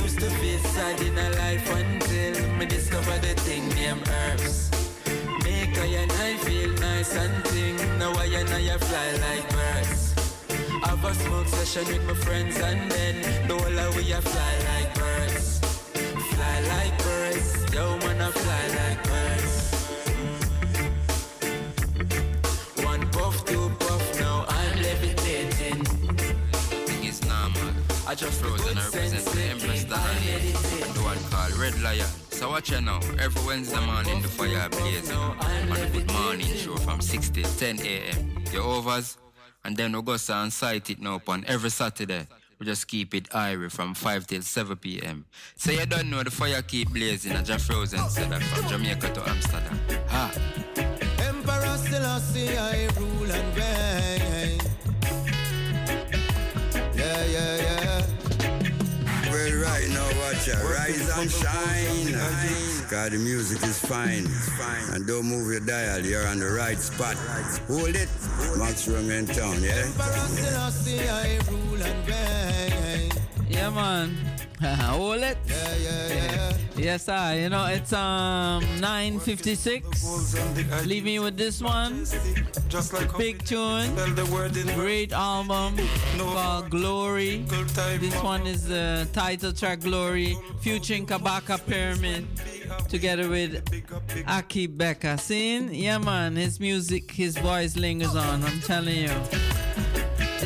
used 0.00 0.20
to 0.20 0.30
feel 0.38 0.60
sad 0.70 1.00
in 1.00 1.18
a 1.18 1.30
life 1.30 1.68
until 1.80 2.56
me 2.58 2.66
discover 2.66 3.18
the 3.26 3.34
thing 3.42 3.68
named 3.70 4.08
herbs. 4.22 4.70
Make 5.42 5.76
I 5.78 5.86
and 6.02 6.12
I 6.12 6.36
feel 6.46 6.72
nice 6.74 7.16
and 7.16 7.44
thing. 7.46 7.76
Now 7.98 8.12
I 8.12 8.26
and 8.26 8.50
I 8.50 8.78
fly 8.78 9.10
like 9.26 9.48
birds. 9.50 10.14
Have 10.84 11.04
a 11.04 11.14
smoke 11.14 11.48
session 11.48 11.86
with 11.88 12.04
my 12.06 12.14
friends 12.14 12.56
and 12.60 12.88
then 12.88 13.48
the 13.48 13.54
whole 13.54 13.96
we 13.96 14.12
a 14.12 14.20
fly 14.22 14.54
like 14.70 14.94
birds. 14.94 14.99
Fly 16.40 16.60
like 16.68 16.96
birds, 17.04 17.74
yo 17.74 17.98
man 17.98 18.22
I 18.22 18.30
fly 18.30 18.66
like 18.78 19.00
birds. 19.04 19.54
One 22.82 23.10
puff, 23.10 23.44
two 23.44 23.68
puff, 23.78 24.20
now 24.20 24.46
I'm 24.48 24.82
levitating. 24.82 25.84
Thing 25.84 27.04
is 27.04 27.22
normal. 27.28 27.74
I 28.06 28.14
just 28.14 28.40
frozen 28.40 28.78
I 28.78 28.84
represent 28.84 29.24
the 29.26 29.42
Empress 29.42 29.84
Diana. 29.84 30.94
The 30.94 31.00
one 31.04 31.18
called 31.30 31.52
Red 31.58 31.78
Lion. 31.82 32.08
So 32.30 32.48
watch 32.48 32.70
you 32.70 32.80
now. 32.80 33.00
Every 33.18 33.46
Wednesday 33.46 33.84
morning 33.84 34.22
the 34.22 34.28
fire 34.28 34.66
blazing. 34.70 35.14
On 35.14 35.68
the 35.68 35.90
Good 35.92 36.10
Morning 36.10 36.54
Show 36.56 36.76
from 36.76 37.02
6 37.02 37.28
to 37.30 37.42
10 37.42 37.80
a.m. 37.80 38.44
Your 38.50 38.62
overs. 38.62 39.18
And 39.62 39.76
then 39.76 39.94
we 39.94 40.00
go 40.00 40.16
on 40.30 40.50
site 40.50 40.88
it 40.88 41.02
now 41.02 41.16
upon 41.16 41.44
every 41.46 41.68
Saturday. 41.68 42.26
We 42.60 42.66
just 42.66 42.88
keep 42.88 43.14
it 43.14 43.26
airy 43.34 43.70
from 43.70 43.94
5 43.94 44.26
till 44.26 44.42
7 44.42 44.76
p.m. 44.76 45.24
So 45.56 45.72
you 45.72 45.86
don't 45.86 46.10
know 46.10 46.22
the 46.22 46.30
fire 46.30 46.60
keep 46.60 46.90
blazing. 46.90 47.32
I 47.32 47.42
just 47.42 47.64
frozen 47.66 47.98
that 47.98 48.42
from 48.42 48.68
Jamaica 48.68 49.14
to 49.14 49.28
Amsterdam. 49.30 49.80
Ha! 50.08 50.30
Emperor 51.20 51.78
Selassie, 51.78 52.58
I 52.58 52.86
rule 52.98 53.30
and 53.32 53.56
reign. 53.56 54.60
Yeah, 56.94 57.24
yeah, 57.24 57.56
yeah. 57.56 57.79
Well, 60.48 60.72
right 60.72 60.96
now, 60.98 61.18
watch 61.18 61.44
out. 61.44 61.66
Rise 61.66 62.12
and 62.12 62.16
shine. 62.16 62.88
Cause 62.88 63.10
the 63.10 63.18
music 63.18 63.62
is 63.62 63.78
fine. 63.78 64.26
And 64.94 65.06
don't 65.06 65.26
move 65.26 65.50
your 65.50 65.60
dial. 65.60 66.00
You're 66.04 66.26
on 66.26 66.38
the 66.38 66.50
right 66.50 66.78
spot. 66.78 67.16
Hold 67.68 67.94
it. 67.94 68.08
Max 68.58 68.88
Rum 68.88 69.10
in 69.10 69.26
town, 69.26 69.62
yeah? 69.62 69.84
Emperor 69.84 70.26
Selassie, 70.28 71.08
I 71.08 71.38
rule 71.50 71.82
and 71.82 72.08
reign. 72.08 73.12
Yeah, 73.48 73.70
man. 73.70 74.16
Hold 74.60 75.22
it. 75.22 75.38
Yeah. 75.48 76.52
Yes, 76.76 77.08
I. 77.08 77.36
You 77.36 77.48
know, 77.48 77.64
it's 77.64 77.94
um 77.94 78.62
9:56. 78.78 80.86
Leave 80.86 81.04
me 81.04 81.18
with 81.18 81.38
this 81.38 81.62
one. 81.62 82.04
Just 82.68 82.92
like 82.92 83.16
Big 83.16 83.42
tune. 83.44 83.88
Great 84.74 85.14
album 85.14 85.76
called 86.18 86.68
Glory. 86.68 87.38
This 87.98 88.22
one 88.22 88.46
is 88.46 88.68
the 88.68 89.08
title 89.14 89.52
track 89.52 89.80
Glory, 89.80 90.36
featuring 90.60 91.06
Kabaka 91.06 91.58
Pyramid, 91.66 92.26
together 92.88 93.30
with 93.30 93.64
Akae 94.26 94.68
Beka. 94.68 95.18
Seen? 95.18 95.72
Yeah, 95.72 95.96
man. 95.98 96.36
His 96.36 96.60
music, 96.60 97.10
his 97.12 97.34
voice 97.38 97.76
lingers 97.76 98.14
on. 98.14 98.44
I'm 98.44 98.60
telling 98.60 98.96
you. 98.96 99.10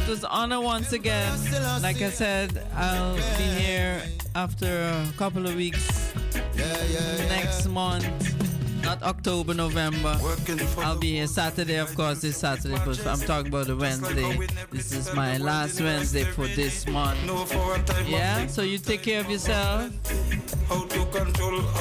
It 0.05 0.11
was 0.11 0.25
honor 0.25 0.61
once 0.61 0.93
again. 0.93 1.33
Like 1.81 2.03
I 2.03 2.11
said, 2.11 2.63
I'll 2.77 3.17
be 3.17 3.63
here 3.63 4.03
after 4.35 4.67
a 4.67 5.07
couple 5.17 5.47
of 5.47 5.57
weeks. 5.57 6.13
Next 7.31 7.67
month. 7.69 8.44
Not 8.85 9.03
October, 9.03 9.55
November. 9.55 10.19
I'll 10.79 10.99
be 10.99 11.15
here 11.17 11.27
Saturday, 11.27 11.77
of 11.77 11.95
course, 11.95 12.21
this 12.21 12.37
Saturday, 12.37 12.77
but 12.85 13.07
I'm 13.07 13.21
talking 13.21 13.49
about 13.49 13.67
the 13.67 13.77
Wednesday. 13.77 14.47
This 14.71 14.93
is 14.93 15.15
my 15.15 15.39
last 15.39 15.81
Wednesday 15.81 16.25
for 16.25 16.47
this 16.49 16.87
month. 16.87 17.19
Yeah, 18.07 18.47
so 18.47 18.63
you 18.63 18.79
take 18.79 19.03
care 19.03 19.21
of 19.21 19.31
yourself. 19.31 19.91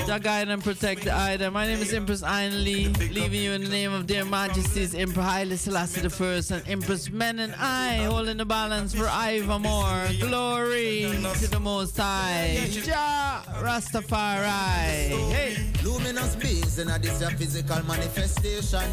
Jah 0.06 0.20
guide 0.20 0.50
and 0.50 0.64
protect 0.64 1.04
the 1.04 1.16
item. 1.16 1.54
My 1.54 1.66
name 1.66 1.82
is 1.82 1.94
Empress 1.94 2.24
Iron 2.24 2.64
Lee, 2.64 2.88
leaving 2.88 3.42
you 3.42 3.52
in 3.52 3.64
the 3.64 3.70
name 3.70 3.94
of 3.94 4.08
their 4.08 4.26
majesties 4.26 4.96
Emperor 4.96 5.24
Haile 5.24 5.58
Selassie 5.58 6.02
the 6.02 6.10
First 6.10 6.52
and 6.52 6.66
Empress 6.68 7.10
Menen 7.10 7.54
I, 7.58 8.06
holding 8.10 8.38
the 8.38 8.46
balance 8.46 8.94
for 8.94 9.10
More. 9.60 10.08
Glory 10.20 11.08
to 11.36 11.48
the 11.48 11.60
Most 11.60 11.98
High. 11.98 12.60
Jah 12.70 13.44
Rastafari. 13.62 15.32
Hey. 15.32 15.74
Luminous 15.84 16.36
beings 16.38 16.80
a 16.94 17.00
this 17.00 17.22
a 17.22 17.30
physical 17.32 17.84
manifestation. 17.86 18.84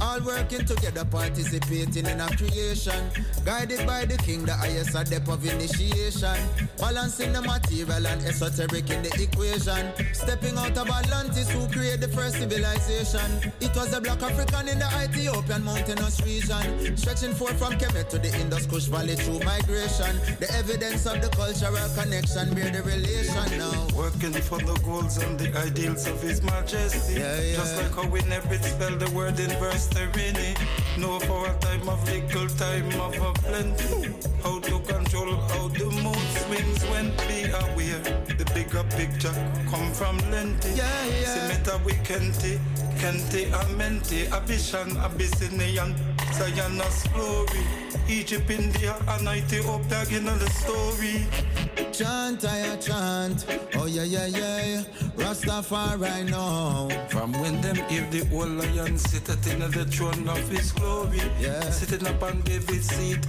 All 0.00 0.20
working 0.20 0.64
together, 0.64 1.04
participating 1.04 2.06
in 2.06 2.20
a 2.20 2.28
creation. 2.36 3.10
Guided 3.44 3.86
by 3.86 4.04
the 4.04 4.16
king, 4.18 4.44
the 4.44 4.52
highest 4.52 4.94
a 4.94 5.04
depth 5.04 5.28
of 5.28 5.44
initiation. 5.44 6.36
Balancing 6.78 7.32
the 7.32 7.42
material 7.42 8.06
and 8.06 8.22
esoteric 8.22 8.90
in 8.90 9.02
the 9.02 9.12
equation. 9.20 9.92
Stepping 10.14 10.56
out 10.56 10.76
of 10.76 10.88
Atlantis, 10.88 11.50
who 11.50 11.66
created 11.68 12.00
the 12.00 12.08
first 12.08 12.36
civilization. 12.36 13.52
It 13.60 13.74
was 13.76 13.90
the 13.90 14.00
black 14.00 14.22
African 14.22 14.68
in 14.68 14.78
the 14.78 14.88
Ethiopian 15.04 15.64
mountainous 15.64 16.20
region. 16.22 16.96
Stretching 16.96 17.34
forth 17.34 17.58
from 17.58 17.74
Kemet 17.74 18.08
to 18.10 18.18
the 18.18 18.34
Indus 18.40 18.66
Kush 18.66 18.86
Valley 18.86 19.16
through 19.16 19.40
migration. 19.40 20.16
The 20.40 20.50
evidence 20.56 21.06
of 21.06 21.20
the 21.20 21.28
cultural 21.28 21.88
connection, 21.94 22.54
bear 22.54 22.70
the 22.70 22.82
relation 22.82 23.58
now. 23.58 23.88
Working 23.94 24.32
for 24.32 24.58
the 24.58 24.78
goals 24.84 25.18
and 25.18 25.38
the 25.38 25.56
ideals 25.58 26.06
of 26.06 26.22
His 26.22 26.42
Majesty. 26.42 27.20
Yeah, 27.20 27.49
yeah. 27.50 27.56
Just 27.56 27.76
like 27.76 27.94
how 27.94 28.06
we 28.08 28.20
never 28.22 28.56
spell 28.58 28.96
the 28.96 29.10
word 29.10 29.38
in 29.40 29.50
verse 29.58 29.88
Terini. 29.88 30.56
Know 30.98 31.18
for 31.20 31.48
a 31.48 31.54
time 31.58 31.88
of 31.88 32.00
little 32.08 32.48
time 32.56 32.88
of 33.00 33.14
a 33.14 33.32
plenty. 33.40 34.14
How 34.42 34.60
to 34.60 34.78
control 34.80 35.36
how 35.50 35.68
the 35.68 35.86
mood 36.02 36.26
swings 36.42 36.82
when 36.90 37.10
be 37.28 37.50
aware. 37.50 38.02
The 38.38 38.44
bigger 38.54 38.84
picture 38.96 39.34
come 39.70 39.92
from 39.92 40.18
Lenti. 40.32 40.76
Yeah, 40.76 41.06
yeah. 41.06 41.34
Simita 41.34 41.84
we 41.84 41.92
Kenti, 42.08 42.58
Kenti 43.00 43.46
Amenti, 43.50 44.26
Abishan, 44.28 44.94
Abyssinian, 45.02 45.94
Zion's 46.34 47.02
glory. 47.14 47.64
Egypt, 48.08 48.50
India, 48.50 48.94
and 49.08 49.26
Ethiopia, 49.26 50.04
you 50.10 50.20
know 50.20 50.36
the 50.36 50.50
story. 50.50 51.24
Chant, 51.92 52.44
I 52.44 52.76
chant. 52.76 53.46
Oh, 53.76 53.86
yeah, 53.86 54.02
yeah, 54.04 54.26
yeah. 54.26 54.82
Rastafari 55.16 56.28
now. 56.28 56.88
From 57.08 57.32
when 57.40 57.60
them 57.62 57.76
hear 57.88 58.06
the 58.10 58.28
old 58.34 58.50
lion 58.50 58.98
sitting 58.98 59.62
on 59.62 59.70
the 59.70 59.84
throne 59.86 60.28
of 60.28 60.48
his 60.48 60.72
glory, 60.72 61.22
Yeah. 61.40 61.60
sitting 61.70 62.06
upon 62.06 62.42
David's 62.42 62.88
seat 62.94 63.24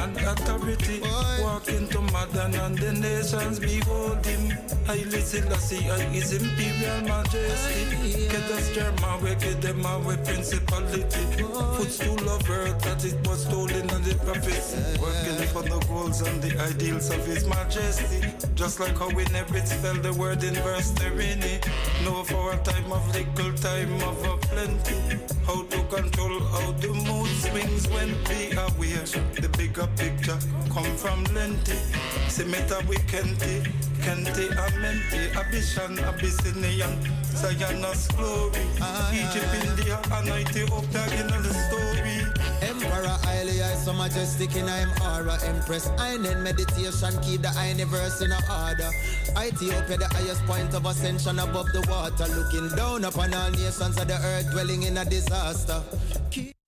and 0.00 0.16
authority, 0.16 1.00
walking 1.40 1.88
to 1.88 2.00
modern 2.12 2.54
and 2.54 2.78
the 2.78 2.92
nations 2.92 3.58
behold 3.58 4.24
him. 4.24 4.50
Haile 4.86 5.20
Selassie, 5.20 5.90
I 5.90 6.00
his 6.10 6.32
imperial 6.32 7.02
majesty. 7.02 8.28
Get 8.28 8.50
us 8.50 8.74
German, 8.74 9.22
we 9.22 9.34
give 9.36 9.60
them 9.60 9.86
our 9.86 10.16
principality. 10.18 11.42
Footstool 11.76 12.28
of 12.28 12.50
earth 12.50 12.80
that 12.82 13.04
it 13.04 13.26
was 13.26 13.44
stolen 13.44 13.88
and 13.90 14.04
the 14.04 14.14
prophets. 14.24 14.74
Working 15.00 15.46
for 15.48 15.62
the 15.62 15.78
goals 15.88 16.20
and 16.22 16.42
the 16.42 16.58
ideals 16.60 17.10
of 17.10 17.24
his 17.26 17.46
majesty. 17.46 18.26
Just 18.54 18.80
like 18.80 18.96
how 18.98 19.08
we 19.10 19.24
never 19.26 19.58
spell 19.60 19.94
the 19.94 20.12
word 20.14 20.42
in 20.42 20.54
verse 20.54 20.90
Terini. 20.92 21.62
Know 22.04 22.24
for 22.24 22.52
a 22.52 22.58
time 22.58 22.92
of 22.92 23.06
little 23.14 23.52
time 23.54 23.94
of 24.02 24.24
a 24.24 24.36
plenty. 24.38 25.18
How 25.46 25.62
to 25.62 25.82
control 25.84 26.40
how 26.40 26.72
the 26.72 26.88
mood 26.88 27.28
swings 27.42 27.88
when 27.88 28.08
we 28.28 28.56
are 28.56 28.68
aware. 28.74 29.06
The 29.40 29.48
bigger 29.56 29.81
picture 29.88 30.38
come 30.70 30.96
from 30.96 31.24
Lenti. 31.26 31.76
Simeta 32.28 32.86
we 32.88 32.96
Kenti, 33.10 33.62
Kenti 34.00 34.48
Amenti, 34.56 35.30
Abishan, 35.32 35.98
Abyssinian, 36.02 36.92
Zion's 37.34 38.08
glory. 38.08 38.62
Egypt, 39.12 39.52
India, 39.64 40.00
and 40.12 40.28
Ethiopia, 40.28 41.04
you 41.16 41.24
know 41.28 41.40
the 41.42 41.52
story. 41.52 42.02
Emperor 42.62 43.18
Haile, 43.24 43.62
I 43.62 43.74
so 43.74 43.92
majestic 43.92 44.56
in 44.56 44.68
I'm 44.68 44.90
aura. 45.02 45.38
Empress, 45.44 45.88
I 45.98 46.14
in 46.14 46.42
meditation, 46.42 47.12
keep 47.22 47.42
the 47.42 47.52
universe 47.68 48.22
in 48.22 48.32
order. 48.32 48.90
Ethiopia, 49.38 49.98
the 49.98 50.08
highest 50.08 50.44
point 50.46 50.74
of 50.74 50.86
ascension 50.86 51.38
above 51.38 51.66
the 51.72 51.84
water, 51.90 52.26
looking 52.34 52.68
down 52.76 53.04
upon 53.04 53.34
all 53.34 53.50
nations 53.50 53.98
of 53.98 54.08
the 54.08 54.18
earth, 54.22 54.50
dwelling 54.52 54.84
in 54.84 54.96
a 54.96 55.04
disaster. 55.04 55.82
Keep 56.30 56.61